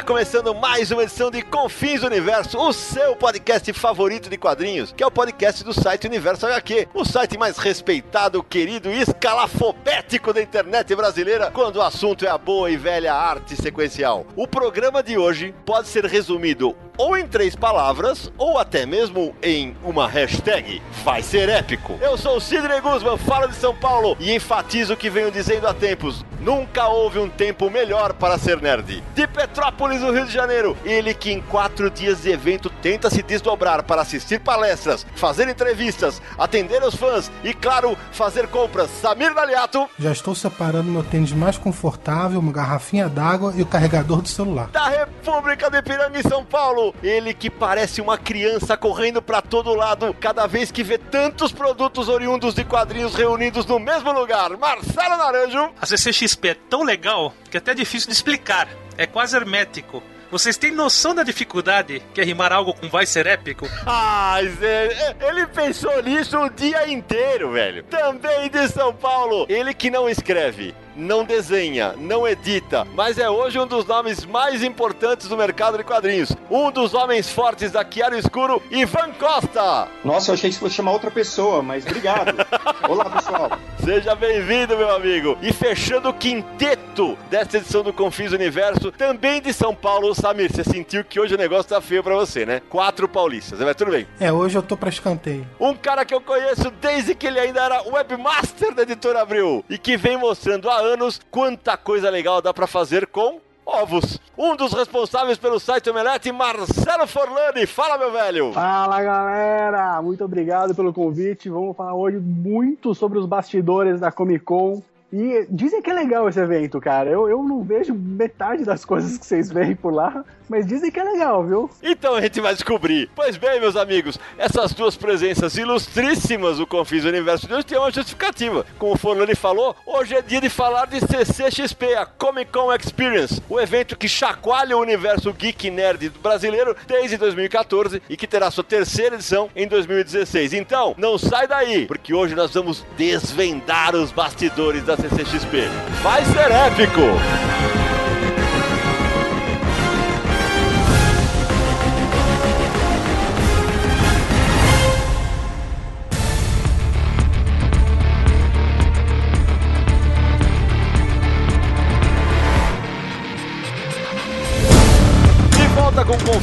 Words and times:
Está 0.00 0.14
começando 0.14 0.54
mais 0.54 0.90
uma 0.90 1.02
edição 1.02 1.30
de 1.30 1.42
Confins 1.42 2.00
do 2.00 2.06
Universo, 2.06 2.56
o 2.58 2.72
seu 2.72 3.14
podcast 3.14 3.70
favorito 3.74 4.30
de 4.30 4.38
quadrinhos, 4.38 4.94
que 4.96 5.02
é 5.02 5.06
o 5.06 5.10
podcast 5.10 5.62
do 5.62 5.74
site 5.74 6.06
Universo 6.06 6.46
HQ, 6.46 6.88
o 6.94 7.04
site 7.04 7.36
mais 7.36 7.58
respeitado, 7.58 8.42
querido 8.42 8.90
e 8.90 9.02
escalafobético 9.02 10.32
da 10.32 10.40
internet 10.40 10.96
brasileira, 10.96 11.50
quando 11.50 11.76
o 11.76 11.82
assunto 11.82 12.24
é 12.24 12.30
a 12.30 12.38
boa 12.38 12.70
e 12.70 12.78
velha 12.78 13.12
arte 13.12 13.54
sequencial. 13.54 14.24
O 14.34 14.48
programa 14.48 15.02
de 15.02 15.18
hoje 15.18 15.54
pode 15.66 15.86
ser 15.86 16.06
resumido 16.06 16.74
ou 17.00 17.16
em 17.16 17.26
três 17.26 17.56
palavras, 17.56 18.30
ou 18.36 18.58
até 18.58 18.84
mesmo 18.84 19.34
em 19.42 19.74
uma 19.82 20.06
hashtag. 20.06 20.82
Vai 21.02 21.22
ser 21.22 21.48
épico. 21.48 21.98
Eu 21.98 22.18
sou 22.18 22.36
o 22.36 22.40
Sidney 22.40 22.78
Guzman, 22.82 23.16
falo 23.16 23.48
de 23.48 23.54
São 23.54 23.74
Paulo 23.74 24.14
e 24.20 24.34
enfatizo 24.34 24.92
o 24.92 24.96
que 24.98 25.08
venho 25.08 25.30
dizendo 25.30 25.66
há 25.66 25.72
tempos. 25.72 26.22
Nunca 26.40 26.88
houve 26.88 27.18
um 27.18 27.30
tempo 27.30 27.70
melhor 27.70 28.12
para 28.12 28.36
ser 28.36 28.60
nerd. 28.60 29.02
De 29.14 29.26
Petrópolis, 29.26 29.89
no 29.98 30.12
Rio 30.12 30.26
de 30.26 30.32
Janeiro, 30.32 30.76
ele 30.84 31.12
que 31.14 31.32
em 31.32 31.40
quatro 31.40 31.90
dias 31.90 32.22
de 32.22 32.30
evento 32.30 32.70
tenta 32.82 33.10
se 33.10 33.22
desdobrar 33.22 33.82
para 33.82 34.02
assistir 34.02 34.40
palestras, 34.40 35.06
fazer 35.14 35.48
entrevistas, 35.48 36.20
atender 36.38 36.82
os 36.82 36.94
fãs 36.94 37.30
e, 37.42 37.52
claro, 37.52 37.96
fazer 38.12 38.46
compras. 38.48 38.90
Samir 39.00 39.34
Daliato. 39.34 39.88
Já 39.98 40.12
estou 40.12 40.34
separando 40.34 40.90
meu 40.90 41.02
tênis 41.02 41.32
mais 41.32 41.58
confortável, 41.58 42.38
uma 42.38 42.52
garrafinha 42.52 43.08
d'água 43.08 43.52
e 43.56 43.62
o 43.62 43.66
carregador 43.66 44.22
do 44.22 44.28
celular. 44.28 44.68
Da 44.68 44.88
República 44.88 45.70
de 45.70 45.82
Piranga 45.82 46.18
em 46.18 46.22
São 46.22 46.44
Paulo, 46.44 46.94
ele 47.02 47.34
que 47.34 47.50
parece 47.50 48.00
uma 48.00 48.18
criança 48.18 48.76
correndo 48.76 49.22
para 49.22 49.40
todo 49.42 49.74
lado 49.74 50.14
cada 50.20 50.46
vez 50.46 50.70
que 50.70 50.82
vê 50.82 50.98
tantos 50.98 51.52
produtos 51.52 52.08
oriundos 52.08 52.54
de 52.54 52.64
quadrinhos 52.64 53.14
reunidos 53.14 53.66
no 53.66 53.78
mesmo 53.78 54.12
lugar. 54.12 54.50
Marcelo 54.56 55.16
Naranjo. 55.16 55.70
A 55.80 55.86
CCXP 55.86 56.48
é 56.48 56.54
tão 56.68 56.82
legal 56.82 57.32
que 57.50 57.56
é 57.56 57.58
até 57.58 57.74
difícil 57.74 58.08
de 58.08 58.14
explicar. 58.14 58.68
É 59.00 59.06
quase 59.06 59.34
hermético. 59.34 60.02
Vocês 60.30 60.58
têm 60.58 60.70
noção 60.70 61.14
da 61.14 61.22
dificuldade 61.22 62.02
que 62.12 62.20
é 62.20 62.24
rimar 62.24 62.52
algo 62.52 62.74
com 62.74 62.86
vai 62.86 63.06
ser 63.06 63.26
épico? 63.26 63.66
Ah, 63.86 64.38
Zé, 64.58 65.16
ele 65.18 65.46
pensou 65.46 66.02
nisso 66.02 66.36
o 66.38 66.50
dia 66.50 66.86
inteiro, 66.86 67.50
velho. 67.52 67.82
Também 67.84 68.50
de 68.50 68.68
São 68.68 68.92
Paulo, 68.94 69.46
ele 69.48 69.72
que 69.72 69.90
não 69.90 70.06
escreve, 70.06 70.74
não 71.00 71.24
desenha, 71.24 71.94
não 71.96 72.28
edita, 72.28 72.86
mas 72.94 73.18
é 73.18 73.28
hoje 73.28 73.58
um 73.58 73.66
dos 73.66 73.86
nomes 73.86 74.24
mais 74.26 74.62
importantes 74.62 75.28
do 75.28 75.36
mercado 75.36 75.78
de 75.78 75.84
quadrinhos. 75.84 76.32
Um 76.50 76.70
dos 76.70 76.92
homens 76.92 77.30
fortes 77.30 77.72
da 77.72 77.84
Chiaro 77.88 78.16
Escuro, 78.16 78.62
Ivan 78.70 79.10
Costa. 79.18 79.88
Nossa, 80.04 80.30
eu 80.30 80.34
achei 80.34 80.50
que 80.50 80.54
você 80.54 80.60
fosse 80.60 80.74
chamar 80.74 80.92
outra 80.92 81.10
pessoa, 81.10 81.62
mas 81.62 81.86
obrigado. 81.86 82.34
Olá, 82.86 83.08
pessoal. 83.08 83.50
Seja 83.82 84.14
bem-vindo, 84.14 84.76
meu 84.76 84.94
amigo. 84.94 85.38
E 85.40 85.52
fechando 85.52 86.10
o 86.10 86.14
quinteto 86.14 87.16
desta 87.30 87.56
edição 87.56 87.82
do 87.82 87.92
Confis 87.92 88.32
Universo, 88.32 88.92
também 88.92 89.40
de 89.40 89.54
São 89.54 89.74
Paulo, 89.74 90.14
Samir, 90.14 90.52
você 90.52 90.62
sentiu 90.62 91.02
que 91.02 91.18
hoje 91.18 91.34
o 91.34 91.38
negócio 91.38 91.70
tá 91.70 91.80
feio 91.80 92.02
pra 92.02 92.14
você, 92.14 92.44
né? 92.44 92.60
Quatro 92.68 93.08
paulistas, 93.08 93.58
mas 93.58 93.74
tudo 93.74 93.92
bem. 93.92 94.06
É, 94.20 94.30
hoje 94.30 94.58
eu 94.58 94.62
tô 94.62 94.76
pra 94.76 94.90
escanteio. 94.90 95.46
Um 95.58 95.74
cara 95.74 96.04
que 96.04 96.12
eu 96.12 96.20
conheço 96.20 96.70
desde 96.80 97.14
que 97.14 97.26
ele 97.26 97.40
ainda 97.40 97.62
era 97.62 97.82
webmaster 97.88 98.74
da 98.74 98.82
Editora 98.82 99.22
Abril 99.22 99.64
e 99.70 99.78
que 99.78 99.96
vem 99.96 100.18
mostrando 100.18 100.68
há 100.68 100.76
anos 100.76 100.89
quanta 101.30 101.76
coisa 101.76 102.10
legal 102.10 102.40
dá 102.40 102.52
pra 102.52 102.66
fazer 102.66 103.06
com 103.06 103.40
ovos. 103.64 104.18
Um 104.36 104.56
dos 104.56 104.72
responsáveis 104.72 105.38
pelo 105.38 105.60
site 105.60 105.90
Omelete, 105.90 106.32
Marcelo 106.32 107.06
Forlani. 107.06 107.66
Fala, 107.66 107.98
meu 107.98 108.12
velho. 108.12 108.52
Fala, 108.52 109.02
galera. 109.02 110.02
Muito 110.02 110.24
obrigado 110.24 110.74
pelo 110.74 110.92
convite. 110.92 111.48
Vamos 111.48 111.76
falar 111.76 111.94
hoje 111.94 112.18
muito 112.18 112.94
sobre 112.94 113.18
os 113.18 113.26
bastidores 113.26 114.00
da 114.00 114.10
Comic 114.10 114.44
Con. 114.44 114.82
E 115.12 115.46
dizem 115.50 115.82
que 115.82 115.90
é 115.90 115.94
legal 115.94 116.28
esse 116.28 116.38
evento, 116.38 116.80
cara. 116.80 117.10
Eu, 117.10 117.28
eu 117.28 117.42
não 117.42 117.62
vejo 117.62 117.92
metade 117.94 118.64
das 118.64 118.84
coisas 118.84 119.18
que 119.18 119.26
vocês 119.26 119.50
veem 119.50 119.74
por 119.74 119.92
lá, 119.92 120.24
mas 120.50 120.66
dizem 120.66 120.90
que 120.90 120.98
é 120.98 121.04
legal, 121.04 121.44
viu? 121.44 121.70
Então 121.80 122.16
a 122.16 122.20
gente 122.20 122.40
vai 122.40 122.52
descobrir. 122.52 123.08
Pois 123.14 123.36
bem, 123.36 123.60
meus 123.60 123.76
amigos, 123.76 124.18
essas 124.36 124.74
duas 124.74 124.96
presenças 124.96 125.56
ilustríssimas 125.56 126.58
do 126.58 126.66
Confis 126.66 127.04
Universo 127.04 127.46
de 127.46 127.54
hoje 127.54 127.66
têm 127.66 127.78
uma 127.78 127.92
justificativa. 127.92 128.66
Como 128.76 128.94
o 128.94 128.98
Forlani 128.98 129.36
falou, 129.36 129.76
hoje 129.86 130.16
é 130.16 130.20
dia 130.20 130.40
de 130.40 130.50
falar 130.50 130.86
de 130.86 130.98
CCXP, 130.98 131.94
a 131.94 132.04
Comic 132.04 132.50
Con 132.50 132.74
Experience, 132.74 133.40
o 133.48 133.60
evento 133.60 133.96
que 133.96 134.08
chacoalha 134.08 134.76
o 134.76 134.80
universo 134.80 135.32
geek 135.32 135.70
nerd 135.70 136.10
brasileiro 136.20 136.76
desde 136.84 137.16
2014 137.16 138.02
e 138.10 138.16
que 138.16 138.26
terá 138.26 138.50
sua 138.50 138.64
terceira 138.64 139.14
edição 139.14 139.48
em 139.54 139.68
2016. 139.68 140.52
Então, 140.54 140.96
não 140.98 141.16
sai 141.16 141.46
daí, 141.46 141.86
porque 141.86 142.12
hoje 142.12 142.34
nós 142.34 142.52
vamos 142.52 142.84
desvendar 142.96 143.94
os 143.94 144.10
bastidores 144.10 144.82
da 144.82 144.96
CCXP. 144.96 145.68
Vai 146.02 146.24
ser 146.24 146.50
épico! 146.50 147.79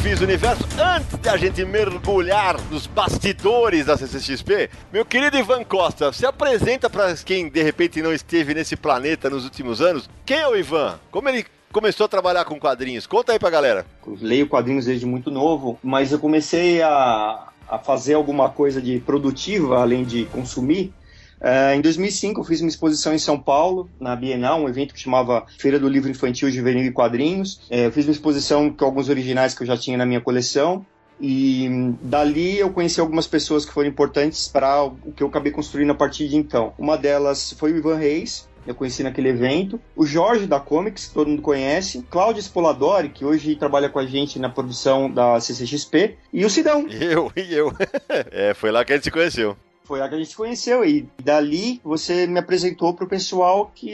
Confis 0.08 0.22
Universo, 0.22 0.64
antes 0.80 1.20
de 1.20 1.28
a 1.28 1.36
gente 1.36 1.66
mergulhar 1.66 2.56
nos 2.72 2.88
bastidores 2.88 3.88
da 3.88 3.98
CCXP, 3.98 4.70
meu 4.92 5.04
querido 5.04 5.38
Ivan 5.38 5.66
Costa, 5.66 6.14
se 6.14 6.26
apresenta 6.26 6.90
para 6.90 7.14
quem 7.18 7.50
de 7.50 7.62
repente 7.62 8.02
não 8.02 8.14
esteve 8.14 8.54
nesse 8.54 8.78
planeta 8.78 9.30
nos 9.30 9.44
últimos 9.44 9.82
anos. 9.82 10.10
Quem 10.26 10.38
é 10.38 10.48
o 10.48 10.56
Ivan? 10.56 10.98
Como 11.12 11.28
ele 11.28 11.46
começou 11.74 12.06
a 12.06 12.08
trabalhar 12.08 12.46
com 12.46 12.58
quadrinhos? 12.58 13.06
Conta 13.06 13.34
aí 13.34 13.40
pra 13.40 13.50
galera. 13.50 13.86
Leio 14.22 14.48
quadrinhos 14.48 14.86
desde 14.86 15.06
muito 15.06 15.30
novo, 15.30 15.78
mas 15.84 16.14
eu 16.14 16.20
comecei 16.20 16.82
a, 16.82 17.50
a 17.68 17.78
fazer 17.78 18.14
alguma 18.14 18.48
coisa 18.48 18.82
de 18.82 19.02
produtiva, 19.02 19.82
além 19.82 20.06
de 20.06 20.24
consumir. 20.28 20.94
Eh, 21.42 21.76
em 21.76 21.82
2005 21.82 22.40
eu 22.40 22.44
fiz 22.44 22.62
uma 22.62 22.70
exposição 22.70 23.14
em 23.14 23.20
São 23.20 23.40
Paulo, 23.40 23.90
na 24.00 24.16
Bienal, 24.16 24.62
um 24.62 24.70
evento 24.70 24.94
que 24.94 25.00
chamava 25.00 25.46
Feira 25.58 25.80
do 25.80 25.88
Livro 25.88 26.10
Infantil, 26.10 26.50
Juvenil 26.50 26.86
e 26.86 26.92
Quadrinhos. 26.92 27.62
Eh, 27.70 27.88
eu 27.88 27.92
fiz 27.92 28.06
uma 28.06 28.12
exposição 28.12 28.72
com 28.72 28.86
alguns 28.86 29.10
originais 29.10 29.54
que 29.54 29.64
eu 29.64 29.68
já 29.68 29.78
tinha 29.78 29.98
na 29.98 30.06
minha 30.06 30.22
coleção. 30.22 30.86
E 31.20 31.68
hum, 31.70 31.96
dali 32.02 32.60
eu 32.60 32.70
conheci 32.70 33.00
algumas 33.00 33.26
pessoas 33.26 33.66
que 33.66 33.74
foram 33.74 33.90
importantes 33.90 34.48
para 34.48 34.84
o 34.84 35.12
que 35.16 35.24
eu 35.24 35.28
acabei 35.28 35.52
construindo 35.52 35.92
a 35.92 35.96
partir 35.96 36.28
de 36.28 36.36
então. 36.36 36.74
Uma 36.78 36.98
delas 36.98 37.54
foi 37.54 37.74
o 37.74 37.78
Ivan 37.78 37.96
Reis, 37.96 38.48
eu 38.68 38.76
conheci 38.76 39.02
naquele 39.02 39.30
evento. 39.30 39.80
O 39.96 40.06
Jorge 40.06 40.46
da 40.46 40.60
Comics, 40.60 41.08
que 41.08 41.14
todo 41.14 41.30
mundo 41.30 41.42
conhece. 41.42 42.06
Cláudio 42.10 42.42
Spoladori, 42.42 43.10
que 43.10 43.26
hoje 43.26 43.56
trabalha 43.56 43.90
com 43.90 43.98
a 43.98 44.06
gente 44.06 44.38
na 44.38 44.50
produção 44.50 45.10
da 45.10 45.40
CCXP. 45.40 46.18
E 46.34 46.46
o 46.46 46.50
Sidão. 46.50 46.86
Eu 46.90 47.32
e 47.36 47.54
eu. 47.54 47.74
é, 48.30 48.54
foi 48.54 48.70
lá 48.72 48.84
que 48.84 48.92
a 48.92 48.96
gente 48.96 49.06
se 49.06 49.12
conheceu. 49.12 49.56
Foi 49.88 50.00
lá 50.00 50.10
que 50.10 50.16
a 50.16 50.20
gente 50.20 50.36
conheceu. 50.36 50.84
E 50.84 51.08
dali 51.24 51.80
você 51.82 52.28
me 52.28 52.40
apresentou 52.40 52.94
pro 52.94 53.08
pessoal 53.08 53.72
que 53.74 53.90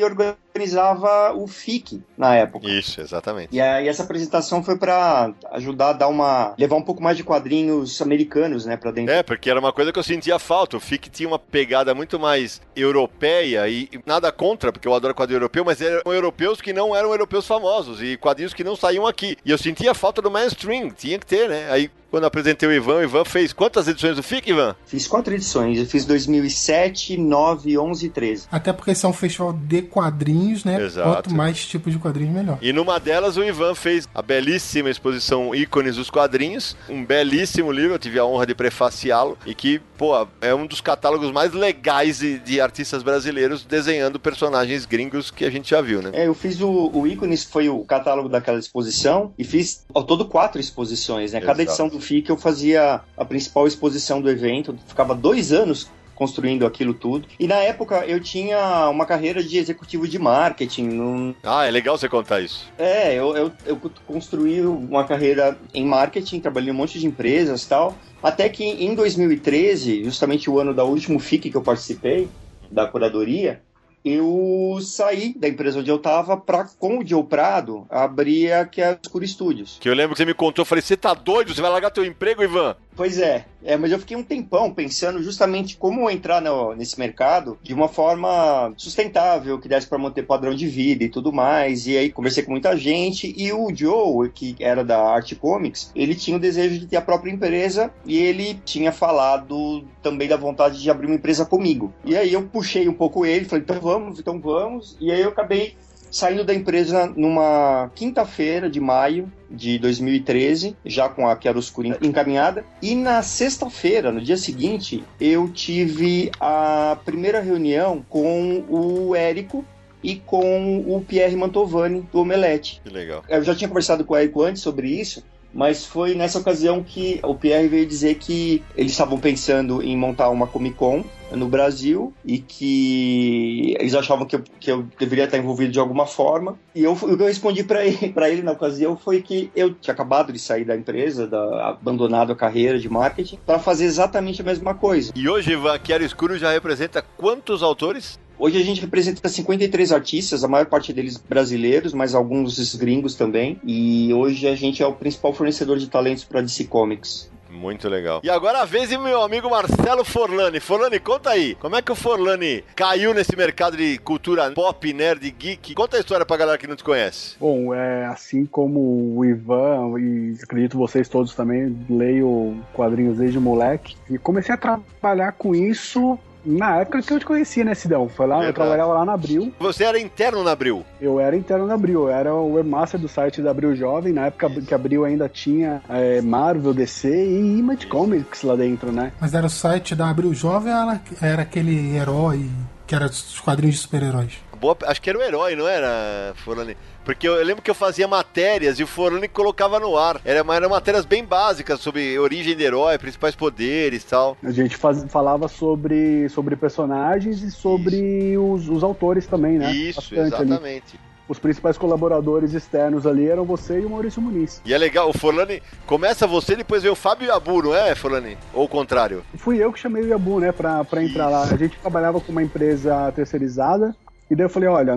organizava 0.54 1.34
o 1.34 1.48
FIC 1.48 2.02
na 2.16 2.36
época. 2.36 2.70
Isso, 2.70 3.02
exatamente. 3.02 3.50
E, 3.52 3.60
aí 3.60 3.88
essa 3.88 4.04
apresentação 4.04 4.64
foi 4.64 4.78
para 4.78 5.34
ajudar 5.52 5.90
a 5.90 5.94
dar 5.94 6.08
uma. 6.08 6.54
levar 6.58 6.76
um 6.76 6.82
pouco 6.82 7.02
mais 7.02 7.18
de 7.18 7.24
quadrinhos 7.24 8.00
americanos, 8.02 8.66
né, 8.66 8.78
pra 8.78 8.92
dentro. 8.92 9.14
É, 9.14 9.24
porque 9.24 9.50
era 9.50 9.60
uma 9.60 9.74
coisa 9.74 9.92
que 9.92 10.00
eu 10.00 10.04
sentia 10.04 10.38
falta. 10.38 10.78
O 10.78 10.80
FIC 10.80 11.10
tinha 11.10 11.28
uma 11.28 11.40
pegada 11.40 11.96
muito 11.96 12.20
mais 12.20 12.62
europeia 12.76 13.68
e 13.68 13.90
nada 14.06 14.32
contra, 14.32 14.72
porque 14.72 14.88
eu 14.88 14.94
adoro 14.94 15.16
quadrinho 15.16 15.38
europeu, 15.38 15.66
mas 15.66 15.82
eram 15.82 16.02
europeus 16.12 16.62
que 16.62 16.72
não 16.72 16.96
eram 16.96 17.12
europeus 17.12 17.48
famosos 17.48 18.02
e 18.02 18.16
quadrinhos 18.18 18.54
que 18.54 18.64
não 18.64 18.76
saíam 18.76 19.08
aqui. 19.08 19.36
E 19.44 19.52
eu 19.52 19.58
sentia 19.58 19.94
falta 19.94 20.22
do 20.22 20.30
mainstream, 20.30 20.90
tinha 20.90 21.18
que 21.18 21.26
ter, 21.26 21.50
né? 21.50 21.72
Aí 21.72 21.90
quando 22.14 22.26
eu 22.26 22.28
apresentei 22.28 22.70
o 22.70 22.72
Ivan, 22.72 22.98
o 22.98 23.04
Ivan 23.04 23.26
fez 23.26 23.52
quantas 23.52 23.88
edições 23.88 24.16
do 24.16 24.22
FIC, 24.22 24.52
Ivan? 24.52 24.76
Fiz 24.86 25.08
quatro 25.08 25.34
edições. 25.34 25.80
Eu 25.80 25.88
fiz 25.88 26.06
2007, 26.06 27.18
9, 27.18 27.76
11 27.76 28.06
e 28.06 28.10
13. 28.10 28.48
Até 28.52 28.72
porque 28.72 28.92
esse 28.92 29.04
é 29.04 29.10
um 29.10 29.14
festival 29.14 29.52
de 29.52 29.82
quadrinhos 29.82 30.43
quadrinhos, 30.44 30.66
né? 30.66 30.81
Exato. 30.81 31.10
Quanto 31.10 31.34
mais 31.34 31.66
tipos 31.66 31.94
de 31.94 32.00
quadrinhos, 32.00 32.34
melhor. 32.34 32.57
E 32.62 32.74
numa 32.74 33.00
delas 33.00 33.38
o 33.38 33.44
Ivan 33.44 33.74
fez 33.75 34.07
a 34.13 34.22
belíssima 34.22 34.90
exposição 34.90 35.56
Ícones 35.56 35.95
dos 35.95 36.10
Quadrinhos, 36.10 36.75
um 36.90 37.06
belíssimo 37.06 37.72
livro, 37.72 37.94
eu 37.94 38.00
tive 38.00 38.19
a 38.19 38.25
honra 38.25 38.45
de 38.45 38.56
prefaciá-lo, 38.56 39.38
e 39.45 39.56
que, 39.56 39.80
pô, 39.98 40.28
é 40.42 40.54
um 40.54 40.66
dos 40.66 40.81
catálogos 40.81 41.31
mais 41.31 41.54
legais 41.54 42.19
de, 42.19 42.40
de 42.40 42.60
artistas 42.60 43.04
brasileiros 43.04 43.63
desenhando 43.63 44.19
personagens 44.19 44.86
gringos 44.86 45.31
que 45.31 45.45
a 45.45 45.50
gente 45.50 45.69
já 45.69 45.81
viu, 45.81 46.01
né? 46.01 46.12
É, 46.13 46.28
eu 46.28 46.34
fiz 46.34 46.60
o, 46.62 46.92
o 46.94 47.07
Ícones, 47.07 47.45
que 47.45 47.51
foi 47.51 47.69
o 47.69 47.84
catálogo 47.86 48.30
daquela 48.30 48.60
exposição, 48.60 49.34
e 49.38 49.44
fiz 49.44 49.86
ao 49.94 50.04
todo 50.04 50.25
quatro 50.25 50.60
exposições, 50.60 51.34
né? 51.34 51.40
Cada 51.40 51.62
Exato. 51.62 51.62
edição 51.62 51.90
do 51.90 52.00
FIC 52.00 52.30
eu 52.30 52.38
fazia 52.38 53.01
a 53.18 53.25
principal 53.25 53.68
exposição 53.68 54.22
do 54.22 54.30
evento, 54.30 54.78
ficava 54.88 55.16
dois 55.16 55.51
anos 55.51 55.90
construindo 56.15 56.65
aquilo 56.65 56.94
tudo. 56.94 57.27
E 57.39 57.48
na 57.48 57.56
época 57.56 58.06
eu 58.06 58.19
tinha 58.19 58.89
uma 58.89 59.06
carreira 59.06 59.44
de 59.44 59.57
executivo 59.57 60.07
de 60.07 60.19
marketing. 60.19 60.83
Num... 60.83 61.36
Ah, 61.44 61.65
é 61.65 61.71
legal 61.71 61.98
você 61.98 62.10
contar 62.10 62.42
isso. 62.42 62.71
É, 62.77 63.13
eu, 63.13 63.36
eu, 63.36 63.51
eu 63.65 63.81
construí 64.06 64.62
uma 64.62 65.04
carreira 65.04 65.57
em 65.74 65.86
marketing, 65.86 66.39
trabalhei 66.39 66.69
em 66.69 66.74
um 66.74 66.77
monte 66.77 67.00
de 67.00 67.07
empresas 67.07 67.63
e 67.63 67.69
tal. 67.69 67.95
Até 68.21 68.48
que 68.48 68.63
em 68.63 68.95
2013, 68.95 70.04
justamente 70.04 70.50
o 70.50 70.60
ano 70.60 70.74
da 70.74 70.83
último 70.83 71.19
FIC 71.19 71.50
que 71.50 71.57
eu 71.57 71.62
participei, 71.62 72.30
da 72.71 72.88
curadoria, 72.88 73.62
eu 74.04 74.80
saí 74.81 75.33
da 75.38 75.48
empresa 75.48 75.80
onde 75.80 75.89
eu 75.89 75.98
tava 75.98 76.36
para 76.36 76.66
com 76.77 77.00
o 77.00 77.07
Joe 77.07 77.24
Prado 77.24 77.88
abrir 77.89 78.51
aqui 78.51 78.81
a 78.81 78.98
Escuro 79.01 79.25
Studios. 79.25 79.77
Que 79.80 79.88
eu 79.88 79.94
lembro 79.94 80.13
que 80.13 80.18
você 80.18 80.25
me 80.25 80.33
contou, 80.33 80.63
eu 80.63 80.66
falei, 80.66 80.81
você 80.81 80.98
tá 80.98 81.13
doido? 81.13 81.54
Você 81.54 81.62
vai 81.62 81.71
largar 81.71 81.89
teu 81.89 82.04
emprego, 82.04 82.44
Ivan? 82.44 82.75
Pois 82.95 83.18
é, 83.18 83.45
é, 83.63 83.75
mas 83.75 83.92
eu 83.92 83.98
fiquei 83.98 84.16
um 84.16 84.22
tempão 84.22 84.72
pensando 84.72 85.22
justamente 85.24 85.78
como 85.78 86.07
entrar 86.12 86.40
no- 86.40 86.75
nesse 86.75 87.00
mercado 87.00 87.57
de 87.63 87.74
uma 87.74 87.88
forma 87.88 88.72
sustentável, 88.78 89.60
que 89.60 89.68
desse 89.68 89.88
para 89.88 89.98
manter 89.98 90.22
padrão 90.28 90.54
de 90.54 90.68
vida 90.68 91.04
e 91.04 91.10
tudo 91.10 91.34
mais. 91.34 91.88
E 91.88 91.98
aí 91.98 92.12
conversei 92.12 92.44
com 92.44 92.51
muita 92.51 92.78
gente 92.78 93.34
e 93.36 93.51
o 93.51 93.74
Joe, 93.74 94.30
que 94.30 94.56
era 94.60 94.84
da 94.84 95.01
Art 95.01 95.34
Comics, 95.36 95.92
ele 95.95 96.13
tinha 96.13 96.38
o 96.38 96.40
desejo 96.40 96.78
de 96.80 96.86
ter 96.86 96.98
a 96.98 97.01
própria 97.01 97.31
empresa 97.31 97.92
e 98.06 98.16
ele 98.16 98.62
tinha 98.63 98.92
falado 98.92 99.84
também 100.04 100.28
da 100.28 100.38
vontade 100.38 100.80
de 100.80 100.90
abrir 100.92 101.07
uma 101.07 101.16
empresa 101.16 101.45
comigo. 101.48 101.92
E 102.06 102.16
aí 102.16 102.31
eu 102.31 102.44
puxei 102.44 102.88
um 102.88 102.94
pouco 102.94 103.25
ele, 103.25 103.45
falei, 103.45 103.63
então 103.63 103.80
vamos, 103.81 104.19
então 104.19 104.40
vamos. 104.40 104.95
E 105.01 105.12
aí 105.12 105.22
eu 105.22 105.30
acabei 105.30 105.75
saindo 106.13 106.44
da 106.44 106.54
empresa 106.54 107.12
numa 107.18 107.89
quinta-feira 107.95 108.69
de 108.69 108.80
maio 108.80 109.31
de 109.50 109.80
2013, 109.80 110.77
já 110.86 111.10
com 111.10 111.27
a 111.27 111.36
Chiaroscuro 111.39 111.98
encaminhada. 112.01 112.63
E 112.81 112.94
na 112.94 113.24
sexta-feira, 113.24 114.12
no 114.12 114.21
dia 114.21 114.38
seguinte, 114.38 115.04
eu 115.19 115.50
tive 115.50 116.31
a 116.39 116.98
primeira 117.04 117.42
reunião 117.42 118.06
com 118.07 118.63
o 118.69 119.15
Érico 119.15 119.65
e 120.04 120.18
com 120.18 120.83
o 120.86 121.01
Pierre 121.01 121.36
Mantovani, 121.36 122.07
do 122.12 122.19
Omelete. 122.19 122.80
Que 122.83 122.94
legal. 122.94 123.24
Eu 123.27 123.44
já 123.44 123.56
tinha 123.56 123.68
conversado 123.68 124.06
com 124.06 124.13
o 124.13 124.18
Érico 124.18 124.44
antes 124.44 124.62
sobre 124.62 124.89
isso, 124.89 125.24
mas 125.51 125.83
foi 125.83 126.13
nessa 126.13 126.38
ocasião 126.38 126.83
que 126.83 127.19
o 127.24 127.33
Pierre 127.33 127.68
veio 127.68 127.88
dizer 127.88 128.16
que 128.16 128.62
eles 128.75 128.92
estavam 128.92 129.19
pensando 129.19 129.81
em 129.81 129.98
montar 129.98 130.30
uma 130.30 130.45
Comic 130.45 130.75
Con 130.75 131.04
no 131.35 131.47
Brasil 131.47 132.13
e 132.25 132.38
que 132.39 133.75
eles 133.80 133.94
achavam 133.94 134.25
que 134.25 134.35
eu, 134.35 134.44
que 134.59 134.71
eu 134.71 134.85
deveria 135.00 135.25
estar 135.25 135.38
envolvido 135.38 135.71
de 135.71 135.80
alguma 135.80 136.06
forma. 136.06 136.57
E 136.74 136.83
eu, 136.83 136.94
o 136.94 137.18
que 137.18 137.24
eu 137.24 137.27
respondi 137.27 137.63
para 137.63 137.85
ele, 137.85 138.09
pra 138.13 138.30
ele 138.30 138.41
na 138.41 138.51
ocasião 138.51 138.95
foi 138.95 139.21
que 139.21 139.51
eu 139.56 139.74
tinha 139.74 139.94
acabado 139.94 140.31
de 140.31 140.39
sair 140.39 140.65
da 140.65 140.75
empresa, 140.75 141.27
da, 141.27 141.69
abandonado 141.69 142.31
a 142.31 142.35
carreira 142.35 142.80
de 142.80 142.89
marketing, 142.89 143.38
para 143.45 143.59
fazer 143.59 143.85
exatamente 143.85 144.41
a 144.41 144.45
mesma 144.45 144.74
coisa. 144.74 145.12
E 145.15 145.27
hoje, 145.27 145.53
Ivan, 145.53 145.80
Chiaro 145.83 146.03
Escuro 146.03 146.38
já 146.38 146.51
representa 146.51 147.03
quantos 147.18 147.62
autores? 147.63 148.19
Hoje 148.38 148.57
a 148.59 148.63
gente 148.63 148.81
representa 148.81 149.30
53 149.30 149.91
artistas, 149.91 150.44
a 150.44 150.47
maior 150.47 150.65
parte 150.65 150.91
deles 150.91 151.18
brasileiros, 151.18 151.94
mas 151.94 152.15
alguns 152.15 152.75
gringos 152.75 153.15
também. 153.15 153.59
E 153.63 154.13
hoje 154.13 154.47
a 154.47 154.56
gente 154.56 154.81
é 154.81 154.88
o 154.88 154.94
principal 154.94 155.33
fornecedor 155.33 155.77
de 155.77 155.88
talentos 155.88 156.24
para 156.24 156.41
DC 156.41 156.65
Comics. 156.65 157.31
Muito 157.54 157.88
legal. 157.88 158.20
E 158.24 158.30
agora 158.30 158.62
a 158.62 158.66
vez 158.66 158.90
de 158.90 158.98
meu 158.98 159.22
amigo 159.22 159.50
Marcelo 159.50 160.04
Forlani. 160.04 160.60
Forlani, 160.60 161.00
conta 161.00 161.30
aí, 161.30 161.56
como 161.56 161.76
é 161.76 161.82
que 161.82 161.92
o 161.92 161.96
Forlani 161.96 162.64
caiu 162.76 163.14
nesse 163.14 163.36
mercado 163.36 163.78
de 163.78 163.98
cultura 164.00 164.52
pop, 164.52 164.92
nerd, 164.92 165.30
geek? 165.32 165.74
Conta 165.76 165.98
a 165.98 166.00
história 166.00 166.26
pra 166.26 166.38
galera 166.38 166.58
que 166.58 166.68
não 166.68 166.76
te 166.76 166.84
conhece. 166.84 167.36
Bom, 167.40 167.74
é 167.74 168.06
assim 168.06 168.46
como 168.46 169.16
o 169.16 169.24
Ivan 169.24 170.00
e 170.00 170.36
acredito 170.42 170.78
vocês 170.78 171.08
todos 171.08 171.36
também, 171.36 171.78
leio 171.90 172.58
quadrinhos 172.74 173.18
desde 173.18 173.40
moleque 173.40 173.96
e 174.10 174.18
comecei 174.18 174.54
a 174.54 174.58
trabalhar 174.58 175.34
com 175.34 175.54
isso 175.54 176.18
na 176.45 176.78
época 176.78 177.01
que 177.01 177.13
eu 177.13 177.19
te 177.19 177.25
conhecia, 177.25 177.63
né, 177.63 177.74
Sidão? 177.74 178.10
Foi 178.10 178.28
lá, 178.28 178.36
eu 178.36 178.42
Verdade. 178.42 178.56
trabalhava 178.56 178.94
lá 178.94 179.06
na 179.06 179.13
Abril. 179.13 179.54
Você 179.60 179.84
era 179.84 180.00
interno 180.00 180.44
na 180.44 180.51
Abril. 180.51 180.84
Eu 181.00 181.19
era 181.19 181.36
interno 181.36 181.68
da 181.68 181.74
Abril, 181.74 182.04
eu 182.04 182.10
era 182.10 182.34
o 182.34 182.54
webmaster 182.54 183.00
do 183.00 183.07
site 183.07 183.42
da 183.42 183.51
Abril 183.51 183.75
Jovem, 183.75 184.13
na 184.13 184.28
época 184.28 184.50
que 184.62 184.74
a 184.74 184.78
Abril 184.78 185.06
ainda 185.06 185.30
tinha 185.30 185.81
é, 185.90 186.22
Marvel, 186.22 186.74
DC 186.74 187.10
e 187.10 187.60
Image 187.60 187.88
Comics 187.88 188.44
lá 188.44 188.56
dentro, 188.56 188.92
né? 188.92 189.12
Mas 189.19 189.34
era 189.34 189.45
o 189.45 189.50
site 189.50 189.95
da 189.95 190.10
Abril 190.10 190.34
Jovem 190.34 190.74
ou 190.74 190.80
era, 190.80 191.01
era 191.22 191.42
aquele 191.42 191.95
herói 191.95 192.50
que 192.86 192.95
era 192.95 193.06
os 193.06 193.40
quadrinhos 193.40 193.75
de 193.75 193.81
super-heróis? 193.81 194.34
Boa- 194.63 194.77
acho 194.86 195.01
que 195.01 195.10
era 195.10 195.19
o 195.19 195.21
herói, 195.21 195.57
não 195.57 195.68
era, 195.68 196.31
Forlani? 196.36 196.77
Porque 197.04 197.27
eu, 197.27 197.33
eu 197.36 197.44
lembro 197.44 197.62
que 197.62 197.69
eu 197.69 197.75
fazia 197.75 198.07
matérias 198.07 198.80
e 198.80 198.83
o 198.83 198.88
Forlani 198.88 199.27
colocava 199.27 199.77
no 199.77 199.98
ar. 199.98 200.21
Era, 200.24 200.39
eram 200.56 200.69
matérias 200.69 201.06
bem 201.06 201.21
básicas 201.25 201.81
sobre 201.81 202.18
origem 202.18 202.56
de 202.56 202.63
herói, 202.63 202.98
principais 202.98 203.36
poderes 203.36 204.04
e 204.04 204.06
tal. 204.06 204.38
A 204.42 204.51
gente 204.51 204.77
faz- 204.77 205.04
falava 205.10 205.50
sobre, 205.50 206.30
sobre 206.30 206.56
personagens 206.56 207.42
e 207.42 207.51
sobre 207.51 208.38
os, 208.38 208.69
os 208.69 208.83
autores 208.86 209.27
também, 209.27 209.57
né? 209.60 209.69
Isso, 209.74 210.00
Bastante 210.00 210.33
ali. 210.36 210.45
exatamente. 210.51 211.00
Os 211.27 211.39
principais 211.39 211.77
colaboradores 211.77 212.54
externos 212.54 213.06
ali 213.06 213.27
eram 213.27 213.44
você 213.44 213.81
e 213.81 213.86
o 213.86 213.89
Maurício 213.89 214.21
Muniz. 214.21 214.62
E 214.63 214.74
é 214.74 214.77
legal, 214.77 215.09
o 215.09 215.18
Forlani 215.18 215.62
começa 215.86 216.25
você, 216.25 216.56
depois 216.56 216.83
vem 216.83 216.92
o 216.92 216.95
Fábio 216.95 217.27
Yabu, 217.27 217.63
não 217.63 217.75
é, 217.75 217.94
Forlani? 217.95 218.38
Ou 218.54 218.63
o 218.63 218.69
contrário? 218.69 219.25
Fui 219.36 219.57
eu 219.62 219.74
que 219.74 219.80
chamei 219.80 220.04
o 220.04 220.07
Yabu, 220.07 220.39
né, 220.39 220.54
pra, 220.54 220.86
pra 220.86 221.04
entrar 221.04 221.27
lá. 221.27 221.44
A 221.44 221.57
gente 221.57 221.77
trabalhava 221.80 222.21
com 222.21 222.31
uma 222.31 222.42
empresa 222.44 223.12
terceirizada. 223.13 223.94
E 224.33 224.35
daí 224.35 224.45
eu 224.45 224.50
falei, 224.50 224.68
olha, 224.68 224.95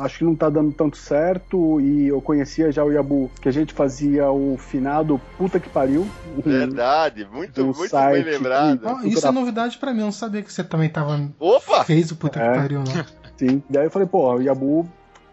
acho 0.00 0.18
que 0.18 0.24
não 0.24 0.34
tá 0.34 0.50
dando 0.50 0.72
tanto 0.72 0.96
certo. 0.96 1.80
E 1.80 2.08
eu 2.08 2.20
conhecia 2.20 2.72
já 2.72 2.82
o 2.82 2.90
Yabu, 2.90 3.30
que 3.40 3.48
a 3.48 3.52
gente 3.52 3.72
fazia 3.72 4.28
o 4.28 4.58
finado 4.58 5.20
Puta 5.38 5.60
que 5.60 5.68
Pariu. 5.68 6.04
Verdade, 6.44 7.24
muito, 7.32 7.64
muito 7.64 7.88
site 7.88 8.24
bem 8.24 8.32
lembrado. 8.34 8.80
que- 8.80 8.86
Ah, 8.88 9.00
isso 9.04 9.24
é 9.24 9.30
novidade 9.30 9.78
pra 9.78 9.92
mim, 9.92 10.00
eu 10.00 10.06
não 10.06 10.12
sabia 10.12 10.42
que 10.42 10.52
você 10.52 10.64
também 10.64 10.88
tava. 10.88 11.30
Opa! 11.38 11.84
Fez 11.84 12.10
o 12.10 12.16
puta 12.16 12.40
É. 12.40 12.52
que 12.52 12.58
pariu, 12.58 12.80
não. 12.80 13.04
Sim. 13.36 13.62
Daí 13.70 13.84
eu 13.86 13.90
falei, 13.90 14.08
pô, 14.08 14.34
o 14.34 14.42
Yabu 14.42 14.88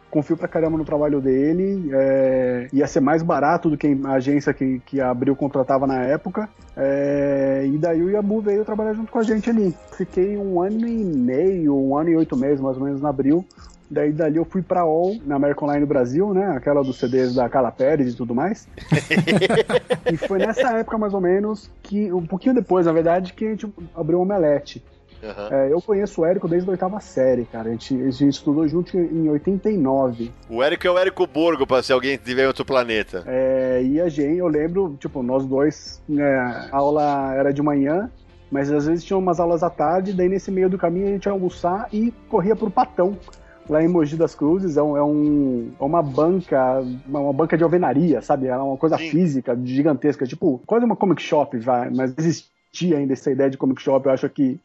confio 0.09 0.35
pra 0.37 0.47
caramba 0.47 0.77
no 0.77 0.85
trabalho 0.85 1.21
dele, 1.21 1.89
é, 1.93 2.67
ia 2.73 2.87
ser 2.87 2.99
mais 2.99 3.21
barato 3.21 3.69
do 3.69 3.77
que 3.77 3.97
a 4.03 4.11
agência 4.13 4.53
que, 4.53 4.79
que 4.85 4.99
a 4.99 5.09
Abril 5.09 5.35
contratava 5.35 5.85
na 5.85 6.03
época, 6.03 6.49
é, 6.75 7.63
e 7.65 7.77
daí 7.77 8.01
o 8.01 8.09
Yabu 8.09 8.41
veio 8.41 8.65
trabalhar 8.65 8.93
junto 8.93 9.11
com 9.11 9.19
a 9.19 9.23
gente 9.23 9.49
ali. 9.49 9.75
Fiquei 9.97 10.37
um 10.37 10.61
ano 10.61 10.87
e 10.87 11.03
meio, 11.03 11.75
um 11.75 11.97
ano 11.97 12.09
e 12.09 12.15
oito 12.15 12.35
meses 12.35 12.59
mais 12.59 12.77
ou 12.77 12.83
menos 12.83 13.01
na 13.01 13.09
Abril, 13.09 13.45
Daí 13.89 14.11
dali 14.11 14.37
eu 14.37 14.45
fui 14.45 14.61
pra 14.61 14.81
All, 14.81 15.15
na 15.25 15.35
American 15.35 15.67
Online 15.67 15.85
Brasil, 15.85 16.31
né? 16.31 16.45
Aquela 16.55 16.83
dos 16.83 16.99
CDs 16.99 17.33
da 17.33 17.49
Carla 17.49 17.71
Pérez 17.71 18.13
e 18.13 18.15
tudo 18.15 18.35
mais. 18.35 18.67
e 20.13 20.15
foi 20.15 20.37
nessa 20.37 20.77
época, 20.77 20.97
mais 20.97 21.13
ou 21.13 21.19
menos, 21.19 21.71
que 21.81 22.13
um 22.13 22.23
pouquinho 22.23 22.53
depois, 22.53 22.85
na 22.85 22.91
verdade, 22.91 23.33
que 23.33 23.45
a 23.45 23.49
gente 23.49 23.67
abriu 23.95 24.19
o 24.19 24.21
Omelete. 24.21 24.83
Aham. 25.23 25.49
É, 25.51 25.71
eu 25.71 25.81
conheço 25.81 26.21
o 26.21 26.25
Érico 26.25 26.47
desde 26.47 26.69
a 26.69 26.71
oitava 26.71 26.99
série, 26.99 27.45
cara. 27.45 27.69
A 27.69 27.71
gente, 27.71 27.93
a 27.93 28.11
gente 28.11 28.29
estudou 28.29 28.67
junto 28.67 28.97
em 28.97 29.29
89. 29.29 30.31
O 30.49 30.63
Érico 30.63 30.87
é 30.87 30.91
o 30.91 30.97
Érico 30.97 31.27
Borgo, 31.27 31.67
pra 31.67 31.83
se 31.83 31.91
alguém 31.91 32.17
tiver 32.17 32.43
em 32.43 32.47
outro 32.47 32.63
planeta. 32.65 33.23
É, 33.25 33.81
e 33.83 33.99
a 33.99 34.07
gente, 34.09 34.37
eu 34.37 34.47
lembro, 34.47 34.95
tipo, 34.99 35.21
nós 35.21 35.45
dois, 35.45 36.01
né, 36.07 36.35
a 36.71 36.77
aula 36.77 37.33
era 37.35 37.51
de 37.53 37.61
manhã, 37.61 38.09
mas 38.51 38.71
às 38.71 38.85
vezes 38.87 39.03
tinha 39.03 39.17
umas 39.17 39.39
aulas 39.39 39.61
à 39.61 39.69
tarde, 39.69 40.13
daí 40.13 40.29
nesse 40.29 40.49
meio 40.51 40.69
do 40.69 40.77
caminho 40.77 41.07
a 41.07 41.11
gente 41.11 41.25
ia 41.25 41.31
almoçar 41.31 41.87
e 41.91 42.11
corria 42.29 42.55
pro 42.55 42.71
Patão. 42.71 43.17
Lá 43.69 43.83
em 43.83 43.87
Mogi 43.87 44.15
das 44.15 44.33
Cruzes 44.33 44.77
é, 44.77 44.81
um, 44.81 44.97
é, 44.97 45.03
um- 45.03 45.71
é 45.79 45.83
uma 45.83 46.01
banca, 46.01 46.79
uma, 47.07 47.19
uma 47.19 47.33
banca 47.33 47.55
de 47.55 47.63
alvenaria, 47.63 48.19
sabe? 48.19 48.47
É 48.47 48.57
uma 48.57 48.77
coisa 48.77 48.97
Sim. 48.97 49.11
física, 49.11 49.55
gigantesca, 49.63 50.25
tipo, 50.25 50.59
quase 50.65 50.83
uma 50.85 50.95
comic 50.95 51.21
shop, 51.21 51.55
vai, 51.59 51.87
mas 51.91 52.11
existia 52.17 52.97
ainda 52.97 53.13
essa 53.13 53.29
ideia 53.29 53.47
de 53.47 53.57
comic 53.57 53.79
shop, 53.79 54.07
eu 54.07 54.11
acho 54.11 54.27
que 54.29 54.59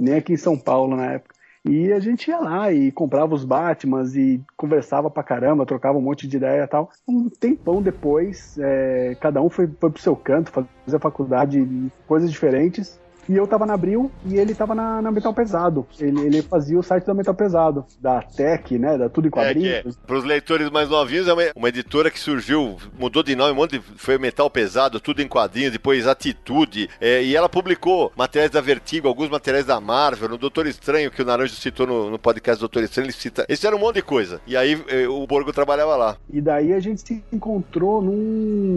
nem 0.00 0.14
aqui 0.14 0.32
em 0.32 0.38
São 0.38 0.58
Paulo 0.58 0.96
na 0.96 1.12
época. 1.12 1.34
E 1.62 1.92
a 1.92 2.00
gente 2.00 2.28
ia 2.28 2.38
lá 2.38 2.72
e 2.72 2.90
comprava 2.90 3.34
os 3.34 3.44
Batmans 3.44 4.16
e 4.16 4.40
conversava 4.56 5.10
pra 5.10 5.22
caramba, 5.22 5.66
trocava 5.66 5.98
um 5.98 6.00
monte 6.00 6.26
de 6.26 6.38
ideia 6.38 6.62
e 6.62 6.66
tal. 6.66 6.90
Um 7.06 7.28
tempão 7.28 7.82
depois, 7.82 8.58
é, 8.58 9.14
cada 9.20 9.42
um 9.42 9.50
foi, 9.50 9.68
foi 9.78 9.90
pro 9.90 10.00
seu 10.00 10.16
canto, 10.16 10.50
fazer 10.50 10.98
faculdade, 10.98 11.62
coisas 12.08 12.30
diferentes. 12.30 12.98
E 13.28 13.36
eu 13.36 13.46
tava 13.46 13.64
na 13.66 13.74
Abril 13.74 14.10
e 14.26 14.36
ele 14.36 14.54
tava 14.54 14.74
na, 14.74 15.00
na 15.00 15.10
Metal 15.10 15.32
Pesado. 15.32 15.86
Ele, 15.98 16.20
ele 16.22 16.42
fazia 16.42 16.78
o 16.78 16.82
site 16.82 17.06
da 17.06 17.14
Metal 17.14 17.34
Pesado, 17.34 17.84
da 18.00 18.22
Tech, 18.22 18.76
né? 18.78 18.98
Da 18.98 19.08
Tudo 19.08 19.28
em 19.28 19.30
É, 19.38 19.40
é, 19.40 19.44
Quadrinhos. 19.54 19.96
pros 20.06 20.24
leitores 20.24 20.70
mais 20.70 20.88
novinhos, 20.88 21.28
é 21.28 21.32
uma, 21.32 21.42
uma 21.54 21.68
editora 21.68 22.10
que 22.10 22.18
surgiu, 22.18 22.76
mudou 22.98 23.22
de 23.22 23.36
nome, 23.36 23.52
um 23.52 23.56
monte 23.56 23.78
de, 23.78 23.84
foi 23.96 24.18
metal 24.18 24.50
pesado, 24.50 24.98
tudo 25.00 25.22
em 25.22 25.28
quadrinhos, 25.28 25.72
depois 25.72 26.06
Atitude, 26.06 26.88
é, 27.00 27.22
e 27.22 27.36
ela 27.36 27.48
publicou 27.48 28.12
materiais 28.16 28.50
da 28.50 28.60
Vertigo, 28.60 29.08
alguns 29.08 29.28
materiais 29.28 29.66
da 29.66 29.80
Marvel, 29.80 30.28
no 30.28 30.38
Doutor 30.38 30.66
Estranho, 30.66 31.10
que 31.10 31.22
o 31.22 31.24
Naranjo 31.24 31.54
citou 31.54 31.86
no, 31.86 32.10
no 32.10 32.18
podcast 32.18 32.58
do 32.58 32.62
Doutor 32.62 32.82
Estranho, 32.82 33.06
ele 33.06 33.12
cita. 33.12 33.44
Esse 33.48 33.66
era 33.66 33.76
um 33.76 33.78
monte 33.78 33.96
de 33.96 34.02
coisa. 34.02 34.40
E 34.46 34.56
aí 34.56 34.82
é, 34.88 35.06
o 35.08 35.26
Borgo 35.26 35.52
trabalhava 35.52 35.96
lá. 35.96 36.16
E 36.32 36.40
daí 36.40 36.72
a 36.72 36.80
gente 36.80 37.00
se 37.00 37.22
encontrou 37.32 38.02
num, 38.02 38.12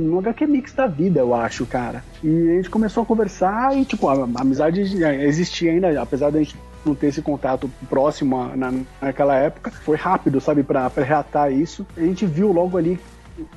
num 0.09 0.19
HQ 0.19 0.45
Mix 0.47 0.73
da 0.73 0.87
vida, 0.87 1.19
eu 1.19 1.33
acho, 1.33 1.65
cara. 1.65 2.03
E 2.23 2.51
a 2.51 2.55
gente 2.55 2.69
começou 2.69 3.03
a 3.03 3.05
conversar 3.05 3.75
e, 3.77 3.85
tipo, 3.85 4.07
a 4.09 4.42
amizade 4.43 4.79
existia 4.81 5.71
ainda, 5.71 6.01
apesar 6.01 6.29
da 6.31 6.39
gente 6.39 6.55
não 6.85 6.93
ter 6.93 7.07
esse 7.07 7.21
contato 7.21 7.69
próximo 7.89 8.55
na, 8.55 8.73
naquela 9.01 9.35
época. 9.35 9.71
Foi 9.71 9.95
rápido, 9.97 10.39
sabe, 10.39 10.63
pra 10.63 10.87
reatar 10.95 11.51
isso. 11.51 11.85
A 11.97 12.01
gente 12.01 12.25
viu 12.25 12.51
logo 12.51 12.77
ali 12.77 12.99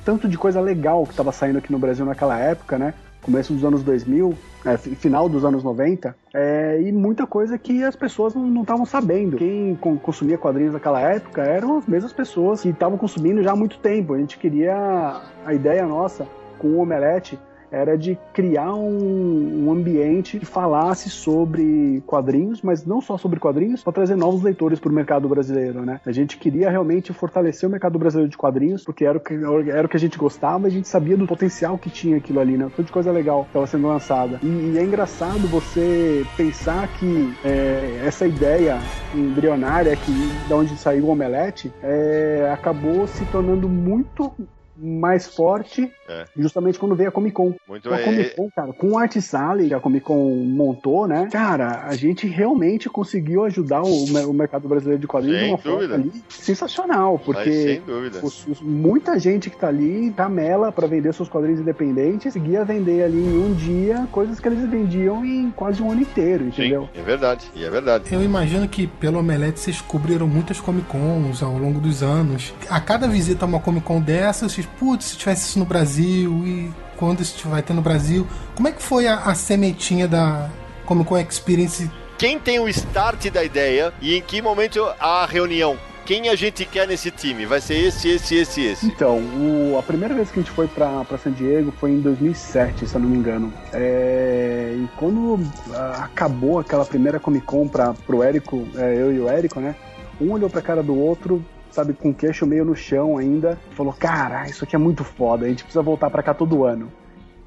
tanto 0.03 0.27
de 0.27 0.37
coisa 0.37 0.59
legal 0.59 1.05
que 1.05 1.13
tava 1.13 1.31
saindo 1.31 1.57
aqui 1.59 1.71
no 1.71 1.77
Brasil 1.77 2.05
naquela 2.05 2.39
época, 2.39 2.77
né? 2.79 2.93
Começo 3.21 3.51
dos 3.53 3.65
anos 3.65 3.83
2000, 3.83 4.33
é, 4.65 4.77
fi- 4.77 4.95
final 4.95 5.27
dos 5.27 5.43
anos 5.43 5.61
90, 5.61 6.15
é, 6.33 6.81
e 6.81 6.91
muita 6.93 7.27
coisa 7.27 7.57
que 7.57 7.83
as 7.83 7.93
pessoas 7.95 8.33
não 8.33 8.61
estavam 8.61 8.85
sabendo. 8.85 9.35
Quem 9.35 9.75
con- 9.75 9.97
consumia 9.97 10.37
quadrinhos 10.37 10.71
naquela 10.73 11.01
época 11.01 11.41
eram 11.41 11.79
as 11.79 11.85
mesmas 11.85 12.13
pessoas 12.13 12.61
que 12.61 12.69
estavam 12.69 12.97
consumindo 12.97 13.43
já 13.43 13.51
há 13.51 13.55
muito 13.55 13.77
tempo. 13.79 14.13
A 14.13 14.17
gente 14.17 14.37
queria. 14.37 15.21
A 15.45 15.53
ideia 15.53 15.85
nossa 15.85 16.25
com 16.57 16.69
o 16.69 16.79
Omelete 16.79 17.37
era 17.71 17.97
de 17.97 18.17
criar 18.33 18.73
um, 18.73 19.67
um 19.67 19.71
ambiente 19.71 20.39
que 20.39 20.45
falasse 20.45 21.09
sobre 21.09 22.01
quadrinhos, 22.05 22.61
mas 22.61 22.85
não 22.85 23.01
só 23.01 23.17
sobre 23.17 23.39
quadrinhos, 23.39 23.83
para 23.83 23.93
trazer 23.93 24.15
novos 24.15 24.41
leitores 24.41 24.79
para 24.79 24.91
o 24.91 24.95
mercado 24.95 25.27
brasileiro, 25.27 25.85
né? 25.85 25.99
A 26.05 26.11
gente 26.11 26.37
queria 26.37 26.69
realmente 26.69 27.13
fortalecer 27.13 27.67
o 27.67 27.71
mercado 27.71 27.99
brasileiro 27.99 28.29
de 28.29 28.37
quadrinhos, 28.37 28.83
porque 28.83 29.05
era 29.05 29.17
o 29.17 29.21
que, 29.21 29.33
era 29.33 29.85
o 29.85 29.89
que 29.89 29.97
a 29.97 29.99
gente 29.99 30.17
gostava, 30.17 30.67
a 30.67 30.69
gente 30.69 30.87
sabia 30.87 31.17
do 31.17 31.27
potencial 31.27 31.77
que 31.77 31.89
tinha 31.89 32.17
aquilo 32.17 32.39
ali, 32.39 32.57
né? 32.57 32.65
Tanta 32.75 32.83
de 32.83 32.91
coisa 32.91 33.11
legal 33.11 33.43
que 33.43 33.49
estava 33.49 33.67
sendo 33.67 33.87
lançada. 33.87 34.39
E, 34.41 34.47
e 34.47 34.77
é 34.77 34.83
engraçado 34.83 35.47
você 35.47 36.25
pensar 36.35 36.87
que 36.93 37.33
é, 37.43 38.01
essa 38.05 38.25
ideia 38.25 38.79
embrionária 39.13 39.95
que 39.95 40.11
da 40.47 40.55
onde 40.55 40.77
saiu 40.77 41.05
o 41.05 41.09
Omelete 41.09 41.71
é, 41.81 42.49
acabou 42.51 43.07
se 43.07 43.25
tornando 43.25 43.67
muito 43.67 44.31
mais 44.79 45.27
forte 45.27 45.91
É. 46.07 46.25
justamente 46.37 46.77
quando 46.79 46.95
veio 46.95 47.09
a 47.09 47.11
Comic 47.11 47.33
Con. 47.33 47.53
Muito 47.67 47.93
A 47.93 47.97
Comic 47.99 48.35
Con, 48.35 48.49
cara, 48.55 48.73
com 48.73 48.91
o 48.91 48.97
Art 48.97 49.15
Sally 49.19 49.67
que 49.67 49.73
a 49.73 49.79
Comic 49.79 50.05
Con 50.05 50.35
montou, 50.45 51.07
né? 51.07 51.27
Cara, 51.31 51.83
a 51.85 51.95
gente 51.95 52.27
realmente 52.27 52.89
conseguiu 52.89 53.43
ajudar 53.45 53.81
o, 53.83 54.05
o 54.05 54.33
mercado 54.33 54.67
brasileiro 54.67 55.01
de 55.01 55.07
quadrinhos 55.07 55.37
Sem 55.39 55.45
de 55.47 55.51
uma 55.51 55.57
forma 55.57 55.77
dúvida. 55.79 55.95
ali 55.95 56.23
sensacional, 56.29 57.13
mas 57.15 57.25
porque 57.25 57.51
sem 57.51 57.81
dúvida. 57.81 58.19
os- 58.23 58.47
os- 58.47 58.61
muita 58.61 59.19
gente 59.19 59.49
que 59.49 59.57
tá 59.57 59.67
ali 59.67 60.11
camela 60.15 60.71
pra 60.71 60.87
vender 60.87 61.13
seus 61.13 61.27
quadrinhos 61.29 61.59
independentes, 61.59 62.33
conseguia 62.33 62.63
vender 62.63 63.03
ali 63.03 63.17
em 63.17 63.37
um 63.37 63.53
dia 63.53 64.07
coisas 64.11 64.39
que 64.39 64.47
eles 64.47 64.67
vendiam 64.69 65.25
em 65.25 65.51
quase 65.51 65.81
um 65.81 65.91
ano 65.91 66.01
inteiro, 66.01 66.45
entendeu? 66.45 66.87
Sim, 66.93 66.99
é 66.99 67.03
verdade. 67.03 67.45
E 67.55 67.63
é 67.63 67.69
verdade. 67.69 68.13
Eu 68.13 68.23
imagino 68.23 68.67
que 68.67 68.85
pelo 68.87 69.19
Omelete 69.19 69.59
vocês 69.59 69.81
cobriram 69.81 70.27
muitas 70.27 70.59
Comic 70.59 70.87
Cons 70.87 71.41
ao 71.41 71.57
longo 71.57 71.79
dos 71.79 72.03
anos. 72.03 72.53
A 72.69 72.79
cada 72.79 73.07
visita 73.07 73.45
a 73.45 73.47
uma 73.47 73.59
Comic 73.59 73.85
Con 73.85 73.99
dessa, 74.01 74.47
vocês, 74.47 74.66
putz, 74.79 75.05
se 75.05 75.17
tivesse 75.17 75.47
isso 75.49 75.59
no 75.59 75.65
Brasil 75.65 76.31
e 76.45 76.71
quando 76.97 77.21
isso 77.21 77.47
vai 77.49 77.61
ter 77.61 77.73
no 77.73 77.81
Brasil. 77.81 78.27
Como 78.55 78.67
é 78.67 78.71
que 78.71 78.81
foi 78.81 79.07
a, 79.07 79.15
a 79.19 79.35
sementinha 79.35 80.07
da 80.07 80.49
Comic 80.85 81.07
Con 81.09 81.17
Experience? 81.19 81.89
Quem 82.17 82.39
tem 82.39 82.59
o 82.59 82.67
start 82.67 83.29
da 83.29 83.43
ideia 83.43 83.93
e 84.01 84.15
em 84.15 84.21
que 84.21 84.41
momento 84.41 84.83
a 84.99 85.25
reunião? 85.25 85.77
Quem 86.03 86.29
a 86.29 86.35
gente 86.35 86.63
quer 86.65 86.87
nesse 86.87 87.11
time? 87.11 87.45
Vai 87.45 87.59
ser 87.59 87.75
esse, 87.79 88.07
esse, 88.07 88.35
esse, 88.35 88.61
esse. 88.61 88.85
Então, 88.87 89.17
o- 89.19 89.75
a 89.77 89.83
primeira 89.83 90.15
vez 90.15 90.31
que 90.31 90.39
a 90.39 90.41
gente 90.41 90.51
foi 90.53 90.65
pra, 90.65 91.03
pra 91.03 91.17
San 91.17 91.33
Diego 91.33 91.71
foi 91.79 91.91
em 91.91 91.99
2007, 91.99 92.87
se 92.87 92.95
eu 92.95 93.01
não 93.01 93.09
me 93.09 93.17
engano. 93.17 93.51
É, 93.73 94.73
e 94.73 94.87
quando 94.95 95.37
ah, 95.73 96.03
acabou 96.05 96.59
aquela 96.59 96.85
primeira 96.85 97.19
Comic 97.19 97.45
Con 97.45 97.67
pra, 97.67 97.93
pro 97.93 98.23
Érico, 98.23 98.65
é, 98.77 98.95
eu 98.95 99.13
e 99.13 99.19
o 99.19 99.27
Érico, 99.29 99.59
né? 99.59 99.75
Um 100.19 100.31
olhou 100.31 100.49
pra 100.49 100.61
cara 100.61 100.81
do 100.81 100.97
outro, 100.97 101.43
sabe, 101.71 101.93
com 101.93 102.09
o 102.09 102.13
queixo 102.13 102.45
meio 102.45 102.65
no 102.65 102.75
chão 102.75 103.17
ainda, 103.17 103.57
falou: 103.71 103.93
Cara, 103.93 104.45
isso 104.45 104.63
aqui 104.63 104.75
é 104.75 104.79
muito 104.79 105.03
foda, 105.03 105.45
a 105.45 105.49
gente 105.49 105.63
precisa 105.63 105.81
voltar 105.81 106.09
pra 106.09 106.23
cá 106.23 106.33
todo 106.33 106.63
ano. 106.63 106.91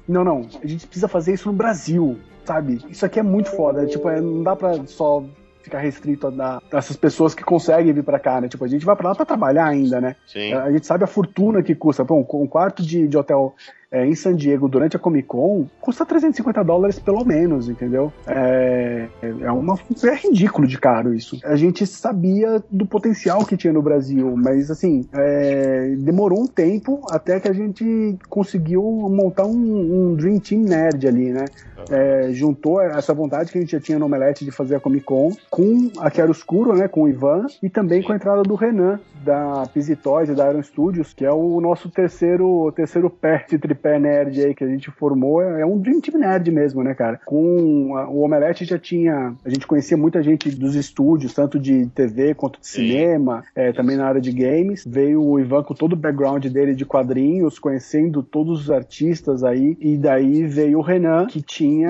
Não, 0.07 0.23
não, 0.23 0.47
a 0.61 0.67
gente 0.67 0.87
precisa 0.87 1.07
fazer 1.07 1.33
isso 1.33 1.49
no 1.49 1.55
Brasil, 1.55 2.17
sabe? 2.43 2.79
Isso 2.89 3.05
aqui 3.05 3.19
é 3.19 3.23
muito 3.23 3.49
foda. 3.51 3.85
Tipo, 3.85 4.09
é, 4.09 4.19
não 4.19 4.43
dá 4.43 4.55
pra 4.55 4.85
só 4.85 5.23
ficar 5.61 5.79
restrito 5.79 6.27
a, 6.27 6.61
essas 6.73 6.97
pessoas 6.97 7.35
que 7.35 7.43
conseguem 7.43 7.93
vir 7.93 8.03
pra 8.03 8.19
cá, 8.19 8.41
né? 8.41 8.47
Tipo, 8.47 8.65
a 8.65 8.67
gente 8.67 8.85
vai 8.85 8.95
pra 8.95 9.09
lá 9.09 9.15
pra 9.15 9.25
trabalhar 9.25 9.65
ainda, 9.65 10.01
né? 10.01 10.15
Sim. 10.25 10.53
A 10.53 10.71
gente 10.71 10.85
sabe 10.85 11.03
a 11.03 11.07
fortuna 11.07 11.61
que 11.61 11.75
custa. 11.75 12.03
Pô, 12.03 12.15
um 12.15 12.47
quarto 12.47 12.83
de, 12.83 13.07
de 13.07 13.17
hotel 13.17 13.55
é, 13.91 14.05
em 14.05 14.15
San 14.15 14.35
Diego 14.35 14.69
durante 14.69 14.95
a 14.95 14.99
Comic 14.99 15.27
Con 15.27 15.67
custa 15.81 16.05
350 16.05 16.63
dólares 16.63 16.97
pelo 16.97 17.25
menos, 17.25 17.67
entendeu? 17.67 18.11
É, 18.25 19.07
é, 19.21 19.51
uma, 19.51 19.77
é 20.03 20.15
ridículo 20.15 20.65
de 20.65 20.79
caro 20.79 21.13
isso. 21.13 21.37
A 21.43 21.55
gente 21.55 21.85
sabia 21.85 22.63
do 22.71 22.85
potencial 22.85 23.45
que 23.45 23.57
tinha 23.57 23.73
no 23.73 23.81
Brasil, 23.81 24.33
mas 24.37 24.71
assim, 24.71 25.05
é, 25.13 25.93
demorou 25.97 26.43
um 26.43 26.47
tempo 26.47 27.01
até 27.09 27.39
que 27.39 27.49
a 27.49 27.53
gente 27.53 28.17
conseguiu 28.29 28.81
montar 28.81 29.45
um, 29.45 30.11
um 30.11 30.15
Dream 30.15 30.39
Team 30.39 30.61
Nerd 30.61 31.07
ali, 31.07 31.31
né? 31.31 31.45
É, 31.89 32.31
juntou 32.31 32.79
essa 32.79 33.13
vontade 33.13 33.51
que 33.51 33.57
a 33.57 33.61
gente 33.61 33.71
já 33.71 33.79
tinha 33.79 33.97
no 33.97 34.05
Omelete 34.05 34.45
de 34.45 34.51
fazer 34.51 34.75
a 34.75 34.79
Comic 34.79 35.03
Con 35.03 35.31
com 35.49 35.91
a 35.99 36.09
Chiaro 36.09 36.31
Escuro, 36.31 36.75
né? 36.75 36.87
Com 36.87 37.03
o 37.03 37.09
Ivan 37.09 37.47
e 37.61 37.69
também 37.69 38.01
com 38.03 38.13
a 38.13 38.15
entrada 38.15 38.43
do 38.43 38.55
Renan 38.55 38.99
da 39.23 39.63
Pizzy 39.73 39.95
Toys 39.95 40.29
e 40.29 40.35
da 40.35 40.49
Iron 40.49 40.63
Studios, 40.63 41.13
que 41.13 41.25
é 41.25 41.31
o 41.31 41.59
nosso 41.59 41.89
terceiro, 41.89 42.71
terceiro 42.75 43.09
pé 43.09 43.45
de 43.49 43.57
tripé 43.57 43.80
nerd 43.99 44.39
aí 44.43 44.53
que 44.55 44.63
a 44.63 44.67
gente 44.67 44.89
formou. 44.91 45.41
É 45.41 45.65
um 45.65 45.77
Dream 45.77 45.99
Team 46.01 46.19
Nerd 46.19 46.51
mesmo, 46.51 46.83
né, 46.83 46.93
cara? 46.93 47.19
Com 47.25 47.95
a- 47.95 48.07
o 48.09 48.21
Omelete 48.21 48.65
já 48.65 48.77
tinha. 48.77 49.33
A 49.45 49.49
gente 49.49 49.65
conhecia 49.67 49.97
muita 49.97 50.21
gente 50.23 50.49
dos 50.51 50.75
estúdios, 50.75 51.33
tanto 51.33 51.59
de 51.59 51.85
TV 51.87 52.33
quanto 52.33 52.59
de 52.59 52.67
Sim. 52.67 52.87
cinema, 52.87 53.43
é, 53.55 53.71
também 53.71 53.97
na 53.97 54.05
área 54.07 54.21
de 54.21 54.31
games. 54.31 54.83
Veio 54.85 55.21
o 55.23 55.39
Ivan 55.39 55.63
com 55.63 55.73
todo 55.73 55.93
o 55.93 55.95
background 55.95 56.45
dele 56.47 56.73
de 56.75 56.85
quadrinhos, 56.85 57.59
conhecendo 57.59 58.21
todos 58.23 58.61
os 58.61 58.71
artistas 58.71 59.43
aí. 59.43 59.77
E 59.79 59.97
daí 59.97 60.45
veio 60.45 60.79
o 60.79 60.81
Renan, 60.81 61.25
que 61.27 61.41
tinha. 61.41 61.89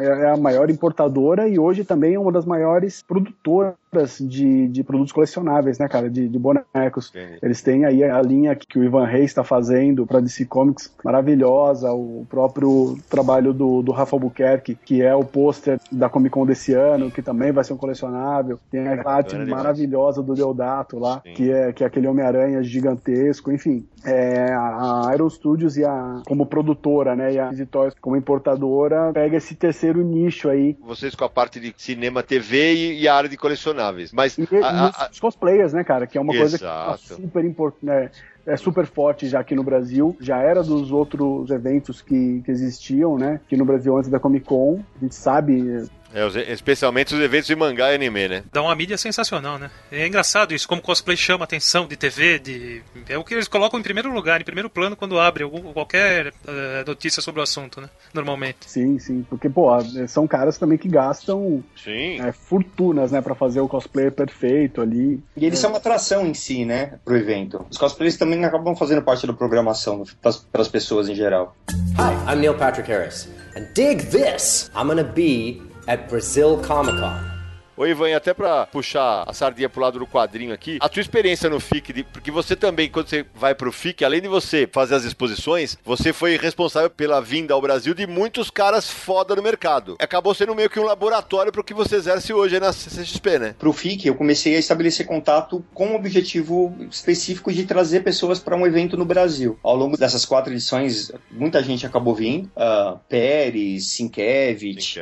É 0.00 0.30
a 0.30 0.36
maior 0.36 0.70
importadora 0.70 1.48
e 1.48 1.58
hoje 1.58 1.84
também 1.84 2.14
é 2.14 2.18
uma 2.18 2.32
das 2.32 2.44
maiores 2.44 3.02
produtoras 3.02 3.74
de, 4.20 4.68
de 4.68 4.84
produtos 4.84 5.12
colecionáveis, 5.12 5.78
né, 5.78 5.88
cara? 5.88 6.10
De, 6.10 6.28
de 6.28 6.38
bonecos. 6.38 7.10
Entendi. 7.10 7.38
Eles 7.42 7.62
têm 7.62 7.84
aí 7.84 8.04
a 8.04 8.20
linha 8.20 8.54
que 8.54 8.78
o 8.78 8.84
Ivan 8.84 9.06
Reis 9.06 9.26
está 9.26 9.44
fazendo 9.44 10.06
para 10.06 10.20
DC 10.20 10.44
Comics, 10.46 10.92
maravilhosa. 11.04 11.92
O 11.92 12.26
próprio 12.28 12.98
trabalho 13.08 13.52
do, 13.52 13.82
do 13.82 13.92
Rafa 13.92 14.16
Albuquerque, 14.16 14.74
que 14.74 15.02
é 15.02 15.14
o 15.14 15.24
pôster 15.24 15.78
da 15.90 16.08
Comic 16.08 16.32
Con 16.32 16.46
desse 16.46 16.74
ano, 16.74 17.10
que 17.10 17.22
também 17.22 17.52
vai 17.52 17.64
ser 17.64 17.72
um 17.72 17.76
colecionável. 17.76 18.58
Tem 18.70 18.86
a 18.86 19.08
arte 19.08 19.36
maravilhosa 19.36 20.22
do 20.22 20.34
Deodato 20.34 20.98
lá, 20.98 21.22
Sim. 21.24 21.34
que 21.34 21.50
é, 21.50 21.72
que 21.72 21.84
é 21.84 21.86
aquele 21.86 22.06
Homem-Aranha 22.06 22.62
gigantesco. 22.62 23.52
Enfim, 23.52 23.86
é, 24.04 24.52
a 24.52 25.10
Iron 25.14 25.28
Studios 25.28 25.76
e 25.76 25.84
a, 25.84 26.22
como 26.26 26.46
produtora, 26.46 27.16
né, 27.16 27.34
e 27.34 27.38
a 27.38 27.50
Toys 27.70 27.94
como 28.00 28.16
importadora, 28.16 29.12
pega 29.12 29.36
esse 29.36 29.54
terceiro 29.54 30.02
nicho 30.02 30.48
aí. 30.48 30.76
Vocês 30.80 31.14
com 31.14 31.24
a 31.24 31.28
parte 31.28 31.58
de 31.58 31.74
cinema, 31.76 32.22
TV 32.22 32.74
e, 32.74 33.02
e 33.02 33.08
a 33.08 33.14
área 33.14 33.28
de 33.28 33.36
colecionáveis. 33.76 34.12
Mas 34.12 34.38
E, 34.38 34.48
a- 34.62 34.86
a- 34.88 35.08
os 35.10 35.20
cosplayers, 35.20 35.72
né, 35.72 35.84
cara? 35.84 36.06
Que 36.06 36.18
é 36.18 36.20
uma 36.20 36.32
coisa 36.34 36.58
que 36.58 36.64
Exato. 36.64 36.90
tá 36.90 36.96
super 37.16 37.44
importante. 37.44 38.10
é 38.46 38.56
super 38.56 38.86
forte 38.86 39.26
já 39.28 39.40
aqui 39.40 39.56
no 39.56 39.64
Brasil. 39.64 40.16
Já 40.20 40.38
era 40.38 40.62
dos 40.62 40.92
outros 40.92 41.50
eventos 41.50 42.00
que, 42.00 42.42
que 42.44 42.50
existiam, 42.52 43.18
né? 43.18 43.40
Aqui 43.44 43.56
no 43.56 43.64
Brasil 43.64 43.96
antes 43.96 44.08
da 44.08 44.20
Comic 44.20 44.46
Con. 44.46 44.78
A 44.96 45.00
gente 45.00 45.14
sabe. 45.16 45.84
É, 46.16 46.24
os- 46.24 46.34
especialmente 46.36 47.14
os 47.14 47.20
eventos 47.20 47.46
de 47.46 47.54
mangá 47.54 47.92
e 47.92 47.94
anime, 47.94 48.28
né? 48.28 48.42
Dá 48.52 48.62
uma 48.62 48.74
mídia 48.74 48.96
sensacional, 48.96 49.58
né? 49.58 49.70
É 49.92 50.06
engraçado 50.06 50.54
isso, 50.54 50.66
como 50.66 50.80
cosplay 50.82 51.16
chama 51.16 51.44
atenção 51.44 51.86
de 51.86 51.96
TV, 51.96 52.38
de... 52.38 52.82
é 53.08 53.18
o 53.18 53.22
que 53.24 53.34
eles 53.34 53.46
colocam 53.48 53.78
em 53.78 53.82
primeiro 53.82 54.12
lugar, 54.12 54.40
em 54.40 54.44
primeiro 54.44 54.70
plano 54.70 54.96
quando 54.96 55.18
abre 55.20 55.44
algum, 55.44 55.72
qualquer 55.72 56.32
eh, 56.48 56.84
notícia 56.86 57.20
sobre 57.22 57.40
o 57.40 57.42
assunto, 57.44 57.80
né? 57.80 57.88
Normalmente. 58.14 58.58
Sim, 58.66 58.98
sim. 58.98 59.24
Porque, 59.28 59.48
pô, 59.48 59.68
são 60.08 60.26
caras 60.26 60.56
também 60.58 60.78
que 60.78 60.88
gastam 60.88 61.62
Sim. 61.76 62.20
é, 62.20 62.32
fortunas, 62.32 63.12
né? 63.12 63.20
Pra 63.20 63.34
fazer 63.34 63.60
o 63.60 63.68
cosplay 63.68 64.10
perfeito 64.10 64.80
ali. 64.80 65.20
E 65.36 65.44
eles 65.44 65.58
são 65.58 65.70
uma 65.70 65.78
atração 65.78 66.26
em 66.26 66.32
si, 66.34 66.64
né, 66.64 66.98
pro 67.04 67.16
evento. 67.16 67.66
Os 67.70 67.76
cosplayers 67.76 68.16
também 68.16 68.44
acabam 68.44 68.74
fazendo 68.74 69.02
parte 69.02 69.26
da 69.26 69.32
programação 69.32 70.04
para 70.22 70.62
as 70.62 70.68
pessoas 70.68 71.08
em 71.08 71.14
geral. 71.14 71.54
Hi, 71.98 72.32
I'm 72.32 72.40
Neil 72.40 72.54
Patrick 72.54 72.90
Harris, 72.90 73.28
and 73.56 73.66
dig 73.74 74.02
this! 74.06 74.70
I'm 74.74 74.86
gonna 74.88 75.02
be 75.04 75.60
at 75.86 76.08
Brazil 76.08 76.60
Comic 76.62 76.96
Con. 76.96 77.35
Ô 77.76 77.84
Ivan, 77.86 78.16
até 78.16 78.32
pra 78.32 78.64
puxar 78.66 79.24
a 79.26 79.32
sardinha 79.34 79.68
pro 79.68 79.82
lado 79.82 79.98
do 79.98 80.06
quadrinho 80.06 80.54
aqui, 80.54 80.78
a 80.80 80.88
tua 80.88 81.02
experiência 81.02 81.50
no 81.50 81.60
FIC, 81.60 81.92
de- 81.92 82.04
porque 82.04 82.30
você 82.30 82.56
também, 82.56 82.88
quando 82.88 83.08
você 83.08 83.26
vai 83.34 83.54
pro 83.54 83.70
FIC, 83.70 84.02
além 84.02 84.22
de 84.22 84.28
você 84.28 84.66
fazer 84.72 84.94
as 84.94 85.04
exposições, 85.04 85.76
você 85.84 86.10
foi 86.12 86.38
responsável 86.38 86.88
pela 86.88 87.20
vinda 87.20 87.52
ao 87.52 87.60
Brasil 87.60 87.92
de 87.92 88.06
muitos 88.06 88.50
caras 88.50 88.90
foda 88.90 89.36
no 89.36 89.42
mercado. 89.42 89.96
Acabou 89.98 90.34
sendo 90.34 90.54
meio 90.54 90.70
que 90.70 90.80
um 90.80 90.84
laboratório 90.84 91.52
pro 91.52 91.62
que 91.62 91.74
você 91.74 91.96
exerce 91.96 92.32
hoje 92.32 92.58
na 92.58 92.72
CCXP, 92.72 93.38
né? 93.38 93.54
Pro 93.58 93.74
FIC, 93.74 94.06
eu 94.06 94.14
comecei 94.14 94.56
a 94.56 94.58
estabelecer 94.58 95.04
contato 95.04 95.62
com 95.74 95.88
o 95.88 95.96
objetivo 95.96 96.74
específico 96.90 97.52
de 97.52 97.66
trazer 97.66 98.00
pessoas 98.02 98.38
para 98.38 98.56
um 98.56 98.66
evento 98.66 98.96
no 98.96 99.04
Brasil. 99.04 99.58
Ao 99.62 99.76
longo 99.76 99.98
dessas 99.98 100.24
quatro 100.24 100.50
edições, 100.50 101.12
muita 101.30 101.62
gente 101.62 101.84
acabou 101.84 102.14
vindo. 102.14 102.46
Uh, 102.56 102.98
Pérez, 103.06 103.88
Sienkiewicz. 103.88 104.96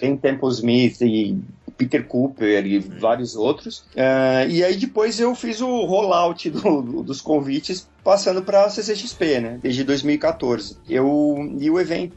Ben 0.00 0.16
Temple 0.16 0.48
Smith 0.50 1.00
e 1.00 1.36
Peter 1.80 2.06
Cooper 2.06 2.66
e 2.66 2.78
vários 2.78 3.34
outros. 3.34 3.78
Uh, 3.96 4.46
e 4.50 4.62
aí 4.62 4.76
depois 4.76 5.18
eu 5.18 5.34
fiz 5.34 5.62
o 5.62 5.84
rollout 5.86 6.50
do- 6.50 6.82
do- 6.82 7.02
dos 7.02 7.22
convites 7.22 7.88
passando 8.04 8.42
para 8.42 8.66
a 8.66 8.68
CCXP, 8.70 9.40
né? 9.40 9.58
Desde 9.62 9.82
2014. 9.82 10.76
Eu, 10.86 11.36
e 11.58 11.70
o 11.70 11.80
evento 11.80 12.14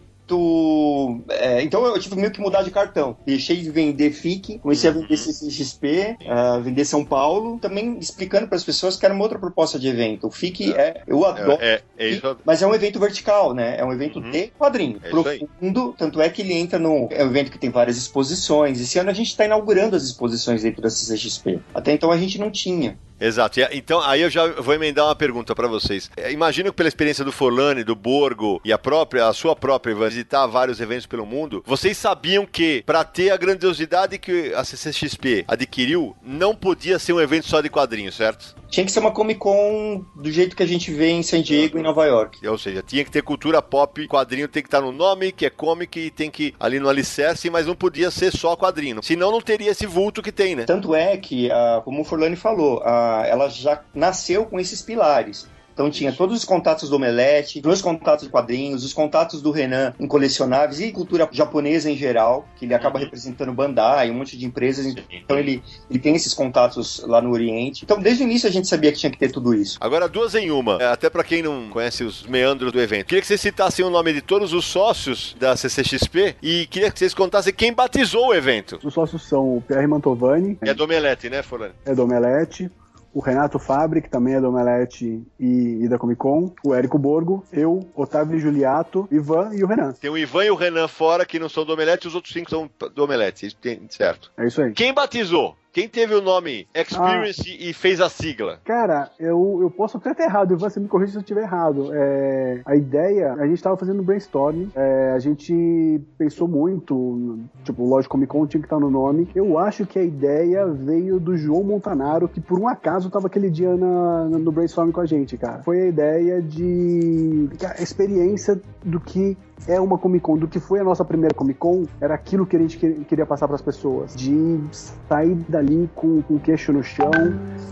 é, 1.30 1.62
então 1.62 1.86
eu 1.86 2.00
tive 2.00 2.16
meio 2.16 2.32
que 2.32 2.42
mudar 2.42 2.64
de 2.64 2.72
cartão. 2.72 3.18
Deixei 3.26 3.58
de 3.58 3.70
vender 3.70 4.12
FIC, 4.12 4.60
comecei 4.60 4.90
a 4.90 4.94
vender 4.94 5.18
CCXP, 5.18 6.18
a 6.28 6.60
vender 6.60 6.86
São 6.86 7.04
Paulo, 7.04 7.60
também 7.60 7.98
explicando 8.00 8.48
para 8.48 8.56
as 8.56 8.64
pessoas 8.64 8.96
que 8.96 9.06
era 9.06 9.14
uma 9.14 9.24
outra 9.24 9.40
proposta 9.40 9.78
de 9.78 9.88
evento. 9.88 10.28
O 10.28 10.32
FIC 10.32 10.74
é, 10.74 11.04
eu 11.08 11.26
adoro. 11.26 11.58
É, 11.62 11.76
é, 11.76 11.82
é 11.98 12.10
isso. 12.10 12.38
Mas 12.46 12.62
é 12.62 12.68
um 12.68 12.74
evento 12.74 13.00
vertical, 13.00 13.54
né? 13.54 13.78
É 13.78 13.86
um 13.86 13.92
evento 13.92 14.20
Uhum. 14.20 14.32
de 14.32 14.48
quadrinho. 14.58 15.00
É 15.04 15.10
profundo, 15.10 15.96
tanto 15.98 16.22
é 16.22 16.30
que 16.30 16.42
ele 16.42 16.54
entra 16.54 16.78
no. 16.80 17.08
É 17.12 17.24
um 17.24 17.28
evento 17.28 17.52
que 17.52 17.58
tem 17.58 17.70
várias 17.70 17.98
exposições. 17.98 18.80
Esse 18.80 19.00
ano 19.00 19.10
a 19.10 19.14
gente 19.14 19.30
está 19.30 19.46
inaugurando 19.46 19.96
as 19.96 20.04
exposições 20.04 20.64
dentro 20.64 20.82
da 20.82 20.90
CCXP. 20.90 21.60
Até 21.74 21.92
então 21.94 22.12
a 22.12 22.18
gente 22.18 22.38
não 22.38 22.52
tinha. 22.52 22.98
Exato. 23.20 23.60
Então, 23.72 24.02
aí 24.02 24.22
eu 24.22 24.30
já 24.30 24.48
vou 24.48 24.74
emendar 24.74 25.06
uma 25.06 25.16
pergunta 25.16 25.56
pra 25.56 25.68
vocês. 25.68 26.10
É, 26.18 26.32
Imagino 26.32 26.72
que 26.72 26.78
pela 26.78 26.90
experiência 26.90 27.24
do 27.24 27.32
Forlani, 27.32 27.84
do 27.84 27.96
Borgo 27.96 28.60
e 28.66 28.74
a 28.74 28.78
própria, 28.78 29.28
a 29.28 29.34
sua 29.34 29.56
própria, 29.56 29.96
visitar 29.96 30.46
vários 30.48 30.80
eventos 30.80 31.06
pelo 31.06 31.26
mundo, 31.26 31.64
vocês 31.66 31.98
sabiam 31.98 32.46
que 32.46 32.84
pra 32.86 33.04
ter 33.04 33.30
a 33.32 33.38
grandiosidade 33.38 34.18
que 34.18 34.54
a 34.54 34.64
CCXP 34.64 35.46
adquiriu, 35.48 36.16
não 36.22 36.56
podia 36.56 37.00
ser 37.00 37.14
um 37.14 37.22
evento 37.22 37.48
só 37.48 37.62
de 37.62 37.70
quadrinhos, 37.70 38.16
certo? 38.16 38.56
Tinha 38.70 38.86
que 38.86 38.92
ser 38.92 39.00
uma 39.00 39.12
Comic 39.12 39.40
Con 39.40 40.04
do 40.16 40.32
jeito 40.32 40.56
que 40.56 40.64
a 40.64 40.66
gente 40.66 40.92
vê 40.92 41.12
em 41.12 41.22
San 41.22 41.42
Diego 41.42 41.78
e 41.78 41.80
em 41.80 41.84
Nova 41.84 42.06
York. 42.06 42.46
Ou 42.48 42.58
seja, 42.58 42.82
tinha 42.82 43.04
que 43.06 43.12
ter 43.12 43.22
cultura 43.22 43.62
pop, 43.62 44.08
quadrinho 44.08 44.48
tem 44.48 44.64
que 44.64 44.68
estar 44.68 44.82
no 44.82 44.92
nome, 44.92 45.32
que 45.32 45.46
é 45.46 45.50
comic, 45.50 46.00
e 46.00 46.10
tem 46.10 46.32
que 46.32 46.56
ali 46.60 46.80
no 46.80 46.90
alicerce, 46.90 47.52
mas 47.52 47.68
não 47.68 47.76
podia 47.76 48.10
ser 48.10 48.36
só 48.36 48.56
quadrinho. 48.56 49.04
Senão 49.04 49.32
não 49.32 49.42
teria 49.42 49.70
esse 49.70 49.86
vulto 49.86 50.24
que 50.24 50.32
tem, 50.32 50.56
né? 50.56 50.64
Tanto 50.66 50.96
é 50.96 51.16
que, 51.18 51.52
ah, 51.52 51.82
como 51.86 52.02
o 52.02 52.04
Forlani 52.04 52.36
falou, 52.36 52.82
ah, 52.84 53.03
ela 53.28 53.50
já 53.50 53.82
nasceu 53.94 54.46
com 54.46 54.60
esses 54.60 54.82
pilares. 54.82 55.52
Então 55.74 55.90
tinha 55.90 56.12
todos 56.14 56.38
os 56.38 56.46
contatos 56.46 56.88
do 56.88 56.98
Omelete, 56.98 57.60
os 57.66 57.82
contatos 57.82 58.26
de 58.26 58.30
quadrinhos, 58.32 58.86
os 58.86 58.94
contatos 58.94 59.42
do 59.42 59.50
Renan 59.50 59.92
em 60.00 60.06
colecionáveis 60.06 60.80
e 60.80 60.92
cultura 60.92 61.28
japonesa 61.32 61.90
em 61.90 61.98
geral, 61.98 62.48
que 62.56 62.66
ele 62.66 62.76
acaba 62.76 63.00
representando 63.00 63.52
Bandai, 63.52 64.12
um 64.12 64.14
monte 64.14 64.38
de 64.38 64.46
empresas. 64.46 64.86
Então 65.12 65.40
ele, 65.40 65.64
ele 65.90 65.98
tem 65.98 66.16
esses 66.16 66.32
contatos 66.32 67.04
lá 67.08 67.20
no 67.24 67.32
Oriente. 67.32 67.84
Então 67.86 68.00
desde 68.00 68.22
o 68.24 68.26
início 68.26 68.48
a 68.48 68.52
gente 68.52 68.68
sabia 68.68 68.92
que 68.92 69.00
tinha 69.00 69.12
que 69.12 69.18
ter 69.18 69.32
tudo 69.32 69.52
isso. 69.52 69.80
Agora, 69.82 70.08
duas 70.08 70.36
em 70.36 70.52
uma. 70.52 70.78
É, 70.80 70.86
Até 70.86 71.10
pra 71.10 71.24
quem 71.24 71.42
não 71.42 71.68
conhece 71.72 72.04
os 72.04 72.22
meandros 72.28 72.72
do 72.72 72.80
evento. 72.80 73.08
Queria 73.08 73.22
que 73.22 73.26
vocês 73.28 73.42
citassem 73.42 73.84
o 73.84 73.90
nome 73.90 74.14
de 74.14 74.22
todos 74.22 74.54
os 74.54 74.66
sócios 74.66 75.36
da 75.40 75.58
CCXP 75.58 76.36
e 76.40 76.68
queria 76.68 76.92
que 76.92 77.00
vocês 77.00 77.16
contassem 77.16 77.52
quem 77.52 77.74
batizou 77.74 78.28
o 78.28 78.34
evento. 78.36 78.80
Os 78.84 78.94
sócios 78.94 79.24
são 79.28 79.58
o 79.58 79.62
Pierre 79.68 79.88
Mantovani, 79.88 80.56
É 80.62 80.72
do 80.72 80.84
Omelete, 80.84 81.32
né, 81.32 81.42
Forlani? 81.42 81.74
é 81.84 81.96
do 81.96 82.04
Omelete, 82.04 82.70
o 83.14 83.20
Renato 83.20 83.60
Fabri, 83.60 84.02
que 84.02 84.10
também 84.10 84.34
é 84.36 84.42
do 84.42 84.50
Omelete 84.50 85.22
e, 85.40 85.84
e 85.84 85.88
da 85.88 85.98
Comic 85.98 86.20
Con, 86.20 86.52
o 86.66 86.74
Érico 86.74 86.98
Borgo, 86.98 87.44
eu, 87.54 87.88
Otávio 87.96 88.40
Juliato, 88.40 89.08
Ivan 89.12 89.52
e 89.54 89.64
o 89.64 89.68
Renan. 89.68 89.94
Tem 89.94 90.10
o 90.10 90.18
Ivan 90.18 90.46
e 90.46 90.52
o 90.52 90.56
Renan 90.56 90.88
fora, 90.88 91.26
que 91.26 91.38
não 91.40 91.48
são 91.50 91.64
do 91.66 91.74
Omelete, 91.74 92.06
e 92.06 92.10
os 92.10 92.16
outros 92.16 92.34
cinco 92.34 92.50
são 92.50 92.70
do 92.94 93.04
Omelete. 93.04 93.46
Isso 93.46 93.56
tem- 93.58 93.82
certo. 93.90 94.32
É 94.38 94.48
isso 94.48 94.62
aí. 94.62 94.72
Quem 94.74 94.94
batizou? 94.94 95.56
Quem 95.74 95.90
teve 95.90 96.14
o 96.14 96.22
nome 96.22 96.68
Experience 96.74 97.50
e 97.60 97.74
fez 97.74 98.00
a 98.00 98.08
sigla? 98.08 98.60
Cara, 98.64 99.10
eu, 99.20 99.58
eu 99.62 99.72
posso 99.72 99.98
até 99.98 100.12
estar 100.12 100.24
errado, 100.26 100.54
Ivan, 100.54 100.70
você 100.70 100.80
me 100.80 100.88
corrige 100.88 101.14
se 101.14 101.18
eu 101.18 101.22
estiver 101.22 101.42
errado. 101.42 101.90
É, 101.92 102.62
a 102.64 102.76
ideia, 102.76 103.34
a 103.34 103.46
gente 103.48 103.56
estava 103.56 103.76
fazendo 103.76 104.04
brainstorming, 104.04 104.72
é, 104.76 105.12
a 105.16 105.20
gente 105.20 106.00
pensou 106.18 106.48
muito, 106.48 107.40
tipo, 107.64 107.84
lógico, 107.86 108.12
Comic 108.14 108.32
Con 108.32 108.46
tinha 108.46 108.62
que 108.62 108.68
estar 108.68 108.80
no 108.80 108.92
nome. 108.92 109.28
Eu 109.34 109.58
acho 109.58 109.86
que 109.88 109.98
a 109.98 110.04
ideia 110.04 110.68
veio 110.68 111.20
do 111.20 111.36
João 111.36 111.64
Montanaro, 111.64 112.28
que 112.28 112.40
por 112.40 112.60
um 112.60 112.68
acaso 112.68 113.08
estava 113.08 113.26
aquele 113.26 113.50
dia 113.50 113.76
na- 113.76 114.26
no 114.26 114.52
brainstorming 114.52 114.92
com 114.92 115.02
a 115.02 115.06
gente, 115.08 115.36
cara. 115.38 115.64
Foi 115.64 115.82
a 115.82 115.88
ideia 115.88 116.40
de. 116.40 117.50
a 117.66 117.82
experiência 117.82 118.62
do 118.84 119.00
que 119.00 119.36
é 119.68 119.80
uma 119.80 119.98
Comic 119.98 120.24
Con, 120.24 120.38
do 120.38 120.48
que 120.48 120.60
foi 120.60 120.80
a 120.80 120.84
nossa 120.84 121.04
primeira 121.06 121.34
Comic 121.34 121.60
Con, 121.60 121.84
era 122.02 122.14
aquilo 122.14 122.46
que 122.46 122.56
a 122.56 122.60
gente 122.60 122.78
que- 122.78 123.06
queria 123.06 123.26
passar 123.26 123.48
para 123.48 123.56
as 123.56 123.62
pessoas. 123.62 124.16
De 124.16 124.60
sair 125.08 125.36
dali 125.48 125.90
com, 125.96 126.22
com 126.22 126.36
o 126.36 126.40
queixo 126.40 126.72
no 126.74 126.84
chão, 126.84 127.10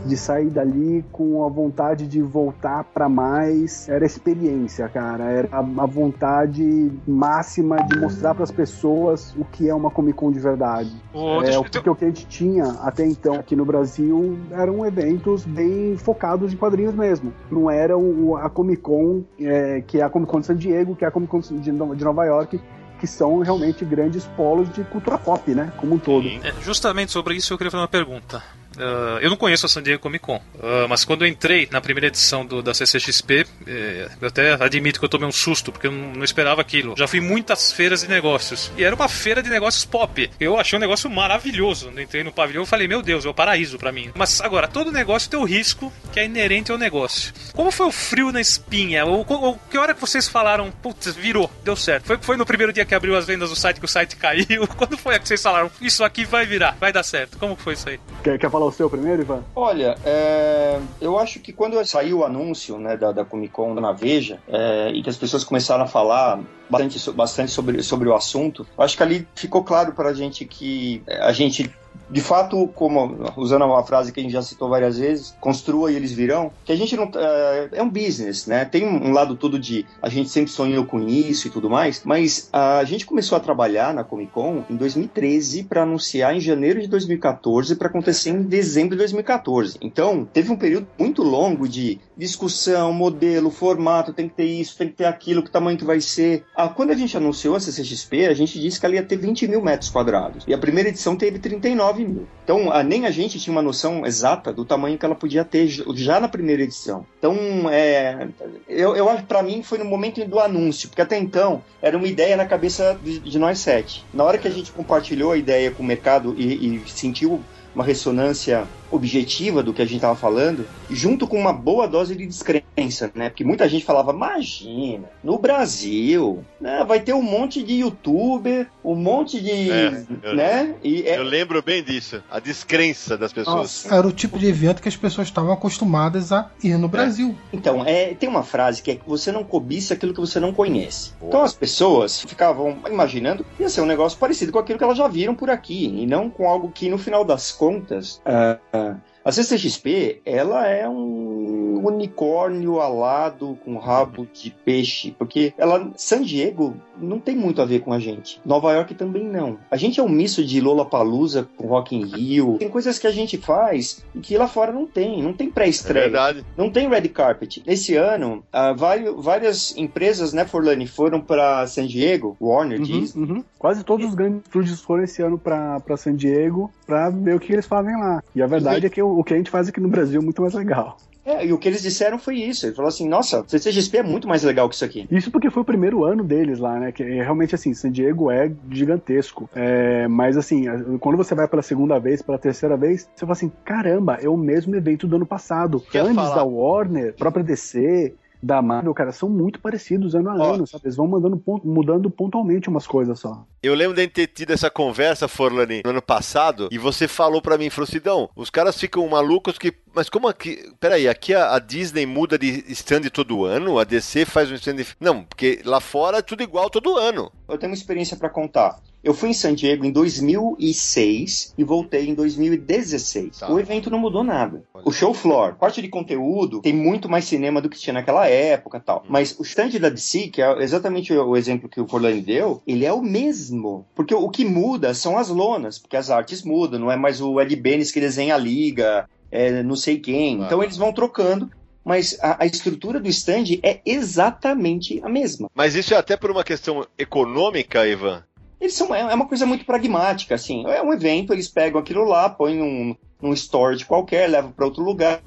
de 0.06 0.16
sair 0.18 0.50
dali 0.50 1.04
com 1.12 1.44
a 1.46 1.50
vontade 1.50 2.08
de 2.08 2.22
voltar 2.22 2.84
para 2.86 3.08
mais. 3.10 3.88
Era 3.90 4.06
experiência, 4.06 4.88
cara. 4.90 5.24
Era 5.26 5.50
a, 5.52 5.60
a 5.60 5.86
vontade 5.86 6.92
máxima 7.08 7.78
de 7.84 8.00
mostrar 8.00 8.34
para 8.34 8.44
as 8.44 8.52
pessoas 8.52 9.36
o 9.38 9.46
que 9.46 9.68
é 9.70 9.74
uma 9.76 9.90
Comic 9.92 10.18
Con 10.18 10.32
de 10.32 10.40
verdade. 10.40 10.92
Ô, 11.14 11.42
É, 11.44 11.56
eu- 11.56 11.62
o 11.62 11.96
que 11.96 12.06
a 12.06 12.08
gente 12.08 12.28
tinha 12.28 12.66
até 12.84 13.06
então 13.06 13.36
aqui 13.36 13.56
no 13.56 13.66
Brasil 13.66 14.38
eram 14.52 14.86
eventos 14.86 15.44
bem 15.46 15.96
focados 15.98 16.54
em 16.54 16.58
quadrinhos 16.58 16.94
mesmo. 16.94 17.34
Não 17.52 17.70
era 17.70 17.98
o- 17.98 18.36
a 18.38 18.50
Comic 18.50 18.82
Con, 18.82 19.22
é, 19.40 19.82
que 19.86 20.00
é 20.00 20.04
a 20.04 20.10
Comic 20.10 20.32
Con 20.32 20.40
de 20.40 20.46
San 20.46 20.56
Diego, 20.56 20.96
que 20.96 21.04
é 21.04 21.08
a 21.08 21.12
Comic 21.12 21.30
Con 21.32 21.40
de, 21.40 21.72
de 21.96 22.04
Nova 22.04 22.26
York, 22.26 22.60
que 23.00 23.08
são 23.08 23.40
realmente 23.40 23.84
grandes 23.84 24.26
polos 24.38 24.72
de 24.74 24.84
cultura 24.84 25.18
pop, 25.18 25.54
né? 25.54 25.74
Como 25.78 25.96
um 25.96 26.00
todo. 26.00 26.28
É, 26.28 26.54
justamente 26.62 27.12
sobre 27.12 27.36
isso 27.36 27.54
eu 27.54 27.58
queria 27.58 27.72
fazer 27.72 27.82
uma 27.82 27.88
pergunta. 27.88 28.44
Ah, 28.82 29.20
eu 29.22 29.30
não 29.30 29.38
conheço 29.38 29.66
a 29.66 29.70
San 29.70 29.84
Diego 29.84 30.02
Comic 30.02 30.26
Con, 30.26 30.42
ah, 30.62 30.88
mas 30.90 31.06
quando 31.06 31.24
eu 31.24 31.28
entrei 31.28 31.68
na 31.72 31.80
primeira 31.80 32.08
edição 32.08 32.46
do- 32.46 32.62
da 32.62 32.74
CCXP, 32.74 33.46
eh, 33.68 34.10
eu 34.20 34.28
até 34.28 34.54
admito 34.54 35.00
que 35.00 35.06
eu 35.06 35.10
tomei 35.10 35.28
um 35.28 35.32
susto, 35.32 35.72
porque 35.72 35.88
eu 35.88 35.92
não, 35.92 36.14
não 36.14 36.24
esperava 36.24 36.62
aquilo. 36.62 36.96
Já 36.98 37.08
fui 37.08 37.20
muitas 37.20 37.72
feiras 37.72 38.02
de 38.02 38.08
negócios, 38.10 38.72
e 38.78 38.84
era 38.84 38.96
uma 38.96 39.08
feira 39.08 39.42
de 39.44 39.50
negócios 39.50 39.86
pop. 39.86 40.30
Eu 40.40 40.60
achei 40.60 40.78
um 40.78 40.80
negócio 40.80 41.10
maravilhoso. 41.10 41.86
Quando 41.88 42.02
entrei 42.02 42.24
no 42.24 42.32
pavilhão, 42.32 42.64
eu 42.64 42.66
falei, 42.68 42.88
meu 42.88 43.02
Deus, 43.02 43.26
é 43.26 43.30
o 43.30 43.34
paraíso 43.34 43.78
pra 43.78 43.92
mim. 43.92 44.12
Mas 44.16 44.42
agora, 44.42 44.68
todo 44.68 44.92
negócio 44.92 45.30
tem 45.30 45.40
o 45.40 45.44
risco 45.44 45.92
que 46.12 46.20
é 46.20 46.26
inerente 46.26 46.72
ao 46.72 46.78
negócio. 46.78 47.34
Como 47.54 47.70
foi 47.72 47.86
o 47.88 47.92
frio 47.92 48.32
na 48.32 48.42
espinha? 48.42 49.06
Ou, 49.06 49.26
ou 49.28 49.60
que 49.70 49.78
hora 49.78 49.94
que 49.94 50.02
vocês 50.02 50.28
falaram, 50.28 50.72
putz, 50.72 51.14
virou, 51.16 51.52
deu 51.64 51.76
certo? 51.76 52.06
Foi, 52.06 52.18
foi 52.22 52.38
no 52.38 52.46
primeiro 52.46 52.74
dia 52.74 52.86
que 52.86 52.96
abriu 52.96 53.16
as 53.16 53.26
vendas 53.26 53.50
do 53.50 53.56
site 53.56 53.80
que 53.80 53.86
o 53.86 53.90
site 53.90 54.16
caiu? 54.18 54.68
Quando 54.78 54.98
foi 54.98 55.20
que 55.20 55.28
vocês 55.28 55.42
falaram, 55.42 55.70
isso 55.82 56.04
aqui 56.04 56.26
vai 56.26 56.46
virar, 56.46 56.76
vai 56.80 56.92
dar 56.92 57.04
certo? 57.04 57.38
Como 57.38 57.56
foi 57.56 57.74
isso 57.74 57.90
aí? 57.90 58.00
Quer, 58.24 58.38
quer 58.38 58.52
falar 58.52 58.66
o 58.66 58.72
seu 58.72 58.90
primeiro, 58.90 59.22
Ivan? 59.24 59.44
Olha, 59.56 59.98
é, 60.04 60.80
eu 61.00 61.18
acho 61.18 61.40
que 61.40 61.52
quando 61.52 61.84
saiu 61.86 62.20
o 62.20 62.26
anúncio 62.26 62.78
né, 62.78 62.96
da, 62.96 63.12
da 63.12 63.26
Comic 63.26 63.52
Con 63.52 63.74
na 63.74 63.92
Veja 63.92 64.40
é, 64.48 64.92
e 64.92 65.02
que 65.02 65.10
as 65.10 65.18
pessoas 65.18 65.44
começaram 65.44 65.84
a 65.84 65.88
falar 65.88 66.40
bastante, 66.72 67.12
bastante 67.12 67.52
sobre, 67.52 67.84
sobre 67.84 68.10
o 68.10 68.16
assunto, 68.16 68.66
acho 68.78 68.98
que 68.98 69.04
ali 69.04 69.28
ficou 69.36 69.64
claro 69.64 69.94
para 69.94 70.10
a 70.10 70.14
gente 70.14 70.46
que 70.46 71.04
é, 71.06 71.22
a 71.22 71.32
gente 71.32 71.72
de 72.12 72.22
fato, 72.22 72.68
como 72.76 73.32
usando 73.38 73.64
uma 73.64 73.84
frase 73.84 74.12
que 74.12 74.20
a 74.20 74.24
gente 74.24 74.34
já 74.34 74.42
citou 74.42 74.70
várias 74.70 74.98
vezes, 74.98 75.34
construa 75.40 75.92
e 75.92 75.96
eles 75.96 76.12
virão, 76.12 76.52
que 76.66 76.72
a 76.72 76.76
gente 76.76 76.96
não 76.96 77.10
é, 77.16 77.70
é 77.72 77.84
um 77.84 77.90
business, 77.90 78.46
né? 78.48 78.66
Tem 78.66 78.86
um 78.86 79.12
lado 79.12 79.36
todo 79.36 79.58
de 79.58 79.86
a 80.02 80.10
gente 80.10 80.30
sempre 80.30 80.52
sonhou 80.52 80.86
com 80.86 81.00
isso 81.00 81.48
e 81.48 81.50
tudo 81.50 81.70
mais, 81.70 82.02
mas 82.04 82.50
a 82.52 82.84
gente 82.84 83.06
começou 83.06 83.38
a 83.38 83.40
trabalhar 83.40 83.94
na 83.94 84.04
Comic 84.04 84.32
Con 84.34 84.64
em 84.70 84.76
2013 84.76 85.64
para 85.64 85.84
anunciar 85.84 86.36
em 86.36 86.42
janeiro 86.42 86.82
de 86.82 86.88
2014 86.88 87.76
para 87.76 87.88
acontecer 87.88 88.32
em 88.32 88.44
dezembro 88.44 88.92
de 88.92 88.98
2014. 88.98 89.78
Então, 89.82 90.28
teve 90.32 90.52
um 90.52 90.58
período 90.58 90.88
muito 91.00 91.24
longo 91.24 91.68
de 91.68 92.00
discussão, 92.18 92.92
modelo, 92.92 93.50
formato, 93.50 94.14
tem 94.14 94.28
que 94.28 94.36
ter 94.36 94.46
isso, 94.46 94.78
tem 94.78 94.90
que 94.90 94.96
ter 94.96 95.06
aquilo, 95.06 95.42
que 95.42 95.50
tamanho 95.50 95.78
que 95.78 95.86
vai 95.86 96.02
ser. 96.02 96.44
Ah, 96.62 96.70
quando 96.70 96.92
a 96.92 96.96
gente 96.96 97.18
anunciou 97.18 97.56
a 97.56 97.60
CCXP, 97.60 98.28
a 98.28 98.36
gente 98.36 98.60
disse 98.60 98.80
que 98.80 98.86
ela 98.86 98.94
ia 98.94 99.02
ter 99.02 99.16
20 99.16 99.48
mil 99.48 99.64
metros 99.64 99.90
quadrados. 99.90 100.44
E 100.48 100.54
a 100.54 100.58
primeira 100.60 100.90
edição 100.90 101.16
teve 101.16 101.40
39 101.40 102.06
mil. 102.06 102.28
Então, 102.44 102.72
ah, 102.72 102.84
nem 102.84 103.08
a 103.08 103.12
gente 103.12 103.40
tinha 103.40 103.52
uma 103.52 103.64
noção 103.64 104.06
exata 104.06 104.54
do 104.54 104.64
tamanho 104.64 104.96
que 104.96 105.04
ela 105.04 105.16
podia 105.16 105.44
ter 105.44 105.68
já 105.68 106.20
na 106.20 106.28
primeira 106.28 106.62
edição. 106.62 107.04
Então, 107.18 107.36
é, 107.72 108.28
eu, 108.70 108.96
eu 108.96 109.10
acho 109.10 109.24
que 109.24 109.28
pra 109.28 109.42
mim 109.42 109.64
foi 109.64 109.80
no 109.80 109.86
momento 109.86 110.24
do 110.24 110.40
anúncio, 110.40 110.88
porque 110.88 111.02
até 111.02 111.18
então 111.18 111.64
era 111.82 111.98
uma 111.98 112.06
ideia 112.06 112.38
na 112.38 112.46
cabeça 112.46 112.96
de, 113.04 113.18
de 113.18 113.40
nós 113.40 113.58
sete. 113.58 114.06
Na 114.14 114.24
hora 114.24 114.38
que 114.38 114.48
a 114.48 114.52
gente 114.52 114.72
compartilhou 114.72 115.32
a 115.32 115.38
ideia 115.38 115.72
com 115.72 115.82
o 115.82 115.86
mercado 115.86 116.36
e, 116.38 116.76
e 116.76 116.84
sentiu 116.86 117.42
uma 117.74 117.84
ressonância 117.84 118.68
objetiva 118.92 119.64
do 119.64 119.74
que 119.74 119.82
a 119.82 119.86
gente 119.86 119.96
estava 119.96 120.16
falando, 120.16 120.68
junto 120.90 121.28
com 121.28 121.40
uma 121.40 121.54
boa 121.54 121.88
dose 121.88 122.16
de 122.16 122.26
descrença, 122.26 123.12
né? 123.16 123.30
Porque 123.30 123.44
muita 123.44 123.68
gente 123.68 123.86
falava, 123.86 124.12
imagina, 124.12 125.10
no 125.24 125.38
Brasil, 125.38 126.44
né, 126.60 126.84
vai 126.86 127.00
ter 127.00 127.14
um 127.14 127.22
monte 127.22 127.64
de 127.64 127.76
youtuber, 127.76 128.68
um 128.84 128.96
monte 128.96 129.42
de. 129.42 129.72
É, 129.72 130.04
eu, 130.24 130.36
né? 130.36 130.76
E 130.84 131.04
é... 131.04 131.18
eu 131.18 131.24
lembro 131.24 131.62
bem 131.62 131.84
disso, 131.84 132.22
a 132.30 132.40
descrença 132.40 133.18
das 133.18 133.32
pessoas. 133.32 133.56
Nossa. 133.56 133.96
Era 133.96 134.08
o 134.08 134.12
tipo 134.12 134.38
de 134.38 134.48
evento 134.48 134.82
que 134.82 134.90
as 134.90 134.96
pessoas 134.96 135.28
estavam 135.28 135.52
acostumadas 135.52 136.32
a 136.32 136.50
ir 136.64 136.78
no 136.78 136.88
Brasil. 136.88 137.36
É. 137.52 137.56
Então, 137.56 137.86
é, 137.86 138.14
tem 138.14 138.28
uma 138.28 138.44
frase 138.44 138.82
que 138.82 138.92
é 138.92 138.96
que 138.96 139.08
você 139.08 139.32
não 139.32 139.44
cobiça 139.44 139.94
aquilo 139.94 140.14
que 140.14 140.20
você 140.20 140.40
não 140.40 140.54
conhece. 140.54 141.14
Boa. 141.20 141.30
Então 141.30 141.42
as 141.44 141.54
pessoas 141.54 142.22
ficavam 142.22 142.78
imaginando 142.88 143.46
que 143.56 143.64
ia 143.64 143.70
ser 143.70 143.82
um 143.82 143.86
negócio 143.86 144.18
parecido 144.18 144.52
com 144.52 144.60
aquilo 144.60 144.78
que 144.78 144.84
elas 144.84 144.98
já 144.98 145.08
viram 145.08 145.36
por 145.36 145.50
aqui, 145.50 145.86
e 145.86 146.06
não 146.06 146.30
com 146.30 146.48
algo 146.48 146.72
que, 146.72 146.90
no 146.90 146.98
final 146.98 147.24
das 147.24 147.52
contas, 147.52 148.22
uh, 148.26 148.60
essa 148.90 149.11
a 149.24 149.32
CCXP, 149.32 150.22
ela 150.26 150.68
é 150.68 150.88
um 150.88 151.86
unicórnio 151.86 152.80
alado 152.80 153.58
com 153.64 153.78
rabo 153.78 154.28
de 154.32 154.52
peixe, 154.52 155.16
porque 155.18 155.54
ela, 155.58 155.92
San 155.96 156.22
Diego 156.22 156.76
não 156.98 157.20
tem 157.20 157.36
muito 157.36 157.62
a 157.62 157.66
ver 157.66 157.80
com 157.80 157.92
a 157.92 158.00
gente. 158.00 158.40
Nova 158.46 158.72
York 158.74 158.94
também 158.96 159.24
não. 159.24 159.58
A 159.70 159.78
gente 159.78 160.00
é 160.00 160.04
um 160.04 160.10
misto 160.10 160.44
de 160.44 160.62
Lollapalooza 160.62 161.48
com 161.58 161.68
Rock 161.68 161.96
in 161.96 162.06
Rio. 162.06 162.58
Tem 162.60 162.70
coisas 162.70 163.00
que 163.00 163.08
a 163.08 163.12
gente 163.12 163.38
faz 163.38 164.04
e 164.14 164.20
que 164.20 164.38
lá 164.38 164.48
fora 164.48 164.72
não 164.72 164.86
tem. 164.86 165.22
Não 165.22 165.34
tem 165.34 165.50
pré-estreia. 165.50 166.04
É 166.04 166.10
verdade. 166.10 166.46
Não 166.56 166.70
tem 166.70 166.88
red 166.88 167.08
carpet. 167.10 167.64
Esse 167.66 167.96
ano, 167.96 168.44
uh, 168.54 168.76
vários, 168.76 169.24
várias 169.24 169.76
empresas, 169.78 170.34
né, 170.34 170.46
Forlani, 170.46 170.86
foram 170.86 171.20
para 171.20 171.66
San 171.68 171.88
Diego, 171.88 172.38
Warner, 172.40 172.80
uhum, 172.80 172.86
Disney. 172.86 173.24
Uhum. 173.24 173.44
Quase 173.58 173.84
todos 173.84 174.08
os 174.08 174.16
grandes 174.16 174.44
estúdios 174.46 174.82
foram 174.82 175.04
esse 175.04 175.22
ano 175.22 175.38
para 175.38 175.98
San 175.98 176.16
Diego 176.16 176.72
para 176.86 177.10
ver 177.10 177.36
o 177.36 177.40
que 177.40 177.54
eles 177.54 177.66
fazem 177.66 177.96
lá. 177.96 178.24
E 178.36 178.42
a 178.42 178.48
verdade 178.48 178.86
é 178.86 178.90
que 178.90 179.02
o, 179.02 179.11
o 179.20 179.24
que 179.24 179.34
a 179.34 179.38
gente 179.38 179.50
faz 179.50 179.70
aqui 179.70 179.80
no 179.80 179.90
Brasil 179.90 180.22
é 180.22 180.24
muito 180.24 180.42
mais 180.42 180.54
legal. 180.54 180.98
É, 181.24 181.46
e 181.46 181.54
o 181.54 181.58
que 181.58 181.68
eles 181.68 181.84
disseram 181.84 182.18
foi 182.18 182.38
isso. 182.38 182.66
Ele 182.66 182.76
falou 182.76 182.90
assim: 182.90 183.08
nossa, 183.08 183.44
CCXP 183.48 183.98
é 183.98 184.04
muito 184.04 184.28
mais 184.28 184.44
legal 184.44 184.68
que 184.68 184.76
isso 184.76 184.86
aqui. 184.86 185.08
Isso 185.12 185.30
porque 185.30 185.52
foi 185.52 185.62
o 185.62 185.66
primeiro 185.66 186.04
ano 186.04 186.24
deles 186.24 186.58
lá, 186.58 186.80
né? 186.80 186.92
Que 186.92 187.04
realmente, 187.04 187.54
assim, 187.54 187.74
San 187.74 187.92
Diego 187.92 188.32
é 188.32 188.52
gigantesco. 188.72 189.50
É, 189.54 190.08
mas, 190.08 190.36
assim, 190.36 190.66
quando 191.00 191.18
você 191.18 191.36
vai 191.36 191.48
pela 191.48 191.62
segunda 191.62 192.00
vez, 192.00 192.22
pela 192.22 192.40
terceira 192.40 192.76
vez, 192.76 193.08
você 193.14 193.22
fala 193.22 193.34
assim: 193.34 193.52
caramba, 193.64 194.18
é 194.20 194.28
o 194.28 194.36
mesmo 194.38 194.76
evento 194.76 195.08
do 195.08 195.16
ano 195.16 195.26
passado. 195.26 195.80
Quer 195.92 196.02
Antes 196.02 196.16
falar? 196.16 196.36
da 196.36 196.44
Warner, 196.44 197.14
própria 197.14 197.44
DC, 197.44 198.16
da 198.42 198.62
Marvel, 198.62 198.94
cara, 198.94 199.12
são 199.12 199.30
muito 199.30 199.60
parecidos 199.60 200.16
ano 200.16 200.30
a 200.30 200.36
Ó, 200.36 200.54
ano, 200.54 200.68
sabe? 200.68 200.86
Eles 200.86 200.96
vão 200.96 201.08
mandando, 201.08 201.42
mudando 201.64 202.10
pontualmente 202.10 202.70
umas 202.70 202.88
coisas 202.88 203.20
só. 203.20 203.46
Eu 203.62 203.76
lembro 203.76 203.96
de 203.96 204.08
ter 204.08 204.28
tido 204.28 204.52
essa 204.52 204.70
conversa, 204.70 205.28
Forlani, 205.28 205.82
no 205.84 205.92
ano 205.92 206.02
passado, 206.02 206.68
e 206.72 206.78
você 206.78 207.08
falou 207.08 207.42
para 207.42 207.58
mim, 207.58 207.70
Frocidão, 207.70 208.30
os 208.36 208.50
caras 208.50 208.80
ficam 208.80 209.08
malucos 209.08 209.58
que. 209.58 209.74
Mas 209.94 210.10
como 210.10 210.28
aqui. 210.28 210.72
Peraí, 210.80 211.08
aqui 211.08 211.34
a, 211.36 211.54
a 211.54 211.60
Disney 211.60 212.06
muda 212.06 212.38
de 212.38 212.64
stand 212.72 213.02
todo 213.14 213.46
ano? 213.46 213.78
A 213.78 213.84
DC 213.84 214.26
faz 214.26 214.50
um 214.50 214.56
stand. 214.56 214.78
Não, 215.00 215.24
porque 215.24 215.62
lá 215.66 215.80
fora 215.80 216.18
é 216.18 216.22
tudo 216.22 216.42
igual 216.42 216.70
todo 216.70 216.98
ano. 216.98 217.32
Eu 217.48 217.58
tenho 217.58 217.72
uma 217.72 217.78
experiência 217.78 218.18
para 218.18 218.30
contar. 218.30 218.80
Eu 219.04 219.16
fui 219.16 219.30
em 219.30 219.34
San 219.34 219.56
Diego 219.56 219.84
em 219.84 219.92
2006 219.92 221.56
e 221.58 221.64
voltei 221.64 222.08
em 222.08 222.14
2016. 222.14 223.40
Tá. 223.40 223.52
O 223.52 223.60
evento 223.60 223.90
não 223.90 223.98
mudou 223.98 224.24
nada. 224.24 224.64
O 224.86 224.92
show 224.92 225.14
floor, 225.14 225.56
parte 225.56 225.82
de 225.82 225.88
conteúdo, 225.88 226.62
tem 226.62 226.74
muito 226.74 227.10
mais 227.10 227.26
cinema 227.26 227.60
do 227.60 227.70
que 227.70 227.80
tinha 227.80 227.94
naquela 227.94 228.28
época 228.28 228.80
tal. 228.80 229.00
Hum. 229.00 229.10
Mas 229.10 229.38
o 229.40 229.44
stand 229.44 229.72
da 229.80 229.90
DC, 229.90 230.28
que 230.28 230.42
é 230.42 230.62
exatamente 230.62 231.12
o 231.14 231.36
exemplo 231.36 231.68
que 231.68 231.82
o 231.82 231.88
Forlani 231.88 232.22
deu, 232.22 232.62
ele 232.68 232.86
é 232.86 232.94
o 232.94 233.02
mesmo. 233.02 233.86
Porque 233.96 234.14
o 234.14 234.30
que 234.30 234.46
muda 234.46 234.94
são 234.94 235.18
as 235.18 235.30
lonas, 235.30 235.80
porque 235.80 235.98
as 235.98 236.12
artes 236.12 236.44
mudam, 236.44 236.80
não 236.80 236.92
é 236.92 236.96
mais 236.96 237.20
o 237.22 237.42
Ed 237.42 237.56
Benes 237.56 237.92
que 237.92 238.00
desenha 238.00 238.36
a 238.36 238.38
liga, 238.38 239.10
é 239.32 239.64
não 239.64 239.76
sei 239.76 239.98
quem. 239.98 240.42
Então 240.42 240.62
eles 240.62 240.78
vão 240.78 240.94
trocando 240.94 241.50
mas 241.84 242.16
a, 242.22 242.44
a, 242.44 242.46
estrutura 242.46 243.00
do 243.00 243.10
stand 243.10 243.60
é 243.64 243.82
exatamente 243.84 245.02
a 245.04 245.10
mesma. 245.10 245.50
Mas 245.54 245.74
isso 245.74 245.96
é 245.96 245.98
até 245.98 246.16
por 246.16 246.30
uma 246.30 246.44
questão 246.44 246.86
econômica, 246.96 247.88
Ivan? 247.88 248.24
Eles 248.62 248.76
são, 248.76 248.94
é 248.94 249.14
uma 249.14 249.28
coisa 249.28 249.44
muito 249.44 249.66
pragmática, 249.66 250.36
assim. 250.36 250.64
É 250.68 250.84
um 250.84 250.94
evento, 250.94 251.34
eles 251.34 251.48
pegam 251.48 251.82
aquilo 251.82 252.06
lá, 252.06 252.30
põem 252.30 252.60
num, 252.60 252.96
num 253.20 253.34
storage 253.34 253.84
qualquer, 253.84 254.30
levam 254.30 254.52
para 254.52 254.66
outro 254.66 254.84
lugar, 254.84 255.20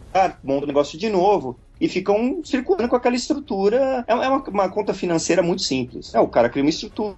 montam 0.44 0.64
o 0.64 0.66
negócio 0.68 0.96
de 0.96 1.10
novo 1.10 1.58
e 1.80 1.88
ficam 1.88 2.40
circulando 2.44 2.88
com 2.88 2.94
aquela 2.94 3.16
estrutura. 3.16 4.04
É, 4.06 4.12
é 4.12 4.28
uma, 4.28 4.38
uma 4.38 4.68
conta 4.68 4.94
financeira 4.94 5.42
muito 5.42 5.62
simples. 5.62 6.14
É, 6.14 6.20
o 6.20 6.28
cara 6.28 6.48
cria 6.48 6.62
uma 6.62 6.70
estrutura 6.70 7.16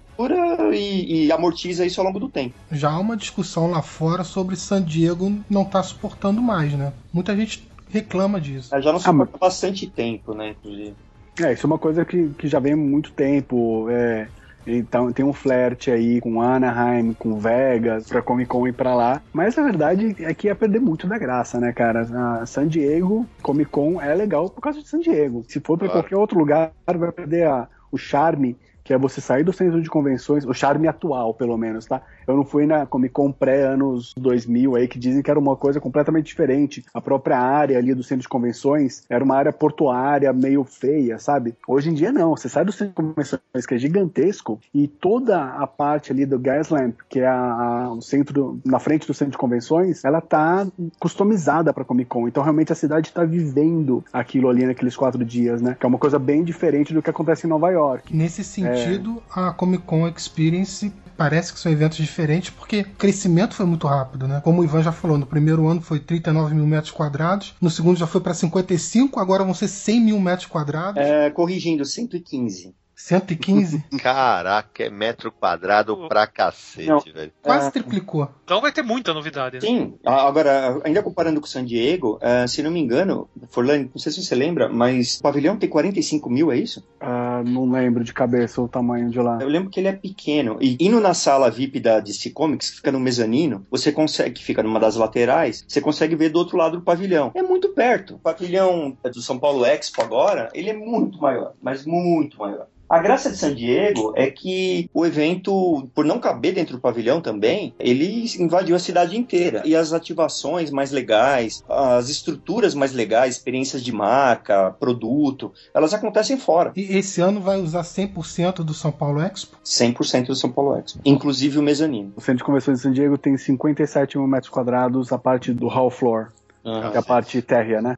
e, 0.73 1.25
e, 1.25 1.31
amortiza 1.31 1.85
isso 1.85 2.01
ao 2.01 2.07
longo 2.07 2.19
do 2.19 2.29
tempo. 2.29 2.55
Já 2.71 2.89
há 2.89 2.99
uma 2.99 3.15
discussão 3.15 3.69
lá 3.69 3.83
fora 3.83 4.23
sobre 4.23 4.55
San 4.55 4.83
Diego 4.83 5.31
não 5.47 5.61
estar 5.61 5.79
tá 5.79 5.83
suportando 5.83 6.41
mais, 6.41 6.73
né? 6.73 6.93
Muita 7.13 7.35
gente 7.35 7.67
reclama 7.89 8.41
disso. 8.41 8.75
É, 8.75 8.81
já 8.81 8.91
não 8.91 8.99
suporta 8.99 9.23
ah, 9.23 9.37
mas... 9.39 9.39
bastante 9.39 9.87
tempo, 9.87 10.33
né, 10.33 10.49
inclusive. 10.49 10.95
É, 11.39 11.53
isso 11.53 11.65
é 11.65 11.67
uma 11.67 11.77
coisa 11.77 12.03
que, 12.03 12.29
que 12.29 12.47
já 12.47 12.59
vem 12.59 12.73
há 12.73 12.77
muito 12.77 13.11
tempo. 13.11 13.87
É, 13.89 14.27
então 14.67 15.11
tem 15.11 15.25
um 15.25 15.33
flerte 15.33 15.89
aí 15.89 16.19
com 16.19 16.41
Anaheim, 16.41 17.13
com 17.13 17.39
Vegas, 17.39 18.07
pra 18.07 18.21
Comic 18.21 18.49
Con 18.49 18.67
ir 18.67 18.73
pra 18.73 18.93
lá. 18.93 19.21
Mas 19.31 19.57
a 19.57 19.63
verdade 19.63 20.15
é 20.19 20.33
que 20.33 20.47
ia 20.47 20.55
perder 20.55 20.79
muito 20.79 21.07
da 21.07 21.17
graça, 21.17 21.59
né, 21.59 21.71
cara? 21.71 22.01
A 22.41 22.45
San 22.45 22.67
Diego, 22.67 23.25
Comic 23.41 23.71
Con 23.71 24.01
é 24.01 24.13
legal 24.13 24.49
por 24.49 24.61
causa 24.61 24.81
de 24.81 24.87
San 24.87 24.99
Diego. 24.99 25.43
Se 25.47 25.59
for 25.59 25.77
pra 25.77 25.87
claro. 25.87 26.03
qualquer 26.03 26.17
outro 26.17 26.37
lugar, 26.37 26.71
vai 26.85 27.11
perder 27.11 27.47
a, 27.47 27.67
o 27.91 27.97
charme 27.97 28.57
que 28.87 28.93
é 28.93 28.97
você 28.97 29.19
sair 29.19 29.43
do 29.43 29.51
centro 29.51 29.81
de 29.81 29.89
convenções, 29.89 30.45
o 30.45 30.53
charme 30.53 30.87
atual, 30.87 31.33
pelo 31.33 31.57
menos, 31.57 31.85
tá? 31.85 32.01
Eu 32.25 32.37
não 32.37 32.45
fui 32.45 32.65
na 32.65 32.85
Comic 32.85 33.13
Con 33.13 33.33
pré-anos 33.33 34.13
2000 34.17 34.77
aí, 34.77 34.87
que 34.87 34.97
dizem 34.97 35.21
que 35.21 35.29
era 35.29 35.37
uma 35.37 35.57
coisa 35.57 35.81
completamente 35.81 36.27
diferente. 36.27 36.85
A 36.93 37.01
própria 37.01 37.37
área 37.37 37.77
ali 37.77 37.93
do 37.93 38.01
centro 38.01 38.21
de 38.21 38.29
convenções 38.29 39.03
era 39.09 39.21
uma 39.21 39.35
área 39.35 39.51
portuária 39.51 40.31
meio 40.31 40.63
feia, 40.63 41.19
sabe? 41.19 41.53
Hoje 41.67 41.89
em 41.89 41.93
dia 41.93 42.13
não, 42.13 42.29
você 42.29 42.47
sai 42.47 42.63
do 42.63 42.71
centro 42.71 43.03
de 43.03 43.09
convenções, 43.09 43.65
que 43.67 43.75
é 43.75 43.77
gigantesco, 43.77 44.57
e 44.73 44.87
toda 44.87 45.43
a 45.43 45.67
parte 45.67 46.13
ali 46.13 46.25
do 46.25 46.39
Gaslamp, 46.39 46.95
que 47.09 47.19
é 47.19 47.27
a, 47.27 47.33
a, 47.33 47.91
o 47.91 48.01
centro, 48.01 48.61
na 48.65 48.79
frente 48.79 49.05
do 49.05 49.13
centro 49.13 49.33
de 49.33 49.37
convenções, 49.37 50.05
ela 50.05 50.21
tá 50.21 50.65
customizada 50.97 51.73
pra 51.73 51.83
Comic 51.83 52.09
Con. 52.09 52.25
Então 52.29 52.41
realmente 52.41 52.71
a 52.71 52.75
cidade 52.75 53.11
tá 53.11 53.25
vivendo 53.25 54.01
aquilo 54.13 54.47
ali 54.47 54.65
naqueles 54.65 54.95
quatro 54.95 55.25
dias, 55.25 55.61
né? 55.61 55.75
Que 55.77 55.85
é 55.85 55.89
uma 55.89 55.97
coisa 55.99 56.17
bem 56.17 56.41
diferente 56.41 56.93
do 56.93 57.01
que 57.01 57.09
acontece 57.09 57.45
em 57.45 57.49
Nova 57.49 57.69
York. 57.69 58.15
Nesse 58.15 58.45
sentido, 58.45 58.76
sentido, 58.77 59.23
a 59.31 59.51
Comic 59.51 59.83
Con 59.83 60.07
Experience 60.07 60.91
parece 61.17 61.51
que 61.51 61.59
são 61.59 61.71
eventos 61.71 61.97
diferentes 61.97 62.51
porque 62.51 62.81
o 62.81 62.95
crescimento 62.95 63.55
foi 63.55 63.65
muito 63.65 63.87
rápido, 63.87 64.27
né? 64.27 64.39
Como 64.43 64.61
o 64.61 64.63
Ivan 64.63 64.83
já 64.83 64.91
falou, 64.91 65.17
no 65.17 65.25
primeiro 65.25 65.67
ano 65.67 65.81
foi 65.81 65.99
39 65.99 66.53
mil 66.53 66.67
metros 66.67 66.91
quadrados, 66.91 67.55
no 67.59 67.69
segundo 67.69 67.97
já 67.97 68.05
foi 68.05 68.21
para 68.21 68.33
55, 68.33 69.19
agora 69.19 69.43
vão 69.43 69.53
ser 69.53 69.67
100 69.67 70.01
mil 70.01 70.19
metros 70.19 70.47
quadrados. 70.47 71.01
É, 71.01 71.29
corrigindo, 71.31 71.83
115. 71.83 72.75
115? 72.97 73.85
Caraca, 74.01 74.83
é 74.83 74.89
metro 74.89 75.31
quadrado 75.31 76.07
pra 76.09 76.25
cacete, 76.25 76.89
Não, 76.89 76.99
velho. 76.99 77.31
Quase 77.43 77.67
é... 77.67 77.71
triplicou. 77.71 78.27
Então 78.43 78.59
vai 78.59 78.71
ter 78.71 78.81
muita 78.81 79.13
novidade. 79.13 79.55
Né? 79.55 79.61
Sim, 79.61 79.93
agora, 80.03 80.81
ainda 80.83 81.03
comparando 81.03 81.39
com 81.39 81.45
San 81.45 81.63
Diego, 81.63 82.17
uh, 82.17 82.47
se 82.47 82.63
não 82.63 82.71
me 82.71 82.79
engano, 82.79 83.29
Forlane, 83.49 83.91
não 83.93 83.99
sei 83.99 84.11
se 84.11 84.23
você 84.23 84.33
lembra, 84.33 84.67
mas 84.67 85.19
o 85.19 85.21
pavilhão 85.21 85.57
tem 85.57 85.69
45 85.69 86.27
mil, 86.29 86.51
é 86.51 86.57
isso? 86.57 86.83
Uh, 86.99 87.47
não 87.47 87.69
lembro 87.69 88.03
de 88.03 88.11
cabeça 88.11 88.61
o 88.61 88.67
tamanho 88.67 89.11
de 89.11 89.19
lá. 89.19 89.37
Eu 89.39 89.47
lembro 89.47 89.69
que 89.69 89.79
ele 89.79 89.89
é 89.89 89.93
pequeno. 89.93 90.57
E 90.59 90.75
indo 90.79 90.99
na 90.99 91.13
sala 91.13 91.51
VIP 91.51 91.79
da 91.79 91.99
DC 91.99 92.31
Comics, 92.31 92.71
que 92.71 92.77
fica 92.77 92.91
no 92.91 92.99
mezanino, 92.99 93.65
você 93.69 93.91
consegue, 93.91 94.31
que 94.31 94.43
fica 94.43 94.63
numa 94.63 94.79
das 94.79 94.95
laterais, 94.95 95.63
você 95.67 95.79
consegue 95.79 96.15
ver 96.15 96.29
do 96.29 96.39
outro 96.39 96.57
lado 96.57 96.77
do 96.77 96.83
pavilhão. 96.83 97.31
É 97.35 97.43
muito 97.43 97.69
perto. 97.69 98.15
O 98.15 98.19
pavilhão 98.19 98.97
do 99.03 99.21
São 99.21 99.37
Paulo 99.37 99.63
Expo 99.63 100.01
agora, 100.01 100.49
ele 100.53 100.71
é 100.71 100.73
muito 100.73 101.19
maior, 101.19 101.53
mas 101.61 101.85
muito 101.85 102.39
maior. 102.39 102.67
A 102.89 102.99
graça 102.99 103.29
de 103.29 103.35
San 103.35 103.53
Diego 103.53 104.13
é 104.15 104.31
que 104.31 104.89
o 104.93 105.05
evento, 105.05 105.89
por 105.93 106.05
não 106.05 106.19
caber 106.19 106.53
dentro 106.53 106.77
do 106.77 106.81
pavilhão 106.81 107.19
também, 107.19 107.73
ele 107.77 108.25
invadiu 108.39 108.77
a 108.77 108.79
cidade 108.79 109.17
inteira. 109.17 109.61
E 109.65 109.75
as 109.75 109.91
ativações 109.91 110.71
mais 110.71 110.89
legais, 110.91 111.61
as 111.67 112.07
estruturas 112.07 112.73
mais 112.73 112.93
legais, 112.93 113.35
experiências 113.35 113.83
de 113.83 113.91
marca, 113.91 114.71
produto, 114.79 115.51
elas 115.73 115.93
acontecem 115.93 116.37
fora. 116.37 116.71
E 116.77 116.97
esse 116.97 117.19
ano 117.19 117.41
vai 117.41 117.59
usar 117.59 117.81
100% 117.81 118.63
do 118.63 118.73
São 118.73 118.91
Paulo 118.91 119.21
Expo? 119.21 119.57
100% 119.65 120.27
do 120.27 120.35
São 120.35 120.49
Paulo 120.49 120.77
Expo, 120.77 121.01
inclusive 121.03 121.59
o 121.59 121.61
mezanino. 121.61 122.13
O 122.15 122.21
Centro 122.21 122.37
de 122.37 122.43
Convenções 122.45 122.77
de 122.77 122.83
San 122.83 122.93
Diego 122.93 123.17
tem 123.17 123.37
57 123.37 124.17
mil 124.17 124.27
metros 124.27 124.49
quadrados, 124.49 125.11
a 125.11 125.17
parte 125.17 125.51
do 125.51 125.67
hall 125.67 125.89
floor, 125.89 126.31
que 126.63 126.95
é 126.95 126.97
a 126.97 127.03
parte 127.03 127.41
térrea, 127.41 127.81
né? 127.81 127.95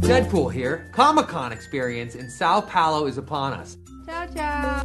Deadpool 0.00 0.52
here. 0.52 0.80
Comic 0.92 1.28
Con 1.28 1.52
experience 1.52 2.18
in 2.18 2.28
Sao 2.28 2.62
Paulo 2.62 3.06
is 3.08 3.18
upon 3.18 3.52
us. 3.52 3.78
Tchau, 4.12 4.26
tchau. 4.34 4.82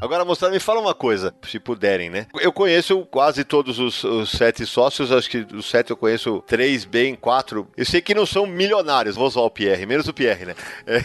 Agora, 0.00 0.24
moçada, 0.24 0.52
me 0.52 0.60
fala 0.60 0.80
uma 0.80 0.94
coisa, 0.94 1.34
se 1.46 1.58
puderem, 1.58 2.08
né? 2.08 2.26
Eu 2.40 2.52
conheço 2.52 3.04
quase 3.06 3.44
todos 3.44 3.78
os, 3.78 4.02
os, 4.02 4.30
sete 4.30 4.64
sócios, 4.64 5.12
acho 5.12 5.28
que 5.28 5.44
dos 5.44 5.68
sete 5.68 5.90
eu 5.90 5.96
conheço 5.96 6.42
três 6.46 6.86
bem, 6.86 7.14
quatro. 7.14 7.68
Eu 7.76 7.84
sei 7.84 8.00
que 8.00 8.14
não 8.14 8.24
são 8.24 8.46
milionários, 8.46 9.16
vou 9.16 9.26
usar 9.26 9.40
o 9.40 9.50
Pierre, 9.50 9.84
menos 9.84 10.08
o 10.08 10.14
Pierre, 10.14 10.46
né? 10.46 10.54
É. 10.86 11.00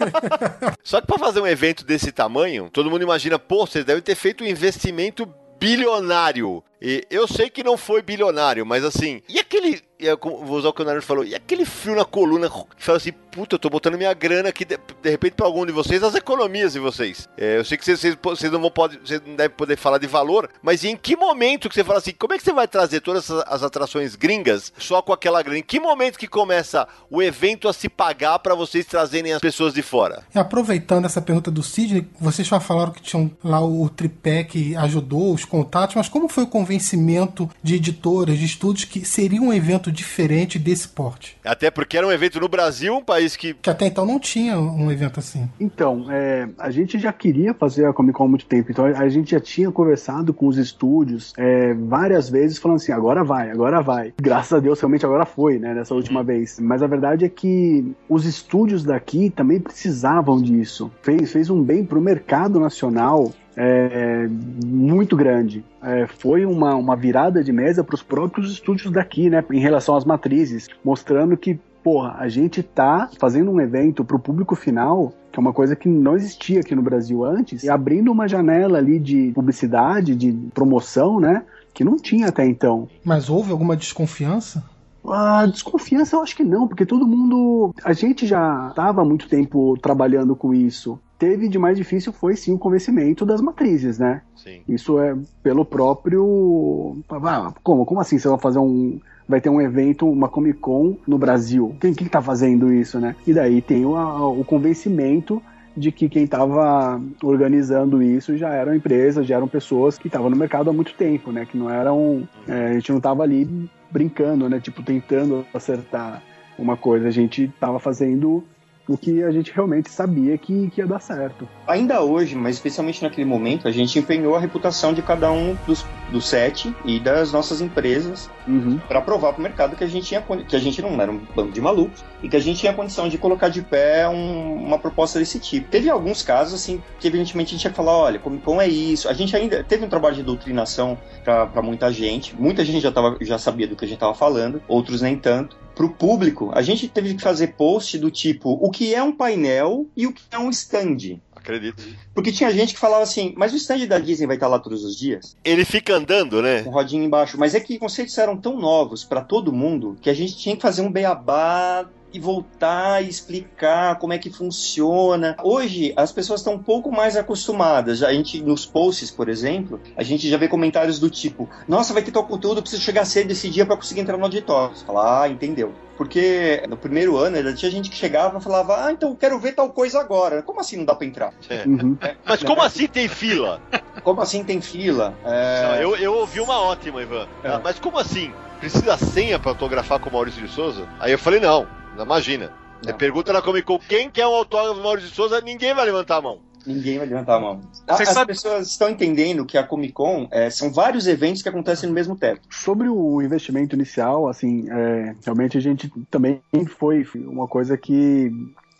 Só 0.84 1.00
que 1.00 1.06
para 1.06 1.18
fazer 1.18 1.40
um 1.40 1.46
evento 1.46 1.84
desse 1.84 2.12
tamanho, 2.12 2.68
todo 2.70 2.90
mundo 2.90 3.02
imagina, 3.02 3.38
pô, 3.38 3.66
vocês 3.66 3.84
devem 3.84 4.02
ter 4.02 4.14
feito 4.14 4.44
um 4.44 4.46
investimento 4.46 5.26
bilionário. 5.58 6.62
E 6.88 7.04
eu 7.10 7.26
sei 7.26 7.50
que 7.50 7.64
não 7.64 7.76
foi 7.76 8.00
bilionário, 8.00 8.64
mas 8.64 8.84
assim, 8.84 9.20
e 9.28 9.40
aquele 9.40 9.82
vou 10.20 10.58
usar 10.58 10.68
o 10.68 10.72
que 10.72 10.82
o 10.82 10.84
Naruto 10.84 11.06
falou. 11.06 11.24
E 11.24 11.34
aquele 11.34 11.64
frio 11.64 11.96
na 11.96 12.04
coluna 12.04 12.50
que 12.50 12.84
fala 12.84 12.98
assim, 12.98 13.12
puta, 13.12 13.54
eu 13.54 13.58
tô 13.58 13.70
botando 13.70 13.96
minha 13.96 14.12
grana 14.12 14.50
aqui, 14.50 14.64
de, 14.64 14.78
de 15.02 15.10
repente, 15.10 15.34
pra 15.34 15.46
algum 15.46 15.64
de 15.64 15.72
vocês, 15.72 16.02
as 16.02 16.14
economias 16.14 16.74
de 16.74 16.78
vocês. 16.78 17.28
É, 17.36 17.58
eu 17.58 17.64
sei 17.64 17.78
que 17.78 17.84
vocês, 17.84 18.16
vocês, 18.22 18.52
não 18.52 18.60
vão 18.60 18.70
pode, 18.70 18.98
vocês 18.98 19.20
não 19.26 19.36
devem 19.36 19.56
poder 19.56 19.76
falar 19.76 19.98
de 19.98 20.06
valor, 20.06 20.50
mas 20.62 20.84
em 20.84 20.96
que 20.96 21.16
momento 21.16 21.68
que 21.68 21.74
você 21.74 21.84
fala 21.84 21.98
assim, 21.98 22.12
como 22.12 22.34
é 22.34 22.38
que 22.38 22.44
você 22.44 22.52
vai 22.52 22.68
trazer 22.68 23.00
todas 23.00 23.30
as, 23.30 23.62
atrações 23.62 24.14
gringas 24.14 24.72
só 24.78 25.00
com 25.00 25.12
aquela 25.12 25.42
grana? 25.42 25.58
Em 25.58 25.62
que 25.62 25.80
momento 25.80 26.18
que 26.18 26.28
começa 26.28 26.86
o 27.10 27.22
evento 27.22 27.68
a 27.68 27.72
se 27.72 27.88
pagar 27.88 28.38
para 28.38 28.54
vocês 28.54 28.84
trazerem 28.86 29.32
as 29.32 29.40
pessoas 29.40 29.72
de 29.72 29.82
fora? 29.82 30.24
E 30.34 30.38
aproveitando 30.38 31.04
essa 31.04 31.22
pergunta 31.22 31.50
do 31.50 31.62
Sidney, 31.62 32.06
vocês 32.20 32.46
já 32.46 32.60
falaram 32.60 32.92
que 32.92 33.02
tinham 33.02 33.30
lá 33.42 33.64
o 33.64 33.88
tripé 33.88 34.44
que 34.44 34.76
ajudou, 34.76 35.32
os 35.32 35.44
contatos, 35.44 35.96
mas 35.96 36.08
como 36.08 36.28
foi 36.28 36.44
o 36.44 36.48
convencimento 36.76 37.48
de 37.62 37.76
editoras, 37.76 38.38
de 38.38 38.44
estúdios 38.44 38.84
que 38.84 39.04
seria 39.04 39.40
um 39.40 39.52
evento 39.52 39.90
diferente 39.90 40.58
desse 40.58 40.88
porte. 40.88 41.36
Até 41.44 41.70
porque 41.70 41.96
era 41.96 42.06
um 42.06 42.12
evento 42.12 42.38
no 42.38 42.48
Brasil, 42.48 42.94
um 42.94 43.04
país 43.04 43.36
que. 43.36 43.54
Que 43.54 43.70
até 43.70 43.86
então 43.86 44.04
não 44.04 44.18
tinha 44.18 44.58
um 44.58 44.90
evento 44.90 45.18
assim. 45.18 45.48
Então, 45.58 46.06
é, 46.10 46.48
a 46.58 46.70
gente 46.70 46.98
já 46.98 47.12
queria 47.12 47.54
fazer 47.54 47.86
a 47.86 47.92
Comic 47.92 48.16
Con 48.16 48.24
há 48.24 48.28
muito 48.28 48.46
tempo, 48.46 48.70
então 48.70 48.84
a 48.84 49.08
gente 49.08 49.30
já 49.30 49.40
tinha 49.40 49.70
conversado 49.70 50.32
com 50.34 50.46
os 50.46 50.58
estúdios 50.58 51.32
é, 51.36 51.74
várias 51.74 52.28
vezes, 52.28 52.58
falando 52.58 52.76
assim: 52.76 52.92
agora 52.92 53.24
vai, 53.24 53.50
agora 53.50 53.80
vai. 53.80 54.12
Graças 54.20 54.52
a 54.52 54.60
Deus, 54.60 54.80
realmente 54.80 55.06
agora 55.06 55.24
foi, 55.24 55.58
né, 55.58 55.74
nessa 55.74 55.94
última 55.94 56.20
uhum. 56.20 56.26
vez. 56.26 56.58
Mas 56.60 56.82
a 56.82 56.86
verdade 56.86 57.24
é 57.24 57.28
que 57.28 57.94
os 58.08 58.26
estúdios 58.26 58.84
daqui 58.84 59.30
também 59.30 59.60
precisavam 59.60 60.40
disso. 60.40 60.90
Fez, 61.02 61.32
fez 61.32 61.50
um 61.50 61.62
bem 61.62 61.84
pro 61.84 62.00
mercado 62.00 62.60
nacional 62.60 63.32
é, 63.56 64.28
muito 64.64 65.16
grande. 65.16 65.64
É, 65.82 66.06
foi 66.06 66.44
uma, 66.44 66.74
uma 66.74 66.94
virada 66.94 67.42
de 67.42 67.52
mesa 67.52 67.82
para 67.82 67.94
os 67.94 68.02
próprios 68.02 68.52
estúdios 68.52 68.92
daqui, 68.92 69.30
né, 69.30 69.42
em 69.50 69.60
relação 69.60 69.96
às 69.96 70.04
matrizes, 70.04 70.68
mostrando 70.84 71.36
que, 71.36 71.58
porra, 71.82 72.16
a 72.18 72.28
gente 72.28 72.62
tá 72.62 73.08
fazendo 73.18 73.50
um 73.50 73.60
evento 73.60 74.04
para 74.04 74.16
o 74.16 74.20
público 74.20 74.54
final 74.54 75.12
que 75.36 75.38
é 75.38 75.42
uma 75.42 75.52
coisa 75.52 75.76
que 75.76 75.86
não 75.86 76.16
existia 76.16 76.60
aqui 76.60 76.74
no 76.74 76.80
Brasil 76.80 77.22
antes, 77.22 77.62
e 77.62 77.68
abrindo 77.68 78.10
uma 78.10 78.26
janela 78.26 78.78
ali 78.78 78.98
de 78.98 79.32
publicidade, 79.34 80.14
de 80.14 80.32
promoção, 80.54 81.20
né, 81.20 81.44
que 81.74 81.84
não 81.84 81.96
tinha 81.96 82.28
até 82.28 82.46
então. 82.46 82.88
Mas 83.04 83.28
houve 83.28 83.52
alguma 83.52 83.76
desconfiança? 83.76 84.64
A 85.06 85.44
desconfiança 85.44 86.16
eu 86.16 86.22
acho 86.22 86.34
que 86.34 86.42
não, 86.42 86.66
porque 86.66 86.86
todo 86.86 87.06
mundo. 87.06 87.74
A 87.84 87.92
gente 87.92 88.26
já 88.26 88.68
estava 88.70 89.02
há 89.02 89.04
muito 89.04 89.28
tempo 89.28 89.76
trabalhando 89.76 90.34
com 90.34 90.54
isso 90.54 90.98
teve 91.18 91.48
de 91.48 91.58
mais 91.58 91.76
difícil 91.76 92.12
foi 92.12 92.36
sim 92.36 92.52
o 92.52 92.58
convencimento 92.58 93.24
das 93.24 93.40
matrizes, 93.40 93.98
né? 93.98 94.22
Sim. 94.34 94.60
Isso 94.68 94.98
é 95.00 95.16
pelo 95.42 95.64
próprio. 95.64 96.98
Ah, 97.10 97.52
como? 97.62 97.84
Como 97.84 98.00
assim 98.00 98.18
você 98.18 98.28
vai 98.28 98.38
fazer 98.38 98.58
um. 98.58 98.98
Vai 99.28 99.40
ter 99.40 99.50
um 99.50 99.60
evento, 99.60 100.08
uma 100.08 100.28
Comic 100.28 100.60
Con 100.60 100.96
no 101.06 101.18
Brasil? 101.18 101.74
Quem, 101.80 101.92
quem 101.92 102.06
tá 102.06 102.22
fazendo 102.22 102.72
isso, 102.72 103.00
né? 103.00 103.16
E 103.26 103.32
daí 103.32 103.60
tem 103.60 103.84
o, 103.84 103.94
o 104.40 104.44
convencimento 104.44 105.42
de 105.76 105.90
que 105.90 106.08
quem 106.08 106.24
estava 106.24 107.00
organizando 107.22 108.02
isso 108.02 108.36
já 108.36 108.50
eram 108.54 108.74
empresas, 108.74 109.26
já 109.26 109.36
eram 109.36 109.48
pessoas 109.48 109.98
que 109.98 110.06
estavam 110.06 110.30
no 110.30 110.36
mercado 110.36 110.70
há 110.70 110.72
muito 110.72 110.94
tempo, 110.94 111.32
né? 111.32 111.44
Que 111.44 111.58
não 111.58 111.68
eram. 111.68 112.26
É, 112.46 112.68
a 112.68 112.72
gente 112.74 112.90
não 112.90 112.98
estava 112.98 113.24
ali 113.24 113.68
brincando, 113.90 114.48
né? 114.48 114.60
Tipo, 114.60 114.82
tentando 114.82 115.44
acertar 115.52 116.22
uma 116.58 116.76
coisa. 116.76 117.08
A 117.08 117.10
gente 117.10 117.44
estava 117.44 117.78
fazendo 117.78 118.44
o 118.88 118.96
que 118.96 119.22
a 119.22 119.30
gente 119.30 119.52
realmente 119.52 119.90
sabia 119.90 120.36
que, 120.38 120.70
que 120.70 120.80
ia 120.80 120.86
dar 120.86 121.00
certo. 121.00 121.48
Ainda 121.66 122.02
hoje, 122.02 122.34
mas 122.36 122.56
especialmente 122.56 123.02
naquele 123.02 123.24
momento, 123.24 123.66
a 123.66 123.70
gente 123.70 123.98
empenhou 123.98 124.36
a 124.36 124.40
reputação 124.40 124.92
de 124.92 125.02
cada 125.02 125.30
um 125.30 125.56
dos, 125.66 125.84
dos 126.10 126.28
sete 126.28 126.74
e 126.84 127.00
das 127.00 127.32
nossas 127.32 127.60
empresas 127.60 128.30
uhum. 128.46 128.78
para 128.86 129.00
provar 129.00 129.32
para 129.32 129.40
o 129.40 129.42
mercado 129.42 129.76
que 129.76 129.84
a 129.84 129.86
gente 129.86 130.06
tinha 130.06 130.22
que 130.48 130.56
a 130.56 130.58
gente 130.58 130.80
não 130.80 131.00
era 131.00 131.10
um 131.10 131.20
bando 131.34 131.52
de 131.52 131.60
malucos 131.60 132.04
e 132.22 132.28
que 132.28 132.36
a 132.36 132.40
gente 132.40 132.60
tinha 132.60 132.72
condição 132.72 133.08
de 133.08 133.18
colocar 133.18 133.48
de 133.48 133.62
pé 133.62 134.08
um, 134.08 134.54
uma 134.54 134.78
proposta 134.78 135.18
desse 135.18 135.38
tipo. 135.38 135.68
Teve 135.68 135.90
alguns 135.90 136.22
casos 136.22 136.54
assim 136.54 136.82
que 136.98 137.08
evidentemente 137.08 137.54
a 137.54 137.58
gente 137.58 137.64
ia 137.64 137.72
falar, 137.72 137.96
olha, 137.96 138.18
Comic 138.18 138.44
Con 138.44 138.60
é 138.60 138.68
isso. 138.68 139.08
A 139.08 139.12
gente 139.12 139.34
ainda 139.36 139.64
teve 139.64 139.84
um 139.84 139.88
trabalho 139.88 140.14
de 140.14 140.22
doutrinação 140.22 140.98
para 141.24 141.62
muita 141.62 141.92
gente. 141.92 142.34
Muita 142.36 142.64
gente 142.64 142.80
já, 142.80 142.92
tava, 142.92 143.16
já 143.20 143.38
sabia 143.38 143.66
do 143.66 143.76
que 143.76 143.84
a 143.84 143.88
gente 143.88 143.96
estava 143.96 144.14
falando, 144.14 144.62
outros 144.68 145.02
nem 145.02 145.16
tanto 145.16 145.56
para 145.76 145.84
o 145.84 145.90
público, 145.90 146.50
a 146.54 146.62
gente 146.62 146.88
teve 146.88 147.14
que 147.14 147.22
fazer 147.22 147.48
post 147.48 147.98
do 147.98 148.10
tipo 148.10 148.58
o 148.62 148.70
que 148.70 148.94
é 148.94 149.02
um 149.02 149.12
painel 149.12 149.86
e 149.94 150.06
o 150.06 150.12
que 150.12 150.22
é 150.32 150.38
um 150.38 150.48
stand. 150.48 151.20
Acredito. 151.36 151.84
Porque 152.14 152.32
tinha 152.32 152.50
gente 152.50 152.72
que 152.72 152.80
falava 152.80 153.02
assim, 153.02 153.34
mas 153.36 153.52
o 153.52 153.56
stand 153.56 153.86
da 153.86 153.98
Disney 153.98 154.26
vai 154.26 154.36
estar 154.36 154.48
lá 154.48 154.58
todos 154.58 154.82
os 154.82 154.96
dias? 154.96 155.36
Ele 155.44 155.66
fica 155.66 155.94
andando, 155.94 156.40
né? 156.40 156.62
Com 156.62 156.70
rodinha 156.70 157.04
embaixo. 157.04 157.38
Mas 157.38 157.54
é 157.54 157.60
que 157.60 157.78
conceitos 157.78 158.16
eram 158.16 158.38
tão 158.38 158.58
novos 158.58 159.04
para 159.04 159.20
todo 159.20 159.52
mundo 159.52 159.98
que 160.00 160.08
a 160.08 160.14
gente 160.14 160.34
tinha 160.34 160.56
que 160.56 160.62
fazer 160.62 160.80
um 160.80 160.90
beabá 160.90 161.86
e 162.12 162.20
voltar 162.20 163.04
e 163.04 163.08
explicar 163.08 163.98
como 163.98 164.12
é 164.12 164.18
que 164.18 164.30
funciona. 164.30 165.36
Hoje 165.42 165.92
as 165.96 166.12
pessoas 166.12 166.40
estão 166.40 166.54
um 166.54 166.62
pouco 166.62 166.90
mais 166.90 167.16
acostumadas. 167.16 168.02
A 168.02 168.12
gente 168.12 168.42
nos 168.42 168.66
posts, 168.66 169.10
por 169.10 169.28
exemplo, 169.28 169.80
a 169.96 170.02
gente 170.02 170.28
já 170.28 170.36
vê 170.36 170.48
comentários 170.48 170.98
do 170.98 171.10
tipo: 171.10 171.48
"Nossa, 171.68 171.92
vai 171.92 172.02
ter 172.02 172.12
tal 172.12 172.26
conteúdo, 172.26 172.58
eu 172.58 172.62
preciso 172.62 172.82
chegar 172.82 173.04
cedo 173.04 173.30
esse 173.30 173.50
dia 173.50 173.66
para 173.66 173.76
conseguir 173.76 174.00
entrar 174.00 174.16
no 174.16 174.24
auditório". 174.24 174.74
Você 174.76 174.84
fala: 174.84 175.22
"Ah, 175.22 175.28
entendeu". 175.28 175.74
Porque 175.96 176.62
no 176.68 176.76
primeiro 176.76 177.16
ano 177.16 177.36
ainda 177.38 177.54
tinha 177.54 177.70
gente 177.70 177.88
que 177.88 177.96
chegava 177.96 178.38
e 178.38 178.42
falava: 178.42 178.86
"Ah, 178.86 178.92
então 178.92 179.10
eu 179.10 179.16
quero 179.16 179.38
ver 179.38 179.52
tal 179.52 179.70
coisa 179.70 180.00
agora". 180.00 180.42
Como 180.42 180.60
assim 180.60 180.76
não 180.76 180.84
dá 180.84 180.94
para 180.94 181.06
entrar? 181.06 181.32
É. 181.48 181.66
Uhum. 181.66 181.96
É, 182.00 182.16
Mas 182.24 182.42
como 182.42 182.62
assim 182.62 182.86
tem 182.86 183.08
fila? 183.08 183.60
Como 184.02 184.20
assim 184.20 184.44
tem 184.44 184.60
fila? 184.60 185.14
É... 185.24 185.82
eu, 185.82 185.96
eu 185.96 186.14
ouvi 186.14 186.40
uma 186.40 186.60
ótima, 186.60 187.02
Ivan. 187.02 187.26
É. 187.42 187.58
Mas 187.58 187.78
como 187.78 187.98
assim? 187.98 188.32
Precisa 188.60 188.96
senha 188.96 189.38
para 189.38 189.50
autografar 189.50 189.98
com 189.98 190.08
o 190.08 190.12
Maurício 190.12 190.40
de 190.40 190.48
Souza? 190.52 190.86
Aí 191.00 191.12
eu 191.12 191.18
falei: 191.18 191.40
"Não". 191.40 191.66
Imagina. 192.02 192.52
Você 192.82 192.92
pergunta 192.92 193.32
na 193.32 193.42
Comic 193.42 193.66
Con 193.66 193.78
quem 193.78 194.10
quer 194.10 194.26
um 194.26 194.34
autógrafo 194.34 194.74
do 194.74 194.82
Maurício 194.82 195.08
de 195.10 195.16
Souza, 195.16 195.40
ninguém 195.40 195.74
vai 195.74 195.84
levantar 195.86 196.16
a 196.16 196.22
mão. 196.22 196.40
Ninguém 196.66 196.98
vai 196.98 197.06
levantar 197.06 197.36
a 197.36 197.40
mão. 197.40 197.60
As 197.86 198.08
sabe... 198.08 198.32
pessoas 198.32 198.68
estão 198.68 198.90
entendendo 198.90 199.46
que 199.46 199.56
a 199.56 199.62
Comic 199.62 199.92
Con 199.92 200.28
é, 200.32 200.50
são 200.50 200.72
vários 200.72 201.06
eventos 201.06 201.40
que 201.40 201.48
acontecem 201.48 201.88
no 201.88 201.94
mesmo 201.94 202.16
teto. 202.16 202.40
Sobre 202.50 202.88
o 202.88 203.22
investimento 203.22 203.76
inicial, 203.76 204.28
assim, 204.28 204.68
é, 204.68 205.14
realmente 205.24 205.56
a 205.56 205.60
gente 205.60 205.90
também 206.10 206.42
foi 206.76 207.06
uma 207.14 207.46
coisa 207.46 207.78
que 207.78 208.32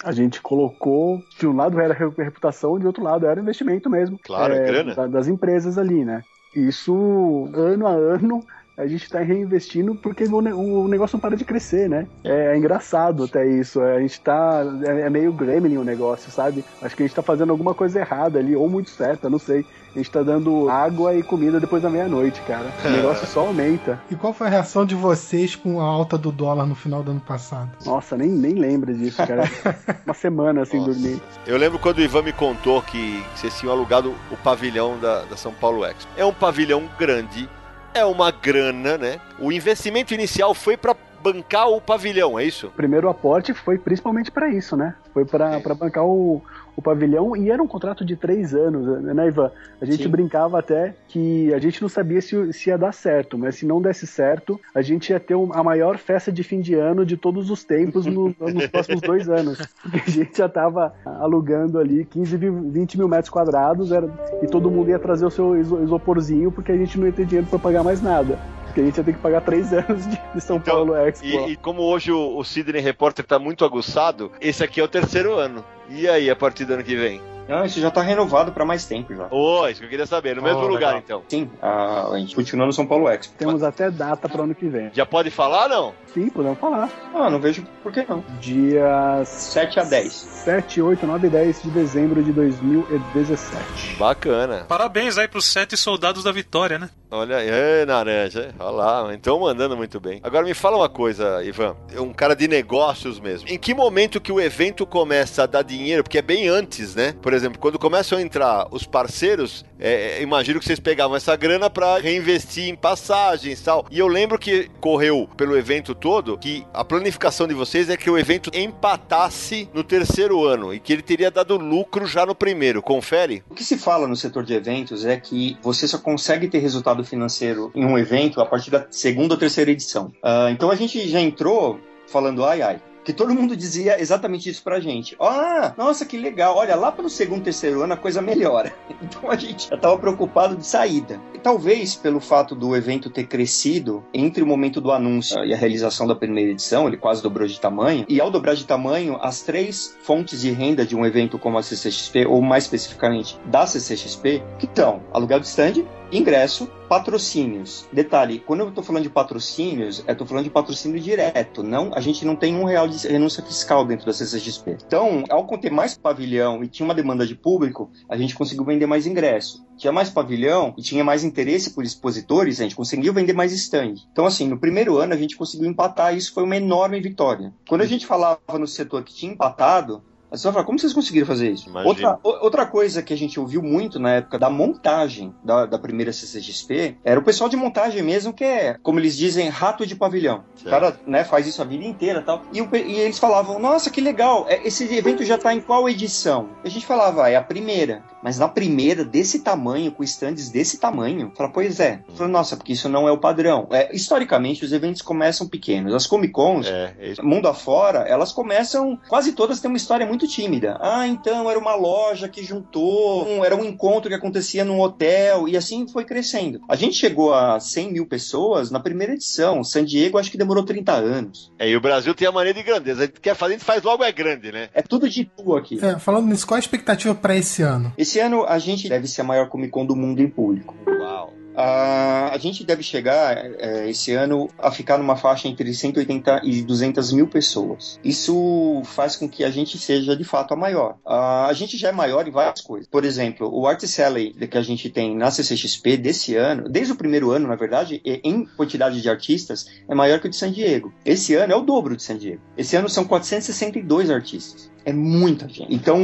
a 0.05 0.13
gente 0.13 0.41
colocou, 0.43 1.21
de 1.39 1.47
um 1.47 1.55
lado 1.55 1.81
era 1.81 1.95
reputação, 1.95 2.79
de 2.79 2.87
outro 2.87 3.03
lado 3.03 3.25
era 3.27 3.41
investimento 3.41 3.89
mesmo. 3.89 4.19
Claro, 4.19 4.53
é, 4.53 4.59
é 4.59 4.67
grana. 4.67 5.09
das 5.09 5.29
empresas 5.29 5.79
ali, 5.79 6.05
né? 6.05 6.23
Isso, 6.55 7.51
ano 7.55 7.87
a 7.87 7.93
ano, 7.93 8.45
a 8.77 8.87
gente 8.87 9.05
está 9.05 9.21
reinvestindo 9.21 9.95
porque 9.95 10.25
o, 10.25 10.89
negócio 10.89 11.17
não 11.17 11.21
para 11.21 11.37
de 11.37 11.45
crescer, 11.45 11.89
né? 11.89 12.07
É, 12.23 12.53
é 12.53 12.57
engraçado 12.57 13.25
até 13.25 13.47
isso. 13.47 13.81
É, 13.81 13.97
a 13.97 14.01
gente 14.01 14.21
tá. 14.21 14.63
É, 14.85 15.01
é, 15.03 15.11
meio 15.11 15.33
gremlin 15.33 15.79
o 15.79 15.85
negócio, 15.85 16.31
sabe? 16.31 16.65
Acho 16.83 16.95
que 16.95 17.03
a 17.03 17.07
gente 17.07 17.13
está 17.13 17.23
fazendo 17.23 17.51
alguma 17.51 17.75
coisa 17.75 18.01
errada 18.01 18.39
ali, 18.39 18.55
ou 18.55 18.69
muito 18.69 18.91
certa, 18.91 19.31
não 19.31 19.39
sei. 19.39 19.65
A 19.95 19.99
gente 19.99 20.11
tá 20.11 20.23
dando 20.23 20.69
água 20.69 21.15
e 21.15 21.23
comida 21.23 21.59
depois 21.59 21.83
da 21.83 21.89
meia-noite, 21.89 22.43
cara. 22.43 22.71
O 22.85 22.91
negócio 22.91 23.27
só 23.27 23.47
aumenta. 23.47 23.99
E 24.11 24.15
qual 24.15 24.35
foi 24.35 24.47
a 24.47 24.51
reação 24.51 24.85
de 24.85 24.95
vocês 24.95 25.57
com 25.57 25.81
a 25.81 25.85
alta 25.85 26.19
do 26.19 26.31
dólar 26.31 26.67
no 26.67 26.75
final 26.75 27.03
do 27.03 27.13
ano 27.13 27.21
passado? 27.21 27.71
Nossa, 27.87 28.15
nem, 28.15 28.29
nem 28.29 28.53
lembra 28.53 28.93
disso, 28.93 29.17
cara. 29.17 29.45
Uma 30.05 30.13
semana 30.13 30.63
assim 30.63 30.77
Nossa. 30.77 30.93
dormir. 30.93 31.23
Eu 31.47 31.57
lembro 31.57 31.79
quando 31.79 31.97
o 31.97 32.03
Ivan 32.03 32.21
me 32.21 32.33
contou 32.35 32.83
que 32.83 33.25
vocês 33.35 33.59
tinham 33.59 33.73
alugado 33.73 34.15
o 34.31 34.37
pavilhão 34.37 34.99
da, 34.99 35.23
da 35.23 35.37
São 35.37 35.55
Paulo 35.55 35.83
Expo. 35.83 36.13
É 36.15 36.27
um 36.27 36.35
pavilhão 36.35 36.83
grande, 36.99 37.49
é 37.97 38.05
uma 38.05 38.31
grana, 38.31 38.99
né? 38.99 39.21
O 39.39 39.51
investimento 39.51 40.13
inicial 40.13 40.55
foi 40.55 40.77
para 40.77 40.95
bancar 41.23 41.69
o 41.69 41.81
pavilhão, 41.81 42.39
é 42.39 42.45
isso? 42.45 42.69
O 42.69 42.71
primeiro 42.71 43.09
aporte 43.09 43.55
foi 43.55 43.79
principalmente 43.79 44.31
para 44.31 44.49
isso, 44.49 44.77
né? 44.77 44.95
Foi 45.13 45.25
para 45.25 45.75
bancar 45.75 46.05
o, 46.05 46.43
o 46.77 46.83
pavilhão 46.83 47.35
e 47.37 47.51
era 47.51 47.63
um 47.63 47.67
contrato 47.67 48.05
de 48.05 48.15
três 48.15 48.55
anos, 48.55 49.03
né, 49.03 49.27
Ivan? 49.27 49.51
A 49.81 49.85
gente 49.85 50.03
Sim. 50.03 50.09
brincava 50.09 50.59
até 50.59 50.95
que 51.09 51.53
a 51.55 51.59
gente 51.59 51.81
não 51.81 51.89
sabia 51.89 52.21
se, 52.21 52.53
se 52.53 52.69
ia 52.69 52.77
dar 52.77 52.93
certo, 52.93 53.39
mas 53.39 53.57
se 53.57 53.67
não 53.67 53.81
desse 53.81 54.07
certo, 54.07 54.61
a 54.75 54.83
gente 54.83 55.11
ia 55.11 55.19
ter 55.19 55.35
a 55.35 55.63
maior 55.63 55.97
festa 55.97 56.31
de 56.31 56.43
fim 56.43 56.61
de 56.61 56.75
ano 56.75 57.07
de 57.07 57.17
todos 57.17 57.51
os 57.51 57.65
tempos 57.65 58.05
no, 58.05 58.35
nos 58.39 58.67
próximos 58.67 59.01
dois 59.01 59.29
anos. 59.29 59.59
Porque 59.83 59.99
a 59.99 60.13
gente 60.13 60.37
já 60.37 60.47
estava 60.47 60.95
alugando 61.05 61.79
ali 61.79 62.05
15, 62.05 62.37
20 62.37 62.99
mil 62.99 63.09
metros 63.09 63.31
quadrados 63.31 63.91
era, 63.91 64.09
e 64.43 64.47
todo 64.47 64.71
mundo 64.71 64.91
ia 64.91 64.99
trazer 64.99 65.25
o 65.25 65.31
seu 65.31 65.57
isoporzinho 65.57 66.53
porque 66.53 66.73
a 66.73 66.77
gente 66.77 66.99
não 66.99 67.07
ia 67.07 67.13
ter 67.13 67.25
dinheiro 67.25 67.47
para 67.47 67.59
pagar 67.59 67.83
mais 67.83 68.03
nada 68.03 68.39
que 68.77 68.81
a 68.83 68.85
gente 68.85 68.99
ia 68.99 69.05
ter 69.05 69.15
que 69.15 69.19
pagar 69.19 69.41
três 69.41 69.73
anos 69.75 70.07
de, 70.07 70.21
de 70.35 70.41
São 70.41 70.59
então, 70.59 70.75
Paulo 70.75 70.95
Expo. 70.95 71.27
E, 71.27 71.53
e, 71.53 71.57
como 71.57 71.83
hoje 71.83 72.13
o, 72.13 72.37
o 72.37 72.45
Sidney 72.45 72.83
Repórter 72.83 73.25
está 73.25 73.39
muito 73.39 73.65
aguçado, 73.65 74.31
esse 74.41 74.63
aqui 74.63 74.81
é 74.81 74.85
o 74.85 74.89
terceiro 74.89 75.35
ano. 75.35 75.65
E 75.89 76.07
aí, 76.07 76.29
a 76.29 76.37
partir 76.37 76.67
do 76.67 76.75
ano 76.75 76.85
que 76.85 76.95
vem? 76.95 77.21
Não, 77.49 77.65
isso 77.65 77.81
já 77.81 77.91
tá 77.91 78.03
renovado 78.03 78.53
para 78.53 78.65
mais 78.65 78.85
tempo 78.85 79.15
já. 79.15 79.29
Oh, 79.31 79.67
isso 79.69 79.81
que 79.81 79.87
eu 79.87 79.91
queria 79.91 80.07
saber. 80.07 80.37
No 80.37 80.43
oh, 80.43 80.45
mesmo 80.45 80.63
lugar, 80.63 80.95
legal. 80.95 80.99
então. 80.99 81.23
Sim, 81.29 81.51
a, 81.63 82.13
a 82.13 82.19
gente 82.19 82.35
continua 82.35 82.67
no 82.67 82.73
São 82.73 82.87
Paulo 82.87 83.09
Expo. 83.09 83.35
Temos 83.39 83.55
Mas... 83.55 83.65
até 83.65 83.91
data 83.91 84.29
para 84.29 84.43
ano 84.43 84.55
que 84.55 84.69
vem. 84.69 84.91
Já 84.93 85.07
pode 85.07 85.31
falar, 85.31 85.69
não? 85.69 85.95
Sim, 86.13 86.29
podemos 86.29 86.59
falar. 86.59 86.89
Ah, 87.15 87.31
não 87.31 87.39
vejo 87.39 87.65
por 87.83 87.93
que 87.93 88.05
não. 88.09 88.25
Dia 88.41 89.23
7 89.25 89.81
a 89.81 89.85
10. 89.85 90.13
7, 90.13 90.83
8, 90.83 91.07
9 91.07 91.27
e 91.27 91.31
10 91.31 91.63
de 91.63 91.71
dezembro 91.71 92.23
de 92.23 92.33
2017. 92.33 93.97
Bacana. 93.99 94.65
Parabéns 94.69 95.19
aí 95.19 95.29
pros 95.29 95.45
sete 95.45 95.77
soldados 95.77 96.25
da 96.25 96.33
vitória, 96.33 96.79
né? 96.79 96.91
Olha 97.11 97.37
aí, 97.37 97.87
naranja. 97.87 98.55
Olha 98.59 98.71
lá, 98.71 99.15
então 99.15 99.41
mandando 99.41 99.77
muito 99.77 100.01
bem. 100.01 100.21
Agora 100.23 100.45
me 100.45 100.55
fala 100.55 100.77
uma 100.77 100.89
coisa, 100.89 101.43
Ivan. 101.45 101.77
É 101.95 102.01
um 102.01 102.13
cara 102.13 102.35
de 102.35 102.49
negócios 102.49 103.21
mesmo. 103.21 103.49
Em 103.49 103.59
que 103.59 103.73
momento 103.75 104.21
que 104.21 104.33
o 104.33 104.41
evento 104.41 104.85
começa 104.85 105.45
a 105.45 105.47
dar 105.47 105.63
dinheiro? 105.63 106.03
Porque 106.03 106.19
é 106.19 106.23
bem 106.23 106.49
antes, 106.49 106.95
né? 106.95 107.15
Por 107.23 107.33
exemplo, 107.37 107.59
quando 107.59 107.79
começam 107.79 108.19
a 108.19 108.23
entrar 108.23 108.67
os 108.71 108.85
parceiros, 108.85 109.65
é, 109.79 110.19
é 110.19 110.23
imagino 110.23 110.59
que 110.59 110.67
vocês 110.67 110.81
pegavam 110.81 111.17
essa 111.17 111.37
grana 111.37 111.71
para 111.71 111.99
reinvestir 111.99 112.69
em 112.69 112.75
passagens 112.75 113.61
e 113.61 113.65
tal. 113.65 113.87
E 113.91 113.99
eu 113.99 114.09
lembro 114.09 114.39
que 114.39 114.71
correu 114.81 115.29
pelo 115.37 115.57
evento 115.57 115.95
todo 115.95 116.39
que 116.39 116.67
a 116.73 116.85
planificação 116.85 117.47
de 117.47 117.55
vocês 117.55 117.89
é 117.91 117.97
que 117.97 118.11
o 118.11 118.19
evento 118.19 118.51
empatasse 118.55 119.69
no 119.73 119.85
terceiro 119.85 120.45
ano 120.45 120.75
e 120.75 120.81
que 120.81 120.93
ele 120.93 121.03
teria 121.03 121.31
dado 121.31 121.57
lucro 121.57 122.07
já 122.07 122.25
no 122.25 122.35
primeiro. 122.35 122.83
Confere? 122.83 123.43
O 123.49 123.55
que 123.55 123.65
se 123.65 123.77
fala 123.77 124.09
no 124.09 124.17
setor 124.17 124.45
de 124.45 124.55
eventos 124.55 125.05
é 125.05 125.17
que 125.17 125.57
você 125.63 125.87
só 125.87 125.99
consegue 125.99 126.49
ter 126.49 126.59
resultado 126.59 127.05
financeiro 127.05 127.71
em 127.75 127.85
um 127.85 127.99
evento 127.99 128.41
a 128.41 128.47
partir 128.47 128.71
da 128.71 128.87
segunda 128.91 129.35
ou 129.35 129.39
terceira 129.39 129.71
edição. 129.71 130.07
Uh, 130.23 130.49
então 130.51 130.71
a 130.71 130.75
gente 130.75 131.09
já 131.09 131.21
entrou 131.21 131.79
falando 132.07 132.45
ai 132.45 132.63
ai 132.63 132.81
que 133.07 133.13
todo 133.13 133.33
mundo 133.33 133.57
dizia 133.57 134.01
exatamente 134.01 134.51
isso 134.51 134.61
pra 134.65 134.81
gente. 134.81 135.17
Ah, 135.21 135.73
nossa, 135.79 136.05
que 136.05 136.19
legal. 136.19 136.57
Olha, 136.57 136.75
lá 136.75 136.91
pelo 136.91 137.09
segundo, 137.09 137.45
terceiro 137.45 137.83
ano 137.83 137.93
a 137.93 137.97
coisa 137.97 138.21
melhora. 138.21 138.75
Então 139.07 139.31
a 139.31 139.37
gente 139.37 139.69
já 139.69 139.77
tava 139.77 139.97
preocupado 139.99 140.57
de 140.57 140.67
saída. 140.67 141.21
E 141.33 141.39
talvez 141.39 141.95
pelo 141.95 142.19
fato 142.19 142.57
do 142.57 142.75
evento 142.75 143.11
ter 143.11 143.25
crescido 143.25 144.03
entre 144.13 144.43
o 144.43 144.47
momento 144.47 144.81
do 144.81 144.91
anúncio 144.91 145.45
e 145.45 145.53
a 145.53 145.57
realização 145.57 146.07
da 146.07 146.15
primeira 146.17 146.51
edição, 146.51 146.89
ele 146.89 146.97
quase 146.97 147.23
dobrou 147.23 147.47
de 147.47 147.61
tamanho. 147.61 148.05
E 148.09 148.21
ao 148.21 148.31
dobrar 148.31 148.57
de 148.57 148.65
tamanho, 148.65 149.19
as 149.21 149.43
três 149.43 149.97
fontes 150.03 150.41
de 150.41 150.51
renda 150.51 150.85
de 150.85 150.97
um 150.97 151.05
evento 151.05 151.39
como 151.39 151.59
a 151.59 151.63
CCXP, 151.63 152.27
ou 152.27 152.41
mais 152.41 152.65
especificamente 152.65 153.39
da 153.45 153.67
CCXP, 153.67 154.43
que 154.59 154.65
estão 154.65 155.03
aluguel 155.13 155.39
de 155.39 155.47
stand, 155.47 155.85
ingresso, 156.13 156.69
patrocínios. 156.89 157.87
Detalhe, 157.93 158.39
quando 158.39 158.61
eu 158.61 158.69
estou 158.69 158.85
falando 158.85 159.03
de 159.03 159.11
patrocínios, 159.11 160.05
eu 160.07 160.13
estou 160.13 160.27
falando 160.27 160.45
de 160.45 160.51
patrocínio 160.51 161.01
direto. 161.01 161.63
Não, 161.63 161.91
a 161.95 162.01
gente 162.01 162.25
não 162.25 162.37
tem 162.37 162.55
um 162.55 162.65
real 162.65 162.87
de 162.87 163.07
renúncia 163.07 163.43
fiscal 163.43 163.85
dentro 163.85 164.07
da 164.07 164.13
CCXP. 164.13 164.79
Então, 164.87 165.25
ao 165.29 165.47
conter 165.47 165.71
mais 165.71 165.97
pavilhão 165.97 166.63
e 166.63 166.69
tinha 166.69 166.85
uma 166.85 166.95
demanda 166.95 167.27
de 167.27 167.35
público, 167.35 167.91
a 168.09 168.17
gente 168.17 168.35
conseguiu 168.35 168.65
vender 168.65 168.87
mais 168.87 169.07
ingresso. 169.07 169.65
Tinha 169.77 169.93
mais 169.93 170.09
pavilhão 170.09 170.75
e 170.79 170.83
tinha 170.83 171.05
mais 171.05 171.25
interesse 171.25 171.71
por 171.71 171.85
expositores, 171.85 172.61
a 172.61 172.63
gente 172.63 172.77
conseguiu 172.77 173.13
vender 173.13 173.33
mais 173.33 173.53
stand. 173.53 173.95
Então, 174.11 174.27
assim, 174.27 174.49
no 174.49 174.59
primeiro 174.59 174.97
ano 174.99 175.13
a 175.13 175.17
gente 175.17 175.37
conseguiu 175.37 175.69
empatar, 175.69 176.17
isso 176.17 176.33
foi 176.33 176.45
uma 176.45 176.57
enorme 176.57 177.01
vitória. 177.01 177.53
Quando 177.69 177.83
a 177.83 177.87
gente 177.87 178.07
falava 178.07 178.59
no 178.59 178.67
setor 178.67 179.03
que 179.03 179.15
tinha 179.15 179.33
empatado, 179.33 180.03
você 180.37 180.45
vai 180.45 180.53
falar, 180.53 180.65
como 180.65 180.79
vocês 180.79 180.93
conseguiram 180.93 181.27
fazer 181.27 181.51
isso? 181.51 181.71
Outra, 181.85 182.19
outra 182.23 182.67
coisa 182.67 183.03
que 183.03 183.13
a 183.13 183.17
gente 183.17 183.39
ouviu 183.39 183.63
muito 183.63 183.99
na 183.99 184.15
época 184.15 184.39
da 184.39 184.51
montagem 184.51 185.35
da, 185.43 185.67
da 185.67 185.79
primeira 185.79 186.13
CCXP 186.13 186.99
era 187.05 187.19
o 187.19 187.23
pessoal 187.23 187.49
de 187.49 187.57
montagem 187.57 188.03
mesmo, 188.03 188.33
que 188.33 188.45
é, 188.45 188.77
como 188.83 188.99
eles 188.99 189.17
dizem, 189.17 189.49
rato 189.49 189.87
de 189.87 189.95
pavilhão. 189.95 190.45
Certo. 190.55 190.67
O 190.67 190.71
cara 190.71 191.01
né, 191.07 191.25
faz 191.25 191.47
isso 191.47 191.63
a 191.63 191.65
vida 191.65 191.85
inteira 191.85 192.23
tal. 192.23 192.43
E, 192.53 192.61
e 192.61 193.01
eles 193.01 193.19
falavam, 193.19 193.59
nossa, 193.59 193.91
que 193.91 194.01
legal, 194.01 194.47
é, 194.49 194.67
esse 194.67 194.85
evento 194.95 195.25
já 195.25 195.39
tá 195.39 195.55
em 195.55 195.61
qual 195.61 195.89
edição? 195.89 196.49
E 196.65 196.69
a 196.69 196.71
gente 196.71 196.87
falava, 196.87 197.25
ah, 197.25 197.31
é 197.31 197.37
a 197.37 197.43
primeira. 197.43 198.03
Mas 198.23 198.39
na 198.39 198.49
primeira, 198.49 199.05
desse 199.05 199.41
tamanho, 199.41 199.93
com 199.93 200.03
stands 200.03 200.49
desse 200.49 200.79
tamanho, 200.79 201.33
fala, 201.37 201.51
pois 201.51 201.79
é. 201.79 202.03
Fala, 202.15 202.29
nossa, 202.29 202.57
porque 202.57 202.73
isso 202.73 202.89
não 202.89 203.07
é 203.07 203.13
o 203.13 203.19
padrão. 203.19 203.69
É, 203.71 203.95
historicamente, 203.95 204.65
os 204.65 204.73
eventos 204.73 205.03
começam 205.03 205.49
pequenos. 205.49 205.95
As 205.95 206.07
Comic 206.07 206.33
Cons, 206.33 206.67
é, 206.67 206.95
é 206.99 207.23
mundo 207.23 207.49
afora, 207.49 208.01
elas 208.01 208.33
começam, 208.33 208.99
quase 209.09 209.33
todas 209.33 209.61
têm 209.61 209.71
uma 209.71 209.77
história 209.77 210.07
muito 210.07 210.26
muito 210.27 210.29
tímida. 210.29 210.77
Ah, 210.81 211.07
então 211.07 211.49
era 211.49 211.59
uma 211.59 211.75
loja 211.75 212.29
que 212.29 212.45
juntou, 212.45 213.27
um, 213.27 213.45
era 213.45 213.57
um 213.57 213.65
encontro 213.65 214.09
que 214.09 214.15
acontecia 214.15 214.65
num 214.65 214.81
hotel, 214.81 215.49
e 215.49 215.57
assim 215.57 215.87
foi 215.89 216.05
crescendo. 216.05 216.61
A 216.69 216.77
gente 216.77 216.97
chegou 216.97 217.33
a 217.33 217.59
100 217.59 217.93
mil 217.93 218.07
pessoas 218.07 218.71
na 218.71 218.81
primeira 218.81 219.15
edição. 219.15 219.63
San 219.63 219.85
Diego 219.85 220.19
acho 220.19 220.31
que 220.31 220.37
demorou 220.37 220.65
30 220.65 220.93
anos. 220.93 221.53
É, 221.59 221.69
e 221.69 221.77
o 221.77 221.81
Brasil 221.81 222.15
tem 222.15 222.27
a 222.27 222.33
maneira 222.33 222.59
de 222.59 222.65
grandeza. 222.65 223.05
A 223.05 223.07
gente 223.07 223.21
quer 223.21 223.35
fazer, 223.35 223.55
a 223.55 223.57
gente 223.59 223.67
faz 223.67 223.83
logo 223.83 224.05
é 224.05 224.13
grande, 224.13 224.51
né? 224.51 224.69
É 224.75 224.83
tudo 224.83 225.09
de 225.09 225.25
tu 225.25 225.55
aqui. 225.55 225.79
É, 225.83 225.99
falando 225.99 226.27
nisso, 226.27 226.47
qual 226.47 226.57
a 226.57 226.61
expectativa 226.61 227.15
para 227.15 227.37
esse 227.37 227.63
ano? 227.63 227.93
Esse 227.97 228.19
ano 228.19 228.45
a 228.45 228.59
gente 228.59 228.89
deve 228.89 229.07
ser 229.07 229.21
a 229.21 229.25
maior 229.25 229.49
Comic 229.49 229.71
Con 229.71 229.87
do 229.87 229.95
mundo 229.95 230.21
em 230.21 230.29
público. 230.29 230.75
Uau! 230.87 231.33
Uh, 231.57 232.29
a 232.33 232.39
gente 232.39 232.63
deve 232.65 232.83
chegar 232.83 233.39
uh, 233.39 233.89
esse 233.89 234.13
ano 234.13 234.49
a 234.59 234.71
ficar 234.71 234.99
numa 234.99 235.17
faixa 235.17 235.49
entre 235.49 235.73
180 235.73 236.43
e 236.45 236.63
200 236.63 237.13
mil 237.13 237.27
pessoas. 237.27 237.99
Isso 238.05 238.83
faz 238.85 239.17
com 239.17 239.27
que 239.27 239.43
a 239.43 239.51
gente 239.51 239.79
seja 239.79 240.15
de 240.15 240.23
fato 240.23 240.53
a 240.53 240.57
maior. 240.57 240.99
Uh, 241.07 241.49
a 241.49 241.53
gente 241.55 241.79
já 241.79 241.89
é 241.89 241.93
maior 241.93 242.29
em 242.29 242.31
várias 242.31 242.61
coisas. 242.61 242.87
Por 242.87 243.07
exemplo, 243.07 243.51
o 243.51 243.67
Art 243.67 243.83
Sally 243.87 244.35
que 244.47 244.59
a 244.59 244.63
gente 244.63 244.91
tem 244.91 245.17
na 245.17 245.31
CCXP 245.31 245.97
desse 245.97 246.37
ano, 246.37 246.69
desde 246.69 246.93
o 246.93 246.97
primeiro 246.97 247.31
ano, 247.31 247.49
na 247.49 247.57
verdade, 247.57 248.03
em 248.05 248.45
quantidade 248.45 249.01
de 249.01 249.09
artistas, 249.09 249.67
é 249.89 249.95
maior 249.95 250.21
que 250.21 250.27
o 250.27 250.31
de 250.31 250.37
San 250.37 250.53
Diego. 250.53 250.93
Esse 251.05 251.35
ano 251.35 251.53
é 251.53 251.57
o 251.57 251.63
dobro 251.63 251.97
de 251.97 252.03
San 252.03 252.19
Diego. 252.19 252.43
Esse 252.57 252.77
ano 252.77 252.89
são 252.89 253.05
462 253.05 254.11
artistas 254.11 254.71
é 254.87 254.93
muita 254.93 255.49
gente. 255.49 255.75
Então 255.75 256.01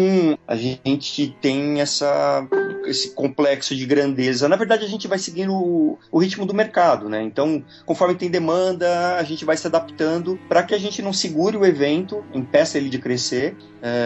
a 0.47 0.57
gente 0.57 1.37
tem 1.41 1.81
essa, 1.81 2.45
esse 2.85 3.15
complexo 3.15 3.77
de 3.77 3.87
grandeza. 3.87 4.49
Na 4.49 4.57
verdade, 4.57 4.85
a 4.85 4.89
gente 4.89 5.07
vai 5.07 5.21
o, 5.49 5.99
o 6.11 6.19
ritmo 6.19 6.47
do 6.47 6.55
mercado, 6.55 7.09
né? 7.09 7.23
Então, 7.23 7.65
conforme 7.85 8.15
tem 8.15 8.31
demanda, 8.31 9.17
a 9.17 9.23
gente 9.23 9.45
vai 9.45 9.57
se 9.57 9.67
adaptando 9.67 10.39
para 10.49 10.63
que 10.63 10.75
a 10.75 10.79
gente 10.79 11.03
não 11.03 11.13
segure 11.13 11.57
o 11.57 11.65
evento, 11.65 12.25
impeça 12.33 12.79
ele 12.79 12.89
de 12.89 12.99
crescer 12.99 13.57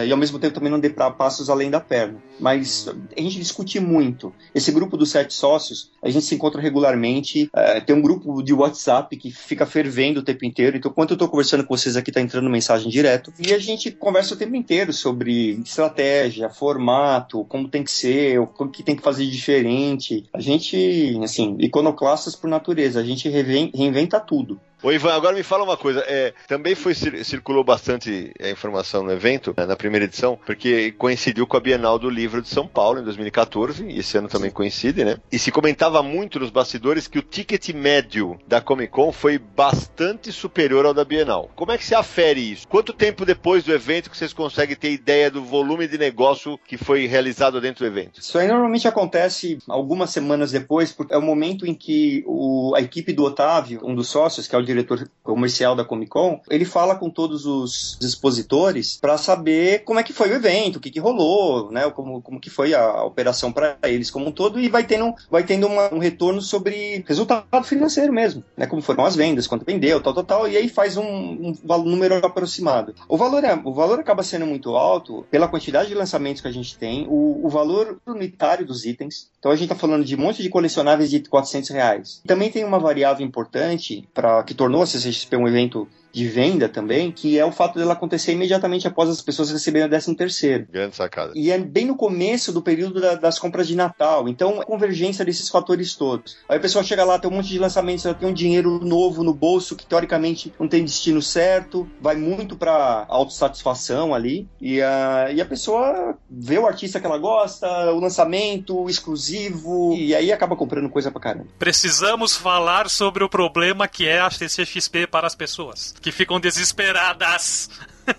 e 0.05 0.11
ao 0.11 0.17
mesmo 0.17 0.39
tempo 0.39 0.55
também 0.55 0.71
não 0.71 0.79
dê 0.79 0.89
passos 0.89 1.49
além 1.49 1.69
da 1.69 1.79
perna. 1.79 2.17
Mas 2.39 2.87
a 2.87 3.21
gente 3.21 3.37
discute 3.37 3.79
muito. 3.79 4.33
Esse 4.53 4.71
grupo 4.71 4.97
dos 4.97 5.11
sete 5.11 5.33
sócios, 5.33 5.91
a 6.01 6.09
gente 6.09 6.25
se 6.25 6.35
encontra 6.35 6.61
regularmente. 6.61 7.49
É, 7.55 7.79
tem 7.79 7.95
um 7.95 8.01
grupo 8.01 8.41
de 8.41 8.53
WhatsApp 8.53 9.15
que 9.15 9.31
fica 9.31 9.65
fervendo 9.65 10.19
o 10.19 10.23
tempo 10.23 10.45
inteiro. 10.45 10.77
Então, 10.77 10.91
enquanto 10.91 11.11
eu 11.11 11.15
estou 11.15 11.29
conversando 11.29 11.63
com 11.63 11.75
vocês 11.75 11.95
aqui, 11.95 12.11
tá 12.11 12.21
entrando 12.21 12.49
mensagem 12.49 12.89
direto. 12.89 13.33
E 13.39 13.53
a 13.53 13.59
gente 13.59 13.91
conversa 13.91 14.33
o 14.33 14.37
tempo 14.37 14.55
inteiro 14.55 14.91
sobre 14.93 15.59
estratégia, 15.63 16.49
formato, 16.49 17.45
como 17.45 17.67
tem 17.67 17.83
que 17.83 17.91
ser, 17.91 18.39
o 18.39 18.47
que 18.47 18.83
tem 18.83 18.95
que 18.95 19.03
fazer 19.03 19.25
de 19.25 19.31
diferente. 19.31 20.25
A 20.33 20.39
gente, 20.39 21.19
assim, 21.23 21.55
iconoclastas 21.59 22.35
por 22.35 22.49
natureza, 22.49 22.99
a 22.99 23.03
gente 23.03 23.29
reinventa 23.29 24.19
tudo. 24.19 24.59
Ô 24.87 24.91
Ivan, 24.93 25.13
agora 25.15 25.35
me 25.35 25.43
fala 25.43 25.65
uma 25.65 25.75
coisa. 25.75 25.99
É, 26.07 26.33
também 26.47 26.73
foi 26.73 26.93
circulou 26.93 27.61
bastante 27.61 28.31
a 28.41 28.49
informação 28.49 29.03
no 29.03 29.11
evento, 29.11 29.53
né, 29.57 29.65
na 29.65 29.75
primeira 29.75 30.05
edição, 30.05 30.39
porque 30.45 30.93
coincidiu 30.93 31.45
com 31.45 31.57
a 31.57 31.59
Bienal 31.59 31.99
do 31.99 32.09
Livro 32.09 32.41
de 32.41 32.47
São 32.47 32.65
Paulo 32.65 33.01
em 33.01 33.03
2014, 33.03 33.85
e 33.85 33.99
esse 33.99 34.17
ano 34.17 34.29
também 34.29 34.49
coincide, 34.49 35.03
né? 35.03 35.17
E 35.29 35.37
se 35.37 35.51
comentava 35.51 36.01
muito 36.01 36.39
nos 36.39 36.49
bastidores 36.49 37.05
que 37.05 37.19
o 37.19 37.21
ticket 37.21 37.67
médio 37.73 38.39
da 38.47 38.61
Comic 38.61 38.93
Con 38.93 39.11
foi 39.11 39.37
bastante 39.37 40.31
superior 40.31 40.85
ao 40.85 40.93
da 40.93 41.03
Bienal. 41.03 41.51
Como 41.53 41.73
é 41.73 41.77
que 41.77 41.83
se 41.83 41.93
afere 41.93 42.39
isso? 42.39 42.65
Quanto 42.65 42.93
tempo 42.93 43.25
depois 43.25 43.65
do 43.65 43.73
evento 43.73 44.09
que 44.09 44.15
vocês 44.15 44.31
conseguem 44.31 44.77
ter 44.77 44.93
ideia 44.93 45.29
do 45.29 45.43
volume 45.43 45.85
de 45.89 45.97
negócio 45.97 46.57
que 46.65 46.77
foi 46.77 47.07
realizado 47.07 47.59
dentro 47.59 47.83
do 47.83 47.91
evento? 47.91 48.21
Isso 48.21 48.37
aí 48.37 48.47
normalmente 48.47 48.87
acontece 48.87 49.57
algumas 49.67 50.11
semanas 50.11 50.51
depois, 50.51 50.93
porque 50.93 51.13
é 51.13 51.17
o 51.17 51.21
momento 51.21 51.65
em 51.65 51.73
que 51.73 52.23
o, 52.25 52.73
a 52.73 52.79
equipe 52.79 53.11
do 53.11 53.25
Otávio, 53.25 53.81
um 53.83 53.93
dos 53.93 54.07
sócios, 54.07 54.47
que 54.47 54.55
é 54.55 54.57
o 54.57 54.63
diretor 54.63 54.76
comercial 55.23 55.75
da 55.75 55.85
Comic 55.85 56.11
Con, 56.11 56.41
ele 56.49 56.65
fala 56.65 56.95
com 56.95 57.09
todos 57.09 57.45
os 57.45 57.97
expositores 58.01 58.97
para 58.99 59.17
saber 59.17 59.83
como 59.83 59.99
é 59.99 60.03
que 60.03 60.13
foi 60.13 60.29
o 60.29 60.35
evento, 60.35 60.77
o 60.77 60.79
que, 60.79 60.91
que 60.91 60.99
rolou, 60.99 61.71
né, 61.71 61.89
como, 61.91 62.21
como 62.21 62.39
que 62.39 62.49
foi 62.49 62.73
a, 62.73 62.81
a 62.81 63.03
operação 63.03 63.51
para 63.51 63.77
eles 63.83 64.11
como 64.11 64.27
um 64.27 64.31
todo 64.31 64.59
e 64.59 64.69
vai 64.69 64.83
tendo, 64.83 65.13
vai 65.29 65.43
tendo 65.43 65.67
uma, 65.67 65.93
um 65.93 65.99
retorno 65.99 66.41
sobre 66.41 67.03
resultado 67.07 67.63
financeiro 67.63 68.13
mesmo, 68.13 68.43
né, 68.55 68.65
como 68.65 68.81
foram 68.81 69.05
as 69.05 69.15
vendas, 69.15 69.47
quanto 69.47 69.65
vendeu, 69.65 70.01
tal, 70.01 70.13
tal, 70.13 70.23
tal, 70.23 70.47
e 70.47 70.57
aí 70.57 70.69
faz 70.69 70.97
um, 70.97 71.03
um 71.03 71.83
número 71.83 72.15
aproximado. 72.25 72.93
O 73.07 73.17
valor, 73.17 73.43
é, 73.43 73.59
o 73.63 73.73
valor 73.73 73.99
acaba 73.99 74.23
sendo 74.23 74.45
muito 74.45 74.75
alto 74.75 75.25
pela 75.29 75.47
quantidade 75.47 75.89
de 75.89 75.95
lançamentos 75.95 76.41
que 76.41 76.47
a 76.47 76.53
gente 76.53 76.77
tem, 76.77 77.05
o, 77.09 77.45
o 77.45 77.49
valor 77.49 77.99
unitário 78.05 78.65
dos 78.65 78.85
itens. 78.85 79.29
Então 79.39 79.51
a 79.51 79.55
gente 79.55 79.71
está 79.71 79.75
falando 79.75 80.05
de 80.05 80.15
um 80.15 80.19
monte 80.19 80.41
de 80.41 80.49
colecionáveis 80.49 81.09
de 81.09 81.21
400 81.21 81.69
reais. 81.69 82.21
Também 82.25 82.51
tem 82.51 82.63
uma 82.63 82.79
variável 82.79 83.25
importante 83.25 84.07
para 84.13 84.43
que 84.43 84.53
tornou 84.57 84.81
a 84.81 84.85
CCXP 84.85 85.37
um 85.37 85.47
evento 85.47 85.87
de 86.17 86.27
venda 86.27 86.67
também, 86.67 87.11
que 87.11 87.37
é 87.37 87.45
o 87.45 87.51
fato 87.51 87.77
dela 87.77 87.93
acontecer 87.93 88.31
imediatamente 88.31 88.87
após 88.87 89.07
as 89.07 89.21
pessoas 89.21 89.51
receberem 89.51 89.85
o 89.85 89.89
13 89.89 90.15
terceiro. 90.15 90.67
Grande 90.71 90.95
sacada. 90.95 91.31
E 91.35 91.51
é 91.51 91.59
bem 91.59 91.85
no 91.85 91.95
começo 91.95 92.51
do 92.51 92.59
período 92.59 92.99
da, 92.99 93.13
das 93.13 93.37
compras 93.37 93.67
de 93.67 93.75
Natal. 93.75 94.27
Então, 94.27 94.59
a 94.59 94.65
convergência 94.65 95.23
desses 95.23 95.47
fatores 95.47 95.95
todos. 95.95 96.37
Aí 96.49 96.57
a 96.57 96.59
pessoa 96.59 96.83
chega 96.83 97.03
lá, 97.03 97.19
tem 97.19 97.29
um 97.29 97.35
monte 97.35 97.49
de 97.49 97.59
lançamentos, 97.59 98.03
ela 98.03 98.15
tem 98.15 98.27
um 98.27 98.33
dinheiro 98.33 98.83
novo 98.83 99.23
no 99.23 99.31
bolso 99.31 99.75
que 99.75 99.85
teoricamente 99.85 100.51
não 100.59 100.67
tem 100.67 100.83
destino 100.83 101.21
certo, 101.21 101.87
vai 102.01 102.15
muito 102.15 102.55
para 102.55 103.05
autossatisfação 103.07 104.15
ali. 104.15 104.47
E 104.59 104.81
a, 104.81 105.31
e 105.31 105.39
a 105.39 105.45
pessoa 105.45 106.17
vê 106.27 106.57
o 106.57 106.65
artista 106.65 106.99
que 106.99 107.05
ela 107.05 107.19
gosta, 107.19 107.67
o 107.91 107.99
lançamento, 107.99 108.75
o 108.75 108.89
exclusivo, 108.89 109.93
e 109.93 110.15
aí 110.15 110.31
acaba 110.31 110.55
comprando 110.55 110.89
coisa 110.89 111.11
pra 111.11 111.21
caramba. 111.21 111.47
Precisamos 111.59 112.35
falar 112.35 112.89
sobre 112.89 113.23
o 113.23 113.29
problema 113.29 113.87
que 113.87 114.07
é 114.07 114.19
a 114.19 114.31
CCXP 114.31 115.05
para 115.05 115.27
as 115.27 115.35
pessoas 115.35 115.93
que 116.07 116.11
ficam 116.11 116.39
desesperadas. 116.39 117.69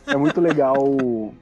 É 0.06 0.14
muito 0.14 0.42
legal 0.42 0.76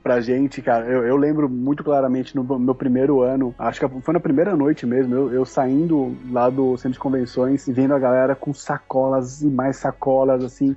pra 0.01 0.21
gente, 0.21 0.63
cara. 0.63 0.87
Eu, 0.87 1.05
eu, 1.05 1.17
lembro 1.17 1.49
muito 1.49 1.83
claramente 1.83 2.37
no 2.37 2.45
meu 2.61 2.75
primeiro 2.77 3.21
ano, 3.21 3.53
acho 3.59 3.81
que 3.81 4.01
foi 4.01 4.15
na 4.15 4.21
primeira 4.21 4.55
noite 4.55 4.87
mesmo, 4.87 5.13
eu, 5.13 5.33
eu, 5.33 5.45
saindo 5.45 6.17
lá 6.31 6.49
do 6.49 6.77
centro 6.77 6.93
de 6.93 6.99
convenções 7.01 7.67
e 7.67 7.73
vendo 7.73 7.93
a 7.93 7.99
galera 7.99 8.37
com 8.37 8.55
sacolas 8.55 9.43
e 9.43 9.47
mais 9.47 9.77
sacolas, 9.79 10.45
assim. 10.45 10.77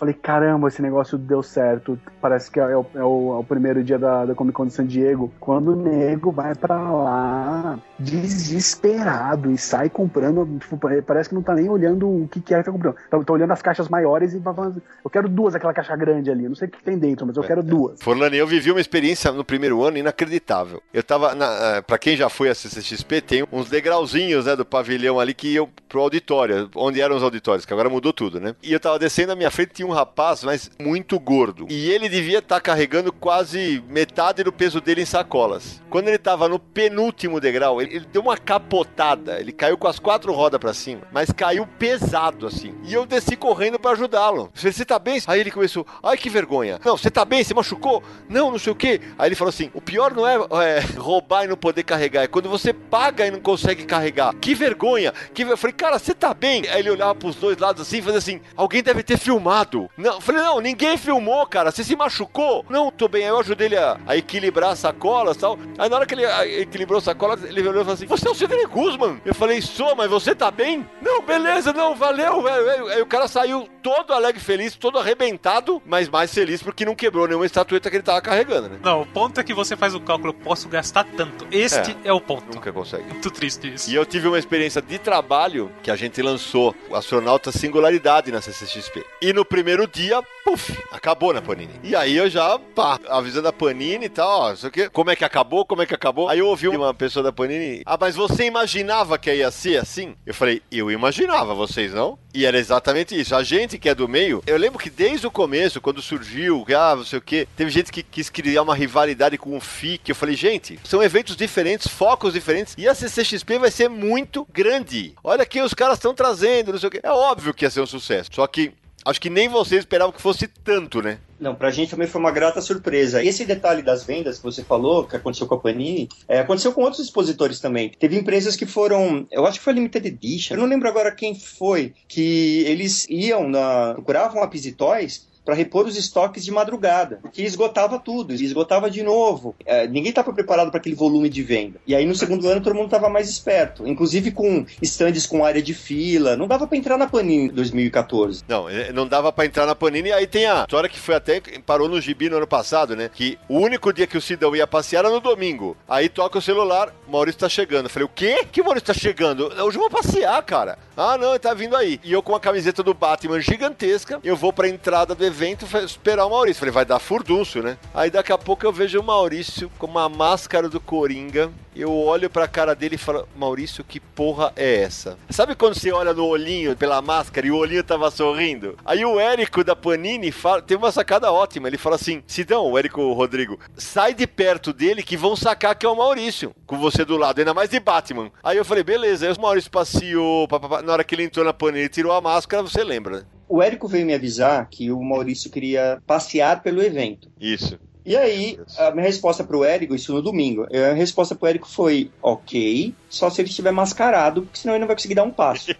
É. 0.00 0.10
Falei, 0.10 0.14
caramba, 0.14 0.68
esse 0.68 0.80
negócio 0.80 1.18
deu 1.18 1.42
certo. 1.42 1.98
Parece 2.20 2.50
que 2.50 2.58
é 2.58 2.76
o, 2.76 2.86
é 2.94 3.04
o, 3.04 3.34
é 3.34 3.38
o 3.38 3.44
primeiro 3.44 3.84
dia 3.84 3.98
da, 3.98 4.24
da, 4.24 4.34
Comic 4.34 4.54
Con 4.54 4.66
de 4.66 4.72
San 4.72 4.86
Diego. 4.86 5.30
Quando 5.38 5.72
o 5.72 5.76
nego 5.76 6.32
vai 6.32 6.54
para 6.54 6.78
lá 6.90 7.78
desesperado 7.98 9.50
e 9.50 9.58
sai 9.58 9.90
comprando, 9.90 10.58
tipo, 10.58 10.78
parece 11.06 11.28
que 11.28 11.34
não 11.34 11.42
tá 11.42 11.54
nem 11.54 11.68
olhando 11.68 12.08
o 12.08 12.28
que, 12.28 12.40
que 12.40 12.54
é 12.54 12.58
que 12.58 12.64
tá 12.64 12.72
comprando. 12.72 12.96
Tá, 13.10 13.22
tá 13.22 13.32
olhando 13.32 13.52
as 13.52 13.60
caixas 13.60 13.88
maiores 13.88 14.32
e 14.32 14.38
vai 14.38 14.54
falando, 14.54 14.82
eu 15.04 15.10
quero 15.10 15.28
duas 15.28 15.54
aquela 15.54 15.74
caixa 15.74 15.94
grande 15.96 16.30
ali. 16.30 16.44
Eu 16.44 16.50
não 16.50 16.56
sei 16.56 16.68
o 16.68 16.70
que 16.70 16.82
tem 16.82 16.98
dentro, 16.98 17.26
mas 17.26 17.36
eu 17.36 17.42
quero 17.42 17.62
duas. 17.62 18.00
Forlani, 18.02 18.38
eu 18.38 18.46
vivi 18.46 18.70
uma 18.70 18.80
experiência 18.80 19.30
no 19.32 19.44
primeiro 19.44 19.82
ano 19.84 19.98
inacreditável. 19.98 20.82
Eu 20.94 21.02
tava, 21.02 21.34
na, 21.34 21.46
eh, 21.76 21.82
pra 21.82 21.98
quem 21.98 22.16
já 22.16 22.28
foi 22.28 22.48
a 22.48 22.54
CCXP, 22.54 23.20
tem 23.20 23.46
uns 23.52 23.68
degrauzinhos, 23.68 24.46
né, 24.46 24.56
do 24.56 24.64
pavilhão 24.64 25.20
ali 25.20 25.34
que 25.34 25.54
iam 25.54 25.68
pro 25.88 26.00
auditório, 26.00 26.70
onde 26.74 27.00
eram 27.00 27.16
os 27.16 27.22
auditórios, 27.22 27.66
que 27.66 27.72
agora 27.72 27.90
mudou 27.90 28.12
tudo, 28.12 28.40
né? 28.40 28.54
E 28.62 28.72
eu 28.72 28.80
tava 28.80 28.98
descendo, 28.98 29.32
a 29.32 29.36
minha 29.36 29.50
frente 29.50 29.72
tinha 29.74 29.86
um 29.86 29.89
rapaz, 29.92 30.44
mas 30.44 30.70
muito 30.78 31.18
gordo. 31.18 31.66
E 31.70 31.90
ele 31.90 32.08
devia 32.08 32.38
estar 32.38 32.56
tá 32.56 32.60
carregando 32.60 33.12
quase 33.12 33.82
metade 33.88 34.42
do 34.42 34.52
peso 34.52 34.80
dele 34.80 35.02
em 35.02 35.06
sacolas. 35.06 35.80
Quando 35.88 36.08
ele 36.08 36.16
estava 36.16 36.48
no 36.48 36.58
penúltimo 36.58 37.40
degrau, 37.40 37.80
ele, 37.80 37.96
ele, 37.96 38.06
deu 38.12 38.22
uma 38.22 38.36
capotada. 38.36 39.40
Ele 39.40 39.52
caiu 39.52 39.78
com 39.78 39.88
as 39.88 39.98
quatro 39.98 40.32
rodas 40.32 40.60
para 40.60 40.74
cima, 40.74 41.02
mas 41.12 41.32
caiu 41.32 41.66
pesado 41.66 42.46
assim. 42.46 42.74
E 42.84 42.92
eu 42.92 43.06
desci 43.06 43.36
correndo 43.36 43.78
para 43.78 43.92
ajudá-lo. 43.92 44.50
Você 44.54 44.84
tá 44.84 44.98
bem? 44.98 45.20
Aí 45.26 45.40
ele 45.40 45.50
começou, 45.50 45.86
ai 46.02 46.16
que 46.16 46.28
vergonha. 46.28 46.78
Não, 46.84 46.96
você 46.96 47.10
tá 47.10 47.24
bem? 47.24 47.42
Você 47.42 47.54
machucou? 47.54 48.02
Não, 48.28 48.50
não 48.50 48.58
sei 48.58 48.72
o 48.72 48.76
que. 48.76 49.00
Aí 49.18 49.28
ele 49.28 49.34
falou 49.34 49.50
assim: 49.50 49.70
o 49.74 49.80
pior 49.80 50.14
não 50.14 50.26
é, 50.26 50.36
é, 50.64 50.80
roubar 50.96 51.44
e 51.44 51.48
não 51.48 51.56
poder 51.56 51.82
carregar, 51.84 52.22
é 52.22 52.26
quando 52.26 52.48
você 52.48 52.72
paga 52.72 53.26
e 53.26 53.30
não 53.30 53.40
consegue 53.40 53.84
carregar. 53.84 54.34
Que 54.34 54.54
vergonha. 54.54 55.12
Que... 55.32 55.42
Eu 55.42 55.56
falei, 55.56 55.74
cara, 55.74 55.98
você 55.98 56.14
tá 56.14 56.34
bem? 56.34 56.66
Aí 56.68 56.80
ele 56.80 56.90
olhava 56.90 57.14
pros 57.14 57.36
dois 57.36 57.58
lados 57.58 57.82
assim 57.82 58.00
fazia 58.02 58.18
assim: 58.18 58.40
alguém 58.56 58.82
deve 58.82 59.02
ter 59.02 59.18
filmado. 59.18 59.79
Não, 59.96 60.20
falei, 60.20 60.42
não, 60.42 60.60
ninguém 60.60 60.96
filmou, 60.96 61.46
cara. 61.46 61.70
Você 61.70 61.84
se 61.84 61.96
machucou? 61.96 62.64
Não, 62.68 62.90
tô 62.90 63.08
bem. 63.08 63.24
Aí 63.24 63.28
eu 63.28 63.38
ajudei 63.38 63.68
ele 63.68 63.76
a, 63.76 63.98
a 64.06 64.16
equilibrar 64.16 64.70
as 64.70 64.80
sacolas 64.80 65.36
e 65.36 65.40
tal. 65.40 65.58
Aí 65.78 65.88
na 65.88 65.96
hora 65.96 66.06
que 66.06 66.14
ele 66.14 66.26
a, 66.26 66.46
equilibrou 66.46 66.98
as 66.98 67.04
sacolas, 67.04 67.44
ele 67.44 67.60
olhou 67.60 67.82
e 67.82 67.84
falou 67.84 67.94
assim: 67.94 68.06
Você 68.06 68.26
é 68.26 68.30
o 68.30 68.34
Sidney 68.34 68.66
Guzman? 68.66 69.20
Eu 69.24 69.34
falei, 69.34 69.60
sou, 69.62 69.94
mas 69.94 70.10
você 70.10 70.34
tá 70.34 70.50
bem? 70.50 70.88
Não, 71.00 71.22
beleza, 71.22 71.72
não, 71.72 71.94
valeu, 71.94 72.42
velho. 72.42 72.88
Aí 72.88 73.02
o 73.02 73.06
cara 73.06 73.28
saiu 73.28 73.68
todo 73.82 74.12
alegre, 74.12 74.40
feliz, 74.40 74.74
todo 74.74 74.98
arrebentado, 74.98 75.80
mas 75.86 76.08
mais 76.08 76.32
feliz 76.32 76.62
porque 76.62 76.84
não 76.84 76.94
quebrou 76.94 77.26
nenhuma 77.26 77.46
estatueta 77.46 77.90
que 77.90 77.96
ele 77.96 78.02
tava 78.02 78.20
carregando, 78.20 78.68
né? 78.68 78.78
Não, 78.82 79.02
o 79.02 79.06
ponto 79.06 79.40
é 79.40 79.44
que 79.44 79.54
você 79.54 79.76
faz 79.76 79.94
o 79.94 80.00
cálculo, 80.00 80.30
eu 80.30 80.34
posso 80.34 80.68
gastar 80.68 81.04
tanto. 81.16 81.46
Este 81.50 81.92
é, 82.04 82.08
é 82.08 82.12
o 82.12 82.20
ponto. 82.20 82.54
Nunca 82.54 82.72
consegue. 82.72 83.04
Muito 83.04 83.30
triste 83.30 83.74
isso. 83.74 83.90
E 83.90 83.94
eu 83.94 84.04
tive 84.04 84.28
uma 84.28 84.38
experiência 84.38 84.82
de 84.82 84.98
trabalho 84.98 85.70
que 85.82 85.90
a 85.90 85.96
gente 85.96 86.20
lançou 86.22 86.74
o 86.88 86.96
Astronauta 86.96 87.52
Singularidade 87.52 88.32
na 88.32 88.40
CCXP. 88.40 89.04
E 89.20 89.32
no 89.32 89.44
primeiro 89.44 89.59
dia, 89.86 90.22
puf, 90.44 90.76
acabou 90.90 91.32
na 91.32 91.42
Panini. 91.42 91.72
E 91.82 91.94
aí 91.94 92.16
eu 92.16 92.28
já, 92.28 92.58
pá, 92.58 92.98
avisando 93.08 93.48
a 93.48 93.52
Panini 93.52 94.06
e 94.06 94.08
tal, 94.08 94.40
ó, 94.40 94.52
isso 94.52 94.66
aqui, 94.66 94.88
como 94.90 95.10
é 95.10 95.16
que 95.16 95.24
acabou, 95.24 95.64
como 95.64 95.82
é 95.82 95.86
que 95.86 95.94
acabou. 95.94 96.28
Aí 96.28 96.38
eu 96.38 96.46
ouvi 96.46 96.68
uma 96.68 96.94
pessoa 96.94 97.22
da 97.22 97.32
Panini, 97.32 97.82
ah, 97.84 97.96
mas 98.00 98.16
você 98.16 98.44
imaginava 98.44 99.18
que 99.18 99.32
ia 99.32 99.50
ser 99.50 99.78
assim? 99.78 100.14
Eu 100.24 100.34
falei, 100.34 100.62
eu 100.70 100.90
imaginava, 100.90 101.54
vocês 101.54 101.92
não? 101.92 102.18
E 102.32 102.46
era 102.46 102.58
exatamente 102.58 103.18
isso. 103.18 103.34
A 103.34 103.42
gente 103.42 103.78
que 103.78 103.88
é 103.88 103.94
do 103.94 104.08
meio, 104.08 104.42
eu 104.46 104.56
lembro 104.56 104.78
que 104.78 104.90
desde 104.90 105.26
o 105.26 105.30
começo, 105.30 105.80
quando 105.80 106.00
surgiu, 106.00 106.64
ah, 106.76 106.96
não 106.96 107.04
sei 107.04 107.18
o 107.18 107.22
quê, 107.22 107.46
teve 107.56 107.70
gente 107.70 107.90
que 107.90 108.02
quis 108.02 108.30
criar 108.30 108.62
uma 108.62 108.74
rivalidade 108.74 109.36
com 109.36 109.56
o 109.56 109.60
FIC. 109.60 110.08
Eu 110.08 110.14
falei, 110.14 110.36
gente, 110.36 110.78
são 110.84 111.02
eventos 111.02 111.36
diferentes, 111.36 111.86
focos 111.88 112.32
diferentes, 112.32 112.74
e 112.78 112.88
a 112.88 112.94
CCXP 112.94 113.58
vai 113.58 113.70
ser 113.70 113.88
muito 113.88 114.46
grande. 114.52 115.14
Olha 115.22 115.44
que 115.44 115.60
os 115.60 115.74
caras 115.74 115.98
estão 115.98 116.14
trazendo, 116.14 116.72
não 116.72 116.78
sei 116.78 116.88
o 116.88 116.90
quê. 116.90 117.00
É 117.02 117.10
óbvio 117.10 117.52
que 117.52 117.64
ia 117.64 117.70
ser 117.70 117.80
um 117.80 117.86
sucesso. 117.86 118.30
Só 118.32 118.46
que 118.46 118.72
Acho 119.04 119.20
que 119.20 119.30
nem 119.30 119.48
vocês 119.48 119.80
esperavam 119.80 120.12
que 120.12 120.20
fosse 120.20 120.46
tanto, 120.46 121.00
né? 121.00 121.18
Não, 121.38 121.54
pra 121.54 121.70
gente 121.70 121.90
também 121.90 122.06
foi 122.06 122.20
uma 122.20 122.30
grata 122.30 122.60
surpresa. 122.60 123.24
Esse 123.24 123.46
detalhe 123.46 123.80
das 123.80 124.04
vendas 124.04 124.36
que 124.36 124.44
você 124.44 124.62
falou, 124.62 125.04
que 125.04 125.16
aconteceu 125.16 125.46
com 125.46 125.54
a 125.54 125.58
Panini, 125.58 126.08
é, 126.28 126.40
aconteceu 126.40 126.72
com 126.72 126.82
outros 126.82 127.02
expositores 127.02 127.60
também. 127.60 127.90
Teve 127.98 128.16
empresas 128.16 128.56
que 128.56 128.66
foram, 128.66 129.26
eu 129.30 129.46
acho 129.46 129.58
que 129.58 129.64
foi 129.64 129.72
Limited 129.72 130.06
Edition, 130.06 130.54
eu 130.54 130.60
não 130.60 130.66
lembro 130.66 130.88
agora 130.88 131.10
quem 131.12 131.34
foi, 131.34 131.94
que 132.06 132.62
eles 132.66 133.06
iam 133.08 133.48
na, 133.48 133.94
procuravam 133.94 134.42
a 134.42 134.50
Toys 134.76 135.30
para 135.44 135.54
repor 135.54 135.86
os 135.86 135.96
estoques 135.96 136.44
de 136.44 136.50
madrugada, 136.50 137.18
porque 137.22 137.42
esgotava 137.42 137.98
tudo, 137.98 138.32
esgotava 138.32 138.90
de 138.90 139.02
novo. 139.02 139.54
É, 139.64 139.86
ninguém 139.86 140.10
estava 140.10 140.32
preparado 140.32 140.70
para 140.70 140.78
aquele 140.78 140.94
volume 140.94 141.28
de 141.28 141.42
venda. 141.42 141.80
E 141.86 141.94
aí 141.94 142.06
no 142.06 142.14
segundo 142.14 142.48
ano 142.48 142.60
todo 142.60 142.74
mundo 142.74 142.86
estava 142.86 143.08
mais 143.08 143.28
esperto, 143.28 143.86
inclusive 143.86 144.30
com 144.30 144.64
estandes 144.80 145.26
com 145.26 145.44
área 145.44 145.62
de 145.62 145.74
fila. 145.74 146.36
Não 146.36 146.46
dava 146.46 146.66
para 146.66 146.76
entrar 146.76 146.96
na 146.96 147.06
Panini 147.06 147.44
em 147.44 147.48
2014. 147.48 148.44
Não, 148.46 148.68
é, 148.68 148.92
não 148.92 149.06
dava 149.06 149.32
para 149.32 149.46
entrar 149.46 149.66
na 149.66 149.74
Panini. 149.74 150.12
Aí 150.12 150.26
tem 150.26 150.46
a 150.46 150.60
história 150.60 150.88
que 150.88 150.98
foi 150.98 151.14
até 151.14 151.40
parou 151.66 151.88
no 151.88 152.00
Gibi 152.00 152.30
no 152.30 152.36
ano 152.36 152.46
passado, 152.46 152.94
né? 152.94 153.10
Que 153.12 153.38
o 153.48 153.58
único 153.58 153.92
dia 153.92 154.06
que 154.06 154.16
o 154.16 154.20
Sidão 154.20 154.54
ia 154.54 154.66
passear 154.66 155.00
era 155.00 155.10
no 155.10 155.20
domingo. 155.20 155.76
Aí 155.88 156.08
toca 156.08 156.38
o 156.38 156.42
celular, 156.42 156.94
Maurício 157.08 157.40
tá 157.40 157.48
chegando. 157.48 157.86
Eu 157.86 157.90
falei, 157.90 158.06
o 158.06 158.10
quê? 158.14 158.44
Que 158.52 158.62
Maurício 158.62 158.86
tá 158.86 158.94
chegando? 158.94 159.46
Hoje 159.46 159.76
eu 159.78 159.80
vou 159.80 159.90
passear, 159.90 160.42
cara. 160.42 160.78
Ah, 160.96 161.16
não, 161.16 161.30
ele 161.30 161.38
tá 161.38 161.54
vindo 161.54 161.74
aí. 161.74 161.98
E 162.04 162.12
eu 162.12 162.22
com 162.22 162.34
a 162.34 162.40
camiseta 162.40 162.82
do 162.82 162.92
Batman 162.92 163.40
gigantesca, 163.40 164.20
eu 164.22 164.36
vou 164.36 164.52
pra 164.52 164.68
entrada 164.68 165.14
do 165.14 165.24
evento 165.24 165.39
esperar 165.44 166.26
o 166.26 166.30
Maurício. 166.30 166.60
Falei, 166.60 166.72
vai 166.72 166.84
dar 166.84 166.98
furdúncio, 166.98 167.62
né? 167.62 167.78
Aí 167.94 168.10
daqui 168.10 168.32
a 168.32 168.38
pouco 168.38 168.64
eu 168.64 168.72
vejo 168.72 169.00
o 169.00 169.04
Maurício 169.04 169.70
com 169.78 169.86
uma 169.86 170.08
máscara 170.08 170.68
do 170.68 170.80
Coringa. 170.80 171.50
Eu 171.74 171.92
olho 171.92 172.28
pra 172.28 172.48
cara 172.48 172.74
dele 172.74 172.96
e 172.96 172.98
falo, 172.98 173.28
Maurício, 173.36 173.84
que 173.84 174.00
porra 174.00 174.52
é 174.56 174.82
essa? 174.82 175.16
Sabe 175.30 175.54
quando 175.54 175.74
você 175.74 175.92
olha 175.92 176.12
no 176.12 176.26
olhinho 176.26 176.76
pela 176.76 177.00
máscara 177.00 177.46
e 177.46 177.50
o 177.50 177.56
olhinho 177.56 177.84
tava 177.84 178.10
sorrindo? 178.10 178.76
Aí 178.84 179.04
o 179.04 179.20
Érico 179.20 179.62
da 179.62 179.76
Panini 179.76 180.32
fala, 180.32 180.60
tem 180.60 180.76
uma 180.76 180.90
sacada 180.90 181.30
ótima. 181.32 181.68
Ele 181.68 181.78
fala 181.78 181.96
assim: 181.96 182.22
Sidão, 182.26 182.66
o 182.66 182.76
Érico 182.76 183.12
Rodrigo, 183.12 183.58
sai 183.76 184.14
de 184.14 184.26
perto 184.26 184.72
dele 184.72 185.02
que 185.02 185.16
vão 185.16 185.36
sacar 185.36 185.76
que 185.76 185.86
é 185.86 185.88
o 185.88 185.96
Maurício, 185.96 186.52
com 186.66 186.76
você 186.76 187.04
do 187.04 187.16
lado, 187.16 187.38
ainda 187.38 187.54
mais 187.54 187.70
de 187.70 187.78
Batman. 187.78 188.30
Aí 188.42 188.56
eu 188.56 188.64
falei, 188.64 188.82
beleza. 188.82 189.26
Aí 189.26 189.32
o 189.32 189.40
Maurício 189.40 189.70
passeou, 189.70 190.48
papapá. 190.48 190.82
na 190.82 190.92
hora 190.92 191.04
que 191.04 191.14
ele 191.14 191.24
entrou 191.24 191.44
na 191.44 191.52
Panini 191.52 191.88
tirou 191.88 192.12
a 192.12 192.20
máscara, 192.20 192.62
você 192.62 192.82
lembra, 192.82 193.18
né? 193.18 193.24
O 193.50 193.60
Érico 193.60 193.88
veio 193.88 194.06
me 194.06 194.14
avisar 194.14 194.68
que 194.70 194.92
o 194.92 195.02
Maurício 195.02 195.50
queria 195.50 196.00
passear 196.06 196.62
pelo 196.62 196.80
evento. 196.80 197.28
Isso. 197.40 197.76
E 198.06 198.16
aí, 198.16 198.58
a 198.78 198.92
minha 198.92 199.04
resposta 199.04 199.42
pro 199.42 199.64
Érico, 199.64 199.92
isso 199.92 200.12
no 200.12 200.22
domingo, 200.22 200.68
a 200.72 200.94
resposta 200.94 201.34
pro 201.34 201.48
Érico 201.48 201.68
foi: 201.68 202.12
ok, 202.22 202.94
só 203.08 203.28
se 203.28 203.40
ele 203.40 203.48
estiver 203.48 203.72
mascarado, 203.72 204.42
porque 204.42 204.58
senão 204.58 204.74
ele 204.74 204.80
não 204.80 204.86
vai 204.86 204.94
conseguir 204.94 205.16
dar 205.16 205.24
um 205.24 205.32
passo. 205.32 205.72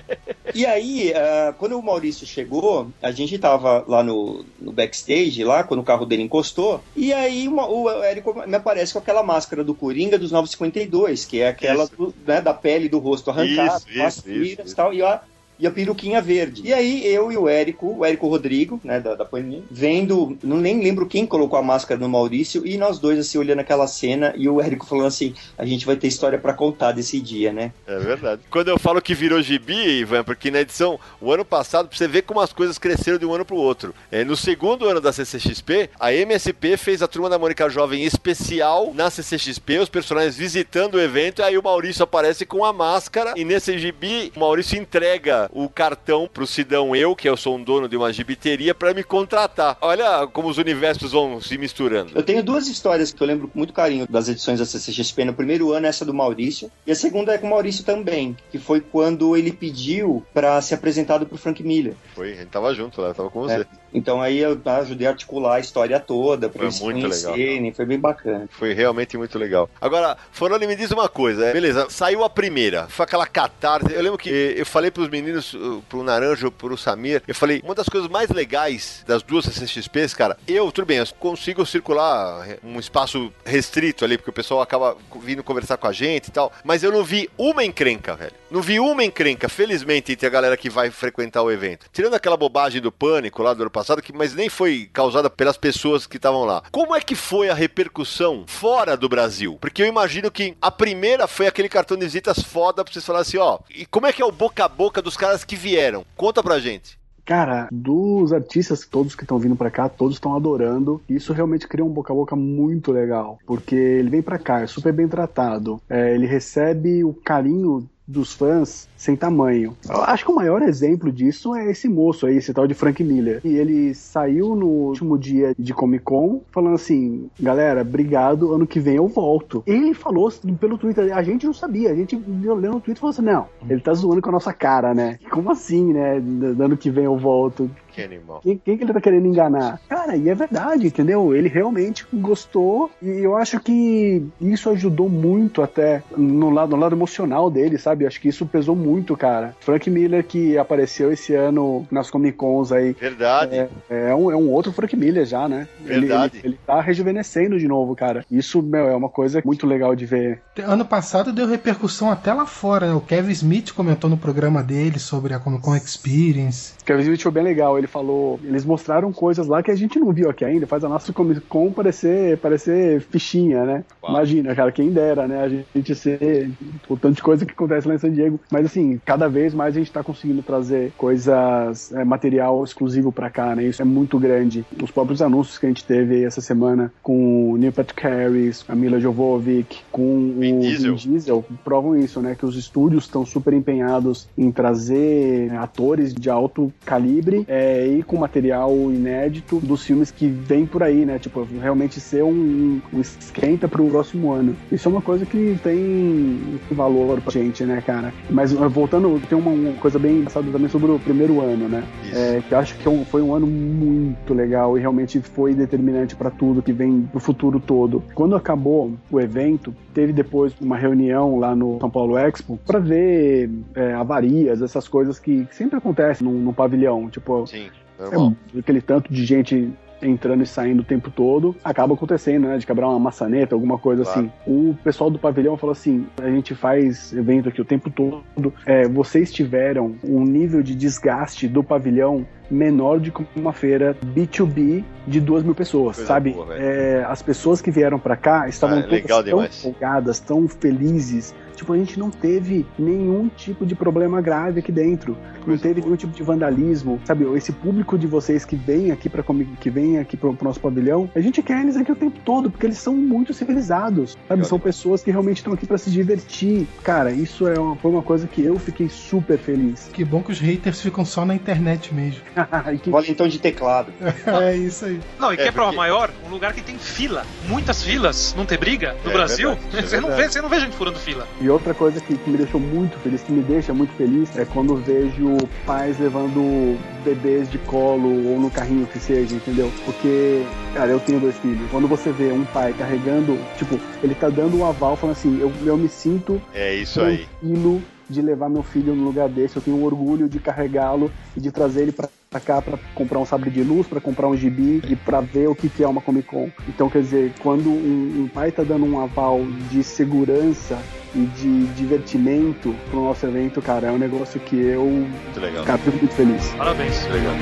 e 0.54 0.64
aí, 0.64 1.12
uh, 1.12 1.52
quando 1.58 1.78
o 1.78 1.82
Maurício 1.82 2.26
chegou, 2.26 2.90
a 3.02 3.10
gente 3.10 3.38
tava 3.38 3.84
lá 3.86 4.02
no, 4.02 4.42
no, 4.58 4.72
backstage, 4.72 5.44
lá, 5.44 5.62
quando 5.62 5.80
o 5.80 5.84
carro 5.84 6.06
dele 6.06 6.22
encostou, 6.22 6.82
e 6.96 7.12
aí 7.12 7.46
uma, 7.46 7.68
o 7.68 7.90
Érico 8.02 8.34
me 8.46 8.56
aparece 8.56 8.94
com 8.94 9.00
aquela 9.00 9.22
máscara 9.22 9.62
do 9.62 9.74
Coringa 9.74 10.18
dos 10.18 10.32
952, 10.32 11.26
que 11.26 11.42
é 11.42 11.48
aquela 11.48 11.86
do, 11.86 12.14
né, 12.26 12.40
da 12.40 12.54
pele 12.54 12.88
do 12.88 12.98
rosto 12.98 13.30
arrancada, 13.30 13.82
isso, 13.86 14.28
isso, 14.28 14.30
isso, 14.30 14.72
e 14.72 14.74
tal, 14.74 14.94
e 14.94 15.02
a, 15.02 15.20
e 15.58 15.66
a 15.66 15.70
peruquinha 15.70 16.20
verde. 16.20 16.62
E 16.64 16.72
aí 16.72 17.06
eu 17.06 17.32
e 17.32 17.36
o 17.36 17.48
Érico, 17.48 17.98
o 17.98 18.04
Érico 18.04 18.28
Rodrigo, 18.28 18.80
né, 18.84 19.00
da, 19.00 19.14
da 19.14 19.24
Panini, 19.24 19.64
vendo, 19.70 20.38
não 20.42 20.58
nem 20.58 20.80
lembro 20.80 21.06
quem 21.06 21.26
colocou 21.26 21.58
a 21.58 21.62
máscara 21.62 22.00
no 22.00 22.08
Maurício, 22.08 22.66
e 22.66 22.76
nós 22.76 22.98
dois 22.98 23.18
assim 23.18 23.38
olhando 23.38 23.60
aquela 23.60 23.86
cena 23.86 24.32
e 24.36 24.48
o 24.48 24.60
Érico 24.60 24.86
falando 24.86 25.06
assim: 25.06 25.34
a 25.56 25.64
gente 25.64 25.86
vai 25.86 25.96
ter 25.96 26.06
história 26.06 26.38
para 26.38 26.52
contar 26.52 26.92
desse 26.92 27.20
dia, 27.20 27.52
né? 27.52 27.72
É 27.86 27.98
verdade. 27.98 28.42
Quando 28.50 28.68
eu 28.68 28.78
falo 28.78 29.02
que 29.02 29.14
virou 29.14 29.40
gibi, 29.42 30.00
Ivan, 30.00 30.24
porque 30.24 30.50
na 30.50 30.60
edição, 30.60 30.98
o 31.20 31.32
ano 31.32 31.44
passado, 31.44 31.88
você 31.92 32.06
ver 32.06 32.22
como 32.22 32.40
as 32.40 32.52
coisas 32.52 32.78
cresceram 32.78 33.18
de 33.18 33.26
um 33.26 33.34
ano 33.34 33.44
pro 33.44 33.56
outro. 33.56 33.94
É, 34.10 34.24
no 34.24 34.36
segundo 34.36 34.86
ano 34.86 35.00
da 35.00 35.12
CCXP, 35.12 35.90
a 35.98 36.12
MSP 36.12 36.76
fez 36.76 37.02
a 37.02 37.08
Turma 37.08 37.28
da 37.28 37.38
Mônica 37.38 37.68
Jovem 37.68 38.04
especial 38.04 38.92
na 38.94 39.10
CCXP, 39.10 39.78
os 39.78 39.88
personagens 39.88 40.36
visitando 40.36 40.94
o 40.94 41.00
evento, 41.00 41.40
e 41.40 41.44
aí 41.44 41.58
o 41.58 41.62
Maurício 41.62 42.02
aparece 42.02 42.46
com 42.46 42.64
a 42.64 42.72
máscara, 42.72 43.34
e 43.36 43.44
nesse 43.44 43.78
gibi, 43.78 44.32
o 44.36 44.40
Maurício 44.40 44.78
entrega 44.78 45.47
o 45.52 45.68
cartão 45.68 46.28
pro 46.32 46.46
Sidão 46.46 46.94
eu, 46.94 47.14
que 47.14 47.28
eu 47.28 47.36
sou 47.36 47.56
um 47.56 47.62
dono 47.62 47.88
de 47.88 47.96
uma 47.96 48.12
gibiteria, 48.12 48.74
para 48.74 48.94
me 48.94 49.02
contratar. 49.02 49.76
Olha 49.80 50.26
como 50.26 50.48
os 50.48 50.58
universos 50.58 51.12
vão 51.12 51.40
se 51.40 51.56
misturando. 51.58 52.12
Eu 52.14 52.22
tenho 52.22 52.42
duas 52.42 52.68
histórias 52.68 53.12
que 53.12 53.22
eu 53.22 53.26
lembro 53.26 53.48
com 53.48 53.58
muito 53.58 53.72
carinho 53.72 54.06
das 54.08 54.28
edições 54.28 54.58
da 54.58 54.66
CCXP. 54.66 55.24
No 55.24 55.34
primeiro 55.34 55.72
ano, 55.72 55.86
essa 55.86 56.04
do 56.04 56.14
Maurício, 56.14 56.70
e 56.86 56.92
a 56.92 56.94
segunda 56.94 57.34
é 57.34 57.38
com 57.38 57.46
o 57.46 57.50
Maurício 57.50 57.84
também, 57.84 58.36
que 58.50 58.58
foi 58.58 58.80
quando 58.80 59.36
ele 59.36 59.52
pediu 59.52 60.24
para 60.32 60.60
ser 60.60 60.74
apresentado 60.74 61.26
pro 61.26 61.38
Frank 61.38 61.62
Miller. 61.62 61.94
Foi, 62.14 62.32
a 62.32 62.36
gente 62.36 62.48
tava 62.48 62.74
junto 62.74 63.00
lá, 63.00 63.14
tava 63.14 63.30
com 63.30 63.42
você. 63.42 63.60
É. 63.60 63.66
Então 63.92 64.20
aí 64.20 64.38
eu 64.38 64.60
ajudei 64.64 65.06
a 65.06 65.10
articular 65.10 65.54
a 65.56 65.60
história 65.60 65.98
toda 65.98 66.48
para 66.48 66.58
Foi 66.58 66.66
eles 66.66 66.80
muito 66.80 67.06
legal. 67.06 67.32
conhecerem, 67.32 67.72
foi 67.72 67.86
bem 67.86 67.98
bacana. 67.98 68.48
Foi 68.50 68.72
realmente 68.72 69.16
muito 69.16 69.38
legal. 69.38 69.68
Agora, 69.80 70.16
Foroni, 70.32 70.66
me 70.66 70.76
diz 70.76 70.90
uma 70.90 71.08
coisa. 71.08 71.46
é, 71.46 71.52
Beleza, 71.52 71.86
saiu 71.90 72.22
a 72.24 72.30
primeira. 72.30 72.86
Foi 72.88 73.04
aquela 73.04 73.26
catarse. 73.26 73.92
Eu 73.92 74.02
lembro 74.02 74.18
que 74.18 74.30
eh, 74.30 74.60
eu 74.60 74.66
falei 74.66 74.90
pros 74.90 75.08
meninos, 75.08 75.54
uh, 75.54 75.82
pro 75.88 76.02
Naranjo, 76.02 76.50
pro 76.50 76.76
Samir, 76.76 77.22
eu 77.26 77.34
falei, 77.34 77.60
uma 77.64 77.74
das 77.74 77.88
coisas 77.88 78.08
mais 78.08 78.28
legais 78.30 79.04
das 79.06 79.22
duas 79.22 79.44
CCXPs, 79.46 80.14
cara, 80.14 80.36
eu, 80.46 80.70
tudo 80.70 80.86
bem, 80.86 80.98
eu 80.98 81.06
consigo 81.18 81.64
circular 81.64 82.48
eh, 82.48 82.58
um 82.62 82.78
espaço 82.78 83.32
restrito 83.44 84.04
ali, 84.04 84.16
porque 84.16 84.30
o 84.30 84.32
pessoal 84.32 84.60
acaba 84.60 84.96
vindo 85.22 85.42
conversar 85.42 85.76
com 85.76 85.86
a 85.86 85.92
gente 85.92 86.28
e 86.28 86.30
tal, 86.30 86.52
mas 86.64 86.82
eu 86.82 86.92
não 86.92 87.02
vi 87.04 87.28
uma 87.38 87.64
encrenca, 87.64 88.14
velho. 88.14 88.32
Não 88.50 88.62
vi 88.62 88.80
uma 88.80 89.04
encrenca, 89.04 89.48
felizmente, 89.48 90.12
entre 90.12 90.26
a 90.26 90.30
galera 90.30 90.56
que 90.56 90.70
vai 90.70 90.90
frequentar 90.90 91.42
o 91.42 91.50
evento. 91.50 91.86
Tirando 91.92 92.14
aquela 92.14 92.36
bobagem 92.36 92.80
do 92.80 92.90
pânico 92.90 93.42
lá 93.42 93.52
do 93.52 93.62
ano 93.62 93.70
passado, 93.78 94.02
que, 94.02 94.12
mas 94.12 94.34
nem 94.34 94.48
foi 94.48 94.88
causada 94.92 95.30
pelas 95.30 95.56
pessoas 95.56 96.06
que 96.06 96.16
estavam 96.16 96.44
lá. 96.44 96.62
Como 96.70 96.94
é 96.94 97.00
que 97.00 97.14
foi 97.14 97.48
a 97.48 97.54
repercussão 97.54 98.44
fora 98.46 98.96
do 98.96 99.08
Brasil? 99.08 99.56
Porque 99.60 99.82
eu 99.82 99.86
imagino 99.86 100.30
que 100.30 100.56
a 100.60 100.70
primeira 100.70 101.26
foi 101.26 101.46
aquele 101.46 101.68
cartão 101.68 101.96
de 101.96 102.04
visitas 102.04 102.40
foda 102.42 102.84
pra 102.84 102.92
vocês 102.92 103.04
falarem 103.04 103.22
assim, 103.22 103.38
ó, 103.38 103.58
e 103.70 103.86
como 103.86 104.06
é 104.06 104.12
que 104.12 104.22
é 104.22 104.24
o 104.24 104.32
boca 104.32 104.64
a 104.64 104.68
boca 104.68 105.00
dos 105.00 105.16
caras 105.16 105.44
que 105.44 105.56
vieram? 105.56 106.04
Conta 106.16 106.42
pra 106.42 106.58
gente. 106.58 106.98
Cara, 107.28 107.68
dos 107.70 108.32
artistas 108.32 108.86
todos 108.86 109.14
que 109.14 109.22
estão 109.22 109.38
vindo 109.38 109.54
pra 109.54 109.70
cá, 109.70 109.86
todos 109.86 110.16
estão 110.16 110.34
adorando. 110.34 110.98
Isso 111.06 111.34
realmente 111.34 111.68
cria 111.68 111.84
um 111.84 111.90
boca 111.90 112.10
a 112.10 112.16
boca 112.16 112.34
muito 112.34 112.90
legal. 112.90 113.38
Porque 113.44 113.74
ele 113.74 114.08
vem 114.08 114.22
pra 114.22 114.38
cá, 114.38 114.62
é 114.62 114.66
super 114.66 114.94
bem 114.94 115.06
tratado. 115.06 115.78
É, 115.90 116.14
ele 116.14 116.26
recebe 116.26 117.04
o 117.04 117.12
carinho 117.12 117.86
dos 118.08 118.32
fãs 118.32 118.88
sem 118.96 119.14
tamanho. 119.14 119.76
Eu 119.88 120.02
acho 120.02 120.24
que 120.24 120.32
o 120.32 120.34
maior 120.34 120.62
exemplo 120.62 121.12
disso 121.12 121.54
é 121.54 121.70
esse 121.70 121.88
moço 121.88 122.26
aí, 122.26 122.38
esse 122.38 122.54
tal 122.54 122.66
de 122.66 122.72
Frank 122.72 123.04
Miller. 123.04 123.40
E 123.44 123.54
ele 123.54 123.94
saiu 123.94 124.56
no 124.56 124.66
último 124.66 125.18
dia 125.18 125.54
de 125.56 125.74
Comic 125.74 126.04
Con 126.04 126.40
falando 126.50 126.74
assim: 126.74 127.28
galera, 127.38 127.82
obrigado, 127.82 128.52
ano 128.52 128.66
que 128.66 128.80
vem 128.80 128.96
eu 128.96 129.06
volto. 129.06 129.62
Ele 129.66 129.92
falou 129.92 130.32
pelo 130.58 130.78
Twitter, 130.78 131.14
a 131.14 131.22
gente 131.22 131.44
não 131.46 131.52
sabia, 131.52 131.92
a 131.92 131.94
gente 131.94 132.16
lendo 132.16 132.72
no 132.72 132.80
Twitter 132.80 133.00
falou 133.00 133.10
assim: 133.10 133.22
não, 133.22 133.46
ele 133.68 133.80
tá 133.80 133.92
zoando 133.92 134.22
com 134.22 134.30
a 134.30 134.32
nossa 134.32 134.52
cara, 134.52 134.94
né? 134.94 135.18
Como 135.30 135.50
assim, 135.50 135.92
né? 135.92 136.16
Ano 136.16 136.76
que 136.76 136.90
vem 136.90 137.04
eu 137.04 137.16
volto. 137.18 137.70
Que 137.98 138.02
animal. 138.04 138.40
Quem, 138.44 138.56
quem 138.64 138.76
que 138.78 138.84
ele 138.84 138.92
tá 138.92 139.00
querendo 139.00 139.26
enganar? 139.26 139.80
Cara, 139.88 140.16
e 140.16 140.28
é 140.28 140.34
verdade, 140.34 140.86
entendeu? 140.86 141.34
Ele 141.34 141.48
realmente 141.48 142.06
gostou 142.12 142.90
e 143.02 143.08
eu 143.08 143.36
acho 143.36 143.58
que 143.58 144.22
isso 144.40 144.70
ajudou 144.70 145.08
muito 145.08 145.62
até 145.62 146.00
no 146.16 146.48
lado, 146.48 146.70
no 146.70 146.76
lado 146.76 146.94
emocional 146.94 147.50
dele, 147.50 147.76
sabe? 147.76 148.06
Acho 148.06 148.20
que 148.20 148.28
isso 148.28 148.46
pesou 148.46 148.76
muito, 148.76 149.16
cara. 149.16 149.56
Frank 149.58 149.90
Miller 149.90 150.24
que 150.24 150.56
apareceu 150.56 151.10
esse 151.12 151.34
ano 151.34 151.88
nas 151.90 152.08
Comic 152.08 152.36
Cons 152.36 152.70
aí. 152.70 152.92
Verdade. 152.92 153.56
É, 153.56 153.68
é 154.10 154.14
um, 154.14 154.30
é 154.30 154.36
um 154.36 154.48
outro 154.50 154.70
Frank 154.72 154.94
Miller 154.96 155.26
já, 155.26 155.48
né? 155.48 155.66
Ele- 155.84 156.06
Verdade. 156.06 156.38
Ele, 156.38 156.48
ele 156.48 156.58
tá 156.64 156.80
rejuvenescendo 156.80 157.58
de 157.58 157.66
novo, 157.66 157.96
cara. 157.96 158.24
Isso, 158.30 158.62
meu, 158.62 158.88
é 158.88 158.94
uma 158.94 159.08
coisa 159.08 159.42
muito 159.44 159.66
legal 159.66 159.96
de 159.96 160.06
ver. 160.06 160.40
Ano 160.62 160.84
passado 160.84 161.32
deu 161.32 161.48
repercussão 161.48 162.12
até 162.12 162.32
lá 162.32 162.46
fora, 162.46 162.86
né? 162.86 162.94
O 162.94 163.00
Kevin 163.00 163.32
Smith 163.32 163.72
comentou 163.72 164.08
no 164.08 164.16
programa 164.16 164.62
dele 164.62 165.00
sobre 165.00 165.34
a 165.34 165.40
Comic 165.40 165.62
Con 165.64 165.74
Experience. 165.74 166.74
Kevin 166.84 167.02
Smith 167.02 167.22
foi 167.22 167.32
bem 167.32 167.42
legal. 167.42 167.76
Ele 167.76 167.87
falou, 167.88 168.38
eles 168.44 168.64
mostraram 168.64 169.12
coisas 169.12 169.46
lá 169.46 169.62
que 169.62 169.70
a 169.70 169.74
gente 169.74 169.98
não 169.98 170.12
viu 170.12 170.30
aqui 170.30 170.44
ainda. 170.44 170.66
Faz 170.66 170.84
a 170.84 170.88
nossa 170.88 171.12
Comic 171.12 171.40
Con 171.42 171.72
parecer, 171.72 172.38
parecer 172.38 173.00
fichinha, 173.00 173.64
né? 173.64 173.84
Uau. 174.02 174.12
Imagina, 174.12 174.54
cara, 174.54 174.70
quem 174.70 174.90
dera, 174.90 175.26
né? 175.26 175.64
A 175.74 175.78
gente 175.78 175.94
ser 175.94 176.50
o 176.88 176.96
tanto 176.96 177.16
de 177.16 177.22
coisa 177.22 177.44
que 177.44 177.52
acontece 177.52 177.88
lá 177.88 177.94
em 177.94 177.98
San 177.98 178.12
Diego. 178.12 178.38
Mas 178.50 178.66
assim, 178.66 179.00
cada 179.04 179.28
vez 179.28 179.54
mais 179.54 179.74
a 179.74 179.78
gente 179.78 179.90
tá 179.90 180.02
conseguindo 180.02 180.42
trazer 180.42 180.92
coisas, 180.96 181.92
é, 181.92 182.04
material 182.04 182.62
exclusivo 182.62 183.10
pra 183.10 183.30
cá, 183.30 183.54
né? 183.54 183.64
Isso 183.64 183.82
é 183.82 183.84
muito 183.84 184.18
grande. 184.18 184.64
Os 184.82 184.90
próprios 184.90 185.22
anúncios 185.22 185.58
que 185.58 185.66
a 185.66 185.68
gente 185.68 185.84
teve 185.84 186.24
essa 186.24 186.40
semana 186.40 186.92
com 187.02 187.52
o 187.52 187.56
Neil 187.56 187.72
Patrick 187.72 188.02
Harris, 188.02 188.64
a 188.68 188.74
Mila 188.74 189.00
Jovovich, 189.00 189.84
com 189.90 190.34
Vin 190.38 190.58
o 190.58 190.60
Diesel. 190.60 190.96
Vin 190.96 191.10
Diesel, 191.12 191.44
provam 191.64 191.96
isso, 191.96 192.20
né? 192.20 192.34
Que 192.34 192.46
os 192.46 192.56
estúdios 192.56 193.04
estão 193.04 193.24
super 193.24 193.52
empenhados 193.52 194.28
em 194.36 194.50
trazer 194.50 195.52
atores 195.54 196.14
de 196.14 196.30
alto 196.30 196.72
calibre 196.84 197.44
é, 197.48 197.67
e 197.86 198.02
com 198.02 198.16
material 198.16 198.72
inédito 198.90 199.58
dos 199.60 199.84
filmes 199.84 200.10
que 200.10 200.26
vem 200.26 200.66
por 200.66 200.82
aí, 200.82 201.04
né? 201.04 201.18
Tipo, 201.18 201.46
realmente 201.60 202.00
ser 202.00 202.22
um, 202.22 202.80
um 202.92 203.00
esquenta 203.00 203.68
pro 203.68 203.88
próximo 203.88 204.32
ano. 204.32 204.56
Isso 204.70 204.88
é 204.88 204.90
uma 204.90 205.02
coisa 205.02 205.24
que 205.24 205.58
tem 205.62 206.58
valor 206.70 207.20
pra 207.20 207.32
gente, 207.32 207.64
né, 207.64 207.82
cara? 207.84 208.12
Mas 208.30 208.52
eh, 208.52 208.68
voltando, 208.68 209.20
tem 209.28 209.36
uma, 209.36 209.50
uma 209.50 209.72
coisa 209.74 209.98
bem 209.98 210.18
engraçada 210.18 210.50
também 210.50 210.68
sobre 210.68 210.90
o 210.90 210.98
primeiro 210.98 211.40
ano, 211.40 211.68
né? 211.68 211.84
É, 212.12 212.42
que 212.46 212.54
eu 212.54 212.58
acho 212.58 212.76
que 212.76 212.88
é 212.88 212.98
foi 213.04 213.22
um 213.22 213.34
ano 213.34 213.46
muito 213.46 214.34
legal 214.34 214.76
e 214.76 214.80
realmente 214.80 215.20
foi 215.20 215.54
determinante 215.54 216.16
para 216.16 216.30
tudo 216.30 216.62
que 216.62 216.72
vem 216.72 217.02
pro 217.02 217.20
futuro 217.20 217.60
todo. 217.60 218.02
Quando 218.14 218.36
acabou 218.36 218.92
o 219.10 219.20
evento, 219.20 219.74
teve 219.94 220.12
depois 220.12 220.52
uma 220.60 220.76
reunião 220.76 221.38
lá 221.38 221.54
no 221.54 221.78
São 221.80 221.90
Paulo 221.90 222.16
Expo 222.16 222.58
para 222.66 222.78
ver 222.78 223.50
é, 223.74 223.94
avarias, 223.94 224.62
essas 224.62 224.86
coisas 224.86 225.18
que, 225.18 225.44
que 225.46 225.54
sempre 225.54 225.76
acontecem 225.76 226.26
num, 226.26 226.38
num 226.38 226.52
pavilhão. 226.52 227.08
Tipo, 227.08 227.46
Sim. 227.46 227.57
É, 227.98 228.58
aquele 228.58 228.80
tanto 228.80 229.12
de 229.12 229.24
gente 229.24 229.70
entrando 230.00 230.44
e 230.44 230.46
saindo 230.46 230.80
o 230.80 230.84
tempo 230.84 231.10
todo, 231.10 231.56
acaba 231.64 231.92
acontecendo, 231.94 232.46
né? 232.46 232.56
De 232.56 232.64
quebrar 232.64 232.88
uma 232.88 233.00
maçaneta, 233.00 233.56
alguma 233.56 233.76
coisa 233.78 234.04
Claro. 234.04 234.20
assim. 234.20 234.30
O 234.46 234.72
pessoal 234.84 235.10
do 235.10 235.18
pavilhão 235.18 235.56
falou 235.56 235.72
assim: 235.72 236.06
a 236.22 236.30
gente 236.30 236.54
faz 236.54 237.12
evento 237.12 237.48
aqui 237.48 237.60
o 237.60 237.64
tempo 237.64 237.90
todo. 237.90 238.22
é, 238.64 238.86
vocês 238.86 239.32
tiveram 239.32 239.96
um 240.04 240.22
nível 240.24 240.62
de 240.62 240.76
desgaste 240.76 241.48
do 241.48 241.64
pavilhão 241.64 242.24
menor 242.48 243.00
de 243.00 243.10
que 243.10 243.26
uma 243.34 243.52
feira 243.52 243.96
B2B 244.14 244.84
de 245.06 245.20
duas 245.20 245.42
mil 245.42 245.54
pessoas, 245.54 245.96
Coisa 245.96 246.06
sabe? 246.08 246.30
boa. 246.30 246.54
É, 246.56 247.04
as 247.06 247.20
pessoas 247.20 247.60
que 247.60 247.70
vieram 247.70 247.98
pra 247.98 248.16
cá 248.16 248.48
estavam 248.48 248.78
Ah, 248.78 248.80
é 248.80 248.84
todas 248.84 249.24
tão 249.26 249.44
empolgadas, 249.44 250.20
tão 250.20 250.46
felizes. 250.48 251.34
Tipo, 251.58 251.72
a 251.72 251.76
gente 251.76 251.98
não 251.98 252.08
teve 252.08 252.64
nenhum 252.78 253.28
tipo 253.28 253.66
de 253.66 253.74
problema 253.74 254.20
grave 254.20 254.60
aqui 254.60 254.70
dentro. 254.70 255.16
Não 255.44 255.58
teve 255.58 255.80
nenhum 255.80 255.96
tipo 255.96 256.12
de 256.12 256.22
vandalismo, 256.22 257.00
sabe? 257.04 257.24
Esse 257.36 257.50
público 257.50 257.98
de 257.98 258.06
vocês 258.06 258.44
que 258.44 258.54
vem 258.54 258.92
aqui 258.92 259.08
para 259.08 259.24
que 259.60 259.68
vem 259.68 259.98
aqui 259.98 260.16
pro, 260.16 260.32
pro 260.34 260.46
nosso 260.46 260.60
pavilhão, 260.60 261.10
a 261.16 261.20
gente 261.20 261.42
quer 261.42 261.60
eles 261.62 261.76
aqui 261.76 261.90
o 261.90 261.96
tempo 261.96 262.20
todo, 262.24 262.48
porque 262.48 262.64
eles 262.64 262.78
são 262.78 262.94
muito 262.94 263.34
civilizados, 263.34 264.16
sabe? 264.28 264.46
São 264.46 264.58
pessoas 264.60 265.02
que 265.02 265.10
realmente 265.10 265.38
estão 265.38 265.52
aqui 265.52 265.66
para 265.66 265.78
se 265.78 265.90
divertir. 265.90 266.68
Cara, 266.84 267.10
isso 267.10 267.48
é 267.48 267.58
uma, 267.58 267.74
foi 267.76 267.90
uma 267.90 268.02
coisa 268.02 268.28
que 268.28 268.42
eu 268.44 268.56
fiquei 268.58 268.88
super 268.88 269.36
feliz. 269.38 269.90
Que 269.92 270.04
bom 270.04 270.22
que 270.22 270.30
os 270.30 270.38
haters 270.38 270.80
ficam 270.80 271.04
só 271.04 271.24
na 271.24 271.34
internet 271.34 271.92
mesmo. 271.92 272.20
Que- 272.82 272.90
Valentão 272.90 273.26
de 273.26 273.40
teclado. 273.40 273.92
é 274.44 274.56
isso 274.56 274.84
aí. 274.84 275.00
Não, 275.18 275.32
e 275.32 275.34
É, 275.34 275.36
quer 275.38 275.52
prova 275.52 275.70
porque- 275.70 275.76
maior? 275.78 276.10
Um 276.26 276.30
lugar 276.30 276.52
que 276.52 276.62
tem 276.62 276.78
fila. 276.78 277.24
Muitas 277.48 277.82
filas. 277.82 278.34
Não 278.36 278.44
ter 278.46 278.58
briga? 278.58 278.94
No 279.04 279.10
É, 279.10 279.14
Brasil? 279.14 279.50
verdade, 279.54 279.76
é 279.78 279.82
você, 279.88 280.00
não 280.00 280.10
vê, 280.14 280.28
você 280.28 280.40
não 280.42 280.48
vê 280.48 280.60
gente 280.60 280.76
furando 280.76 280.98
fila. 280.98 281.26
E 281.40 281.47
outra 281.50 281.74
coisa 281.74 282.00
que, 282.00 282.16
que 282.16 282.30
me 282.30 282.36
deixou 282.36 282.60
muito 282.60 282.98
feliz, 282.98 283.22
que 283.22 283.32
me 283.32 283.42
deixa 283.42 283.72
muito 283.72 283.92
feliz, 283.94 284.36
é 284.36 284.44
quando 284.44 284.76
vejo 284.76 285.36
pais 285.64 285.98
levando 285.98 286.78
bebês 287.04 287.50
de 287.50 287.58
colo 287.58 288.08
ou 288.30 288.40
no 288.40 288.50
carrinho 288.50 288.86
que 288.86 288.98
seja, 288.98 289.34
entendeu? 289.34 289.70
Porque, 289.84 290.42
cara, 290.74 290.90
eu 290.90 291.00
tenho 291.00 291.20
dois 291.20 291.36
filhos. 291.38 291.70
Quando 291.70 291.86
você 291.88 292.10
vê 292.12 292.32
um 292.32 292.44
pai 292.46 292.72
carregando, 292.72 293.38
tipo, 293.56 293.78
ele 294.02 294.14
tá 294.14 294.28
dando 294.28 294.58
um 294.58 294.66
aval 294.66 294.96
falando 294.96 295.16
assim, 295.16 295.38
eu, 295.40 295.52
eu 295.64 295.76
me 295.76 295.88
sinto 295.88 296.40
É 296.54 296.74
isso 296.74 297.00
aí. 297.00 297.26
tranquilo 297.40 297.82
de 298.08 298.22
levar 298.22 298.48
meu 298.48 298.62
filho 298.62 298.94
num 298.94 299.04
lugar 299.04 299.28
desse, 299.28 299.56
eu 299.56 299.62
tenho 299.62 299.82
orgulho 299.84 300.28
de 300.28 300.38
carregá-lo 300.38 301.10
e 301.36 301.40
de 301.40 301.50
trazer 301.52 301.82
ele 301.82 301.92
pra 301.92 302.08
cá 302.38 302.60
pra 302.60 302.78
comprar 302.94 303.18
um 303.18 303.24
sabre 303.24 303.48
de 303.48 303.62
luz, 303.62 303.86
pra 303.86 304.00
comprar 304.00 304.28
um 304.28 304.36
gibi 304.36 304.82
e 304.86 304.94
pra 304.94 305.20
ver 305.20 305.48
o 305.48 305.54
que 305.54 305.68
que 305.68 305.82
é 305.82 305.88
uma 305.88 306.00
Comic 306.02 306.28
Con. 306.28 306.50
Então, 306.68 306.90
quer 306.90 307.00
dizer, 307.00 307.32
quando 307.40 307.70
um, 307.70 308.24
um 308.24 308.28
pai 308.28 308.52
tá 308.52 308.62
dando 308.62 308.84
um 308.84 309.00
aval 309.00 309.40
de 309.70 309.82
segurança 309.82 310.78
e 311.14 311.20
de 311.20 311.66
divertimento 311.68 312.74
pro 312.90 313.02
nosso 313.04 313.24
evento, 313.26 313.62
cara, 313.62 313.86
é 313.88 313.90
um 313.90 313.98
negócio 313.98 314.38
que 314.40 314.56
eu, 314.56 314.84
Muito 314.84 315.40
legal. 315.40 315.64
cara, 315.64 315.78
fico 315.78 315.96
muito 315.96 316.14
feliz. 316.14 316.48
Parabéns. 316.58 317.06
Legal. 317.06 317.34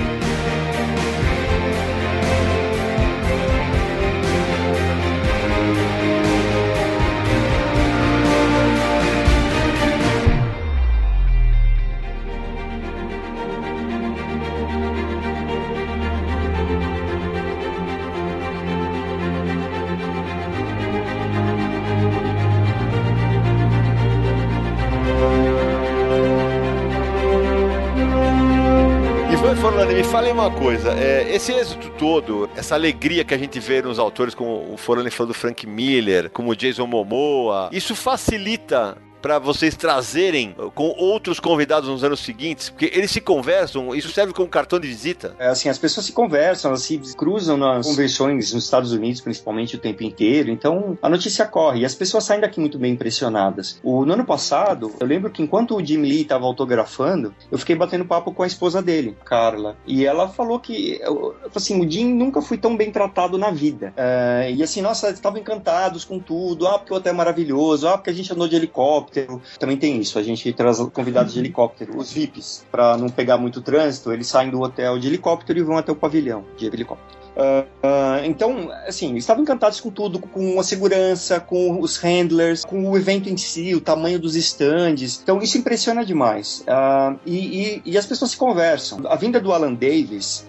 Coisa. 30.76 30.92
é, 30.92 31.34
esse 31.34 31.52
êxito 31.52 31.90
todo, 31.98 32.48
essa 32.56 32.74
alegria 32.74 33.24
que 33.24 33.34
a 33.34 33.38
gente 33.38 33.58
vê 33.58 33.80
nos 33.80 33.98
autores, 33.98 34.34
como 34.34 34.72
o 34.72 34.76
Forlani 34.76 35.10
falou 35.10 35.32
do 35.32 35.34
Frank 35.34 35.66
Miller, 35.66 36.30
como 36.30 36.50
o 36.50 36.56
Jason 36.56 36.86
Momoa, 36.86 37.70
isso 37.72 37.94
facilita 37.94 38.98
para 39.20 39.38
vocês 39.38 39.74
trazerem 39.74 40.54
com 40.74 40.94
outros 40.96 41.40
convidados 41.40 41.88
nos 41.88 42.04
anos 42.04 42.20
seguintes? 42.20 42.70
Porque 42.70 42.90
eles 42.92 43.10
se 43.10 43.20
conversam, 43.20 43.94
isso 43.94 44.10
serve 44.10 44.32
como 44.32 44.48
cartão 44.48 44.78
de 44.78 44.88
visita? 44.88 45.34
É 45.38 45.48
assim, 45.48 45.68
as 45.68 45.78
pessoas 45.78 46.06
se 46.06 46.12
conversam, 46.12 46.70
elas 46.70 46.82
se 46.82 46.98
cruzam 47.16 47.56
nas 47.56 47.86
convenções 47.86 48.52
nos 48.52 48.64
Estados 48.64 48.92
Unidos, 48.92 49.20
principalmente 49.20 49.76
o 49.76 49.78
tempo 49.78 50.02
inteiro. 50.02 50.50
Então 50.50 50.98
a 51.02 51.08
notícia 51.08 51.46
corre 51.46 51.80
e 51.80 51.84
as 51.84 51.94
pessoas 51.94 52.24
saem 52.24 52.40
daqui 52.40 52.60
muito 52.60 52.78
bem 52.78 52.92
impressionadas. 52.92 53.80
O, 53.82 54.04
no 54.04 54.12
ano 54.12 54.24
passado, 54.24 54.92
eu 55.00 55.06
lembro 55.06 55.30
que 55.30 55.42
enquanto 55.42 55.76
o 55.76 55.84
Jim 55.84 56.02
Lee 56.02 56.22
estava 56.22 56.44
autografando, 56.44 57.34
eu 57.50 57.58
fiquei 57.58 57.76
batendo 57.76 58.04
papo 58.04 58.32
com 58.32 58.42
a 58.42 58.46
esposa 58.46 58.82
dele, 58.82 59.16
Carla, 59.24 59.76
e 59.86 60.04
ela 60.04 60.28
falou 60.28 60.60
que 60.60 61.00
assim, 61.54 61.84
o 61.84 61.90
Jim 61.90 62.12
nunca 62.14 62.40
foi 62.40 62.58
tão 62.58 62.76
bem 62.76 62.90
tratado 62.90 63.38
na 63.38 63.50
vida. 63.50 63.92
É, 63.96 64.52
e 64.52 64.62
assim, 64.62 64.80
nossa, 64.80 65.10
estavam 65.10 65.38
encantados 65.38 66.04
com 66.04 66.18
tudo. 66.18 66.66
Ah, 66.66 66.78
porque 66.78 66.92
o 66.92 66.96
hotel 66.96 67.12
é 67.12 67.16
maravilhoso. 67.16 67.88
Ah, 67.88 67.96
porque 67.96 68.10
a 68.10 68.12
gente 68.12 68.32
andou 68.32 68.48
de 68.48 68.56
helicóptero. 68.56 69.05
Também 69.58 69.76
tem 69.76 70.00
isso. 70.00 70.18
A 70.18 70.22
gente 70.22 70.52
traz 70.52 70.78
convidados 70.92 71.32
de 71.32 71.38
helicóptero, 71.38 71.96
os 71.98 72.12
VIPs, 72.12 72.66
para 72.70 72.96
não 72.96 73.08
pegar 73.08 73.38
muito 73.38 73.60
trânsito. 73.60 74.12
Eles 74.12 74.26
saem 74.26 74.50
do 74.50 74.60
hotel 74.60 74.98
de 74.98 75.08
helicóptero 75.08 75.58
e 75.58 75.62
vão 75.62 75.76
até 75.76 75.92
o 75.92 75.96
pavilhão 75.96 76.44
de 76.56 76.66
helicóptero. 76.66 77.25
Uh, 77.36 77.66
uh, 77.86 78.24
então, 78.24 78.70
assim, 78.86 79.14
estavam 79.16 79.42
encantados 79.42 79.78
com 79.78 79.90
tudo, 79.90 80.18
com 80.18 80.58
a 80.58 80.62
segurança, 80.62 81.38
com 81.38 81.80
os 81.80 81.98
handlers, 81.98 82.64
com 82.64 82.90
o 82.90 82.96
evento 82.96 83.28
em 83.28 83.36
si, 83.36 83.74
o 83.74 83.80
tamanho 83.80 84.18
dos 84.18 84.34
stands. 84.36 85.20
Então, 85.22 85.42
isso 85.42 85.58
impressiona 85.58 86.04
demais. 86.04 86.64
Uh, 86.66 87.18
e, 87.26 87.36
e, 87.36 87.82
e, 87.84 87.98
as 87.98 88.06
pessoas 88.06 88.30
se 88.30 88.36
conversam. 88.36 89.00
A 89.06 89.16
vinda 89.16 89.38
do 89.38 89.52
Alan 89.52 89.74
Davis 89.74 90.46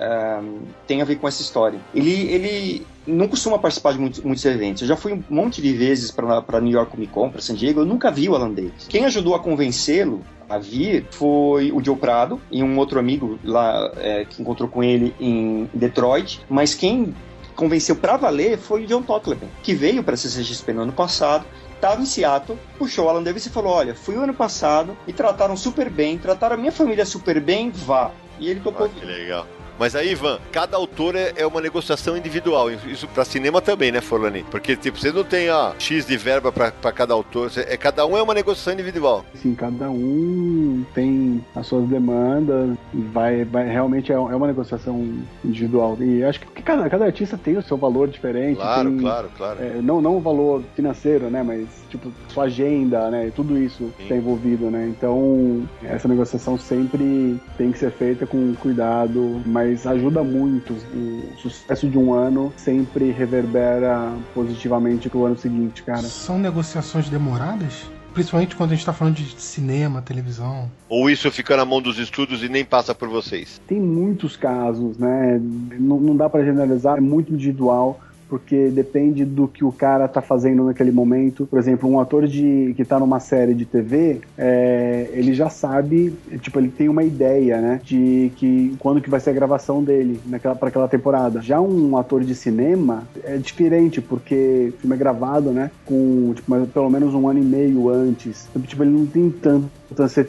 tem 0.85 1.01
a 1.01 1.05
ver 1.05 1.17
com 1.17 1.27
essa 1.27 1.41
história. 1.41 1.79
Ele, 1.93 2.31
ele 2.31 2.85
não 3.05 3.27
costuma 3.27 3.57
participar 3.59 3.93
de 3.93 3.99
muitos, 3.99 4.21
muitos, 4.21 4.45
eventos. 4.45 4.81
Eu 4.81 4.87
já 4.87 4.95
fui 4.95 5.13
um 5.13 5.23
monte 5.29 5.61
de 5.61 5.73
vezes 5.73 6.11
para 6.11 6.61
New 6.61 6.71
York 6.71 6.91
Comic 6.91 7.11
Con, 7.11 7.29
para 7.29 7.41
San 7.41 7.55
Diego, 7.55 7.81
eu 7.81 7.85
nunca 7.85 8.11
vi 8.11 8.29
o 8.29 8.35
Alan 8.35 8.51
Davis. 8.51 8.87
Quem 8.87 9.05
ajudou 9.05 9.35
a 9.35 9.39
convencê-lo 9.39 10.21
a 10.49 10.57
vir 10.57 11.05
foi 11.11 11.71
o 11.71 11.83
Joe 11.83 11.95
Prado 11.95 12.41
e 12.51 12.63
um 12.63 12.77
outro 12.77 12.99
amigo 12.99 13.39
lá 13.43 13.91
é, 13.97 14.25
que 14.25 14.41
encontrou 14.41 14.69
com 14.69 14.83
ele 14.83 15.13
em 15.19 15.69
Detroit, 15.73 16.41
mas 16.49 16.73
quem 16.73 17.13
convenceu 17.55 17.95
para 17.95 18.17
valer 18.17 18.57
foi 18.57 18.83
o 18.83 18.87
John 18.87 19.01
Tockleben, 19.01 19.49
que 19.63 19.73
veio 19.73 20.03
para 20.03 20.13
a 20.13 20.17
CCXP 20.17 20.73
no 20.73 20.83
ano 20.83 20.93
passado, 20.93 21.45
estava 21.75 22.01
em 22.01 22.05
Seattle, 22.05 22.57
puxou 22.77 23.05
o 23.05 23.09
Alan 23.09 23.23
Davis 23.23 23.45
e 23.45 23.49
falou: 23.49 23.73
Olha, 23.73 23.95
fui 23.95 24.15
o 24.15 24.21
ano 24.21 24.33
passado 24.33 24.95
e 25.07 25.13
trataram 25.13 25.57
super 25.57 25.89
bem, 25.89 26.17
trataram 26.17 26.55
a 26.55 26.57
minha 26.57 26.71
família 26.71 27.05
super 27.05 27.39
bem, 27.39 27.71
vá. 27.71 28.11
E 28.39 28.49
ele 28.49 28.59
topou. 28.59 28.85
Ah, 28.85 28.89
que 28.89 29.05
legal. 29.05 29.47
Mas 29.79 29.95
aí, 29.95 30.11
Ivan, 30.11 30.39
cada 30.51 30.75
autor 30.77 31.15
é, 31.15 31.33
é 31.35 31.45
uma 31.45 31.61
negociação 31.61 32.17
individual. 32.17 32.71
Isso 32.71 33.07
para 33.07 33.23
cinema 33.23 33.61
também, 33.61 33.91
né, 33.91 34.01
Forlani? 34.01 34.43
Porque, 34.49 34.75
tipo, 34.75 34.99
você 34.99 35.11
não 35.11 35.23
tem 35.23 35.49
a 35.49 35.73
X 35.77 36.05
de 36.05 36.17
verba 36.17 36.51
para 36.51 36.71
cada 36.91 37.13
autor. 37.13 37.51
é, 37.55 37.77
cada 37.77 38.05
um 38.05 38.17
é 38.17 38.21
uma 38.21 38.33
negociação 38.33 38.73
individual. 38.73 39.25
Sim, 39.35 39.53
cada 39.55 39.89
um 39.89 40.83
tem 40.93 41.43
as 41.55 41.67
suas 41.67 41.87
demandas. 41.87 42.77
Vai, 42.93 43.43
vai 43.45 43.67
realmente 43.67 44.11
é, 44.11 44.15
é 44.15 44.19
uma 44.19 44.47
negociação 44.47 45.07
individual. 45.43 45.97
E 45.99 46.23
acho 46.23 46.39
que 46.39 46.63
cada, 46.63 46.89
cada 46.89 47.05
artista 47.05 47.37
tem 47.37 47.57
o 47.57 47.61
seu 47.61 47.77
valor 47.77 48.07
diferente. 48.07 48.57
Claro, 48.57 48.89
tem, 48.89 48.99
claro, 48.99 49.29
claro. 49.37 49.59
É, 49.61 49.81
não, 49.81 50.01
não 50.01 50.17
o 50.17 50.19
valor 50.19 50.63
financeiro, 50.75 51.29
né? 51.29 51.43
Mas, 51.43 51.67
tipo, 51.89 52.11
sua 52.29 52.45
agenda, 52.45 53.09
né? 53.09 53.31
Tudo 53.35 53.57
isso 53.57 53.91
está 53.99 54.15
envolvido, 54.15 54.71
né? 54.71 54.87
Então, 54.87 55.67
essa 55.83 56.07
negociação 56.07 56.57
sempre 56.57 57.39
tem 57.57 57.71
que 57.71 57.77
ser 57.77 57.91
feita 57.91 58.25
com 58.25 58.53
cuidado, 58.55 59.41
mas 59.45 59.66
mas 59.67 59.85
ajuda 59.85 60.23
muito. 60.23 60.73
O 60.73 61.37
sucesso 61.37 61.89
de 61.89 61.97
um 61.97 62.13
ano 62.13 62.53
sempre 62.55 63.11
reverbera 63.11 64.13
positivamente 64.33 65.09
pro 65.09 65.25
ano 65.25 65.37
seguinte, 65.37 65.83
cara. 65.83 66.03
São 66.03 66.39
negociações 66.39 67.09
demoradas? 67.09 67.89
Principalmente 68.13 68.55
quando 68.55 68.71
a 68.71 68.73
gente 68.73 68.81
está 68.81 68.93
falando 68.93 69.15
de 69.15 69.39
cinema, 69.39 70.01
televisão. 70.01 70.71
Ou 70.89 71.09
isso 71.09 71.29
fica 71.29 71.55
na 71.55 71.65
mão 71.65 71.81
dos 71.81 71.99
estúdios 71.99 72.41
e 72.41 72.49
nem 72.49 72.65
passa 72.65 72.95
por 72.95 73.09
vocês? 73.09 73.61
Tem 73.67 73.79
muitos 73.79 74.35
casos, 74.35 74.97
né? 74.97 75.39
Não, 75.77 75.99
não 75.99 76.15
dá 76.15 76.27
para 76.27 76.43
generalizar, 76.43 76.97
é 76.97 77.01
muito 77.01 77.31
individual 77.31 77.99
porque 78.29 78.69
depende 78.69 79.25
do 79.25 79.47
que 79.47 79.63
o 79.63 79.71
cara 79.71 80.07
tá 80.07 80.21
fazendo 80.21 80.63
naquele 80.63 80.91
momento. 80.91 81.45
Por 81.45 81.59
exemplo, 81.59 81.89
um 81.89 81.99
ator 81.99 82.27
de, 82.27 82.73
que 82.75 82.85
tá 82.85 82.99
numa 82.99 83.19
série 83.19 83.53
de 83.53 83.65
TV, 83.65 84.21
é, 84.37 85.09
ele 85.13 85.33
já 85.33 85.49
sabe, 85.49 86.13
tipo, 86.41 86.59
ele 86.59 86.69
tem 86.69 86.89
uma 86.89 87.03
ideia, 87.03 87.59
né, 87.59 87.81
de 87.83 88.31
que 88.35 88.75
quando 88.79 89.01
que 89.01 89.09
vai 89.09 89.19
ser 89.19 89.31
a 89.31 89.33
gravação 89.33 89.83
dele 89.83 90.19
naquela 90.25 90.55
para 90.55 90.69
aquela 90.69 90.87
temporada. 90.87 91.41
Já 91.41 91.59
um 91.61 91.97
ator 91.97 92.23
de 92.23 92.35
cinema 92.35 93.03
é 93.23 93.37
diferente, 93.37 94.01
porque 94.01 94.73
o 94.75 94.81
filme 94.81 94.95
é 94.95 94.99
gravado, 94.99 95.51
né, 95.51 95.71
com 95.85 96.33
tipo, 96.35 96.67
pelo 96.67 96.89
menos 96.89 97.13
um 97.13 97.27
ano 97.27 97.39
e 97.39 97.45
meio 97.45 97.89
antes. 97.89 98.47
Então, 98.49 98.61
tipo, 98.61 98.83
ele 98.83 98.91
não 98.91 99.05
tem 99.05 99.29
tanto 99.29 99.69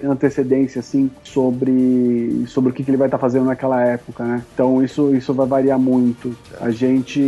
antecedência 0.05 0.81
assim 0.81 1.11
sobre 1.25 2.45
sobre 2.47 2.71
o 2.71 2.73
que, 2.73 2.85
que 2.85 2.91
ele 2.91 2.97
vai 2.97 3.09
estar 3.09 3.19
tá 3.19 3.21
fazendo 3.21 3.47
naquela 3.47 3.83
época, 3.83 4.25
né? 4.25 4.43
Então 4.55 4.83
isso 4.83 5.15
isso 5.15 5.35
vai 5.35 5.47
variar 5.47 5.79
muito. 5.79 6.35
A 6.61 6.71
gente 6.71 7.21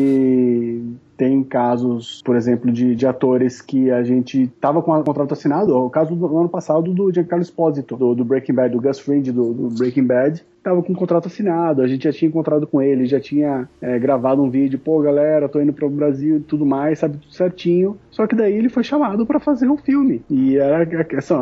tem 1.16 1.42
casos, 1.42 2.22
por 2.24 2.36
exemplo, 2.36 2.70
de, 2.72 2.94
de 2.94 3.06
atores 3.06 3.60
que 3.60 3.90
a 3.90 4.02
gente 4.02 4.46
tava 4.60 4.82
com 4.82 4.92
o 4.92 5.04
contrato 5.04 5.32
assinado. 5.32 5.76
O 5.76 5.90
caso 5.90 6.14
do 6.14 6.38
ano 6.38 6.48
passado 6.48 6.92
do 6.92 7.12
Giancarlo 7.12 7.42
Esposito, 7.42 7.96
do, 7.96 8.14
do 8.14 8.24
Breaking 8.24 8.54
Bad, 8.54 8.74
do 8.74 8.80
Gus 8.80 8.98
Fring 8.98 9.22
do, 9.22 9.52
do 9.52 9.68
Breaking 9.76 10.04
Bad 10.04 10.44
tava 10.62 10.82
com 10.82 10.92
o 10.92 10.96
contrato 10.96 11.26
assinado, 11.26 11.82
a 11.82 11.86
gente 11.86 12.04
já 12.04 12.12
tinha 12.12 12.28
encontrado 12.28 12.66
com 12.66 12.80
ele, 12.80 13.06
já 13.06 13.20
tinha 13.20 13.68
é, 13.80 13.98
gravado 13.98 14.42
um 14.42 14.50
vídeo, 14.50 14.78
pô, 14.78 15.00
galera, 15.00 15.48
tô 15.48 15.60
indo 15.60 15.72
pro 15.72 15.88
Brasil 15.88 16.36
e 16.36 16.40
tudo 16.40 16.66
mais, 16.66 16.98
sabe, 16.98 17.18
tudo 17.18 17.32
certinho. 17.32 17.96
Só 18.10 18.26
que 18.26 18.36
daí 18.36 18.52
ele 18.52 18.68
foi 18.68 18.84
chamado 18.84 19.24
para 19.24 19.40
fazer 19.40 19.68
um 19.68 19.76
filme. 19.76 20.22
E 20.28 20.56
era, 20.56 20.86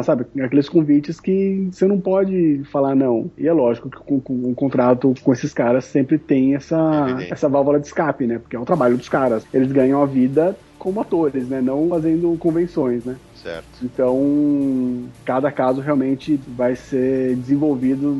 sabe, 0.03 0.27
aqueles 0.41 0.69
convites 0.69 1.21
que 1.21 1.69
você 1.71 1.87
não 1.87 2.01
pode 2.01 2.63
falar 2.71 2.95
não. 2.95 3.31
E 3.37 3.47
é 3.47 3.53
lógico 3.53 3.91
que 3.91 3.99
com, 3.99 4.21
com 4.21 4.35
um 4.35 4.55
contrato 4.55 5.15
com 5.23 5.33
esses 5.33 5.53
caras 5.53 5.85
sempre 5.85 6.19
tem 6.19 6.55
essa, 6.55 7.19
essa 7.31 7.49
válvula 7.49 7.81
de 7.81 7.87
escape, 7.87 8.27
né? 8.27 8.39
Porque 8.39 8.57
é 8.57 8.61
o 8.61 8.65
trabalho 8.65 8.97
dos 8.97 9.09
caras. 9.09 9.47
Eles 9.53 9.73
ganham 9.73 10.03
a 10.03 10.07
vida 10.07 10.57
como 10.79 11.01
atores, 11.01 11.49
né? 11.49 11.61
Não 11.61 11.89
fazendo 11.89 12.37
convenções, 12.39 13.05
né? 13.05 13.17
Certo. 13.43 13.67
Então, 13.83 15.09
cada 15.25 15.51
caso 15.53 15.81
realmente 15.81 16.39
vai 16.49 16.75
ser 16.75 17.37
desenvolvido 17.37 18.15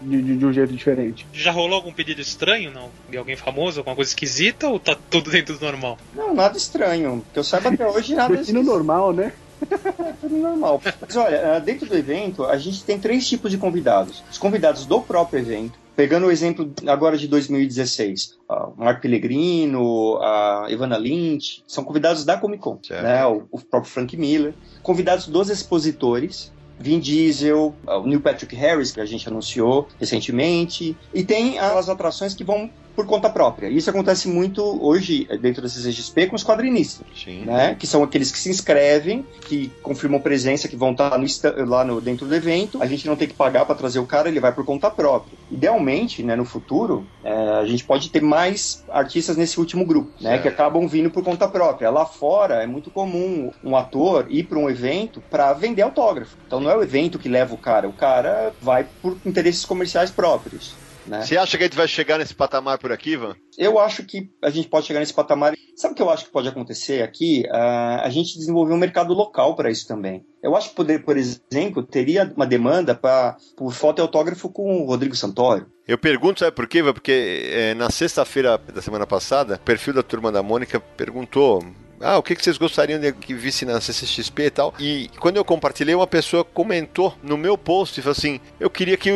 de, 0.00 0.22
de, 0.22 0.36
de, 0.36 0.46
um 0.46 0.52
jeito 0.52 0.72
diferente. 0.72 1.26
Já 1.32 1.50
rolou 1.50 1.74
algum 1.76 1.92
pedido 1.92 2.20
estranho, 2.20 2.70
não? 2.70 2.88
De 3.10 3.16
alguém 3.16 3.36
famoso, 3.36 3.80
alguma 3.80 3.96
coisa 3.96 4.10
esquisita 4.10 4.68
ou 4.68 4.78
tá 4.78 4.96
tudo 5.10 5.30
dentro 5.30 5.58
do 5.58 5.64
normal? 5.64 5.98
Não, 6.14 6.34
nada 6.34 6.56
estranho. 6.56 7.24
Que 7.32 7.38
eu 7.38 7.44
saiba 7.44 7.70
até 7.70 7.86
hoje 7.86 8.14
nada 8.14 8.36
Destino 8.36 8.62
normal, 8.62 9.12
né? 9.12 9.32
É 9.70 10.12
tudo 10.20 10.36
normal. 10.36 10.80
Mas 11.00 11.16
olha, 11.16 11.36
eh, 11.36 11.60
dentro 11.60 11.86
do 11.86 11.96
evento, 11.96 12.44
a 12.44 12.56
gente 12.56 12.84
tem 12.84 12.98
três 12.98 13.28
tipos 13.28 13.50
de 13.50 13.58
convidados: 13.58 14.22
os 14.30 14.38
convidados 14.38 14.86
do 14.86 15.00
próprio 15.00 15.40
evento, 15.40 15.82
Pegando 15.94 16.26
o 16.26 16.30
exemplo 16.30 16.72
agora 16.86 17.18
de 17.18 17.28
2016, 17.28 18.38
o 18.48 18.82
Mark 18.82 19.02
Pellegrino, 19.02 20.16
a 20.22 20.66
Ivana 20.70 20.96
Lynch, 20.96 21.62
são 21.66 21.84
convidados 21.84 22.24
da 22.24 22.38
Comic 22.38 22.62
Con, 22.62 22.78
né? 22.90 23.26
O, 23.26 23.46
o, 23.50 23.60
próprio 23.60 23.92
Frank 23.92 24.16
Miller, 24.16 24.54
convidados 24.82 25.26
dos 25.26 25.50
expositores, 25.50 26.50
Vin 26.80 26.98
Diesel, 26.98 27.74
o 27.86 28.06
Neil 28.06 28.22
Patrick 28.22 28.56
Harris, 28.56 28.90
que 28.90 29.00
a 29.00 29.04
gente 29.04 29.28
anunciou 29.28 29.86
recentemente, 30.00 30.96
e 31.12 31.22
tem 31.22 31.58
as 31.58 31.90
atrações 31.90 32.32
que 32.32 32.42
vão 32.42 32.70
por 32.94 33.06
conta 33.06 33.28
própria. 33.28 33.68
Isso 33.68 33.88
acontece 33.90 34.28
muito 34.28 34.62
hoje 34.84 35.26
dentro 35.40 35.62
da 35.62 35.68
CCXP 35.68 36.26
com 36.26 36.36
os 36.36 36.44
quadrinistas, 36.44 37.06
Sim. 37.16 37.44
né? 37.44 37.74
Que 37.78 37.86
são 37.86 38.02
aqueles 38.02 38.30
que 38.30 38.38
se 38.38 38.50
inscrevem, 38.50 39.24
que 39.46 39.70
confirmam 39.82 40.20
presença, 40.20 40.68
que 40.68 40.76
vão 40.76 40.92
estar 40.92 41.18
no, 41.18 41.26
lá 41.68 41.84
no, 41.84 42.00
dentro 42.00 42.26
do 42.26 42.34
evento. 42.34 42.82
A 42.82 42.86
gente 42.86 43.06
não 43.06 43.16
tem 43.16 43.28
que 43.28 43.34
pagar 43.34 43.64
para 43.64 43.74
trazer 43.74 43.98
o 43.98 44.06
cara, 44.06 44.28
ele 44.28 44.40
vai 44.40 44.52
por 44.52 44.64
conta 44.64 44.90
própria. 44.90 45.36
Idealmente, 45.50 46.22
né, 46.22 46.36
no 46.36 46.44
futuro, 46.44 47.06
é, 47.24 47.32
a 47.32 47.66
gente 47.66 47.84
pode 47.84 48.10
ter 48.10 48.22
mais 48.22 48.84
artistas 48.88 49.36
nesse 49.36 49.58
último 49.58 49.84
grupo, 49.84 50.10
né? 50.20 50.38
Que 50.38 50.48
acabam 50.48 50.86
vindo 50.86 51.10
por 51.10 51.22
conta 51.22 51.48
própria. 51.48 51.90
Lá 51.90 52.04
fora 52.04 52.62
é 52.62 52.66
muito 52.66 52.90
comum 52.90 53.50
um 53.64 53.76
ator 53.76 54.26
ir 54.28 54.44
para 54.44 54.58
um 54.58 54.68
evento 54.68 55.22
para 55.30 55.52
vender 55.52 55.82
autógrafo. 55.82 56.36
Então 56.46 56.60
não 56.60 56.70
é 56.70 56.76
o 56.76 56.82
evento 56.82 57.18
que 57.18 57.28
leva 57.28 57.54
o 57.54 57.58
cara, 57.58 57.88
o 57.88 57.92
cara 57.92 58.52
vai 58.60 58.86
por 59.00 59.16
interesses 59.24 59.64
comerciais 59.64 60.10
próprios. 60.10 60.74
Né? 61.06 61.24
Você 61.24 61.36
acha 61.36 61.56
que 61.56 61.64
a 61.64 61.66
gente 61.66 61.76
vai 61.76 61.88
chegar 61.88 62.18
nesse 62.18 62.34
patamar 62.34 62.78
por 62.78 62.92
aqui, 62.92 63.12
Ivan? 63.12 63.34
Eu 63.58 63.78
acho 63.78 64.04
que 64.04 64.30
a 64.42 64.50
gente 64.50 64.68
pode 64.68 64.86
chegar 64.86 65.00
nesse 65.00 65.14
patamar. 65.14 65.54
Sabe 65.76 65.92
o 65.92 65.96
que 65.96 66.02
eu 66.02 66.10
acho 66.10 66.24
que 66.24 66.30
pode 66.30 66.48
acontecer 66.48 67.02
aqui? 67.02 67.44
Uh, 67.48 68.02
a 68.02 68.08
gente 68.10 68.38
desenvolver 68.38 68.72
um 68.72 68.78
mercado 68.78 69.12
local 69.12 69.56
para 69.56 69.70
isso 69.70 69.86
também. 69.86 70.24
Eu 70.42 70.56
acho 70.56 70.70
que, 70.70 70.76
poder, 70.76 71.04
por 71.04 71.16
exemplo, 71.16 71.82
teria 71.82 72.32
uma 72.36 72.46
demanda 72.46 72.94
pra, 72.94 73.36
por 73.56 73.72
foto 73.72 74.00
e 74.00 74.02
autógrafo 74.02 74.48
com 74.48 74.82
o 74.82 74.86
Rodrigo 74.86 75.14
Santoro. 75.14 75.66
Eu 75.86 75.98
pergunto, 75.98 76.40
sabe 76.40 76.52
por 76.52 76.66
quê? 76.66 76.82
Porque 76.82 77.50
é, 77.52 77.74
na 77.74 77.90
sexta-feira 77.90 78.58
da 78.58 78.80
semana 78.80 79.06
passada, 79.06 79.56
o 79.56 79.58
perfil 79.60 79.94
da 79.94 80.02
turma 80.02 80.30
da 80.30 80.42
Mônica 80.42 80.80
perguntou 80.80 81.64
ah, 82.02 82.18
o 82.18 82.22
que, 82.22 82.34
vocês 82.34 82.58
gostariam 82.58 82.98
de 82.98 83.12
que 83.12 83.32
visse 83.32 83.64
na 83.64 83.80
CCXP 83.80 84.42
e 84.42 84.50
tal. 84.50 84.74
E 84.78 85.10
quando 85.20 85.36
eu 85.36 85.44
compartilhei, 85.44 85.94
uma 85.94 86.06
pessoa 86.06 86.44
comentou 86.44 87.14
no 87.22 87.36
meu 87.36 87.56
post 87.56 87.98
e 87.98 88.02
falou 88.02 88.16
assim: 88.16 88.40
eu 88.58 88.68
queria 88.68 88.96
que 88.96 89.10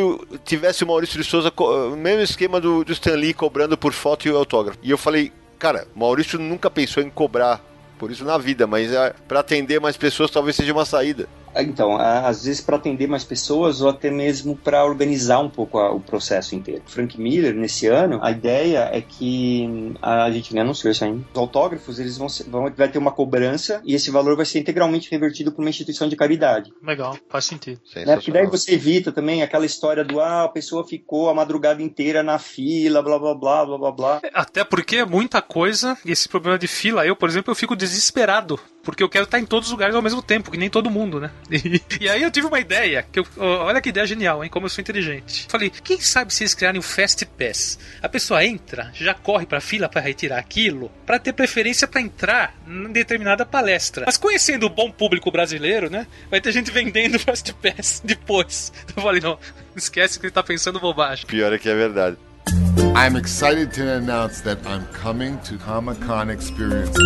tivesse 0.45 0.83
o 0.83 0.87
Maurício 0.87 1.21
de 1.21 1.27
Souza, 1.27 1.51
o 1.57 1.95
mesmo 1.95 2.21
esquema 2.21 2.61
do, 2.61 2.83
do 2.83 2.93
Stan 2.93 3.15
Lee 3.15 3.33
cobrando 3.33 3.77
por 3.77 3.93
foto 3.93 4.27
e 4.27 4.31
autógrafo. 4.31 4.79
E 4.81 4.89
eu 4.89 4.97
falei, 4.97 5.31
cara, 5.59 5.87
Maurício 5.93 6.39
nunca 6.39 6.69
pensou 6.69 7.03
em 7.03 7.09
cobrar 7.09 7.61
por 7.97 8.11
isso 8.11 8.23
na 8.23 8.37
vida, 8.37 8.67
mas 8.67 8.91
é, 8.91 9.13
para 9.27 9.39
atender 9.39 9.81
mais 9.81 9.97
pessoas 9.97 10.31
talvez 10.31 10.55
seja 10.55 10.71
uma 10.71 10.85
saída. 10.85 11.27
Então, 11.63 11.97
às 11.97 12.45
vezes 12.45 12.61
para 12.61 12.77
atender 12.77 13.07
mais 13.07 13.23
pessoas 13.23 13.81
ou 13.81 13.89
até 13.89 14.09
mesmo 14.09 14.55
para 14.55 14.85
organizar 14.85 15.39
um 15.39 15.49
pouco 15.49 15.79
a, 15.79 15.91
o 15.91 15.99
processo 15.99 16.55
inteiro. 16.55 16.81
Frank 16.85 17.19
Miller, 17.19 17.53
nesse 17.53 17.87
ano, 17.87 18.19
a 18.21 18.31
ideia 18.31 18.89
é 18.91 19.01
que 19.01 19.93
a 20.01 20.29
gente 20.31 20.53
nem 20.53 20.61
anunciou 20.61 20.91
isso 20.91 21.03
ainda. 21.03 21.23
Os 21.33 21.39
autógrafos, 21.39 21.99
eles 21.99 22.17
vão, 22.17 22.27
vão 22.47 22.71
vai 22.75 22.89
ter 22.89 22.97
uma 22.97 23.11
cobrança 23.11 23.81
e 23.85 23.95
esse 23.95 24.11
valor 24.11 24.35
vai 24.35 24.45
ser 24.45 24.59
integralmente 24.59 25.09
revertido 25.09 25.51
para 25.51 25.61
uma 25.61 25.69
instituição 25.69 26.07
de 26.07 26.15
caridade. 26.15 26.71
Legal, 26.83 27.17
faz 27.29 27.45
sentido. 27.45 27.79
Né? 27.95 28.15
Porque 28.15 28.31
daí 28.31 28.47
você 28.47 28.73
evita 28.73 29.11
também 29.11 29.41
aquela 29.41 29.65
história 29.65 30.03
do 30.03 30.19
ah, 30.19 30.43
a 30.43 30.49
pessoa 30.49 30.87
ficou 30.87 31.29
a 31.29 31.33
madrugada 31.33 31.81
inteira 31.81 32.23
na 32.23 32.39
fila, 32.39 33.01
blá 33.01 33.17
blá 33.19 33.35
blá 33.35 33.65
blá 33.65 33.77
blá 33.77 33.91
blá. 33.91 34.21
Até 34.33 34.63
porque 34.63 34.97
é 34.97 35.05
muita 35.05 35.41
coisa 35.41 35.97
e 36.05 36.11
esse 36.11 36.27
problema 36.29 36.57
de 36.57 36.67
fila, 36.67 37.05
eu, 37.05 37.15
por 37.15 37.29
exemplo, 37.29 37.51
eu 37.51 37.55
fico 37.55 37.75
desesperado 37.75 38.59
porque 38.87 39.03
eu 39.03 39.09
quero 39.09 39.25
estar 39.25 39.37
em 39.37 39.45
todos 39.45 39.67
os 39.67 39.73
lugares 39.73 39.93
ao 39.93 40.01
mesmo 40.01 40.21
tempo, 40.21 40.49
que 40.49 40.57
nem 40.57 40.69
todo 40.69 40.89
mundo, 40.89 41.19
né? 41.19 41.29
E, 41.51 41.81
e 42.01 42.09
aí 42.09 42.21
eu 42.21 42.31
tive 42.31 42.47
uma 42.47 42.59
ideia, 42.59 43.05
que 43.11 43.19
eu, 43.19 43.25
olha 43.37 43.81
que 43.81 43.89
ideia 43.89 44.05
genial, 44.05 44.43
hein? 44.43 44.49
Como 44.49 44.65
eu 44.65 44.69
sou 44.69 44.81
inteligente. 44.81 45.47
Falei, 45.49 45.69
quem 45.69 45.99
sabe 45.99 46.33
se 46.33 46.43
eles 46.43 46.53
criarem 46.53 46.79
o 46.79 46.83
Fast 46.83 47.25
Pass? 47.25 47.79
A 48.01 48.09
pessoa 48.09 48.43
entra, 48.43 48.91
já 48.93 49.13
corre 49.13 49.45
pra 49.45 49.61
fila 49.61 49.89
para 49.89 50.01
retirar 50.01 50.37
aquilo, 50.37 50.91
para 51.05 51.19
ter 51.19 51.33
preferência 51.33 51.87
para 51.87 52.01
entrar 52.01 52.55
em 52.67 52.91
determinada 52.91 53.45
palestra. 53.45 54.05
Mas 54.05 54.17
conhecendo 54.17 54.65
o 54.65 54.69
bom 54.69 54.91
público 54.91 55.31
brasileiro, 55.31 55.89
né? 55.89 56.07
Vai 56.29 56.41
ter 56.41 56.51
gente 56.51 56.71
vendendo 56.71 57.19
Fast 57.19 57.53
Pass 57.53 58.01
depois. 58.03 58.71
Então 58.83 58.95
eu 58.97 59.03
falei, 59.03 59.21
não, 59.21 59.39
esquece 59.75 60.19
que 60.19 60.25
ele 60.25 60.33
tá 60.33 60.43
pensando 60.43 60.79
bobagem. 60.79 61.25
Pior 61.25 61.53
é 61.53 61.57
que 61.57 61.69
é 61.69 61.75
verdade. 61.75 62.17
I'm 62.95 63.17
excited 63.17 63.71
to 63.73 63.83
announce 63.83 64.41
that 64.43 64.61
I'm 64.65 64.85
coming 64.93 65.37
to 65.43 65.57
Comic 65.57 65.99
Con 66.05 66.31
Experience. 66.31 66.97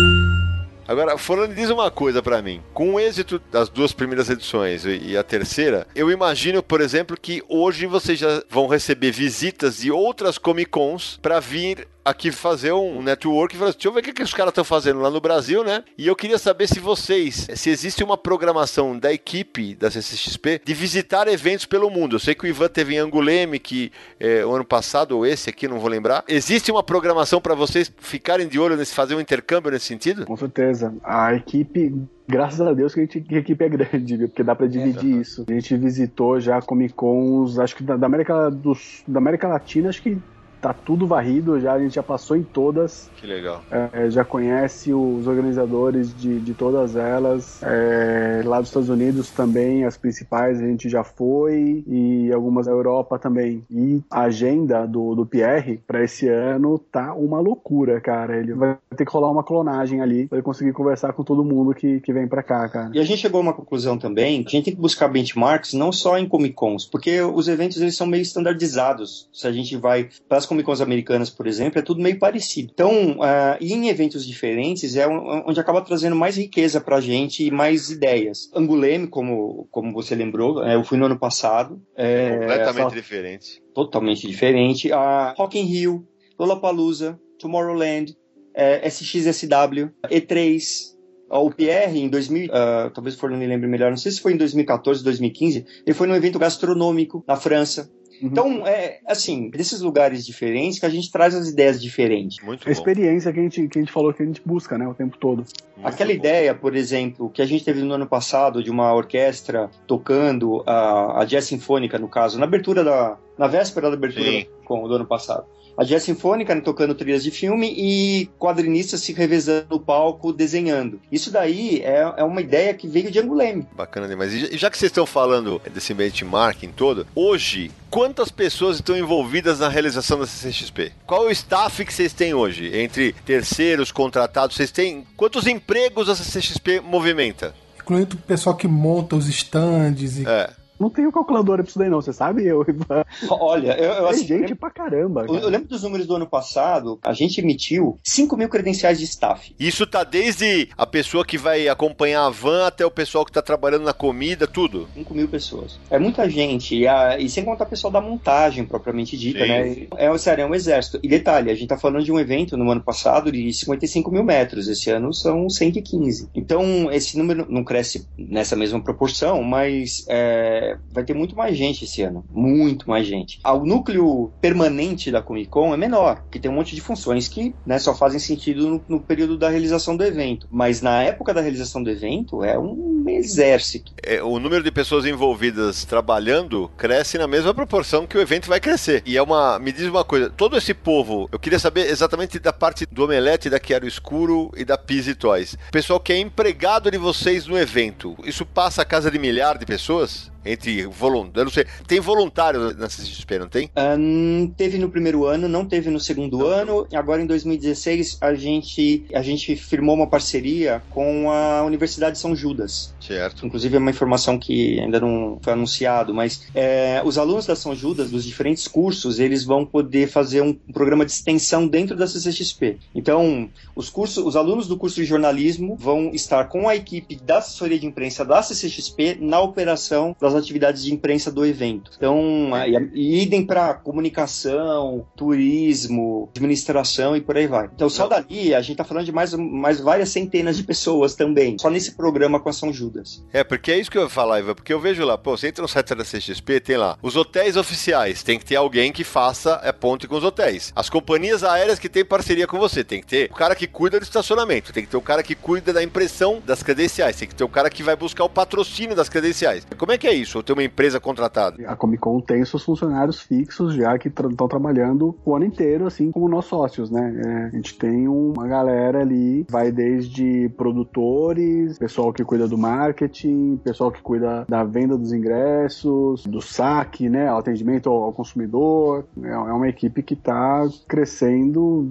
Agora, 0.86 1.16
Forlani, 1.16 1.54
diz 1.54 1.70
uma 1.70 1.90
coisa 1.90 2.22
para 2.22 2.42
mim. 2.42 2.60
Com 2.74 2.94
o 2.94 3.00
êxito 3.00 3.40
das 3.50 3.68
duas 3.68 3.92
primeiras 3.92 4.28
edições 4.28 4.84
e 4.84 5.16
a 5.16 5.22
terceira, 5.22 5.86
eu 5.94 6.10
imagino, 6.10 6.62
por 6.62 6.80
exemplo, 6.80 7.16
que 7.20 7.42
hoje 7.48 7.86
vocês 7.86 8.18
já 8.18 8.42
vão 8.50 8.66
receber 8.66 9.12
visitas 9.12 9.78
de 9.78 9.90
outras 9.90 10.38
Comic 10.38 10.70
Cons 10.70 11.18
para 11.22 11.40
vir 11.40 11.86
aqui 12.04 12.30
fazer 12.30 12.72
um 12.72 13.02
network 13.02 13.54
e 13.54 13.58
falar, 13.58 13.72
deixa 13.72 13.88
eu 13.88 13.92
ver 13.92 14.00
o 14.00 14.02
que, 14.02 14.12
que 14.12 14.22
os 14.22 14.34
caras 14.34 14.50
estão 14.50 14.64
fazendo 14.64 15.00
lá 15.00 15.10
no 15.10 15.20
Brasil, 15.20 15.62
né? 15.64 15.84
E 15.96 16.06
eu 16.06 16.16
queria 16.16 16.38
saber 16.38 16.66
se 16.66 16.80
vocês, 16.80 17.46
se 17.54 17.70
existe 17.70 18.02
uma 18.02 18.16
programação 18.16 18.98
da 18.98 19.12
equipe 19.12 19.74
da 19.74 19.90
CCXP 19.90 20.60
de 20.64 20.74
visitar 20.74 21.28
eventos 21.28 21.66
pelo 21.66 21.90
mundo. 21.90 22.16
Eu 22.16 22.20
sei 22.20 22.34
que 22.34 22.44
o 22.44 22.46
Ivan 22.48 22.68
teve 22.68 22.94
em 22.94 22.98
Anguleme, 22.98 23.58
que 23.58 23.92
é, 24.18 24.44
o 24.44 24.52
ano 24.52 24.64
passado, 24.64 25.16
ou 25.16 25.26
esse 25.26 25.48
aqui, 25.48 25.68
não 25.68 25.78
vou 25.78 25.88
lembrar. 25.88 26.24
Existe 26.28 26.70
uma 26.70 26.82
programação 26.82 27.40
para 27.40 27.54
vocês 27.54 27.92
ficarem 27.98 28.48
de 28.48 28.58
olho 28.58 28.76
nesse, 28.76 28.94
fazer 28.94 29.14
um 29.14 29.20
intercâmbio 29.20 29.70
nesse 29.70 29.86
sentido? 29.86 30.26
Com 30.26 30.36
certeza. 30.36 30.94
A 31.04 31.34
equipe 31.34 31.94
graças 32.26 32.60
a 32.60 32.72
Deus 32.72 32.94
que 32.94 33.00
a, 33.00 33.02
gente, 33.02 33.20
que 33.20 33.34
a 33.34 33.38
equipe 33.38 33.62
é 33.64 33.68
grande, 33.68 34.16
viu? 34.16 34.28
porque 34.28 34.42
dá 34.42 34.54
para 34.54 34.66
dividir 34.66 35.18
é, 35.18 35.20
isso. 35.20 35.44
A 35.46 35.52
gente 35.52 35.76
visitou 35.76 36.40
já 36.40 36.62
Comic 36.62 36.94
Cons, 36.94 37.58
acho 37.58 37.76
que 37.76 37.82
da, 37.82 37.96
da 37.96 38.06
América 38.06 38.50
do, 38.50 38.72
da 39.06 39.18
América 39.18 39.48
Latina, 39.48 39.90
acho 39.90 40.02
que 40.02 40.16
tá 40.62 40.72
tudo 40.72 41.08
varrido, 41.08 41.60
já 41.60 41.72
a 41.72 41.78
gente 41.80 41.96
já 41.96 42.02
passou 42.04 42.36
em 42.36 42.44
todas. 42.44 43.10
Que 43.16 43.26
legal. 43.26 43.62
É, 43.68 44.08
já 44.08 44.24
conhece 44.24 44.94
os 44.94 45.26
organizadores 45.26 46.16
de, 46.16 46.38
de 46.38 46.54
todas 46.54 46.94
elas. 46.94 47.60
É, 47.64 48.42
lá 48.44 48.60
dos 48.60 48.68
Estados 48.68 48.88
Unidos 48.88 49.28
também, 49.30 49.84
as 49.84 49.96
principais 49.96 50.60
a 50.60 50.64
gente 50.64 50.88
já 50.88 51.02
foi, 51.02 51.82
e 51.86 52.30
algumas 52.32 52.66
da 52.66 52.72
Europa 52.72 53.18
também. 53.18 53.64
E 53.68 54.00
a 54.08 54.22
agenda 54.22 54.86
do, 54.86 55.16
do 55.16 55.26
Pierre 55.26 55.80
para 55.84 56.04
esse 56.04 56.28
ano 56.28 56.78
tá 56.78 57.12
uma 57.12 57.40
loucura, 57.40 58.00
cara. 58.00 58.38
Ele 58.38 58.54
vai 58.54 58.78
ter 58.96 59.04
que 59.04 59.12
rolar 59.12 59.32
uma 59.32 59.42
clonagem 59.42 60.00
ali 60.00 60.28
pra 60.28 60.38
ele 60.38 60.44
conseguir 60.44 60.72
conversar 60.72 61.12
com 61.12 61.24
todo 61.24 61.44
mundo 61.44 61.74
que, 61.74 61.98
que 62.00 62.12
vem 62.12 62.28
para 62.28 62.42
cá, 62.42 62.68
cara. 62.68 62.90
E 62.94 63.00
a 63.00 63.04
gente 63.04 63.18
chegou 63.18 63.38
a 63.38 63.42
uma 63.42 63.52
conclusão 63.52 63.98
também 63.98 64.44
que 64.44 64.56
a 64.56 64.58
gente 64.58 64.66
tem 64.66 64.74
que 64.74 64.80
buscar 64.80 65.08
benchmarks 65.08 65.72
não 65.72 65.90
só 65.90 66.16
em 66.18 66.28
Comic 66.28 66.54
Cons, 66.54 66.86
porque 66.86 67.20
os 67.20 67.48
eventos 67.48 67.80
eles 67.80 67.96
são 67.96 68.06
meio 68.06 68.22
standardizados. 68.22 69.28
Se 69.32 69.48
a 69.48 69.52
gente 69.52 69.76
vai 69.76 70.08
para 70.28 70.38
as 70.38 70.46
Comic 70.52 70.66
Cons 70.66 70.80
americanas, 70.80 71.30
por 71.30 71.46
exemplo, 71.46 71.78
é 71.78 71.82
tudo 71.82 72.02
meio 72.02 72.18
parecido. 72.18 72.70
Então, 72.72 73.12
uh, 73.12 73.56
em 73.60 73.88
eventos 73.88 74.26
diferentes 74.26 74.94
é 74.96 75.06
onde 75.08 75.58
acaba 75.58 75.80
trazendo 75.80 76.14
mais 76.14 76.36
riqueza 76.36 76.80
pra 76.80 77.00
gente 77.00 77.44
e 77.44 77.50
mais 77.50 77.90
ideias. 77.90 78.50
Anguleme, 78.54 79.06
como, 79.06 79.66
como 79.70 79.92
você 79.92 80.14
lembrou, 80.14 80.62
é, 80.62 80.74
eu 80.74 80.84
fui 80.84 80.98
no 80.98 81.06
ano 81.06 81.18
passado. 81.18 81.80
É, 81.96 82.38
Completamente 82.38 82.94
diferente. 82.94 83.62
Totalmente 83.74 84.26
diferente. 84.26 84.92
A 84.92 85.34
Rock 85.36 85.58
in 85.58 85.64
Rio, 85.64 86.06
Lollapalooza, 86.38 87.18
Tomorrowland, 87.38 88.14
é, 88.54 88.86
SXSW, 88.86 89.90
E3, 90.10 90.92
o 91.30 91.50
Pierre, 91.50 91.98
em 91.98 92.10
2000, 92.10 92.48
uh, 92.48 92.50
ah, 92.52 92.90
talvez 92.94 93.16
o 93.16 93.18
Forno 93.18 93.38
me 93.38 93.46
lembre 93.46 93.66
melhor, 93.66 93.88
não 93.88 93.96
sei 93.96 94.12
se 94.12 94.20
foi 94.20 94.34
em 94.34 94.36
2014, 94.36 95.02
2015, 95.02 95.64
ele 95.86 95.94
foi 95.94 96.06
num 96.06 96.14
evento 96.14 96.38
gastronômico 96.38 97.24
na 97.26 97.36
França. 97.36 97.90
Uhum. 98.22 98.28
Então, 98.30 98.66
é 98.66 99.00
assim, 99.06 99.50
desses 99.50 99.80
lugares 99.80 100.24
diferentes 100.24 100.78
que 100.78 100.86
a 100.86 100.88
gente 100.88 101.10
traz 101.10 101.34
as 101.34 101.48
ideias 101.48 101.82
diferentes. 101.82 102.42
Muito 102.44 102.68
a 102.68 102.72
experiência 102.72 103.32
que 103.32 103.40
a, 103.40 103.42
gente, 103.42 103.68
que 103.68 103.78
a 103.78 103.82
gente 103.82 103.92
falou 103.92 104.14
que 104.14 104.22
a 104.22 104.26
gente 104.26 104.40
busca, 104.44 104.78
né, 104.78 104.86
o 104.86 104.94
tempo 104.94 105.18
todo. 105.18 105.38
Muito 105.38 105.86
Aquela 105.86 106.10
bom. 106.10 106.16
ideia, 106.16 106.54
por 106.54 106.76
exemplo, 106.76 107.28
que 107.30 107.42
a 107.42 107.46
gente 107.46 107.64
teve 107.64 107.82
no 107.82 107.94
ano 107.94 108.06
passado 108.06 108.62
de 108.62 108.70
uma 108.70 108.94
orquestra 108.94 109.70
tocando 109.86 110.62
a, 110.66 111.22
a 111.22 111.24
jazz 111.24 111.44
sinfônica, 111.44 111.98
no 111.98 112.08
caso, 112.08 112.38
na 112.38 112.44
abertura 112.44 112.84
da. 112.84 113.18
na 113.36 113.46
véspera 113.46 113.88
da 113.88 113.96
abertura 113.96 114.46
do, 114.68 114.88
do 114.88 114.94
ano 114.94 115.06
passado 115.06 115.44
a 115.76 115.84
jazz 115.84 116.02
sinfônica 116.02 116.54
né, 116.54 116.60
tocando 116.60 116.94
trilhas 116.94 117.22
de 117.22 117.30
filme 117.30 117.72
e 117.76 118.26
quadrinistas 118.38 119.00
se 119.00 119.12
revezando 119.12 119.66
no 119.70 119.80
palco 119.80 120.32
desenhando. 120.32 121.00
Isso 121.10 121.30
daí 121.30 121.80
é, 121.82 122.14
é 122.16 122.24
uma 122.24 122.40
ideia 122.40 122.74
que 122.74 122.86
veio 122.86 123.10
de 123.10 123.18
Anguleme. 123.18 123.66
Bacana 123.74 124.08
demais. 124.08 124.32
E 124.32 124.56
já 124.56 124.70
que 124.70 124.78
vocês 124.78 124.90
estão 124.90 125.06
falando 125.06 125.60
desse 125.72 125.94
benchmarking 125.94 126.72
todo, 126.72 127.06
hoje, 127.14 127.70
quantas 127.90 128.30
pessoas 128.30 128.76
estão 128.76 128.96
envolvidas 128.96 129.60
na 129.60 129.68
realização 129.68 130.18
da 130.18 130.26
CCXP? 130.26 130.92
Qual 131.06 131.24
é 131.24 131.28
o 131.28 131.32
staff 131.32 131.84
que 131.84 131.92
vocês 131.92 132.12
têm 132.12 132.34
hoje? 132.34 132.70
Entre 132.76 133.12
terceiros, 133.24 133.90
contratados, 133.90 134.56
vocês 134.56 134.70
têm 134.70 135.06
quantos 135.16 135.46
empregos 135.46 136.08
a 136.08 136.14
CCXP 136.14 136.80
movimenta? 136.80 137.54
Incluindo 137.80 138.16
o 138.16 138.20
pessoal 138.20 138.56
que 138.56 138.68
monta 138.68 139.16
os 139.16 139.28
stands 139.28 140.18
e... 140.18 140.26
É. 140.26 140.61
Não 140.82 140.90
tenho 140.90 141.12
calculadora 141.12 141.62
pra 141.62 141.70
isso 141.70 141.78
daí, 141.78 141.88
não, 141.88 142.02
você 142.02 142.12
sabe? 142.12 142.44
Eu, 142.44 142.66
Olha, 143.30 143.78
eu, 143.78 143.92
eu 143.92 144.08
assim, 144.08 144.26
gente 144.26 144.52
pra 144.56 144.68
caramba. 144.68 145.24
Cara. 145.24 145.38
Eu, 145.38 145.48
lembro 145.48 145.68
dos 145.68 145.84
números 145.84 146.08
do 146.08 146.16
ano 146.16 146.26
passado, 146.26 146.98
a 147.04 147.12
gente 147.12 147.40
emitiu 147.40 148.00
5 148.02 148.36
mil 148.36 148.48
credenciais 148.48 148.98
de 148.98 149.04
staff. 149.04 149.54
Isso 149.60 149.86
tá 149.86 150.02
desde 150.02 150.68
a 150.76 150.84
pessoa 150.84 151.24
que 151.24 151.38
vai 151.38 151.68
acompanhar 151.68 152.26
a 152.26 152.30
van 152.30 152.66
até 152.66 152.84
o 152.84 152.90
pessoal 152.90 153.24
que 153.24 153.30
tá 153.30 153.40
trabalhando 153.40 153.84
na 153.84 153.92
comida, 153.92 154.44
tudo. 154.44 154.88
5 154.94 155.14
mil 155.14 155.28
pessoas. 155.28 155.78
É 155.88 156.00
muita 156.00 156.28
gente. 156.28 156.76
E, 156.76 156.88
a, 156.88 157.16
e 157.16 157.28
sem 157.28 157.44
contar 157.44 157.62
o 157.62 157.68
pessoal 157.68 157.92
da 157.92 158.00
montagem, 158.00 158.64
propriamente 158.64 159.16
dita, 159.16 159.44
Sim. 159.44 159.48
né? 159.48 159.86
É, 159.96 160.18
sério, 160.18 160.42
é 160.42 160.46
um 160.46 160.54
exército. 160.54 160.98
E 161.00 161.08
detalhe, 161.08 161.48
a 161.48 161.54
gente 161.54 161.68
tá 161.68 161.78
falando 161.78 162.04
de 162.04 162.10
um 162.10 162.18
evento 162.18 162.56
no 162.56 162.68
ano 162.68 162.82
passado 162.82 163.30
de 163.30 163.52
55 163.52 164.10
mil 164.10 164.24
metros. 164.24 164.66
Esse 164.66 164.90
ano 164.90 165.14
são 165.14 165.48
115. 165.48 166.28
Então, 166.34 166.90
esse 166.90 167.16
número 167.16 167.46
não 167.48 167.62
cresce 167.62 168.08
nessa 168.18 168.56
mesma 168.56 168.82
proporção, 168.82 169.44
mas 169.44 170.04
é, 170.08 170.71
vai 170.90 171.04
ter 171.04 171.14
muito 171.14 171.36
mais 171.36 171.56
gente 171.56 171.84
esse 171.84 172.02
ano. 172.02 172.24
Muito 172.30 172.88
mais 172.88 173.06
gente. 173.06 173.40
O 173.44 173.64
núcleo 173.64 174.32
permanente 174.40 175.10
da 175.10 175.22
Comic 175.22 175.48
Con 175.48 175.72
é 175.72 175.76
menor, 175.76 176.24
que 176.30 176.38
tem 176.38 176.50
um 176.50 176.54
monte 176.54 176.74
de 176.74 176.80
funções 176.80 177.28
que 177.28 177.54
né, 177.66 177.78
só 177.78 177.94
fazem 177.94 178.18
sentido 178.18 178.68
no, 178.68 178.84
no, 178.88 179.00
período 179.00 179.36
da 179.36 179.48
realização 179.48 179.96
do 179.96 180.04
evento. 180.04 180.46
Mas 180.50 180.80
na 180.80 181.02
época 181.02 181.34
da 181.34 181.40
realização 181.40 181.82
do 181.82 181.90
evento, 181.90 182.42
é 182.42 182.58
um 182.58 183.04
exército. 183.08 183.92
É, 184.02 184.22
o 184.22 184.38
número 184.38 184.62
de 184.62 184.70
pessoas 184.70 185.04
envolvidas 185.06 185.84
trabalhando 185.84 186.70
cresce 186.76 187.18
na 187.18 187.26
mesma 187.26 187.52
proporção 187.54 188.06
que 188.06 188.16
o 188.16 188.20
evento 188.20 188.48
vai 188.48 188.60
crescer. 188.60 189.02
E 189.04 189.16
é 189.16 189.22
uma. 189.22 189.58
Me 189.58 189.72
diz 189.72 189.86
uma 189.86 190.04
coisa: 190.04 190.30
todo 190.30 190.56
esse 190.56 190.74
povo, 190.74 191.28
eu 191.32 191.38
queria 191.38 191.58
saber 191.58 191.90
exatamente 191.90 192.38
da 192.38 192.52
parte 192.52 192.86
do 192.86 193.04
Omelete, 193.04 193.50
da 193.50 193.60
Quero 193.60 193.86
Escuro 193.86 194.50
e 194.56 194.64
da 194.64 194.78
Pizzy 194.78 195.14
Toys. 195.14 195.56
Pessoal 195.70 196.00
que 196.00 196.12
é 196.12 196.18
empregado 196.18 196.90
de 196.90 196.98
vocês 196.98 197.46
no 197.46 197.58
evento, 197.58 198.16
isso 198.24 198.46
passa 198.46 198.82
a 198.82 198.84
casa 198.84 199.10
de 199.10 199.18
milhar 199.18 199.58
de 199.58 199.66
pessoas? 199.66 200.31
Entre 200.44 200.86
voluntários. 200.86 201.44
Não 201.44 201.52
sei, 201.52 201.66
tem 201.86 202.00
voluntário 202.00 202.76
na 202.76 202.88
CCXP, 202.88 203.38
não 203.38 203.48
tem? 203.48 203.70
Um, 203.76 204.52
teve 204.56 204.78
no 204.78 204.88
primeiro 204.88 205.24
ano, 205.24 205.48
não 205.48 205.64
teve 205.64 205.90
no 205.90 206.00
segundo 206.00 206.38
não. 206.38 206.46
ano. 206.46 206.86
Agora 206.92 207.22
em 207.22 207.26
2016 207.26 208.18
a 208.20 208.34
gente 208.34 209.04
a 209.12 209.22
gente 209.22 209.56
firmou 209.56 209.94
uma 209.94 210.06
parceria 210.06 210.82
com 210.90 211.30
a 211.30 211.62
Universidade 211.64 212.12
de 212.12 212.18
São 212.18 212.34
Judas. 212.34 212.94
Certo. 213.00 213.46
Inclusive 213.46 213.76
é 213.76 213.78
uma 213.78 213.90
informação 213.90 214.38
que 214.38 214.80
ainda 214.80 215.00
não 215.00 215.38
foi 215.42 215.52
anunciado, 215.52 216.14
mas 216.14 216.46
é, 216.54 217.02
os 217.04 217.18
alunos 217.18 217.46
da 217.46 217.56
São 217.56 217.74
Judas 217.74 218.10
dos 218.10 218.24
diferentes 218.24 218.66
cursos 218.68 219.18
eles 219.18 219.44
vão 219.44 219.64
poder 219.64 220.08
fazer 220.08 220.40
um 220.40 220.52
programa 220.52 221.04
de 221.04 221.12
extensão 221.12 221.66
dentro 221.66 221.96
da 221.96 222.06
CCXP. 222.06 222.78
Então 222.94 223.48
os 223.74 223.88
cursos, 223.88 224.24
os 224.24 224.36
alunos 224.36 224.66
do 224.66 224.76
curso 224.76 224.96
de 224.96 225.04
jornalismo 225.04 225.76
vão 225.76 226.10
estar 226.12 226.44
com 226.44 226.68
a 226.68 226.76
equipe 226.76 227.16
da 227.16 227.38
assessoria 227.38 227.78
de 227.78 227.86
imprensa 227.86 228.24
da 228.24 228.42
CCXP 228.42 229.18
na 229.20 229.40
operação 229.40 230.16
das 230.20 230.31
das 230.32 230.42
atividades 230.42 230.82
de 230.82 230.92
imprensa 230.92 231.30
do 231.30 231.44
evento. 231.44 231.90
Então, 231.96 232.50
e 232.94 233.22
idem 233.22 233.44
para 233.44 233.74
comunicação, 233.74 235.06
turismo, 235.16 236.30
administração 236.36 237.16
e 237.16 237.20
por 237.20 237.36
aí 237.36 237.46
vai. 237.46 237.68
Então, 237.74 237.88
só 237.88 238.06
dali 238.06 238.54
a 238.54 238.60
gente 238.60 238.76
tá 238.76 238.84
falando 238.84 239.04
de 239.04 239.12
mais, 239.12 239.34
mais 239.34 239.80
várias 239.80 240.08
centenas 240.10 240.56
de 240.56 240.62
pessoas 240.62 241.14
também, 241.14 241.56
só 241.58 241.70
nesse 241.70 241.92
programa 241.92 242.40
com 242.40 242.48
a 242.48 242.52
São 242.52 242.72
Judas. 242.72 243.24
É, 243.32 243.44
porque 243.44 243.72
é 243.72 243.78
isso 243.78 243.90
que 243.90 243.98
eu 243.98 244.02
ia 244.02 244.08
falar, 244.08 244.40
Ivan, 244.40 244.54
porque 244.54 244.72
eu 244.72 244.80
vejo 244.80 245.04
lá, 245.04 245.16
pô, 245.18 245.36
você 245.36 245.48
entra 245.48 245.62
no 245.62 245.68
site 245.68 245.94
da 245.94 246.04
CXP, 246.04 246.60
tem 246.60 246.76
lá 246.76 246.98
os 247.02 247.16
hotéis 247.16 247.56
oficiais, 247.56 248.22
tem 248.22 248.38
que 248.38 248.44
ter 248.44 248.56
alguém 248.56 248.92
que 248.92 249.04
faça 249.04 249.60
é, 249.62 249.72
ponte 249.72 250.06
com 250.06 250.16
os 250.16 250.24
hotéis. 250.24 250.72
As 250.74 250.88
companhias 250.88 251.44
aéreas 251.44 251.78
que 251.78 251.88
tem 251.88 252.04
parceria 252.04 252.46
com 252.46 252.58
você, 252.58 252.84
tem 252.84 253.00
que 253.00 253.06
ter 253.06 253.30
o 253.30 253.34
cara 253.34 253.54
que 253.54 253.66
cuida 253.66 253.98
do 253.98 254.02
estacionamento, 254.02 254.72
tem 254.72 254.84
que 254.84 254.90
ter 254.90 254.96
o 254.96 255.02
cara 255.02 255.22
que 255.22 255.34
cuida 255.34 255.72
da 255.72 255.82
impressão 255.82 256.42
das 256.44 256.62
credenciais, 256.62 257.16
tem 257.16 257.28
que 257.28 257.34
ter 257.34 257.44
o 257.44 257.48
cara 257.48 257.70
que 257.70 257.82
vai 257.82 257.96
buscar 257.96 258.24
o 258.24 258.28
patrocínio 258.28 258.96
das 258.96 259.08
credenciais. 259.08 259.66
Como 259.76 259.92
é 259.92 259.98
que 259.98 260.06
é 260.06 260.14
isso? 260.14 260.21
Ou 260.34 260.42
ter 260.42 260.52
uma 260.52 260.62
empresa 260.62 261.00
contratada? 261.00 261.66
A 261.66 261.76
Comic 261.76 262.00
Con 262.00 262.20
tem 262.20 262.44
seus 262.44 262.62
funcionários 262.62 263.20
fixos 263.20 263.74
já 263.74 263.98
que 263.98 264.08
estão 264.08 264.48
trabalhando 264.48 265.16
o 265.24 265.34
ano 265.34 265.44
inteiro, 265.44 265.86
assim 265.86 266.10
como 266.10 266.28
nós 266.28 266.44
sócios, 266.44 266.90
né? 266.90 267.22
É, 267.24 267.44
a 267.46 267.50
gente 267.50 267.76
tem 267.78 268.08
uma 268.08 268.46
galera 268.46 269.00
ali, 269.00 269.46
vai 269.48 269.70
desde 269.70 270.48
produtores, 270.56 271.78
pessoal 271.78 272.12
que 272.12 272.24
cuida 272.24 272.48
do 272.48 272.58
marketing, 272.58 273.60
pessoal 273.62 273.90
que 273.90 274.02
cuida 274.02 274.44
da 274.48 274.64
venda 274.64 274.96
dos 274.96 275.12
ingressos, 275.12 276.24
do 276.26 276.40
saque, 276.40 277.08
né? 277.08 277.28
Atendimento 277.28 277.88
ao 277.90 278.12
consumidor. 278.12 279.04
É, 279.22 279.28
é 279.28 279.36
uma 279.36 279.68
equipe 279.68 280.02
que 280.02 280.14
está 280.14 280.66
crescendo 280.88 281.88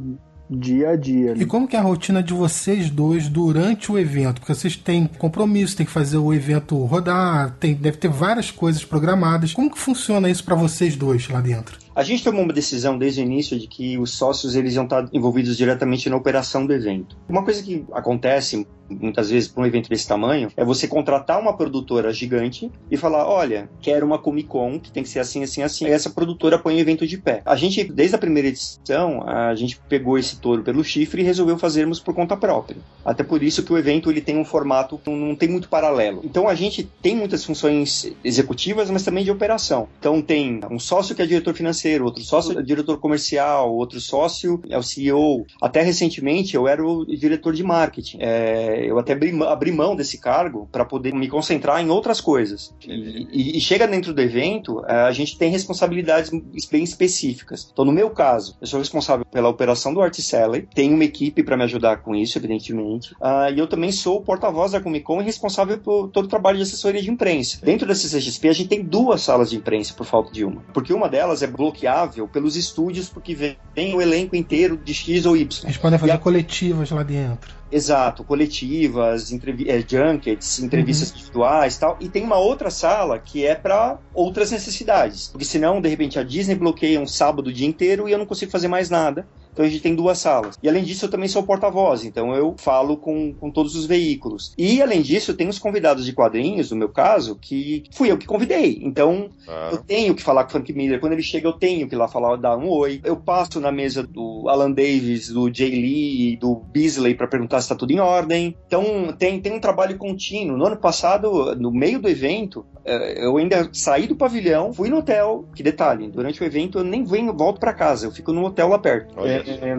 dia 0.51 0.89
a 0.89 0.95
dia. 0.95 1.33
E 1.37 1.45
como 1.45 1.67
que 1.67 1.75
é 1.75 1.79
a 1.79 1.81
rotina 1.81 2.21
de 2.21 2.33
vocês 2.33 2.89
dois 2.89 3.29
durante 3.29 3.91
o 3.91 3.97
evento? 3.97 4.41
Porque 4.41 4.53
vocês 4.53 4.75
têm 4.75 5.07
compromisso, 5.07 5.77
tem 5.77 5.85
que 5.85 5.91
fazer 5.91 6.17
o 6.17 6.33
evento 6.33 6.75
rodar, 6.85 7.55
tem, 7.59 7.73
deve 7.73 7.97
ter 7.97 8.09
várias 8.09 8.51
coisas 8.51 8.83
programadas. 8.83 9.53
Como 9.53 9.71
que 9.71 9.79
funciona 9.79 10.29
isso 10.29 10.43
para 10.43 10.55
vocês 10.55 10.95
dois 10.95 11.29
lá 11.29 11.39
dentro? 11.39 11.79
A 11.93 12.03
gente 12.03 12.23
tomou 12.23 12.43
uma 12.43 12.53
decisão 12.53 12.97
desde 12.97 13.21
o 13.21 13.23
início 13.23 13.59
de 13.59 13.67
que 13.67 13.97
os 13.97 14.11
sócios 14.11 14.55
eles 14.55 14.75
iam 14.75 14.85
estar 14.85 15.09
envolvidos 15.11 15.57
diretamente 15.57 16.09
na 16.09 16.15
operação 16.15 16.65
do 16.65 16.73
evento. 16.73 17.17
Uma 17.27 17.43
coisa 17.43 17.61
que 17.61 17.85
acontece 17.91 18.65
muitas 18.89 19.29
vezes 19.29 19.49
para 19.49 19.63
um 19.63 19.65
evento 19.65 19.89
desse 19.89 20.07
tamanho 20.07 20.49
é 20.55 20.63
você 20.63 20.87
contratar 20.87 21.39
uma 21.39 21.55
produtora 21.55 22.13
gigante 22.13 22.71
e 22.89 22.97
falar: 22.97 23.27
olha, 23.27 23.69
quero 23.81 24.05
uma 24.05 24.17
Comic 24.17 24.47
Con 24.47 24.79
que 24.79 24.91
tem 24.91 25.03
que 25.03 25.09
ser 25.09 25.19
assim, 25.19 25.43
assim, 25.43 25.63
assim. 25.63 25.85
E 25.85 25.89
essa 25.89 26.09
produtora 26.09 26.57
põe 26.57 26.75
o 26.75 26.79
evento 26.79 27.05
de 27.05 27.17
pé. 27.17 27.41
A 27.45 27.55
gente, 27.55 27.83
desde 27.83 28.15
a 28.15 28.19
primeira 28.19 28.47
edição, 28.47 29.27
a 29.27 29.53
gente 29.55 29.79
pegou 29.89 30.17
esse 30.17 30.37
touro 30.37 30.63
pelo 30.63 30.83
chifre 30.83 31.21
e 31.21 31.25
resolveu 31.25 31.57
fazermos 31.57 31.99
por 31.99 32.13
conta 32.13 32.35
própria. 32.37 32.77
Até 33.03 33.23
por 33.23 33.43
isso 33.43 33.63
que 33.63 33.73
o 33.73 33.77
evento 33.77 34.09
ele 34.09 34.21
tem 34.21 34.37
um 34.37 34.45
formato 34.45 34.97
que 34.97 35.09
não 35.09 35.35
tem 35.35 35.49
muito 35.49 35.69
paralelo. 35.69 36.21
Então 36.23 36.47
a 36.47 36.55
gente 36.55 36.83
tem 37.01 37.15
muitas 37.15 37.43
funções 37.43 38.11
executivas, 38.23 38.89
mas 38.89 39.03
também 39.03 39.23
de 39.23 39.31
operação. 39.31 39.87
Então 39.99 40.21
tem 40.21 40.61
um 40.69 40.79
sócio 40.79 41.15
que 41.15 41.21
é 41.21 41.25
diretor 41.25 41.53
financeiro 41.53 41.80
financeiro, 41.81 42.05
outro 42.05 42.23
sócio 42.23 42.57
é 42.57 42.61
diretor 42.61 42.97
comercial, 42.99 43.73
outro 43.73 43.99
sócio 43.99 44.61
é 44.69 44.77
o 44.77 44.83
CEO. 44.83 45.45
Até 45.61 45.81
recentemente 45.81 46.55
eu 46.55 46.67
era 46.67 46.85
o 46.85 47.05
diretor 47.05 47.53
de 47.53 47.63
marketing. 47.63 48.19
É, 48.21 48.85
eu 48.85 48.99
até 48.99 49.13
abri, 49.13 49.37
abri, 49.43 49.71
mão 49.71 49.95
desse 49.95 50.19
cargo 50.19 50.69
para 50.71 50.85
poder 50.85 51.13
me 51.13 51.27
concentrar 51.27 51.81
em 51.81 51.89
outras 51.89 52.21
coisas. 52.21 52.73
E, 52.85 53.27
e, 53.31 53.57
e, 53.57 53.61
chega 53.61 53.87
dentro 53.87 54.13
do 54.13 54.21
evento, 54.21 54.83
é, 54.87 54.93
a 55.01 55.11
gente 55.11 55.37
tem 55.37 55.49
responsabilidades 55.49 56.29
bem 56.69 56.83
específicas. 56.83 57.69
Então, 57.71 57.83
no 57.83 57.91
meu 57.91 58.09
caso, 58.11 58.55
eu 58.61 58.67
sou 58.67 58.79
responsável 58.79 59.25
pela 59.25 59.49
operação 59.49 59.93
do 59.93 60.01
Articelli, 60.01 60.67
tenho 60.73 60.93
uma 60.93 61.03
equipe 61.03 61.43
para 61.43 61.57
me 61.57 61.63
ajudar 61.63 61.97
com 61.97 62.15
isso, 62.15 62.37
evidentemente. 62.37 63.13
Uh, 63.13 63.51
e 63.55 63.59
eu 63.59 63.67
também 63.67 63.91
sou 63.91 64.17
o 64.17 64.21
porta-voz 64.21 64.73
da 64.73 64.81
Comic 64.81 65.05
Con 65.05 65.21
e 65.21 65.25
responsável 65.25 65.77
por 65.77 66.09
todo 66.09 66.25
o 66.25 66.27
trabalho 66.27 66.57
de 66.57 66.63
assessoria 66.63 67.01
de 67.01 67.09
imprensa. 67.09 67.59
Dentro 67.63 67.87
da 67.87 67.95
CCXP, 67.95 68.49
a 68.49 68.53
gente 68.53 68.69
tem 68.69 68.83
duas 68.83 69.21
salas 69.21 69.49
de 69.49 69.57
imprensa 69.57 69.93
por 69.93 70.05
falta 70.05 70.31
de 70.31 70.43
uma. 70.43 70.61
Porque 70.73 70.93
uma 70.93 71.09
delas 71.09 71.41
é 71.41 71.47
bloqueável 71.71 72.27
pelos 72.27 72.55
estúdios, 72.55 73.09
porque 73.09 73.33
vem 73.33 73.95
o 73.95 74.01
elenco 74.01 74.35
inteiro 74.35 74.77
de 74.77 74.93
X 74.93 75.25
ou 75.25 75.35
Y. 75.35 75.63
Eles 75.63 75.77
podem 75.77 75.97
fazer 75.97 76.11
a... 76.11 76.17
coletivas 76.17 76.91
lá 76.91 77.03
dentro. 77.03 77.53
Exato, 77.71 78.23
coletivas, 78.25 79.31
entrev 79.31 79.65
é, 79.67 79.79
junkets, 79.79 80.59
entrevistas 80.59 81.09
uhum. 81.09 81.15
individuais 81.15 81.77
tal. 81.77 81.97
E 82.01 82.09
tem 82.09 82.23
uma 82.23 82.37
outra 82.37 82.69
sala 82.69 83.17
que 83.17 83.45
é 83.45 83.55
para 83.55 83.97
outras 84.13 84.51
necessidades. 84.51 85.29
Porque 85.29 85.45
senão, 85.45 85.79
de 85.79 85.87
repente, 85.87 86.19
a 86.19 86.23
Disney 86.23 86.55
bloqueia 86.55 86.99
um 86.99 87.07
sábado 87.07 87.47
o 87.47 87.53
dia 87.53 87.67
inteiro 87.67 88.09
e 88.09 88.11
eu 88.11 88.17
não 88.17 88.25
consigo 88.25 88.51
fazer 88.51 88.67
mais 88.67 88.89
nada. 88.89 89.25
Então 89.51 89.65
a 89.65 89.67
gente 89.67 89.81
tem 89.81 89.95
duas 89.95 90.17
salas. 90.17 90.57
E 90.61 90.69
além 90.69 90.83
disso, 90.83 91.05
eu 91.05 91.09
também 91.09 91.27
sou 91.27 91.43
porta-voz, 91.43 92.03
então 92.05 92.33
eu 92.33 92.55
falo 92.57 92.97
com, 92.97 93.33
com 93.33 93.51
todos 93.51 93.75
os 93.75 93.85
veículos. 93.85 94.53
E 94.57 94.81
além 94.81 95.01
disso, 95.01 95.31
eu 95.31 95.37
tenho 95.37 95.49
os 95.49 95.59
convidados 95.59 96.05
de 96.05 96.13
quadrinhos, 96.13 96.71
no 96.71 96.77
meu 96.77 96.89
caso, 96.89 97.35
que 97.35 97.83
fui 97.91 98.11
eu 98.11 98.17
que 98.17 98.25
convidei. 98.25 98.79
Então 98.81 99.29
eu 99.71 99.77
tenho 99.77 100.15
que 100.15 100.23
falar 100.23 100.43
com 100.43 100.49
o 100.49 100.51
Frank 100.51 100.71
Miller. 100.73 100.99
Quando 100.99 101.13
ele 101.13 101.23
chega, 101.23 101.47
eu 101.47 101.53
tenho 101.53 101.87
que 101.87 101.95
ir 101.95 101.97
lá 101.97 102.07
falar, 102.07 102.35
dar 102.37 102.57
um 102.57 102.69
oi. 102.69 103.01
Eu 103.03 103.17
passo 103.17 103.59
na 103.59 103.71
mesa 103.71 104.03
do 104.03 104.47
Alan 104.47 104.71
Davis, 104.71 105.29
do 105.29 105.53
Jay 105.53 105.69
Lee, 105.69 106.37
do 106.37 106.55
Beasley 106.55 107.15
para 107.15 107.27
perguntar 107.27 107.59
se 107.59 107.65
está 107.65 107.75
tudo 107.75 107.91
em 107.91 107.99
ordem. 107.99 108.55
Então 108.67 109.13
tem, 109.17 109.39
tem 109.39 109.53
um 109.53 109.59
trabalho 109.59 109.97
contínuo. 109.97 110.57
No 110.57 110.65
ano 110.65 110.77
passado, 110.77 111.55
no 111.55 111.71
meio 111.71 111.99
do 111.99 112.09
evento, 112.09 112.65
é, 112.83 113.25
eu 113.25 113.37
ainda 113.37 113.69
saí 113.73 114.07
do 114.07 114.15
pavilhão, 114.15 114.73
fui 114.73 114.89
no 114.89 114.97
hotel. 114.97 115.45
Que 115.55 115.63
detalhe, 115.63 116.07
durante 116.09 116.41
o 116.41 116.45
evento 116.45 116.79
eu 116.79 116.83
nem 116.83 117.03
venho, 117.03 117.33
volto 117.33 117.59
para 117.59 117.73
casa, 117.73 118.05
eu 118.05 118.11
fico 118.11 118.31
no 118.31 118.45
hotel 118.45 118.69
lá 118.69 118.79
perto. 118.79 119.19
É, 119.25 119.40
é, 119.49 119.75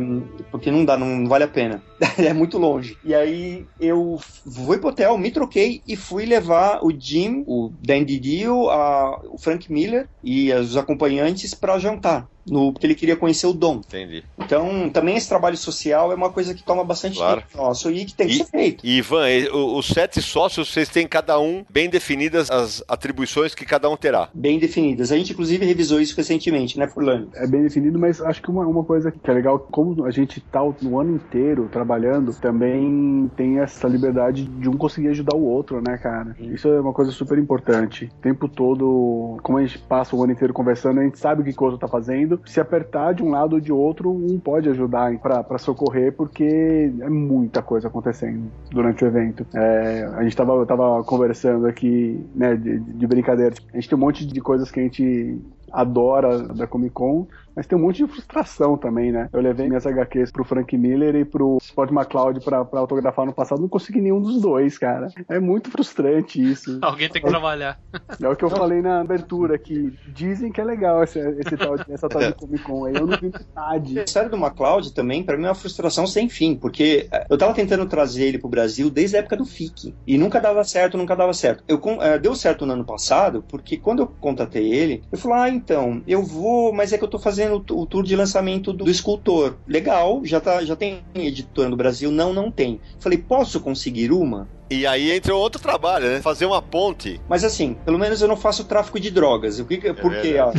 porque 0.50 0.70
não 0.70 0.84
dá, 0.84 0.96
não 0.96 1.26
vale 1.26 1.44
a 1.44 1.48
pena. 1.48 1.82
é 2.18 2.32
muito 2.32 2.58
longe. 2.58 2.96
E 3.04 3.14
aí 3.14 3.66
eu 3.80 4.18
fui 4.44 4.78
pro 4.78 4.88
hotel, 4.88 5.16
me 5.18 5.30
troquei 5.30 5.82
e 5.86 5.96
fui 5.96 6.24
levar 6.24 6.84
o 6.84 6.92
Jim, 6.96 7.44
o 7.46 7.72
Dan 7.80 8.04
Didio, 8.04 8.70
a, 8.70 9.20
o 9.30 9.38
Frank 9.38 9.72
Miller 9.72 10.08
e 10.22 10.52
os 10.52 10.76
acompanhantes 10.76 11.54
para 11.54 11.78
jantar 11.78 12.31
no, 12.46 12.72
porque 12.72 12.86
ele 12.86 12.94
queria 12.94 13.16
conhecer 13.16 13.46
o 13.46 13.52
Dom. 13.52 13.76
Entendi. 13.76 14.24
Então, 14.38 14.90
também 14.90 15.16
esse 15.16 15.28
trabalho 15.28 15.56
social 15.56 16.12
é 16.12 16.14
uma 16.14 16.30
coisa 16.30 16.54
que 16.54 16.62
toma 16.62 16.84
bastante 16.84 17.18
claro. 17.18 17.42
tempo 17.42 17.56
nosso 17.56 17.90
e 17.90 18.04
que 18.04 18.14
tem 18.14 18.26
que 18.26 18.34
e, 18.34 18.36
ser 18.38 18.46
feito. 18.46 18.86
E 18.86 18.98
Ivan, 18.98 19.26
os 19.52 19.86
sete 19.86 20.20
sócios, 20.20 20.72
vocês 20.72 20.88
têm 20.88 21.06
cada 21.06 21.38
um 21.38 21.64
bem 21.70 21.88
definidas 21.88 22.50
as 22.50 22.82
atribuições 22.88 23.54
que 23.54 23.64
cada 23.64 23.88
um 23.88 23.96
terá. 23.96 24.28
Bem 24.34 24.58
definidas. 24.58 25.12
A 25.12 25.16
gente, 25.16 25.32
inclusive, 25.32 25.64
revisou 25.64 26.00
isso 26.00 26.16
recentemente, 26.16 26.78
né, 26.78 26.86
Furlano? 26.86 27.28
É 27.34 27.46
bem 27.46 27.62
definido, 27.62 27.98
mas 27.98 28.20
acho 28.20 28.42
que 28.42 28.50
uma, 28.50 28.66
uma 28.66 28.84
coisa 28.84 29.10
que 29.10 29.30
é 29.30 29.32
legal, 29.32 29.58
como 29.58 30.04
a 30.04 30.10
gente 30.10 30.40
tá 30.40 30.60
no 30.80 31.00
ano 31.00 31.16
inteiro 31.16 31.68
trabalhando, 31.70 32.32
também 32.34 33.30
tem 33.36 33.60
essa 33.60 33.88
liberdade 33.88 34.44
de 34.44 34.68
um 34.68 34.76
conseguir 34.76 35.08
ajudar 35.08 35.36
o 35.36 35.44
outro, 35.44 35.82
né, 35.86 35.98
cara? 35.98 36.36
Isso 36.38 36.68
é 36.68 36.80
uma 36.80 36.92
coisa 36.92 37.10
super 37.10 37.38
importante. 37.38 38.06
O 38.06 38.22
tempo 38.22 38.48
todo, 38.48 39.38
como 39.42 39.58
a 39.58 39.62
gente 39.62 39.78
passa 39.78 40.14
o 40.16 40.22
ano 40.22 40.32
inteiro 40.32 40.52
conversando, 40.52 41.00
a 41.00 41.04
gente 41.04 41.18
sabe 41.18 41.42
o 41.42 41.44
que 41.44 41.60
o 41.60 41.64
outro 41.64 41.78
tá 41.78 41.88
fazendo 41.88 42.31
se 42.44 42.60
apertar 42.60 43.14
de 43.14 43.22
um 43.22 43.30
lado 43.30 43.54
ou 43.54 43.60
de 43.60 43.72
outro, 43.72 44.10
um 44.10 44.38
pode 44.38 44.68
ajudar 44.68 45.16
para 45.18 45.58
socorrer, 45.58 46.12
porque 46.12 46.92
é 47.00 47.08
muita 47.08 47.62
coisa 47.62 47.88
acontecendo 47.88 48.50
durante 48.70 49.04
o 49.04 49.06
evento. 49.06 49.46
É, 49.54 50.08
a 50.14 50.22
gente 50.22 50.36
tava, 50.36 50.64
tava 50.66 51.02
conversando 51.04 51.66
aqui, 51.66 52.24
né, 52.34 52.54
de, 52.56 52.78
de 52.78 53.06
brincadeira. 53.06 53.54
A 53.72 53.76
gente 53.76 53.88
tem 53.88 53.96
um 53.96 54.00
monte 54.00 54.26
de 54.26 54.40
coisas 54.40 54.70
que 54.70 54.80
a 54.80 54.82
gente 54.82 55.38
adora 55.72 56.42
da 56.48 56.66
Comic 56.66 56.92
Con, 56.92 57.26
mas 57.54 57.66
tem 57.66 57.76
um 57.76 57.82
monte 57.82 58.04
de 58.04 58.10
frustração 58.10 58.76
também, 58.76 59.12
né? 59.12 59.28
Eu 59.32 59.40
levei 59.40 59.68
minhas 59.68 59.86
HQs 59.86 60.32
pro 60.32 60.44
Frank 60.44 60.76
Miller 60.76 61.14
e 61.14 61.24
pro 61.24 61.58
Scott 61.62 61.92
McCloud 61.92 62.40
pra, 62.40 62.64
pra 62.64 62.80
autografar 62.80 63.26
no 63.26 63.32
passado, 63.32 63.60
não 63.60 63.68
consegui 63.68 64.00
nenhum 64.00 64.20
dos 64.20 64.40
dois, 64.40 64.78
cara. 64.78 65.08
É 65.28 65.38
muito 65.38 65.70
frustrante 65.70 66.42
isso. 66.42 66.78
Alguém 66.82 67.08
tem 67.08 67.22
que 67.22 67.28
trabalhar. 67.28 67.78
É 68.20 68.28
o 68.28 68.34
que 68.34 68.44
eu 68.44 68.50
falei 68.50 68.80
na 68.80 69.00
abertura, 69.00 69.58
que 69.58 69.92
dizem 70.08 70.50
que 70.50 70.60
é 70.60 70.64
legal 70.64 71.02
esse, 71.02 71.18
esse 71.18 71.56
tal, 71.56 71.76
essa 71.88 72.08
tal 72.08 72.22
de 72.22 72.34
Comic 72.34 72.64
Con 72.64 72.86
aí, 72.86 72.94
eu 72.94 73.06
não 73.06 73.18
vi 73.18 73.30
metade. 73.30 73.98
A 73.98 74.04
história 74.04 74.28
do 74.28 74.36
McCloud 74.36 74.94
também, 74.94 75.22
pra 75.22 75.36
mim, 75.36 75.44
é 75.44 75.48
uma 75.48 75.54
frustração 75.54 76.06
sem 76.06 76.28
fim, 76.28 76.56
porque 76.56 77.08
é, 77.12 77.26
eu 77.28 77.36
tava 77.36 77.52
tentando 77.54 77.86
trazer 77.86 78.24
ele 78.24 78.38
pro 78.38 78.48
Brasil 78.48 78.90
desde 78.90 79.16
a 79.16 79.18
época 79.20 79.36
do 79.36 79.44
FIC, 79.44 79.94
e 80.06 80.16
nunca 80.16 80.40
dava 80.40 80.64
certo, 80.64 80.96
nunca 80.96 81.14
dava 81.14 81.32
certo. 81.32 81.62
Eu, 81.68 81.76
uh, 81.76 82.18
deu 82.20 82.34
certo 82.34 82.64
no 82.64 82.72
ano 82.72 82.84
passado, 82.84 83.44
porque 83.48 83.76
quando 83.76 84.00
eu 84.00 84.06
contatei 84.06 84.72
ele, 84.72 85.02
eu 85.12 85.18
falei, 85.18 85.38
ah, 85.38 85.54
então, 85.62 86.02
eu 86.08 86.24
vou, 86.24 86.72
mas 86.72 86.92
é 86.92 86.98
que 86.98 87.04
eu 87.04 87.08
tô 87.08 87.18
fazendo 87.18 87.64
o 87.70 87.86
tour 87.86 88.02
de 88.02 88.16
lançamento 88.16 88.72
do, 88.72 88.84
do 88.84 88.90
escultor. 88.90 89.54
Legal, 89.66 90.20
já, 90.24 90.40
tá, 90.40 90.64
já 90.64 90.74
tem 90.74 91.02
editora 91.14 91.68
no 91.68 91.76
Brasil? 91.76 92.10
Não, 92.10 92.32
não 92.32 92.50
tem. 92.50 92.80
Falei, 92.98 93.16
posso 93.16 93.60
conseguir 93.60 94.10
uma? 94.10 94.48
E 94.68 94.86
aí 94.86 95.12
entra 95.12 95.34
outro 95.34 95.60
trabalho, 95.60 96.06
né? 96.06 96.22
Fazer 96.22 96.46
uma 96.46 96.62
ponte. 96.62 97.20
Mas 97.28 97.44
assim, 97.44 97.76
pelo 97.84 97.98
menos 97.98 98.22
eu 98.22 98.28
não 98.28 98.36
faço 98.36 98.64
tráfico 98.64 98.98
de 98.98 99.10
drogas. 99.10 99.58
O 99.60 99.66
que, 99.66 99.86
é 99.86 99.92
porque, 99.92 100.38
ó, 100.38 100.50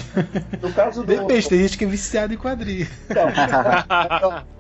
no 0.61 0.71
caso 0.71 1.01
do. 1.01 1.07
Depende, 1.07 1.49
tem 1.49 1.59
gente 1.59 1.77
que 1.77 1.83
é 1.83 1.87
viciado 1.87 2.33
em 2.33 2.37
quadrinho. 2.37 2.87
Então, 3.09 3.25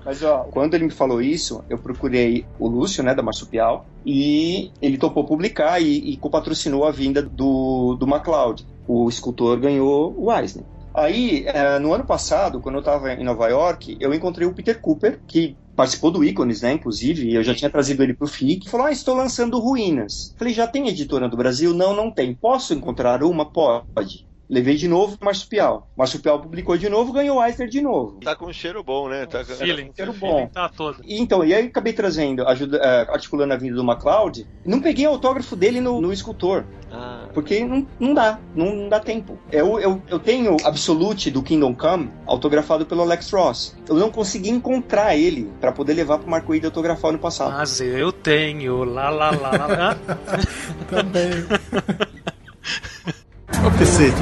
mas 0.03 0.23
ó, 0.23 0.39
quando 0.51 0.73
ele 0.73 0.85
me 0.85 0.91
falou 0.91 1.21
isso, 1.21 1.63
eu 1.69 1.77
procurei 1.77 2.45
o 2.57 2.67
Lúcio, 2.67 3.03
né, 3.03 3.13
da 3.13 3.21
Marsupial, 3.21 3.85
e 4.03 4.71
ele 4.81 4.97
topou 4.97 5.23
publicar 5.23 5.79
e, 5.79 6.13
e 6.13 6.17
patrocinou 6.17 6.85
a 6.85 6.91
vinda 6.91 7.21
do, 7.21 7.95
do 7.95 8.07
MacLeod. 8.07 8.65
O 8.87 9.07
escultor 9.09 9.59
ganhou 9.59 10.13
o 10.17 10.31
Eisner. 10.31 10.65
Aí, 10.93 11.43
é, 11.47 11.79
no 11.79 11.93
ano 11.93 12.05
passado, 12.05 12.61
quando 12.61 12.75
eu 12.75 12.79
estava 12.79 13.13
em 13.13 13.23
Nova 13.23 13.47
York, 13.47 13.97
eu 13.99 14.13
encontrei 14.13 14.47
o 14.47 14.53
Peter 14.53 14.79
Cooper, 14.79 15.19
que 15.27 15.55
participou 15.75 16.11
do 16.11 16.23
Ícones, 16.23 16.61
né, 16.61 16.73
inclusive, 16.73 17.33
eu 17.33 17.43
já 17.43 17.55
tinha 17.55 17.69
trazido 17.69 18.03
ele 18.03 18.13
pro 18.13 18.27
FIC, 18.27 18.69
falou, 18.69 18.85
ah, 18.85 18.91
estou 18.91 19.15
lançando 19.15 19.59
Ruínas. 19.59 20.35
Falei, 20.37 20.53
já 20.53 20.67
tem 20.67 20.87
editora 20.87 21.27
do 21.27 21.35
Brasil? 21.35 21.73
Não, 21.73 21.95
não 21.95 22.11
tem. 22.11 22.35
Posso 22.35 22.75
encontrar 22.75 23.23
uma? 23.23 23.51
Pode. 23.51 24.27
Levei 24.49 24.75
de 24.75 24.87
novo 24.87 25.17
pro 25.17 25.25
Marsupial. 25.25 25.87
Marsupial 25.97 26.39
publicou 26.39 26.77
de 26.77 26.89
novo, 26.89 27.13
ganhou 27.13 27.37
o 27.37 27.43
Eisner 27.43 27.67
de 27.67 27.81
novo. 27.81 28.19
Tá 28.21 28.35
com 28.35 28.45
um 28.47 28.53
cheiro 28.53 28.83
bom, 28.83 29.07
né? 29.07 29.25
Tá 29.25 29.43
com... 29.43 29.53
Feeling, 29.53 29.91
Cheiro 29.95 30.11
o 30.11 30.15
bom. 30.15 30.35
feeling 30.35 30.47
tá 30.47 30.69
todo. 30.69 30.97
E, 31.05 31.19
então, 31.19 31.43
e 31.43 31.53
aí 31.53 31.67
acabei 31.67 31.93
trazendo, 31.93 32.47
ajuda, 32.47 32.77
eh, 32.77 33.07
articulando 33.09 33.53
a 33.53 33.57
vinda 33.57 33.75
do 33.75 33.83
MacLeod. 33.83 34.45
Não 34.65 34.81
peguei 34.81 35.05
autógrafo 35.05 35.55
dele 35.55 35.79
no, 35.79 36.01
no 36.01 36.11
escultor. 36.11 36.65
Ah, 36.91 37.27
Porque 37.33 37.65
não, 37.65 37.87
não 37.99 38.13
dá, 38.13 38.39
não, 38.55 38.75
não 38.75 38.89
dá 38.89 38.99
tempo. 38.99 39.39
Eu, 39.51 39.79
eu, 39.79 40.01
eu 40.07 40.19
tenho 40.19 40.57
Absolute 40.63 41.31
do 41.31 41.41
Kingdom 41.41 41.73
Come 41.73 42.11
autografado 42.27 42.85
pelo 42.85 43.01
Alex 43.01 43.31
Ross. 43.31 43.75
Eu 43.89 43.95
não 43.95 44.11
consegui 44.11 44.49
encontrar 44.49 45.15
ele 45.15 45.51
pra 45.59 45.71
poder 45.71 45.93
levar 45.93 46.19
pro 46.19 46.29
Marco 46.29 46.53
Ida 46.53 46.67
autografar 46.67 47.11
no 47.11 47.17
passado. 47.17 47.53
Mas 47.53 47.81
eu 47.81 48.11
tenho, 48.11 48.83
lá, 48.83 49.09
lá, 49.09 49.31
lá, 49.31 49.49
lá. 49.51 49.67
lá. 49.67 49.97
Também. 50.87 51.31
Ô 53.65 53.71
Piscite, 53.77 54.17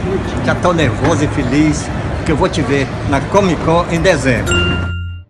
já 0.45 0.53
tô 0.53 0.71
nervoso 0.71 1.25
e 1.25 1.27
feliz 1.29 1.85
que 2.23 2.31
eu 2.31 2.37
vou 2.37 2.47
te 2.47 2.61
ver 2.61 2.85
na 3.09 3.19
Comic 3.19 3.59
Con 3.65 3.87
em 3.91 3.99
dezembro. 3.99 4.53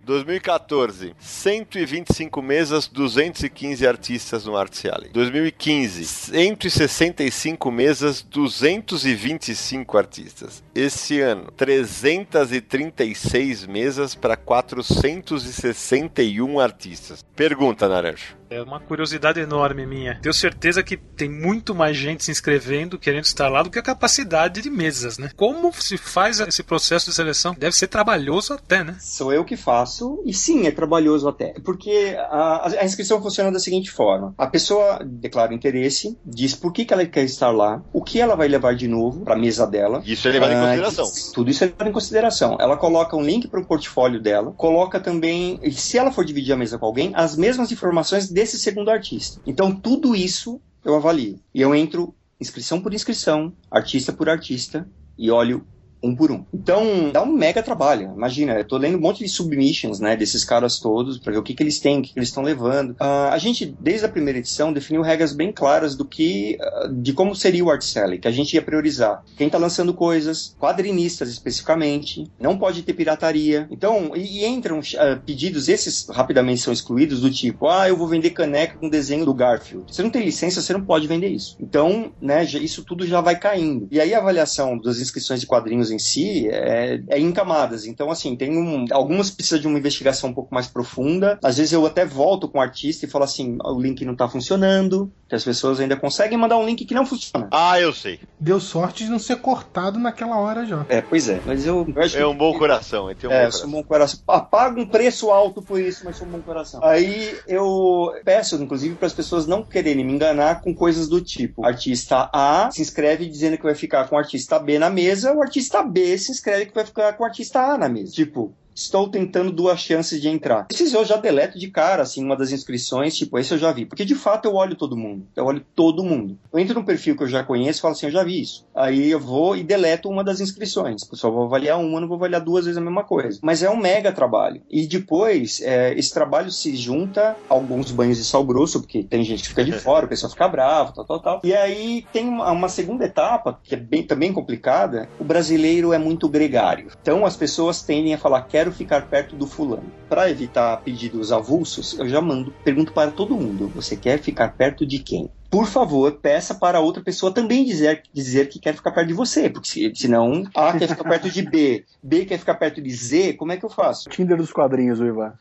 2014, 0.03 1.15
125 1.17 2.41
mesas, 2.41 2.89
215 2.89 3.87
artistas 3.87 4.45
no 4.45 4.57
Art 4.57 4.77
Alley. 4.83 5.11
2015, 5.13 6.03
165 6.03 7.71
mesas, 7.71 8.21
225 8.21 9.97
artistas. 9.97 10.61
Esse 10.75 11.21
ano, 11.21 11.49
336 11.55 13.65
mesas 13.65 14.13
para 14.13 14.35
461 14.35 16.59
artistas. 16.59 17.25
Pergunta, 17.33 17.87
Naranjo. 17.87 18.40
É 18.51 18.61
uma 18.61 18.81
curiosidade 18.81 19.39
enorme 19.39 19.85
minha. 19.85 20.19
Tenho 20.21 20.33
certeza 20.33 20.83
que 20.83 20.97
tem 20.97 21.29
muito 21.29 21.73
mais 21.73 21.95
gente 21.95 22.21
se 22.21 22.31
inscrevendo, 22.31 22.99
querendo 22.99 23.23
estar 23.23 23.47
lá, 23.47 23.63
do 23.63 23.69
que 23.69 23.79
a 23.79 23.81
capacidade 23.81 24.61
de 24.61 24.69
mesas, 24.69 25.17
né? 25.17 25.31
Como 25.37 25.71
se 25.71 25.95
faz 25.95 26.41
esse 26.41 26.61
processo 26.61 27.09
de 27.09 27.15
seleção? 27.15 27.55
Deve 27.57 27.73
ser 27.73 27.87
trabalhoso 27.87 28.51
até, 28.51 28.83
né? 28.83 28.97
Sou 28.99 29.31
eu 29.31 29.45
que 29.45 29.55
faço, 29.55 30.21
e 30.25 30.33
sim, 30.33 30.67
é 30.67 30.71
trabalhoso 30.71 31.29
até. 31.29 31.53
Porque 31.63 32.13
a, 32.29 32.67
a 32.81 32.83
inscrição 32.83 33.21
funciona 33.21 33.49
da 33.53 33.59
seguinte 33.59 33.89
forma: 33.89 34.35
a 34.37 34.47
pessoa 34.47 34.99
declara 35.01 35.53
interesse, 35.53 36.17
diz 36.25 36.53
por 36.53 36.73
que, 36.73 36.83
que 36.83 36.93
ela 36.93 37.05
quer 37.05 37.23
estar 37.23 37.51
lá, 37.51 37.81
o 37.93 38.03
que 38.03 38.19
ela 38.19 38.35
vai 38.35 38.49
levar 38.49 38.75
de 38.75 38.87
novo 38.87 39.21
para 39.21 39.35
a 39.35 39.39
mesa 39.39 39.65
dela. 39.65 40.03
Isso 40.05 40.27
é 40.27 40.31
levado 40.31 40.51
em 40.51 40.55
Ah, 40.55 40.65
consideração. 40.65 41.05
Tudo 41.33 41.49
isso 41.49 41.63
é 41.63 41.67
levado 41.67 41.87
em 41.87 41.93
consideração. 41.93 42.57
Ela 42.59 42.75
coloca 42.75 43.15
um 43.15 43.23
link 43.23 43.47
para 43.47 43.61
o 43.61 43.65
portfólio 43.65 44.21
dela, 44.21 44.51
coloca 44.57 44.99
também, 44.99 45.57
se 45.71 45.97
ela 45.97 46.11
for 46.11 46.25
dividir 46.25 46.51
a 46.51 46.57
mesa 46.57 46.77
com 46.77 46.85
alguém, 46.85 47.13
as 47.15 47.37
mesmas 47.37 47.71
informações 47.71 48.29
desse 48.41 48.57
segundo 48.57 48.89
artista. 48.89 49.39
Então, 49.45 49.71
tudo 49.71 50.15
isso 50.15 50.59
eu 50.83 50.95
avalio. 50.95 51.39
E 51.53 51.61
eu 51.61 51.75
entro 51.75 52.15
inscrição 52.39 52.81
por 52.81 52.91
inscrição, 52.91 53.53
artista 53.69 54.11
por 54.11 54.27
artista, 54.27 54.89
e 55.15 55.29
olho 55.29 55.63
um 56.03 56.15
por 56.15 56.31
um. 56.31 56.43
Então, 56.53 57.11
dá 57.11 57.21
um 57.21 57.31
mega 57.31 57.61
trabalho. 57.61 58.11
Imagina, 58.15 58.53
eu 58.53 58.65
tô 58.65 58.77
lendo 58.77 58.97
um 58.97 59.01
monte 59.01 59.23
de 59.23 59.29
submissions, 59.29 59.99
né, 59.99 60.15
desses 60.15 60.43
caras 60.43 60.79
todos, 60.79 61.17
para 61.17 61.33
ver 61.33 61.39
o 61.39 61.43
que, 61.43 61.53
que 61.53 61.63
eles 61.63 61.79
têm, 61.79 61.99
o 61.99 62.01
que, 62.01 62.13
que 62.13 62.19
eles 62.19 62.29
estão 62.29 62.43
levando. 62.43 62.95
Ah, 62.99 63.29
a 63.31 63.37
gente, 63.37 63.65
desde 63.79 64.05
a 64.05 64.09
primeira 64.09 64.39
edição, 64.39 64.73
definiu 64.73 65.01
regras 65.01 65.33
bem 65.33 65.51
claras 65.51 65.95
do 65.95 66.05
que, 66.05 66.57
ah, 66.59 66.89
de 66.91 67.13
como 67.13 67.35
seria 67.35 67.63
o 67.63 67.69
art 67.69 67.81
selling, 67.81 68.19
que 68.19 68.27
a 68.27 68.31
gente 68.31 68.53
ia 68.53 68.61
priorizar. 68.61 69.23
Quem 69.37 69.49
tá 69.49 69.57
lançando 69.57 69.93
coisas, 69.93 70.55
quadrinistas 70.59 71.29
especificamente, 71.29 72.29
não 72.39 72.57
pode 72.57 72.81
ter 72.81 72.93
pirataria. 72.93 73.67
Então, 73.69 74.15
e, 74.15 74.39
e 74.41 74.45
entram 74.45 74.79
ah, 74.97 75.19
pedidos, 75.23 75.69
esses 75.69 76.07
rapidamente 76.09 76.61
são 76.61 76.73
excluídos, 76.73 77.21
do 77.21 77.29
tipo, 77.29 77.67
ah, 77.67 77.87
eu 77.87 77.97
vou 77.97 78.07
vender 78.07 78.31
caneca 78.31 78.77
com 78.77 78.89
desenho 78.89 79.25
do 79.25 79.33
Garfield. 79.33 79.93
Você 79.93 80.01
não 80.01 80.09
tem 80.09 80.23
licença, 80.23 80.61
você 80.61 80.73
não 80.73 80.83
pode 80.83 81.07
vender 81.07 81.29
isso. 81.29 81.55
Então, 81.59 82.11
né, 82.21 82.43
isso 82.43 82.83
tudo 82.83 83.05
já 83.05 83.21
vai 83.21 83.37
caindo. 83.37 83.87
E 83.91 83.99
aí 83.99 84.13
a 84.13 84.17
avaliação 84.17 84.77
das 84.77 84.99
inscrições 84.99 85.39
de 85.39 85.47
quadrinhos 85.47 85.90
em 85.91 85.99
si 85.99 86.47
é, 86.49 86.99
é 87.09 87.19
em 87.19 87.31
camadas. 87.31 87.85
Então, 87.85 88.09
assim, 88.09 88.35
tem 88.35 88.57
um, 88.57 88.85
algumas 88.91 89.29
precisam 89.29 89.59
de 89.59 89.67
uma 89.67 89.77
investigação 89.79 90.29
um 90.29 90.33
pouco 90.33 90.53
mais 90.53 90.67
profunda. 90.67 91.37
Às 91.43 91.57
vezes 91.57 91.73
eu 91.73 91.85
até 91.85 92.05
volto 92.05 92.47
com 92.47 92.57
o 92.57 92.61
artista 92.61 93.05
e 93.05 93.09
falo 93.09 93.23
assim, 93.25 93.57
o 93.63 93.79
link 93.79 94.03
não 94.05 94.15
tá 94.15 94.27
funcionando, 94.27 95.11
que 95.27 95.35
as 95.35 95.43
pessoas 95.43 95.79
ainda 95.79 95.95
conseguem 95.95 96.37
mandar 96.37 96.57
um 96.57 96.65
link 96.65 96.85
que 96.85 96.93
não 96.93 97.05
funciona. 97.05 97.47
Ah, 97.51 97.79
eu 97.79 97.93
sei. 97.93 98.19
Deu 98.39 98.59
sorte 98.59 99.03
de 99.05 99.09
não 99.11 99.19
ser 99.19 99.37
cortado 99.37 99.99
naquela 99.99 100.37
hora 100.39 100.65
já. 100.65 100.85
É, 100.89 101.01
pois 101.01 101.29
é. 101.29 101.39
Mas 101.45 101.65
eu, 101.65 101.85
eu 101.95 102.01
acho 102.01 102.17
É 102.17 102.25
um 102.25 102.35
bom 102.35 102.57
coração. 102.57 103.13
Tem 103.15 103.29
um 103.29 103.33
É, 103.33 103.41
bom 103.41 103.45
eu 103.47 103.51
sou 103.51 103.61
coração. 103.61 103.69
um 103.69 103.71
bom 103.71 103.83
coração. 103.83 104.19
Ah, 104.27 104.39
pago 104.41 104.79
um 104.81 104.85
preço 104.85 105.29
alto 105.31 105.61
por 105.61 105.79
isso, 105.79 106.01
mas 106.05 106.15
sou 106.17 106.27
um 106.27 106.31
bom 106.31 106.39
coração. 106.41 106.79
Aí 106.83 107.35
eu 107.47 108.11
peço, 108.23 108.55
inclusive, 108.61 108.95
para 108.95 109.07
as 109.07 109.13
pessoas 109.13 109.45
não 109.47 109.63
quererem 109.63 110.03
me 110.05 110.13
enganar 110.13 110.61
com 110.61 110.73
coisas 110.73 111.07
do 111.07 111.21
tipo: 111.21 111.65
artista 111.65 112.29
A 112.33 112.69
se 112.71 112.81
inscreve 112.81 113.25
dizendo 113.27 113.57
que 113.57 113.63
vai 113.63 113.75
ficar 113.75 114.07
com 114.07 114.15
o 114.15 114.19
artista 114.19 114.59
B 114.59 114.77
na 114.79 114.89
mesa, 114.89 115.33
o 115.33 115.41
artista 115.41 115.80
B 115.83 116.17
se 116.17 116.31
inscreve 116.31 116.67
que 116.67 116.75
vai 116.75 116.85
ficar 116.85 117.13
com 117.13 117.23
o 117.23 117.25
artista 117.25 117.61
A 117.61 117.77
na 117.77 117.89
mesa. 117.89 118.11
Tipo. 118.11 118.53
Estou 118.75 119.09
tentando 119.09 119.51
duas 119.51 119.79
chances 119.79 120.21
de 120.21 120.27
entrar. 120.27 120.67
Esses 120.71 120.93
eu 120.93 121.05
já 121.05 121.17
deleto 121.17 121.59
de 121.59 121.69
cara, 121.69 122.03
assim, 122.03 122.23
uma 122.23 122.35
das 122.35 122.51
inscrições, 122.51 123.15
tipo, 123.15 123.37
esse 123.37 123.53
eu 123.53 123.57
já 123.57 123.71
vi. 123.71 123.85
Porque 123.85 124.05
de 124.05 124.15
fato 124.15 124.45
eu 124.45 124.55
olho 124.55 124.75
todo 124.75 124.97
mundo. 124.97 125.27
Eu 125.35 125.45
olho 125.45 125.63
todo 125.75 126.03
mundo. 126.03 126.37
Eu 126.51 126.59
entro 126.59 126.75
num 126.75 126.85
perfil 126.85 127.15
que 127.15 127.23
eu 127.23 127.27
já 127.27 127.43
conheço 127.43 127.79
e 127.79 127.81
falo 127.81 127.93
assim, 127.93 128.07
eu 128.07 128.11
já 128.11 128.23
vi 128.23 128.41
isso. 128.41 128.65
Aí 128.75 129.09
eu 129.09 129.19
vou 129.19 129.55
e 129.55 129.63
deleto 129.63 130.09
uma 130.09 130.23
das 130.23 130.39
inscrições. 130.39 131.01
Eu 131.09 131.17
só 131.17 131.29
vou 131.29 131.43
avaliar 131.43 131.79
uma, 131.79 131.99
não 131.99 132.07
vou 132.07 132.17
avaliar 132.17 132.41
duas 132.41 132.65
vezes 132.65 132.77
a 132.77 132.81
mesma 132.81 133.03
coisa. 133.03 133.39
Mas 133.41 133.61
é 133.61 133.69
um 133.69 133.77
mega 133.77 134.11
trabalho. 134.11 134.61
E 134.69 134.87
depois, 134.87 135.61
é, 135.61 135.93
esse 135.97 136.13
trabalho 136.13 136.51
se 136.51 136.75
junta 136.75 137.35
a 137.49 137.53
alguns 137.53 137.91
banhos 137.91 138.17
de 138.17 138.23
sal 138.23 138.43
grosso, 138.43 138.81
porque 138.81 139.03
tem 139.03 139.23
gente 139.23 139.43
que 139.43 139.49
fica 139.49 139.63
de 139.63 139.73
fora, 139.79 140.05
o 140.05 140.09
pessoal 140.09 140.31
fica 140.31 140.47
bravo, 140.47 140.93
tal, 140.93 141.05
tal, 141.05 141.19
tal. 141.19 141.41
E 141.43 141.53
aí 141.53 142.05
tem 142.11 142.27
uma, 142.27 142.51
uma 142.51 142.69
segunda 142.69 143.05
etapa, 143.05 143.59
que 143.63 143.75
é 143.75 143.77
bem, 143.77 144.03
também 144.03 144.33
complicada. 144.33 145.09
O 145.19 145.23
brasileiro 145.23 145.93
é 145.93 145.97
muito 145.97 146.27
gregário. 146.29 146.87
Então 147.01 147.25
as 147.25 147.35
pessoas 147.35 147.81
tendem 147.81 148.13
a 148.13 148.17
falar, 148.17 148.41
quero 148.61 148.71
ficar 148.71 149.07
perto 149.07 149.35
do 149.35 149.47
fulano. 149.47 149.91
Para 150.07 150.29
evitar 150.29 150.77
pedidos 150.83 151.31
avulsos, 151.31 151.97
eu 151.97 152.07
já 152.07 152.21
mando, 152.21 152.51
pergunto 152.63 152.93
para 152.93 153.09
todo 153.09 153.35
mundo, 153.35 153.67
você 153.67 153.97
quer 153.97 154.19
ficar 154.19 154.49
perto 154.49 154.85
de 154.85 154.99
quem? 154.99 155.31
Por 155.51 155.67
favor, 155.67 156.13
peça 156.13 156.55
para 156.55 156.79
outra 156.79 157.03
pessoa 157.03 157.33
também 157.33 157.65
dizer, 157.65 158.01
dizer 158.13 158.47
que 158.47 158.57
quer 158.57 158.73
ficar 158.73 158.91
perto 158.91 159.09
de 159.09 159.13
você, 159.13 159.49
porque 159.49 159.67
se- 159.67 159.91
senão 159.95 160.43
A 160.55 160.71
quer 160.77 160.87
ficar 160.87 161.03
perto 161.03 161.29
de 161.29 161.41
B, 161.41 161.83
B 162.01 162.25
quer 162.25 162.39
ficar 162.39 162.55
perto 162.55 162.81
de 162.81 162.89
Z, 162.89 163.33
como 163.33 163.51
é 163.51 163.57
que 163.57 163.65
eu 163.65 163.69
faço? 163.69 164.09
Tinder 164.09 164.37
dos 164.37 164.51
quadrinhos, 164.53 165.01
o 165.01 165.05
Ivan. 165.05 165.33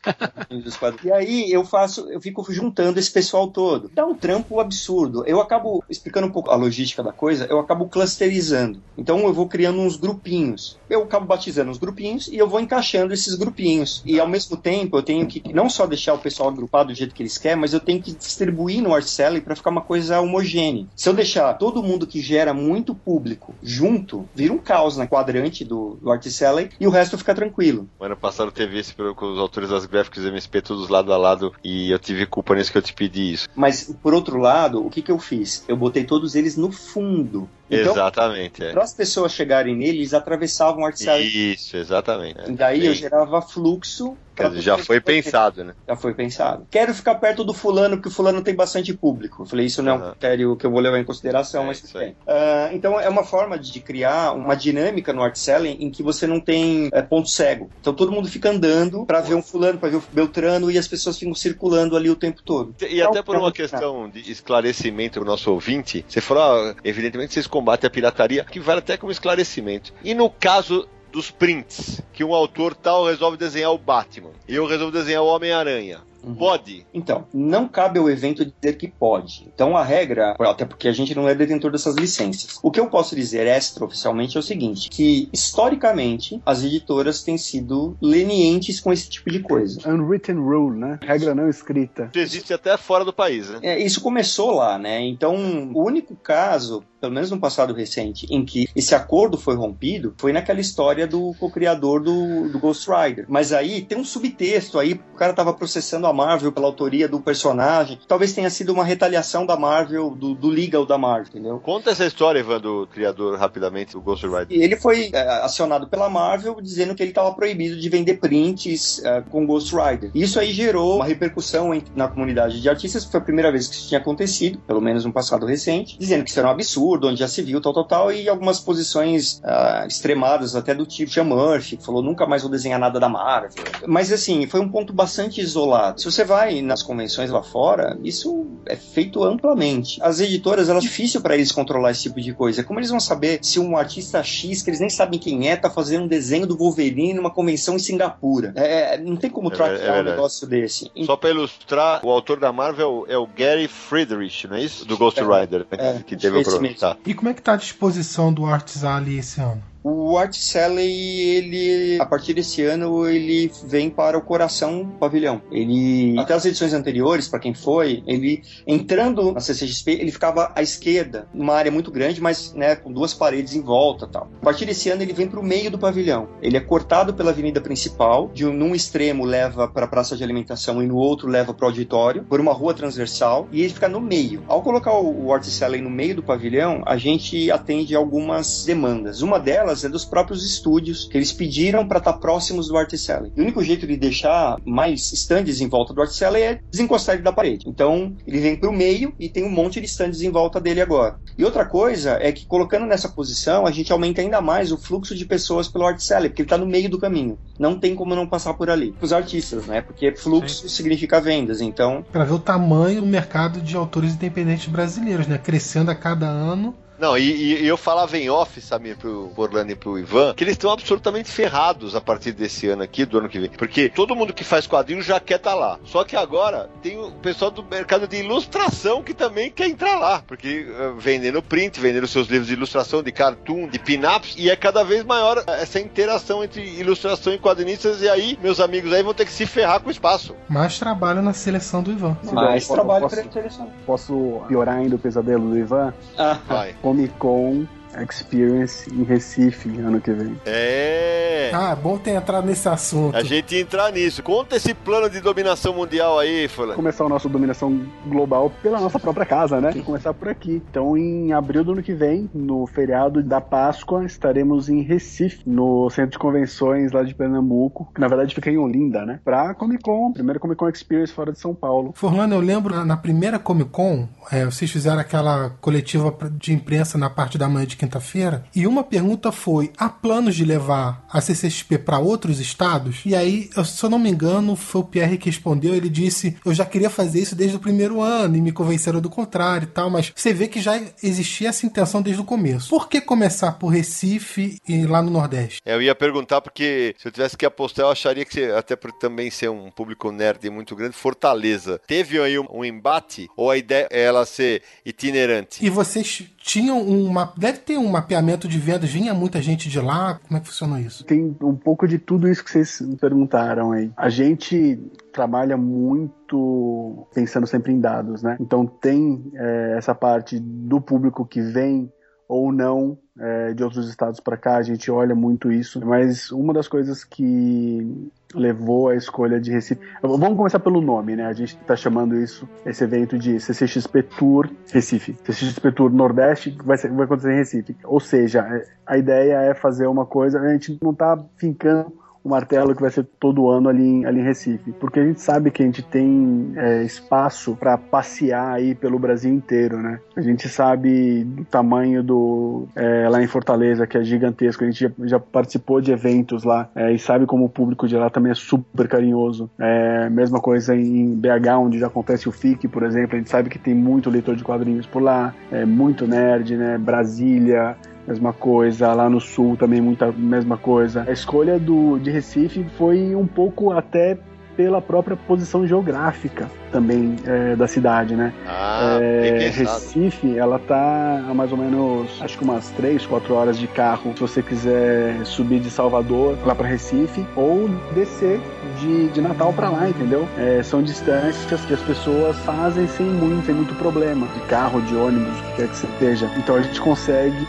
E 1.07 1.11
aí 1.13 1.49
eu 1.51 1.63
faço, 1.63 2.09
eu 2.11 2.19
fico 2.19 2.43
juntando 2.51 2.99
esse 2.99 3.09
pessoal 3.09 3.47
todo. 3.51 3.89
Dá 3.93 4.05
um 4.05 4.13
trampo 4.13 4.59
absurdo. 4.59 5.23
Eu 5.25 5.39
acabo 5.39 5.81
explicando 5.89 6.27
um 6.27 6.31
pouco 6.31 6.51
a 6.51 6.55
logística 6.55 7.01
da 7.01 7.13
coisa, 7.13 7.45
eu 7.49 7.57
acabo 7.59 7.87
clusterizando. 7.87 8.83
Então 8.97 9.19
eu 9.21 9.33
vou 9.33 9.47
criando 9.47 9.79
uns 9.79 9.95
grupinhos. 9.95 10.77
Eu 10.89 11.03
acabo 11.03 11.25
batizando 11.25 11.71
os 11.71 11.77
grupinhos 11.77 12.27
e 12.27 12.35
eu 12.37 12.49
vou 12.49 12.59
encaixando 12.59 13.13
esses 13.13 13.35
grupinhos. 13.35 14.01
E 14.05 14.19
ao 14.19 14.27
mesmo 14.27 14.57
tempo 14.57 14.97
eu 14.97 15.03
tenho 15.03 15.25
que 15.25 15.41
não 15.53 15.69
só 15.69 15.87
deixar 15.87 16.13
o 16.15 16.19
pessoal 16.19 16.49
agrupado 16.49 16.89
do 16.91 16.95
jeito 16.97 17.15
que 17.15 17.23
eles 17.23 17.37
querem, 17.37 17.61
mas 17.61 17.71
eu 17.73 17.79
tenho 17.79 18.01
que 18.03 18.13
distribuir 18.13 18.81
no 18.81 18.93
art 18.93 19.05
selling 19.05 19.39
para 19.39 19.55
ficar 19.55 19.69
uma 19.69 19.81
coisa 19.81 20.00
homogênea. 20.09 20.87
Se 20.95 21.07
eu 21.09 21.13
deixar 21.13 21.53
todo 21.55 21.83
mundo 21.83 22.07
que 22.07 22.21
gera 22.21 22.53
muito 22.53 22.95
público 22.95 23.55
junto, 23.61 24.27
vira 24.33 24.53
um 24.53 24.57
caos 24.57 24.97
na 24.97 25.07
quadrante 25.07 25.63
do, 25.63 25.97
do 26.01 26.11
art 26.11 26.25
selling 26.27 26.69
e 26.79 26.87
o 26.87 26.89
resto 26.89 27.17
fica 27.17 27.35
tranquilo. 27.35 27.87
O 27.99 28.05
ano 28.05 28.17
passado 28.17 28.51
teve 28.51 28.79
esse 28.79 28.93
pro- 28.93 29.13
com 29.15 29.31
os 29.33 29.39
autores 29.39 29.69
das 29.69 29.85
gráficas 29.85 30.25
MSP 30.25 30.61
todos 30.61 30.89
lado 30.89 31.11
a 31.13 31.17
lado 31.17 31.51
e 31.63 31.91
eu 31.91 31.99
tive 31.99 32.25
culpa 32.25 32.55
nisso 32.55 32.71
que 32.71 32.77
eu 32.77 32.81
te 32.81 32.93
pedi 32.93 33.33
isso. 33.33 33.47
Mas, 33.55 33.93
por 34.01 34.13
outro 34.13 34.37
lado, 34.39 34.85
o 34.85 34.89
que, 34.89 35.01
que 35.01 35.11
eu 35.11 35.19
fiz? 35.19 35.63
Eu 35.67 35.77
botei 35.77 36.03
todos 36.03 36.35
eles 36.35 36.55
no 36.57 36.71
fundo. 36.71 37.47
Então, 37.71 37.93
exatamente, 37.93 38.63
é. 38.63 38.71
para 38.71 38.83
as 38.83 38.93
pessoas 38.93 39.31
chegarem 39.31 39.75
nele, 39.75 39.99
eles 39.99 40.13
atravessavam 40.13 40.81
o 40.81 40.85
art 40.85 40.97
selling. 40.97 41.25
Isso, 41.25 41.77
exatamente. 41.77 42.39
é. 42.41 42.49
E 42.49 42.53
daí 42.53 42.85
eu 42.85 42.93
gerava 42.93 43.41
fluxo. 43.41 44.17
Quer 44.35 44.49
dizer, 44.49 44.61
já 44.61 44.77
foi 44.77 44.99
pensado, 45.01 45.63
né? 45.63 45.73
Já 45.87 45.95
foi 45.95 46.13
pensado. 46.13 46.65
Quero 46.71 46.93
ficar 46.93 47.15
perto 47.15 47.43
do 47.43 47.53
fulano, 47.53 47.97
porque 47.97 48.07
o 48.07 48.11
fulano 48.11 48.41
tem 48.41 48.55
bastante 48.55 48.93
público. 48.93 49.43
Eu 49.43 49.45
falei, 49.45 49.65
isso 49.65 49.83
não 49.83 49.91
é 49.91 49.95
um 49.95 50.09
critério 50.11 50.55
que 50.55 50.65
eu 50.65 50.71
vou 50.71 50.79
levar 50.79 50.99
em 50.99 51.03
consideração, 51.03 51.63
É 51.63 51.65
mas 51.67 51.81
tudo 51.81 51.99
bem. 51.99 52.15
Ah, 52.25 52.69
então 52.71 52.99
é 52.99 53.09
uma 53.09 53.23
forma 53.23 53.59
de 53.59 53.79
criar 53.81 54.33
uma 54.33 54.55
dinâmica 54.55 55.11
no 55.13 55.21
art 55.21 55.35
selling 55.35 55.77
em 55.79 55.89
que 55.91 56.01
você 56.01 56.25
não 56.25 56.39
tem 56.39 56.89
é, 56.93 57.01
ponto 57.01 57.29
cego. 57.29 57.69
Então 57.79 57.93
todo 57.93 58.11
mundo 58.11 58.27
fica 58.27 58.49
andando 58.49 59.05
para 59.05 59.21
ver 59.21 59.35
um 59.35 59.43
fulano, 59.43 59.77
para 59.77 59.89
ver 59.89 59.97
o 59.97 60.03
Beltrano, 60.11 60.71
e 60.71 60.77
as 60.77 60.87
pessoas 60.87 61.17
ficam 61.19 61.35
circulando 61.35 61.95
ali 61.95 62.09
o 62.09 62.15
tempo 62.15 62.41
todo. 62.41 62.73
E 62.81 62.99
Então, 62.99 63.11
até 63.11 63.21
por 63.21 63.35
é 63.35 63.37
uma 63.37 63.43
muito 63.43 63.55
questão 63.55 64.09
de 64.09 64.31
esclarecimento 64.31 65.19
pro 65.19 65.27
nosso 65.27 65.51
ouvinte, 65.51 66.05
você 66.07 66.21
falou, 66.21 66.43
ah, 66.43 66.75
evidentemente 66.83 67.33
vocês 67.33 67.47
combatem 67.61 67.87
a 67.87 67.91
pirataria, 67.91 68.43
que 68.43 68.59
vale 68.59 68.79
até 68.79 68.97
como 68.97 69.11
esclarecimento. 69.11 69.93
E 70.03 70.15
no 70.15 70.29
caso 70.29 70.87
dos 71.11 71.29
prints, 71.29 72.01
que 72.11 72.23
um 72.23 72.33
autor 72.33 72.73
tal 72.73 73.05
resolve 73.05 73.37
desenhar 73.37 73.71
o 73.71 73.77
Batman, 73.77 74.31
e 74.47 74.55
eu 74.55 74.65
resolvo 74.65 74.91
desenhar 74.91 75.21
o 75.21 75.27
Homem-Aranha. 75.27 75.99
pode? 76.37 76.85
Então, 76.93 77.27
não 77.33 77.67
cabe 77.67 77.99
ao 77.99 78.09
evento 78.09 78.45
dizer 78.45 78.77
que 78.77 78.87
pode. 78.87 79.47
Então 79.53 79.75
a 79.75 79.83
regra, 79.83 80.35
até 80.39 80.65
porque 80.65 80.87
a 80.87 80.91
gente 80.91 81.15
não 81.15 81.27
é 81.27 81.35
detentor 81.35 81.71
dessas 81.71 81.95
licenças. 81.95 82.59
O 82.63 82.71
que 82.71 82.79
eu 82.79 82.87
posso 82.87 83.15
dizer 83.15 83.47
extraoficialmente 83.47 84.37
é 84.37 84.39
o 84.39 84.43
seguinte, 84.43 84.89
que 84.89 85.29
historicamente 85.33 86.41
as 86.45 86.63
editoras 86.63 87.23
têm 87.23 87.37
sido 87.37 87.97
lenientes 88.01 88.79
com 88.79 88.93
esse 88.93 89.09
tipo 89.09 89.29
de 89.29 89.39
coisa. 89.39 89.81
Unwritten 89.89 90.35
rule, 90.35 90.77
né? 90.79 90.99
Regra 91.01 91.35
não 91.35 91.49
escrita. 91.49 92.09
Isso 92.13 92.19
existe 92.19 92.53
até 92.53 92.77
fora 92.77 93.03
do 93.03 93.11
país, 93.11 93.49
né? 93.49 93.59
É, 93.63 93.79
isso 93.79 93.99
começou 93.99 94.51
lá, 94.51 94.77
né? 94.77 95.01
Então, 95.01 95.35
o 95.73 95.83
único 95.83 96.15
caso, 96.15 96.83
pelo 97.01 97.13
menos 97.13 97.31
no 97.31 97.39
passado 97.39 97.73
recente, 97.73 98.27
em 98.29 98.45
que 98.45 98.69
esse 98.75 98.93
acordo 98.95 99.37
foi 99.37 99.55
rompido, 99.55 100.13
foi 100.17 100.31
naquela 100.31 100.61
história 100.61 101.07
do 101.07 101.33
co-criador 101.39 102.01
do, 102.03 102.47
do 102.49 102.59
Ghost 102.59 102.87
Rider. 102.89 103.25
Mas 103.27 103.51
aí 103.51 103.81
tem 103.81 103.97
um 103.97 104.05
subtexto 104.05 104.77
aí, 104.79 104.93
o 104.93 105.17
cara 105.17 105.33
tava 105.33 105.53
processando 105.53 106.05
a 106.07 106.13
Marvel 106.13 106.51
pela 106.51 106.67
autoria 106.67 107.07
do 107.07 107.19
personagem. 107.19 107.99
Talvez 108.07 108.33
tenha 108.33 108.49
sido 108.49 108.71
uma 108.71 108.83
retaliação 108.83 109.45
da 109.45 109.57
Marvel, 109.57 110.11
do, 110.11 110.33
do 110.35 110.47
legal 110.49 110.85
da 110.85 110.97
Marvel, 110.97 111.27
entendeu? 111.29 111.59
Conta 111.59 111.89
essa 111.91 112.05
história, 112.05 112.39
Ivan, 112.39 112.59
do 112.61 112.87
criador, 112.91 113.37
rapidamente, 113.37 113.93
do 113.93 114.01
Ghost 114.01 114.25
Rider. 114.27 114.47
Ele 114.51 114.75
foi 114.75 115.09
é, 115.11 115.21
acionado 115.43 115.87
pela 115.87 116.09
Marvel 116.09 116.59
dizendo 116.61 116.93
que 116.93 117.01
ele 117.01 117.11
estava 117.11 117.33
proibido 117.33 117.77
de 117.79 117.89
vender 117.89 118.19
prints 118.19 119.03
é, 119.03 119.21
com 119.21 119.45
Ghost 119.45 119.73
Rider. 119.75 120.11
Isso 120.13 120.39
aí 120.39 120.51
gerou 120.53 120.97
uma 120.97 121.05
repercussão 121.05 121.73
em- 121.73 121.83
na 121.95 122.07
comunidade 122.07 122.61
de 122.61 122.69
artistas, 122.69 123.05
foi 123.05 123.19
a 123.19 123.23
primeira 123.23 123.51
vez 123.51 123.67
que 123.67 123.75
isso 123.75 123.87
tinha 123.87 123.99
acontecido, 123.99 124.59
pelo 124.67 124.81
menos 124.81 125.03
no 125.05 125.11
passado 125.11 125.45
recente, 125.45 125.97
dizendo 125.99 126.23
que 126.23 126.29
isso 126.29 126.39
era 126.39 126.47
um 126.47 126.51
absurdo, 126.51 126.90
onde 127.03 127.19
já 127.19 127.27
se 127.27 127.41
viu, 127.41 127.61
tal, 127.61 127.73
tal, 127.73 127.85
tal, 127.85 128.11
e 128.11 128.27
algumas 128.27 128.59
posições 128.59 129.39
ah, 129.43 129.85
extremadas, 129.87 130.55
até 130.55 130.73
do 130.73 130.85
tipo 130.85 131.11
Sean 131.11 131.23
Murphy, 131.23 131.77
que 131.77 131.85
falou 131.85 132.01
nunca 132.01 132.25
mais 132.25 132.41
vou 132.41 132.51
desenhar 132.51 132.79
nada 132.79 132.99
da 132.99 133.09
Marvel. 133.09 133.51
Mas 133.87 134.11
assim, 134.11 134.45
foi 134.47 134.59
um 134.59 134.69
ponto 134.69 134.91
bastante 134.93 135.41
isolado. 135.41 135.99
Se 136.01 136.05
você 136.11 136.23
vai 136.23 136.61
nas 136.61 136.83
convenções 136.83 137.29
lá 137.29 137.43
fora, 137.43 137.97
isso 138.03 138.47
é 138.65 138.75
feito 138.75 139.23
amplamente. 139.23 140.01
As 140.01 140.19
editoras, 140.19 140.69
elas 140.69 140.83
é 140.83 140.87
difícil 140.87 141.21
para 141.21 141.35
eles 141.35 141.51
controlar 141.51 141.91
esse 141.91 142.03
tipo 142.03 142.19
de 142.19 142.33
coisa. 142.33 142.63
Como 142.63 142.79
eles 142.79 142.89
vão 142.89 142.99
saber 142.99 143.39
se 143.41 143.59
um 143.59 143.77
artista 143.77 144.21
X, 144.23 144.61
que 144.61 144.69
eles 144.69 144.79
nem 144.79 144.89
sabem 144.89 145.19
quem 145.19 145.49
é, 145.49 145.55
tá 145.55 145.69
fazendo 145.69 146.03
um 146.05 146.07
desenho 146.07 146.45
do 146.47 146.57
Wolverine 146.57 147.13
numa 147.13 147.29
convenção 147.31 147.75
em 147.75 147.79
Singapura? 147.79 148.53
É, 148.55 148.97
não 148.97 149.15
tem 149.15 149.29
como 149.29 149.49
É 149.51 149.55
traquear 149.55 149.79
ver- 149.79 149.97
é 149.97 150.01
um 150.01 150.03
negócio 150.03 150.47
desse. 150.47 150.91
Só 151.05 151.15
pra 151.15 151.29
ilustrar, 151.29 152.05
o 152.05 152.09
autor 152.09 152.39
da 152.39 152.51
Marvel 152.51 153.05
é 153.07 153.17
o 153.17 153.27
Gary 153.27 153.67
Friedrich, 153.67 154.47
não 154.47 154.55
é 154.57 154.63
isso? 154.63 154.85
Do 154.85 154.97
Ghost 154.97 155.19
É. 155.19 155.23
Rider, 155.23 155.59
né? 155.59 155.77
É, 155.77 156.03
que 156.03 156.15
teve 156.15 156.37
o 156.37 156.43
problema. 156.43 156.73
Tá. 156.81 156.97
E 157.05 157.13
como 157.13 157.29
é 157.29 157.33
que 157.35 157.43
tá 157.43 157.53
a 157.53 157.57
disposição 157.57 158.33
do 158.33 158.43
Arts 158.43 158.83
ali 158.83 159.19
esse 159.19 159.39
ano? 159.39 159.61
O 159.83 160.15
Art 160.15 160.35
Sally, 160.35 161.21
ele, 161.21 161.99
a 161.99 162.05
partir 162.05 162.35
desse 162.35 162.61
ano, 162.63 163.07
ele 163.07 163.51
vem 163.65 163.89
para 163.89 164.15
o 164.15 164.21
coração 164.21 164.83
do 164.83 164.91
pavilhão. 164.93 165.41
Ele, 165.51 166.19
até 166.19 166.35
as 166.35 166.45
edições 166.45 166.73
anteriores, 166.73 167.27
para 167.27 167.39
quem 167.39 167.53
foi, 167.53 168.03
ele 168.05 168.43
entrando 168.67 169.31
na 169.31 169.39
CCXP, 169.39 169.93
ele 169.93 170.11
ficava 170.11 170.51
à 170.55 170.61
esquerda, 170.61 171.27
numa 171.33 171.55
área 171.55 171.71
muito 171.71 171.89
grande, 171.89 172.21
mas 172.21 172.53
né, 172.53 172.75
com 172.75 172.91
duas 172.93 173.13
paredes 173.13 173.55
em 173.55 173.61
volta, 173.61 174.05
tal. 174.05 174.29
A 174.41 174.45
partir 174.45 174.65
desse 174.65 174.89
ano, 174.89 175.01
ele 175.01 175.13
vem 175.13 175.27
para 175.27 175.39
o 175.39 175.43
meio 175.43 175.71
do 175.71 175.79
pavilhão. 175.79 176.29
Ele 176.43 176.57
é 176.57 176.61
cortado 176.61 177.15
pela 177.15 177.31
avenida 177.31 177.59
principal, 177.59 178.29
de 178.31 178.45
um, 178.45 178.53
num 178.53 178.75
extremo 178.75 179.25
leva 179.25 179.67
para 179.67 179.85
a 179.85 179.89
praça 179.89 180.15
de 180.15 180.23
alimentação 180.23 180.83
e 180.83 180.85
no 180.85 180.95
outro 180.95 181.27
leva 181.27 181.55
para 181.55 181.65
o 181.65 181.69
auditório, 181.69 182.23
por 182.23 182.39
uma 182.39 182.53
rua 182.53 182.75
transversal, 182.75 183.47
e 183.51 183.61
ele 183.61 183.73
fica 183.73 183.89
no 183.89 183.99
meio. 183.99 184.43
Ao 184.47 184.61
colocar 184.61 184.93
o, 184.93 185.25
o 185.25 185.33
Art 185.33 185.43
Sally 185.45 185.81
no 185.81 185.89
meio 185.89 186.15
do 186.15 186.23
pavilhão, 186.23 186.83
a 186.85 186.97
gente 186.97 187.49
atende 187.49 187.95
algumas 187.95 188.63
demandas. 188.63 189.23
Uma 189.23 189.39
delas 189.39 189.70
é 189.83 189.89
dos 189.89 190.05
próprios 190.05 190.45
estúdios, 190.45 191.05
que 191.05 191.17
eles 191.17 191.31
pediram 191.31 191.87
para 191.87 191.97
estar 191.97 192.13
próximos 192.13 192.67
do 192.67 192.77
Art. 192.77 192.91
E 192.91 193.39
o 193.39 193.43
único 193.43 193.63
jeito 193.63 193.87
de 193.87 193.95
deixar 193.95 194.57
mais 194.65 195.11
stands 195.13 195.61
em 195.61 195.69
volta 195.69 195.93
do 195.93 196.01
Art 196.01 196.11
Sally 196.11 196.41
é 196.41 196.59
desencostar 196.69 197.15
ele 197.15 197.23
da 197.23 197.31
parede. 197.31 197.67
Então, 197.67 198.13
ele 198.27 198.39
vem 198.39 198.55
para 198.55 198.69
o 198.69 198.73
meio 198.73 199.13
e 199.17 199.29
tem 199.29 199.45
um 199.45 199.49
monte 199.49 199.79
de 199.79 199.85
stands 199.85 200.21
em 200.21 200.29
volta 200.29 200.59
dele 200.59 200.81
agora. 200.81 201.15
E 201.37 201.45
outra 201.45 201.65
coisa 201.65 202.17
é 202.21 202.31
que 202.31 202.45
colocando 202.45 202.85
nessa 202.85 203.07
posição, 203.07 203.65
a 203.65 203.71
gente 203.71 203.91
aumenta 203.91 204.21
ainda 204.21 204.41
mais 204.41 204.71
o 204.71 204.77
fluxo 204.77 205.15
de 205.15 205.25
pessoas 205.25 205.67
pelo 205.67 205.85
Art 205.85 205.99
Sally, 205.99 206.29
porque 206.29 206.41
ele 206.41 206.47
está 206.47 206.57
no 206.57 206.65
meio 206.65 206.89
do 206.89 206.99
caminho. 206.99 207.39
Não 207.57 207.79
tem 207.79 207.95
como 207.95 208.13
não 208.13 208.27
passar 208.27 208.53
por 208.55 208.69
ali. 208.69 208.93
Os 209.01 209.13
artistas, 209.13 209.65
né? 209.65 209.81
Porque 209.81 210.13
fluxo 210.15 210.67
significa 210.67 211.21
vendas. 211.21 211.61
Então, 211.61 212.05
Pra 212.11 212.25
ver 212.25 212.33
o 212.33 212.39
tamanho 212.39 213.01
do 213.01 213.07
mercado 213.07 213.61
de 213.61 213.75
autores 213.75 214.13
independentes 214.13 214.67
brasileiros, 214.67 215.27
né? 215.27 215.37
Crescendo 215.37 215.89
a 215.91 215.95
cada 215.95 216.27
ano. 216.27 216.75
Não, 217.01 217.17
e, 217.17 217.63
e- 217.63 217.67
eu 217.67 217.75
falava 217.75 218.15
em 218.15 218.29
off, 218.29 218.61
sabe, 218.61 218.93
pro 218.93 219.31
Orlando 219.35 219.71
e 219.71 219.75
pro 219.75 219.97
Ivan, 219.97 220.35
que 220.35 220.43
eles 220.43 220.53
estão 220.53 220.71
absolutamente 220.71 221.31
ferrados 221.31 221.95
a 221.95 221.99
partir 221.99 222.31
desse 222.31 222.67
ano 222.67 222.83
aqui, 222.83 223.05
do 223.05 223.17
ano 223.17 223.27
que 223.27 223.39
vem. 223.39 223.49
Porque 223.49 223.89
todo 223.89 224.15
mundo 224.15 224.31
que 224.33 224.43
faz 224.43 224.67
quadrinho 224.67 225.01
já 225.01 225.19
quer 225.19 225.37
estar 225.37 225.55
lá. 225.55 225.79
Só 225.83 226.03
que 226.03 226.15
agora 226.15 226.69
tem 226.83 226.99
o 226.99 227.11
pessoal 227.13 227.49
do 227.49 227.63
mercado 227.63 228.07
de 228.07 228.17
ilustração 228.17 229.01
que 229.01 229.15
também 229.15 229.49
quer 229.49 229.67
entrar 229.67 229.97
lá. 229.97 230.23
Porque 230.27 230.67
eh, 230.69 230.93
vendendo 230.99 231.41
print, 231.41 231.79
vendendo 231.79 232.07
seus 232.07 232.27
livros 232.27 232.47
de 232.47 232.53
ilustração, 232.53 233.01
de 233.01 233.11
cartoon, 233.11 233.67
de 233.67 233.79
pin-ups, 233.79 234.35
e 234.37 234.51
é 234.51 234.55
cada 234.55 234.83
vez 234.83 235.03
maior 235.03 235.43
essa 235.47 235.79
interação 235.79 236.43
entre 236.43 236.61
ilustração 236.61 237.33
e 237.33 237.39
quadrinistas. 237.39 238.03
E 238.03 238.09
aí, 238.09 238.37
meus 238.43 238.59
amigos 238.59 238.93
aí 238.93 239.01
vão 239.01 239.13
ter 239.15 239.25
que 239.25 239.31
se 239.31 239.47
ferrar 239.47 239.79
com 239.81 239.87
o 239.89 239.91
espaço. 239.91 240.35
Mais 240.47 240.77
trabalho 240.77 241.23
na 241.23 241.33
seleção 241.33 241.81
do 241.81 241.91
Ivan. 241.91 242.15
Mais 242.31 242.67
trabalho 242.67 243.01
posso, 243.01 243.15
para 243.15 243.23
ele 243.23 243.33
selecionar. 243.33 243.73
posso 243.87 244.41
piorar 244.47 244.75
ainda 244.75 244.95
o 244.95 244.99
pesadelo 244.99 245.49
do 245.49 245.57
Ivan? 245.57 245.91
Ah, 246.15 246.37
Vai. 246.47 246.75
Comic 246.91 247.17
Con 247.17 247.80
Experience 248.09 248.89
em 248.93 249.03
Recife 249.03 249.69
ano 249.79 249.99
que 249.99 250.11
vem. 250.11 250.35
É. 250.45 251.51
Ah, 251.53 251.75
bom 251.75 251.97
ter 251.97 252.11
entrado 252.11 252.45
nesse 252.47 252.67
assunto. 252.69 253.15
A 253.15 253.23
gente 253.23 253.55
entrar 253.55 253.91
nisso. 253.91 254.23
Conta 254.23 254.55
esse 254.55 254.73
plano 254.73 255.09
de 255.09 255.19
dominação 255.19 255.73
mundial 255.73 256.17
aí, 256.19 256.47
Fulano. 256.47 256.75
Começar 256.75 257.03
a 257.05 257.09
nossa 257.09 257.27
dominação 257.27 257.81
global 258.07 258.51
pela 258.61 258.79
nossa 258.79 258.99
própria 258.99 259.25
casa, 259.25 259.59
né? 259.59 259.71
Tem 259.71 259.81
que 259.81 259.85
começar 259.85 260.13
por 260.13 260.29
aqui. 260.29 260.61
Então, 260.69 260.97
em 260.97 261.33
abril 261.33 261.63
do 261.63 261.73
ano 261.73 261.83
que 261.83 261.93
vem, 261.93 262.29
no 262.33 262.65
feriado 262.67 263.21
da 263.21 263.41
Páscoa, 263.41 264.05
estaremos 264.05 264.69
em 264.69 264.81
Recife, 264.81 265.41
no 265.45 265.89
centro 265.89 266.11
de 266.11 266.19
convenções 266.19 266.91
lá 266.91 267.03
de 267.03 267.13
Pernambuco, 267.13 267.91
que 267.93 267.99
na 267.99 268.07
verdade 268.07 268.33
fica 268.33 268.49
em 268.49 268.57
Olinda, 268.57 269.05
né? 269.05 269.19
Pra 269.23 269.53
Comic 269.53 269.83
Con, 269.83 270.13
primeira 270.13 270.39
Comic 270.39 270.57
Con 270.57 270.69
Experience 270.69 271.11
fora 271.13 271.31
de 271.31 271.39
São 271.39 271.53
Paulo. 271.53 271.91
Forlano, 271.95 272.35
eu 272.35 272.39
lembro 272.41 272.85
na- 272.85 272.97
primeira 273.01 273.39
Comic 273.39 273.71
Con, 273.71 274.07
é, 274.31 274.45
vocês 274.45 274.69
fizeram 274.71 274.99
aquela 274.99 275.49
coletiva 275.59 276.15
de 276.37 276.53
imprensa 276.53 276.97
na 276.97 277.09
parte 277.09 277.37
da 277.37 277.49
manhã 277.49 277.65
de 277.65 277.75
quinta-feira, 277.81 278.43
e 278.55 278.67
uma 278.67 278.83
pergunta 278.83 279.31
foi: 279.31 279.71
há 279.77 279.89
planos 279.89 280.35
de 280.35 280.45
levar 280.45 281.05
a 281.11 281.19
CCXP 281.19 281.79
para 281.79 281.99
outros 281.99 282.39
estados? 282.39 283.01
E 283.05 283.15
aí, 283.15 283.49
se 283.65 283.83
eu 283.83 283.89
não 283.89 283.99
me 283.99 284.09
engano, 284.09 284.55
foi 284.55 284.81
o 284.81 284.85
Pierre 284.85 285.17
que 285.17 285.29
respondeu. 285.29 285.73
Ele 285.73 285.89
disse: 285.89 286.37
eu 286.45 286.53
já 286.53 286.65
queria 286.65 286.89
fazer 286.89 287.21
isso 287.21 287.35
desde 287.35 287.57
o 287.57 287.59
primeiro 287.59 288.01
ano, 288.01 288.37
e 288.37 288.41
me 288.41 288.51
convenceram 288.51 289.01
do 289.01 289.09
contrário 289.09 289.65
e 289.65 289.71
tal, 289.71 289.89
mas 289.89 290.11
você 290.15 290.33
vê 290.33 290.47
que 290.47 290.61
já 290.61 290.79
existia 291.01 291.49
essa 291.49 291.65
intenção 291.65 292.01
desde 292.01 292.21
o 292.21 292.25
começo. 292.25 292.69
Por 292.69 292.87
que 292.87 293.01
começar 293.01 293.53
por 293.53 293.69
Recife 293.69 294.59
e 294.67 294.85
lá 294.85 295.01
no 295.01 295.09
Nordeste? 295.09 295.61
É, 295.65 295.73
Eu 295.73 295.81
ia 295.81 295.95
perguntar 295.95 296.41
porque 296.41 296.95
se 296.97 297.07
eu 297.07 297.11
tivesse 297.11 297.37
que 297.37 297.45
apostar, 297.45 297.85
eu 297.85 297.91
acharia 297.91 298.25
que, 298.25 298.43
até 298.45 298.75
por 298.75 298.91
também 298.91 299.31
ser 299.31 299.49
um 299.49 299.71
público 299.71 300.11
nerd 300.11 300.49
muito 300.49 300.75
grande, 300.75 300.95
Fortaleza. 300.95 301.81
Teve 301.87 302.19
aí 302.19 302.37
um, 302.37 302.45
um 302.51 302.65
embate 302.65 303.27
ou 303.35 303.49
a 303.49 303.57
ideia 303.57 303.87
é 303.89 304.03
ela 304.03 304.25
ser 304.25 304.61
itinerante? 304.85 305.65
E 305.65 305.69
vocês 305.69 306.23
tinham 306.43 306.81
uma. 306.81 307.31
Deve 307.37 307.59
ter 307.59 307.77
um 307.77 307.89
mapeamento 307.89 308.47
de 308.47 308.57
vendas, 308.57 308.89
vinha 308.89 309.13
muita 309.13 309.41
gente 309.41 309.69
de 309.69 309.79
lá. 309.79 310.19
Como 310.27 310.37
é 310.37 310.39
que 310.39 310.47
funcionou 310.47 310.77
isso? 310.77 311.03
Tem 311.05 311.35
um 311.41 311.55
pouco 311.55 311.87
de 311.87 311.99
tudo 311.99 312.27
isso 312.27 312.43
que 312.43 312.51
vocês 312.51 312.81
me 312.81 312.95
perguntaram 312.95 313.71
aí. 313.71 313.91
A 313.95 314.09
gente 314.09 314.79
trabalha 315.13 315.57
muito 315.57 317.07
pensando 317.13 317.45
sempre 317.45 317.71
em 317.71 317.79
dados, 317.79 318.23
né? 318.23 318.37
Então 318.39 318.65
tem 318.65 319.31
é, 319.35 319.75
essa 319.77 319.93
parte 319.93 320.39
do 320.39 320.81
público 320.81 321.25
que 321.25 321.41
vem 321.41 321.91
ou 322.27 322.51
não 322.51 322.97
é, 323.19 323.53
de 323.53 323.61
outros 323.61 323.89
estados 323.89 324.21
para 324.21 324.37
cá, 324.37 324.55
a 324.55 324.63
gente 324.63 324.89
olha 324.89 325.13
muito 325.13 325.51
isso. 325.51 325.85
Mas 325.85 326.31
uma 326.31 326.53
das 326.53 326.67
coisas 326.67 327.03
que 327.03 328.09
levou 328.33 328.89
à 328.89 328.95
escolha 328.95 329.39
de 329.39 329.51
Recife. 329.51 329.81
Vamos 330.01 330.37
começar 330.37 330.59
pelo 330.59 330.81
nome, 330.81 331.15
né? 331.15 331.25
A 331.25 331.33
gente 331.33 331.55
está 331.55 331.75
chamando 331.75 332.15
isso, 332.17 332.47
esse 332.65 332.83
evento 332.83 333.17
de 333.17 333.39
CCXP 333.39 334.03
Tour 334.03 334.49
Recife. 334.71 335.15
CCXP 335.23 335.71
Tour 335.71 335.89
Nordeste 335.91 336.55
vai, 336.63 336.77
ser, 336.77 336.91
vai 336.91 337.05
acontecer 337.05 337.33
em 337.33 337.37
Recife. 337.37 337.75
Ou 337.83 337.99
seja, 337.99 338.39
é, 338.41 338.67
a 338.85 338.97
ideia 338.97 339.41
é 339.41 339.53
fazer 339.53 339.87
uma 339.87 340.05
coisa, 340.05 340.39
a 340.39 340.51
gente 340.51 340.77
não 340.81 340.91
está 340.91 341.17
fincando 341.37 342.00
o 342.23 342.29
martelo 342.29 342.75
que 342.75 342.81
vai 342.81 342.91
ser 342.91 343.03
todo 343.19 343.49
ano 343.49 343.69
ali 343.69 343.83
em, 343.83 344.05
ali 344.05 344.19
em 344.19 344.23
Recife. 344.23 344.71
Porque 344.73 344.99
a 344.99 345.05
gente 345.05 345.21
sabe 345.21 345.51
que 345.51 345.61
a 345.61 345.65
gente 345.65 345.83
tem 345.83 346.53
é, 346.55 346.83
espaço 346.83 347.55
para 347.55 347.77
passear 347.77 348.53
aí 348.53 348.75
pelo 348.75 348.99
Brasil 348.99 349.33
inteiro, 349.33 349.77
né? 349.77 349.99
A 350.15 350.21
gente 350.21 350.47
sabe 350.47 351.23
do 351.23 351.45
tamanho 351.45 352.03
do. 352.03 352.67
É, 352.75 353.09
lá 353.09 353.21
em 353.21 353.27
Fortaleza, 353.27 353.87
que 353.87 353.97
é 353.97 354.03
gigantesco. 354.03 354.63
A 354.63 354.67
gente 354.67 354.81
já, 354.81 354.91
já 355.07 355.19
participou 355.19 355.81
de 355.81 355.91
eventos 355.91 356.43
lá 356.43 356.69
é, 356.75 356.91
e 356.91 356.99
sabe 356.99 357.25
como 357.25 357.45
o 357.45 357.49
público 357.49 357.87
de 357.87 357.95
lá 357.95 358.09
também 358.09 358.31
é 358.31 358.35
super 358.35 358.87
carinhoso. 358.87 359.49
É, 359.59 360.09
mesma 360.09 360.39
coisa 360.39 360.75
em 360.75 361.15
BH, 361.15 361.57
onde 361.59 361.79
já 361.79 361.87
acontece 361.87 362.29
o 362.29 362.31
FIC, 362.31 362.67
por 362.67 362.83
exemplo. 362.83 363.15
A 363.15 363.17
gente 363.17 363.29
sabe 363.29 363.49
que 363.49 363.57
tem 363.57 363.73
muito 363.73 364.09
leitor 364.09 364.35
de 364.35 364.43
quadrinhos 364.43 364.85
por 364.85 365.01
lá, 365.01 365.33
é 365.51 365.65
muito 365.65 366.07
nerd, 366.07 366.55
né? 366.55 366.77
Brasília 366.77 367.75
mesma 368.07 368.33
coisa, 368.33 368.93
lá 368.93 369.09
no 369.09 369.19
sul 369.19 369.55
também 369.57 369.81
muita 369.81 370.11
mesma 370.11 370.57
coisa. 370.57 371.03
A 371.07 371.11
escolha 371.11 371.59
do, 371.59 371.99
de 371.99 372.11
Recife 372.11 372.63
foi 372.77 373.15
um 373.15 373.27
pouco 373.27 373.71
até 373.71 374.17
pela 374.55 374.81
própria 374.81 375.15
posição 375.15 375.65
geográfica 375.67 376.49
também 376.71 377.15
é, 377.25 377.55
da 377.55 377.67
cidade, 377.67 378.15
né? 378.15 378.33
Ah, 378.47 378.97
é, 379.01 379.49
Recife, 379.49 380.37
ela 380.37 380.57
tá 380.57 381.25
a 381.29 381.33
mais 381.33 381.51
ou 381.51 381.57
menos, 381.57 382.09
acho 382.21 382.37
que 382.37 382.43
umas 382.43 382.69
3, 382.71 383.05
4 383.05 383.33
horas 383.33 383.57
de 383.57 383.67
carro, 383.67 384.13
se 384.15 384.21
você 384.21 384.41
quiser 384.41 385.25
subir 385.25 385.59
de 385.59 385.69
Salvador 385.69 386.37
lá 386.45 386.55
para 386.55 386.67
Recife, 386.67 387.25
ou 387.35 387.69
descer 387.93 388.39
de, 388.79 389.09
de 389.09 389.21
Natal 389.21 389.51
para 389.53 389.69
lá, 389.69 389.89
entendeu? 389.89 390.27
É, 390.37 390.63
são 390.63 390.81
distâncias 390.81 391.65
que 391.65 391.73
as 391.73 391.81
pessoas 391.81 392.37
fazem 392.39 392.87
sem 392.87 393.05
muito, 393.05 393.45
sem 393.45 393.55
muito 393.55 393.75
problema, 393.75 394.27
de 394.27 394.39
carro, 394.41 394.81
de 394.81 394.95
ônibus, 394.95 395.37
o 395.39 395.43
que 395.43 395.55
quer 395.57 395.67
que 395.67 395.75
seja. 395.75 396.31
Então 396.37 396.55
a 396.55 396.61
gente 396.61 396.79
consegue 396.79 397.45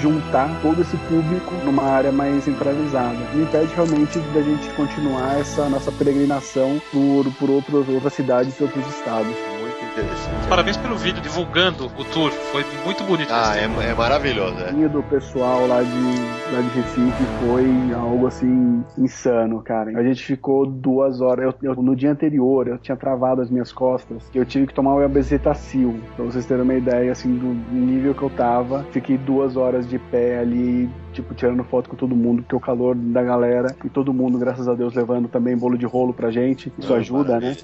juntar 0.00 0.50
todo 0.62 0.82
esse 0.82 0.96
público 1.08 1.54
numa 1.64 1.84
área 1.84 2.12
mais 2.12 2.44
centralizada. 2.44 3.18
Não 3.32 3.42
impede 3.42 3.72
realmente 3.74 4.18
da 4.34 4.42
gente 4.42 4.68
continuar 4.70 5.38
essa 5.38 5.68
nossa 5.68 5.89
peregrinação 5.92 6.80
por, 6.92 7.30
por 7.34 7.50
outros, 7.50 7.88
outras 7.88 8.12
cidades 8.12 8.58
e 8.58 8.62
outros 8.62 8.86
estados. 8.86 9.34
Muito 9.60 9.84
interessante. 9.84 10.48
Parabéns 10.48 10.76
pelo 10.76 10.96
vídeo 10.96 11.20
divulgando 11.20 11.86
o 11.86 12.04
tour. 12.04 12.30
Foi 12.30 12.64
muito 12.84 13.02
bonito. 13.04 13.30
Ah, 13.32 13.56
é, 13.56 13.64
é 13.64 13.94
maravilhoso, 13.94 14.56
é. 14.60 14.72
O 14.72 14.88
do 14.88 15.02
pessoal 15.04 15.66
lá 15.66 15.82
de, 15.82 16.52
lá 16.52 16.60
de 16.60 16.68
Recife 16.68 17.24
foi 17.40 17.94
algo 17.94 18.26
assim 18.26 18.84
insano, 18.98 19.62
cara. 19.62 19.98
A 19.98 20.02
gente 20.02 20.24
ficou 20.24 20.66
duas 20.66 21.20
horas. 21.20 21.54
Eu, 21.62 21.70
eu, 21.70 21.82
no 21.82 21.94
dia 21.94 22.10
anterior 22.10 22.68
eu 22.68 22.78
tinha 22.78 22.96
travado 22.96 23.42
as 23.42 23.50
minhas 23.50 23.72
costas 23.72 24.22
e 24.34 24.38
eu 24.38 24.44
tive 24.44 24.66
que 24.66 24.74
tomar 24.74 24.94
o 24.94 25.02
Ebezetacil. 25.02 26.00
Pra 26.16 26.24
vocês 26.24 26.46
terem 26.46 26.62
uma 26.62 26.74
ideia 26.74 27.12
assim 27.12 27.36
do 27.36 27.54
nível 27.74 28.14
que 28.14 28.22
eu 28.22 28.30
tava. 28.30 28.84
Fiquei 28.92 29.16
duas 29.16 29.56
horas 29.56 29.88
de 29.88 29.98
pé 29.98 30.38
ali 30.38 30.88
tipo, 31.12 31.34
tirando 31.34 31.62
foto 31.64 31.88
com 31.88 31.96
todo 31.96 32.14
mundo, 32.14 32.42
porque 32.42 32.56
o 32.56 32.60
calor 32.60 32.94
da 32.94 33.22
galera 33.22 33.74
e 33.84 33.88
todo 33.88 34.12
mundo, 34.12 34.38
graças 34.38 34.68
a 34.68 34.74
Deus, 34.74 34.94
levando 34.94 35.28
também 35.28 35.56
bolo 35.56 35.76
de 35.76 35.86
rolo 35.86 36.12
pra 36.12 36.30
gente. 36.30 36.72
Isso 36.78 36.92
ajuda, 36.94 37.40
né? 37.40 37.56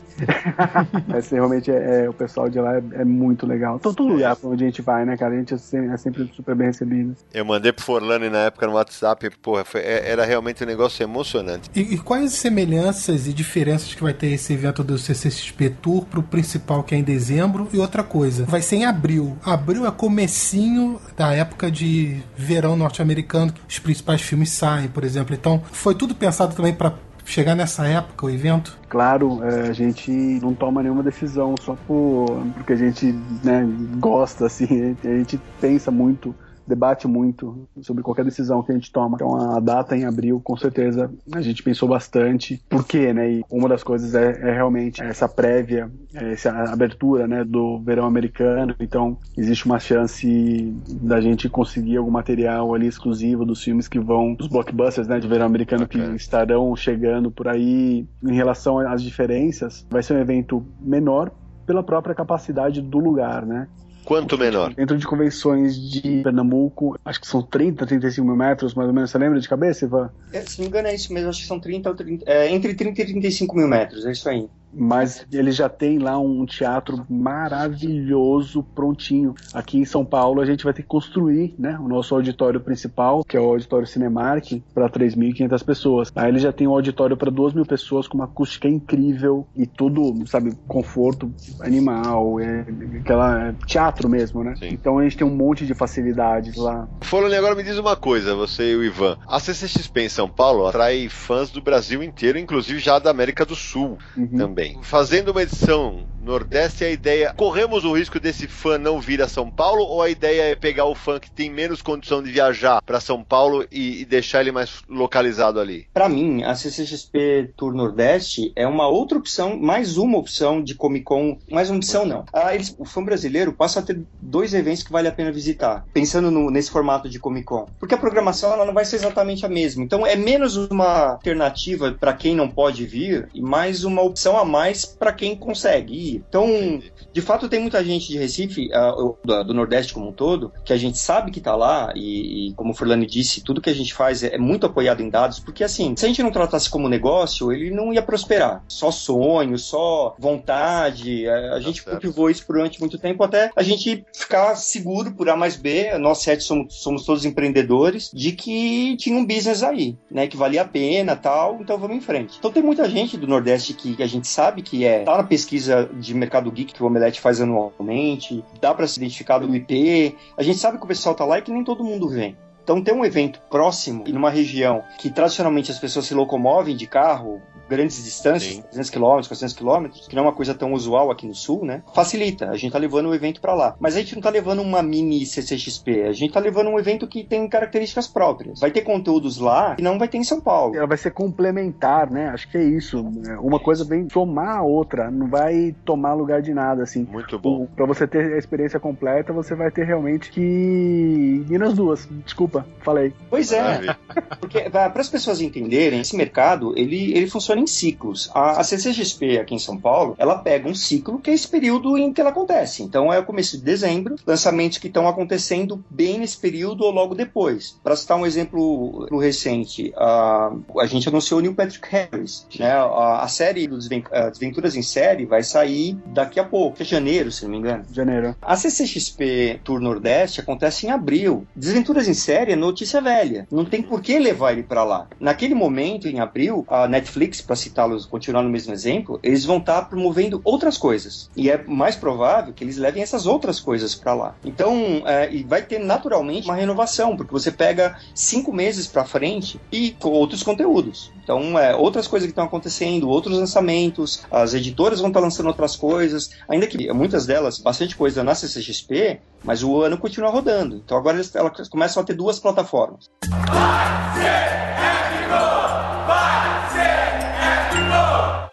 Mas 1.07 1.31
realmente 1.31 1.71
é, 1.71 2.05
é, 2.05 2.09
o 2.09 2.13
pessoal 2.13 2.49
de 2.49 2.59
lá 2.59 2.77
é, 2.77 2.83
é 2.93 3.05
muito 3.05 3.47
legal. 3.47 3.79
Todo, 3.79 3.97
todo 3.97 4.13
lugar 4.13 4.37
pra 4.37 4.51
onde 4.51 4.65
a 4.65 4.67
gente 4.67 4.83
vai, 4.83 5.05
né, 5.05 5.17
cara? 5.17 5.35
A 5.35 5.39
gente 5.39 5.55
é 5.55 5.59
sempre, 5.59 5.93
é 5.93 5.97
sempre 5.97 6.31
super 6.35 6.55
bem 6.55 6.69
recebido. 6.69 7.15
Eu 7.33 7.45
mandei 7.45 7.73
pro 7.73 7.85
Forlani 7.85 8.29
na 8.29 8.39
época 8.39 8.67
no 8.67 8.75
WhatsApp, 8.75 9.31
porra, 9.43 9.65
foi, 9.65 9.83
era 9.83 10.25
realmente 10.25 10.63
um 10.63 10.67
negócio 10.67 11.03
emocionante. 11.03 11.71
E, 11.75 11.95
e, 11.95 11.99
quais 11.99 12.33
semelhanças 12.33 13.27
e 13.27 13.33
diferenças 13.33 13.95
que 13.95 14.03
vai 14.03 14.13
ter 14.13 14.29
esse 14.29 14.53
evento 14.53 14.83
do 14.83 14.99
CCXP 14.99 15.71
Tour 15.83 16.05
pro 16.07 16.23
principal 16.23 16.83
que 16.83 16.95
é 16.95 16.99
em 16.99 17.03
dezembro? 17.03 17.69
E 17.73 17.79
outra 17.79 18.03
coisa, 18.03 18.45
vai 18.45 18.63
ser 18.63 18.77
em 18.77 18.85
abril. 18.85 19.37
Abril 19.45 19.87
é 19.87 19.91
comecinho 19.91 21.01
da 21.17 21.33
época 21.33 21.71
de 21.71 22.23
verão 22.37 22.77
norte-americano, 22.77 23.36
que 23.53 23.61
os 23.69 23.79
principais 23.79 24.21
filmes 24.21 24.51
saem, 24.51 24.89
por 24.89 25.05
exemplo. 25.05 25.35
Então, 25.35 25.63
foi 25.73 25.95
tudo 25.95 26.15
pensado 26.15 26.55
também 26.55 26.75
para 26.75 26.95
chegar 27.25 27.55
nessa 27.55 27.87
época, 27.87 28.27
o 28.27 28.31
evento? 28.31 28.79
Claro, 28.89 29.43
é, 29.43 29.69
a 29.69 29.73
gente 29.73 30.11
não 30.11 30.55
toma 30.55 30.83
nenhuma 30.83 31.03
decisão 31.03 31.55
só 31.61 31.77
por, 31.87 32.27
porque 32.55 32.73
a 32.73 32.77
gente 32.77 33.13
né, 33.43 33.67
gosta, 33.99 34.47
assim, 34.47 34.97
a 35.05 35.09
gente 35.09 35.41
pensa 35.61 35.91
muito 35.91 36.35
debate 36.67 37.07
muito 37.07 37.69
sobre 37.83 38.03
qualquer 38.03 38.25
decisão 38.25 38.63
que 38.63 38.73
a 38.73 38.75
gente 38.75 38.91
toma. 38.91 39.17
Então, 39.17 39.35
a 39.57 39.61
data 39.61 39.97
em 39.97 40.05
abril, 40.05 40.41
com 40.43 40.57
certeza, 40.57 41.11
a 41.33 41.41
gente 41.41 41.63
pensou 41.63 41.89
bastante. 41.89 42.63
Por 42.69 42.87
quê, 42.87 43.13
né? 43.13 43.31
E 43.31 43.45
uma 43.51 43.69
das 43.69 43.83
coisas 43.83 44.15
é, 44.15 44.51
é 44.51 44.53
realmente 44.53 45.03
essa 45.03 45.29
prévia, 45.29 45.91
essa 46.15 46.51
abertura, 46.73 47.27
né, 47.27 47.45
do 47.45 47.79
verão 47.81 48.07
americano. 48.07 48.75
Então, 48.81 49.19
existe 49.37 49.67
uma 49.67 49.79
chance 49.79 50.75
da 51.01 51.21
gente 51.21 51.49
conseguir 51.49 51.97
algum 51.97 52.11
material 52.11 52.75
ali 52.75 52.87
exclusivo 52.87 53.45
dos 53.45 53.63
filmes 53.63 53.89
que 53.89 53.99
vão, 53.99 54.35
dos 54.35 54.49
blockbusters, 54.49 55.09
né, 55.09 55.19
de 55.19 55.29
verão 55.29 55.47
americano 55.47 55.85
okay. 55.85 56.01
que 56.01 56.17
estarão 56.17 56.75
chegando 56.77 57.31
por 57.31 57.49
aí. 57.49 58.07
Em 58.23 58.35
relação 58.35 58.79
às 58.79 59.03
diferenças, 59.03 59.87
vai 59.91 60.03
ser 60.03 60.15
um 60.15 60.21
evento 60.21 60.65
menor 60.81 61.31
pela 61.67 61.83
própria 61.83 62.15
capacidade 62.15 62.81
do 62.81 62.99
lugar, 62.99 63.45
né? 63.45 63.67
Quanto 64.07 64.39
menor? 64.39 64.73
Dentro 64.73 64.97
de 64.97 65.05
convenções 65.05 65.77
de 65.77 66.23
Pernambuco, 66.23 66.97
acho 67.05 67.21
que 67.21 67.27
são 67.27 67.43
30, 67.43 67.85
35 67.85 68.25
mil 68.25 68.37
metros, 68.37 68.73
mais 68.73 68.89
ou 68.89 68.95
menos. 68.95 69.11
Você 69.11 69.19
lembra 69.19 69.41
de 69.41 69.49
cabeça, 69.49 69.85
Ivan? 69.85 70.11
É, 70.33 70.43
se 70.43 70.59
não 70.59 70.65
me 70.65 70.69
engano, 70.69 70.87
é 70.87 70.95
isso 70.95 71.13
mesmo. 71.13 71.29
Acho 71.29 71.41
que 71.41 71.47
são 71.49 71.59
30 71.59 71.91
ou 71.91 71.97
30. 71.97 72.25
É, 72.25 72.49
entre 72.53 72.73
30 72.73 73.03
e 73.03 73.05
35 73.05 73.57
mil 73.57 73.67
metros, 73.67 74.07
é 74.07 74.13
isso 74.13 74.29
aí 74.29 74.49
mas 74.77 75.27
ele 75.33 75.51
já 75.51 75.69
tem 75.69 75.99
lá 75.99 76.19
um 76.19 76.45
teatro 76.45 77.05
maravilhoso 77.09 78.63
prontinho. 78.63 79.35
Aqui 79.53 79.79
em 79.79 79.85
São 79.85 80.05
Paulo 80.05 80.41
a 80.41 80.47
gente 80.47 80.65
vai 80.65 80.73
ter 80.73 80.83
que 80.83 80.89
construir, 80.89 81.55
né, 81.59 81.79
o 81.81 81.89
nosso 81.89 82.15
auditório 82.15 82.61
principal, 82.61 83.25
que 83.25 83.37
é 83.37 83.41
o 83.41 83.45
auditório 83.45 83.87
Cinemark, 83.87 84.63
para 84.75 84.89
3.500 84.89 85.65
pessoas. 85.65 86.13
Aí 86.15 86.29
ele 86.29 86.39
já 86.39 86.53
tem 86.53 86.67
um 86.67 86.73
auditório 86.73 87.17
para 87.17 87.31
2 87.31 87.55
mil 87.55 87.65
pessoas 87.65 88.07
com 88.07 88.19
uma 88.19 88.25
acústica 88.25 88.69
incrível 88.69 89.47
e 89.57 89.67
tudo, 89.67 90.27
sabe, 90.27 90.53
conforto 90.69 91.33
animal, 91.61 92.39
é 92.41 92.67
aquela 93.01 93.49
é 93.49 93.55
teatro 93.67 94.09
mesmo, 94.09 94.45
né? 94.45 94.55
Sim. 94.57 94.69
Então 94.69 94.99
a 94.99 95.03
gente 95.03 95.17
tem 95.17 95.27
um 95.27 95.35
monte 95.35 95.67
de 95.67 95.75
facilidades 95.75 96.57
lá. 96.57 96.87
Falando 97.01 97.35
agora 97.35 97.55
me 97.55 97.63
diz 97.63 97.79
uma 97.79 97.97
coisa, 97.97 98.35
você 98.35 98.73
e 98.73 98.77
o 98.77 98.85
Ivan. 98.85 99.17
A 99.27 99.41
CCXP 99.41 100.03
em 100.03 100.09
São 100.09 100.29
Paulo 100.29 100.67
atrai 100.67 101.09
fãs 101.09 101.51
do 101.51 101.61
Brasil 101.61 102.03
inteiro, 102.03 102.39
inclusive 102.39 102.79
já 102.79 102.99
da 102.99 103.11
América 103.11 103.45
do 103.45 103.55
Sul 103.55 103.97
uhum. 104.17 104.29
também 104.29 104.66
bem. 104.67 104.83
Fazendo 104.83 105.31
uma 105.31 105.43
edição 105.43 106.07
Nordeste, 106.27 106.85
a 106.85 106.91
ideia. 106.91 107.33
Corremos 107.37 107.85
o 107.85 107.93
risco 107.93 108.19
desse 108.19 108.49
fã 108.49 108.77
não 108.77 109.01
vir 109.01 109.23
a 109.23 109.29
São 109.29 109.49
Paulo? 109.49 109.85
Ou 109.85 110.03
a 110.03 110.11
ideia 110.11 110.51
é 110.51 110.57
pegar 110.57 110.85
o 110.87 110.95
fã 110.95 111.21
que 111.21 111.31
tem 111.31 111.49
menos 111.49 111.81
condição 111.81 112.21
de 112.21 112.33
viajar 112.33 112.83
para 112.83 112.99
São 112.99 113.23
Paulo 113.23 113.65
e, 113.71 114.01
e, 114.01 114.05
deixar 114.05 114.41
ele 114.41 114.51
mais 114.51 114.83
localizado 114.89 115.61
ali? 115.61 115.87
Para 115.95 116.09
mim, 116.09 116.43
a 116.43 116.57
CCXP 116.57 117.53
Tour 117.57 117.73
Nordeste 117.73 118.53
é 118.57 118.67
uma 118.67 118.89
outra 118.89 119.17
opção, 119.17 119.57
mais 119.57 119.97
uma 119.97 120.19
opção 120.19 120.61
de 120.61 120.75
Comic 120.75 121.05
Con. 121.05 121.39
Mais 121.49 121.71
uma 121.71 121.77
opção, 121.77 122.05
não. 122.05 122.25
Ah, 122.33 122.53
eles, 122.53 122.75
o 122.77 122.85
fã 122.85 123.05
brasileiro 123.05 123.53
passa 123.53 123.79
a 123.79 123.83
ter 123.83 124.03
dois 124.21 124.53
eventos 124.53 124.83
que 124.83 124.91
vale 124.91 125.07
a 125.07 125.13
pena 125.13 125.31
visitar, 125.31 125.87
pensando 125.95 126.29
no, 126.29 126.51
nesse 126.51 126.73
formato 126.73 127.09
de 127.09 127.21
Comic 127.21 127.47
Con. 127.47 127.69
Porque 127.79 127.95
a 127.95 127.99
programação 127.99 128.53
ela 128.53 128.65
não 128.65 128.75
vai 128.75 128.85
ser 128.85 128.97
exatamente 128.97 129.47
a 129.47 129.49
mesma. 129.49 129.85
Então 129.85 130.05
é 130.05 130.17
menos 130.17 130.57
uma 130.57 131.13
alternativa 131.13 131.93
para 131.93 132.13
quem 132.13 132.35
não 132.35 132.49
pode 132.49 132.85
vir 132.85 133.29
e 133.33 133.41
mais 133.41 133.85
uma 133.85 134.03
opção 134.03 134.37
a 134.37 134.45
mais 134.45 134.85
para 134.85 135.13
quem 135.13 135.37
consegue 135.37 135.95
ir. 135.95 136.16
Então, 136.29 136.81
de 137.13 137.21
fato, 137.21 137.49
tem 137.49 137.61
muita 137.61 137.85
gente 137.85 138.09
de 138.09 138.19
Recife, 138.19 138.69
uh, 138.69 139.17
do, 139.25 139.55
Nordeste 139.55 139.95
como 139.95 140.09
um 140.09 140.13
todo, 140.13 140.53
que 140.65 140.73
a 140.73 140.77
gente 140.77 140.99
sabe 140.99 141.31
que 141.31 141.39
está 141.39 141.55
lá 141.55 141.93
e, 141.95 142.49
e, 142.49 142.55
como 142.55 142.73
o 142.73 142.75
Furlani 142.75 143.07
disse, 143.07 143.43
tudo 143.43 143.61
que 143.61 143.71
a 143.71 143.75
gente 143.75 143.95
faz 143.95 144.23
é, 144.23 144.35
é, 144.35 144.39
muito 144.39 144.67
apoiado 144.67 145.03
em 145.03 145.09
dados, 145.09 145.39
porque 145.39 145.65
assim, 145.65 145.95
se 145.97 146.05
a 146.05 146.09
gente 146.09 146.23
não 146.23 146.31
tratasse 146.31 146.69
como 146.69 146.89
negócio, 146.89 147.53
ele 147.53 147.71
não 147.71 147.93
ia 147.93 148.03
prosperar. 148.03 148.63
Só 148.69 148.91
sonho, 148.91 149.59
só 149.59 150.15
vontade. 150.19 151.29
A, 151.29 151.37
a 151.37 151.51
tá 151.53 151.61
gente 151.61 151.83
cultivou 151.83 152.31
isso 152.31 152.45
durante 152.47 152.81
muito 152.81 152.99
tempo 152.99 153.23
até 153.23 153.51
a 153.55 153.63
gente 153.63 154.05
ficar 154.13 154.55
seguro 154.57 155.13
por 155.13 155.29
A 155.29 155.37
mais 155.37 155.57
B, 155.57 155.97
nós 155.99 156.19
sete 156.19 156.45
somos, 156.45 156.75
somos 156.83 157.05
todos 157.05 157.25
empreendedores, 157.25 158.11
de 158.13 158.33
que 158.33 158.97
tinha 158.97 159.17
um 159.17 159.27
business 159.27 159.63
aí, 159.63 159.97
né? 160.11 160.27
Que 160.27 160.37
valia 160.37 160.63
a 160.63 160.69
pena 160.69 161.17
tal, 161.17 161.59
então 161.61 161.79
vamos 161.79 161.97
em 161.97 162.01
frente. 162.01 162.37
Então 162.39 162.51
tem 162.51 162.63
muita 162.63 162.89
gente 162.89 163.17
do 163.17 163.27
Nordeste 163.27 163.75
que, 163.75 163.97
que 163.97 164.03
a 164.03 164.07
gente 164.07 164.27
sabe 164.27 164.63
que 164.63 164.85
é 164.85 165.05
tá 165.05 165.17
na 165.17 165.25
pesquisa 165.25 165.89
de 166.07 166.15
mercado 166.15 166.51
geek 166.51 166.73
que 166.73 166.83
o 166.83 166.87
Omelete 166.87 167.21
faz 167.21 167.41
anualmente, 167.41 168.45
dá 168.61 168.73
para 168.73 168.87
se 168.87 168.99
identificar 168.99 169.39
do 169.39 169.55
IP. 169.55 170.17
A 170.37 170.43
gente 170.43 170.59
sabe 170.59 170.79
que 170.79 170.85
o 170.85 170.89
pessoal 170.89 171.15
tá 171.15 171.25
lá 171.25 171.39
e 171.39 171.43
que 171.43 171.53
nem 171.53 171.65
todo 171.65 171.85
mundo 171.85 172.09
vem. 172.09 172.37
Então, 172.63 172.83
ter 172.83 172.93
um 172.93 173.05
evento 173.05 173.41
próximo 173.49 174.05
e 174.07 174.13
numa 174.13 174.31
região 174.31 174.83
que 174.99 175.11
tradicionalmente 175.11 175.71
as 175.71 175.79
pessoas 175.79 176.07
se 176.07 176.15
locomovem 176.15 176.77
de 176.77 176.87
carro, 176.87 177.41
grandes 177.69 178.03
distâncias, 178.03 178.55
Sim. 178.55 178.63
300 178.63 178.91
km, 178.91 179.27
400 179.27 179.55
km, 179.55 179.87
que 180.09 180.15
não 180.15 180.25
é 180.25 180.27
uma 180.27 180.33
coisa 180.33 180.55
tão 180.55 180.73
usual 180.73 181.11
aqui 181.11 181.27
no 181.27 181.35
sul, 181.35 181.65
né? 181.65 181.83
Facilita. 181.95 182.51
A 182.51 182.57
gente 182.57 182.73
tá 182.73 182.79
levando 182.79 183.09
o 183.09 183.15
evento 183.15 183.41
para 183.41 183.55
lá. 183.55 183.77
Mas 183.79 183.97
a 183.97 183.99
gente 183.99 184.15
não 184.15 184.23
tá 184.23 184.31
levando 184.31 184.61
uma 184.61 184.83
mini 184.83 185.25
CCXP, 185.27 186.03
a 186.03 186.13
gente 186.13 186.33
tá 186.33 186.41
levando 186.41 186.69
um 186.69 186.79
evento 186.79 187.07
que 187.07 187.25
tem 187.25 187.49
características 187.49 188.07
próprias. 188.07 188.61
Vai 188.61 188.71
ter 188.71 188.83
conteúdos 188.83 189.39
lá 189.39 189.75
que 189.75 189.83
não 189.83 189.99
vai 189.99 190.09
ter 190.09 190.19
em 190.19 190.25
São 190.25 190.41
Paulo. 190.41 190.77
Ela 190.77 190.87
vai 190.87 190.97
ser 190.97 191.11
complementar, 191.11 192.11
né? 192.11 192.29
Acho 192.29 192.51
que 192.51 192.59
é 192.59 192.65
isso. 192.65 193.01
Uma 193.41 193.59
coisa 193.59 193.85
vem 193.85 194.09
somar 194.11 194.57
a 194.57 194.63
outra, 194.63 195.11
não 195.11 195.29
vai 195.29 195.75
tomar 195.85 196.15
lugar 196.15 196.43
de 196.43 196.53
nada, 196.53 196.83
assim. 196.83 197.07
Muito 197.11 197.39
bom. 197.39 197.67
Para 197.75 197.87
você 197.87 198.07
ter 198.07 198.35
a 198.35 198.39
experiência 198.39 198.79
completa, 198.79 199.33
você 199.33 199.55
vai 199.55 199.71
ter 199.71 199.85
realmente 199.85 200.31
que 200.31 200.41
ir 200.41 201.59
nas 201.59 201.75
duas. 201.75 202.09
Desculpa, 202.25 202.67
falei. 202.83 203.13
Pois 203.29 203.53
é. 203.53 203.97
Porque 204.41 204.69
para 204.71 205.01
as 205.01 205.09
pessoas 205.09 205.41
entenderem, 205.41 206.01
esse 206.01 206.17
mercado, 206.17 206.73
ele, 206.77 207.13
ele 207.17 207.29
funciona 207.29 207.56
funciona 207.57 207.61
em 207.61 207.67
ciclos. 207.67 208.31
A, 208.35 208.61
a 208.61 208.65
CCXP 208.65 209.39
aqui 209.39 209.55
em 209.55 209.59
São 209.59 209.77
Paulo, 209.79 210.15
ela 210.19 210.37
pega 210.37 210.69
um 210.69 210.75
ciclo 210.75 211.19
que 211.19 211.31
é 211.31 211.35
esse 211.35 211.49
período 211.49 211.97
em 211.97 212.13
que 212.13 212.21
ela 212.21 212.31
acontece. 212.31 212.83
Então 212.83 213.13
é 213.13 213.19
o 213.19 213.25
começo 213.25 213.57
de 213.57 213.65
dezembro, 213.65 214.17
lançamentos 214.27 214.79
que 214.79 214.89
estão 214.89 215.09
acontecendo 215.09 215.83
bem 215.89 216.19
nesse 216.19 216.37
período 216.37 216.85
ou 216.85 216.91
logo 216.91 217.15
depois. 217.15 217.79
Para 217.83 217.97
citar 217.97 218.19
um 218.19 218.27
exemplo 218.27 219.07
recente, 219.19 219.93
a, 219.97 220.53
a 220.79 220.87
gente 220.87 221.09
anunciou 221.09 221.39
o 221.39 221.43
Neil 221.43 221.55
Patrick 221.55 221.89
Harris. 221.91 222.47
Né? 222.59 222.71
A, 222.71 223.23
a 223.23 223.29
série 223.29 223.67
do 223.67 223.79
Desventuras 223.79 224.77
em 224.77 224.83
Série 224.83 225.25
vai 225.25 225.43
sair 225.43 225.97
daqui 226.07 226.39
a 226.39 226.45
pouco, 226.45 226.83
é 226.83 226.85
janeiro, 226.85 227.31
se 227.31 227.45
não 227.45 227.51
me 227.51 227.59
engano. 227.59 227.85
Janeiro. 227.93 228.37
A 228.43 228.57
CCXP 228.57 229.61
Tour 229.65 229.81
Nordeste 229.81 230.41
acontece 230.41 230.87
em 230.87 230.91
abril. 230.91 231.47
Desventuras 231.55 232.09
em 232.09 232.15
Série 232.15 232.53
é 232.53 232.57
notícia 232.57 233.01
velha. 233.01 233.47
Não 233.51 233.65
tem 233.65 233.83
por 233.83 234.01
que 234.01 234.19
levar 234.19 234.53
ele 234.53 234.63
para 234.63 234.85
lá. 234.85 235.07
Naquele 235.21 235.55
momento, 235.55 236.09
em 236.09 236.21
abril, 236.21 236.65
a 236.69 236.89
Netflix 236.89 237.41
para 237.47 237.57
citá-los, 237.57 238.05
continuar 238.05 238.43
no 238.43 238.51
mesmo 238.51 238.73
exemplo, 238.73 239.19
eles 239.23 239.45
vão 239.45 239.59
estar 239.59 239.81
tá 239.81 239.83
promovendo 239.83 240.41
outras 240.45 240.77
coisas. 240.77 241.31
E 241.37 241.51
é 241.51 241.63
mais 241.65 241.97
provável 241.97 242.53
que 242.53 242.65
eles 242.65 242.77
levem 242.77 243.03
essas 243.03 243.27
outras 243.27 243.61
coisas 243.61 243.95
para 243.95 244.15
lá. 244.15 244.35
Então, 244.45 245.03
é, 245.07 245.33
e 245.33 245.43
vai 245.45 245.63
ter 245.63 245.79
naturalmente 245.79 246.47
uma 246.47 246.55
renovação, 246.55 247.17
porque 247.17 247.33
você 247.33 247.51
pega 247.51 247.99
cinco 248.15 248.53
meses 248.53 248.87
para 248.87 249.05
frente 249.05 249.61
e 249.71 249.93
com 249.93 250.11
outros 250.11 250.43
conteúdos. 250.43 251.13
Então, 251.23 251.59
é, 251.59 251.75
outras 251.75 252.07
coisas 252.07 252.27
que 252.27 252.33
estão 252.33 252.45
acontecendo, 252.45 253.09
outros 253.09 253.39
lançamentos, 253.39 254.23
as 254.31 254.55
editoras 254.55 255.01
vão 255.01 255.09
estar 255.09 255.21
tá 255.21 255.25
lançando 255.25 255.47
outras 255.47 255.77
coisas, 255.77 256.31
ainda 256.49 256.67
que 256.67 256.93
muitas 256.93 257.27
delas, 257.27 257.59
bastante 257.59 257.97
coisa 257.97 258.25
na 258.25 258.35
CCXP, 258.35 259.21
mas 259.45 259.63
o 259.63 259.81
ano 259.81 259.97
continua 259.99 260.31
rodando. 260.31 260.77
Então 260.77 260.99
agora 260.99 261.17
elas, 261.17 261.35
elas 261.35 261.69
começam 261.69 262.03
a 262.03 262.07
ter 262.07 262.15
duas 262.15 262.39
plataformas. 262.39 263.11
Vai 263.49 264.21
ser 264.21 264.57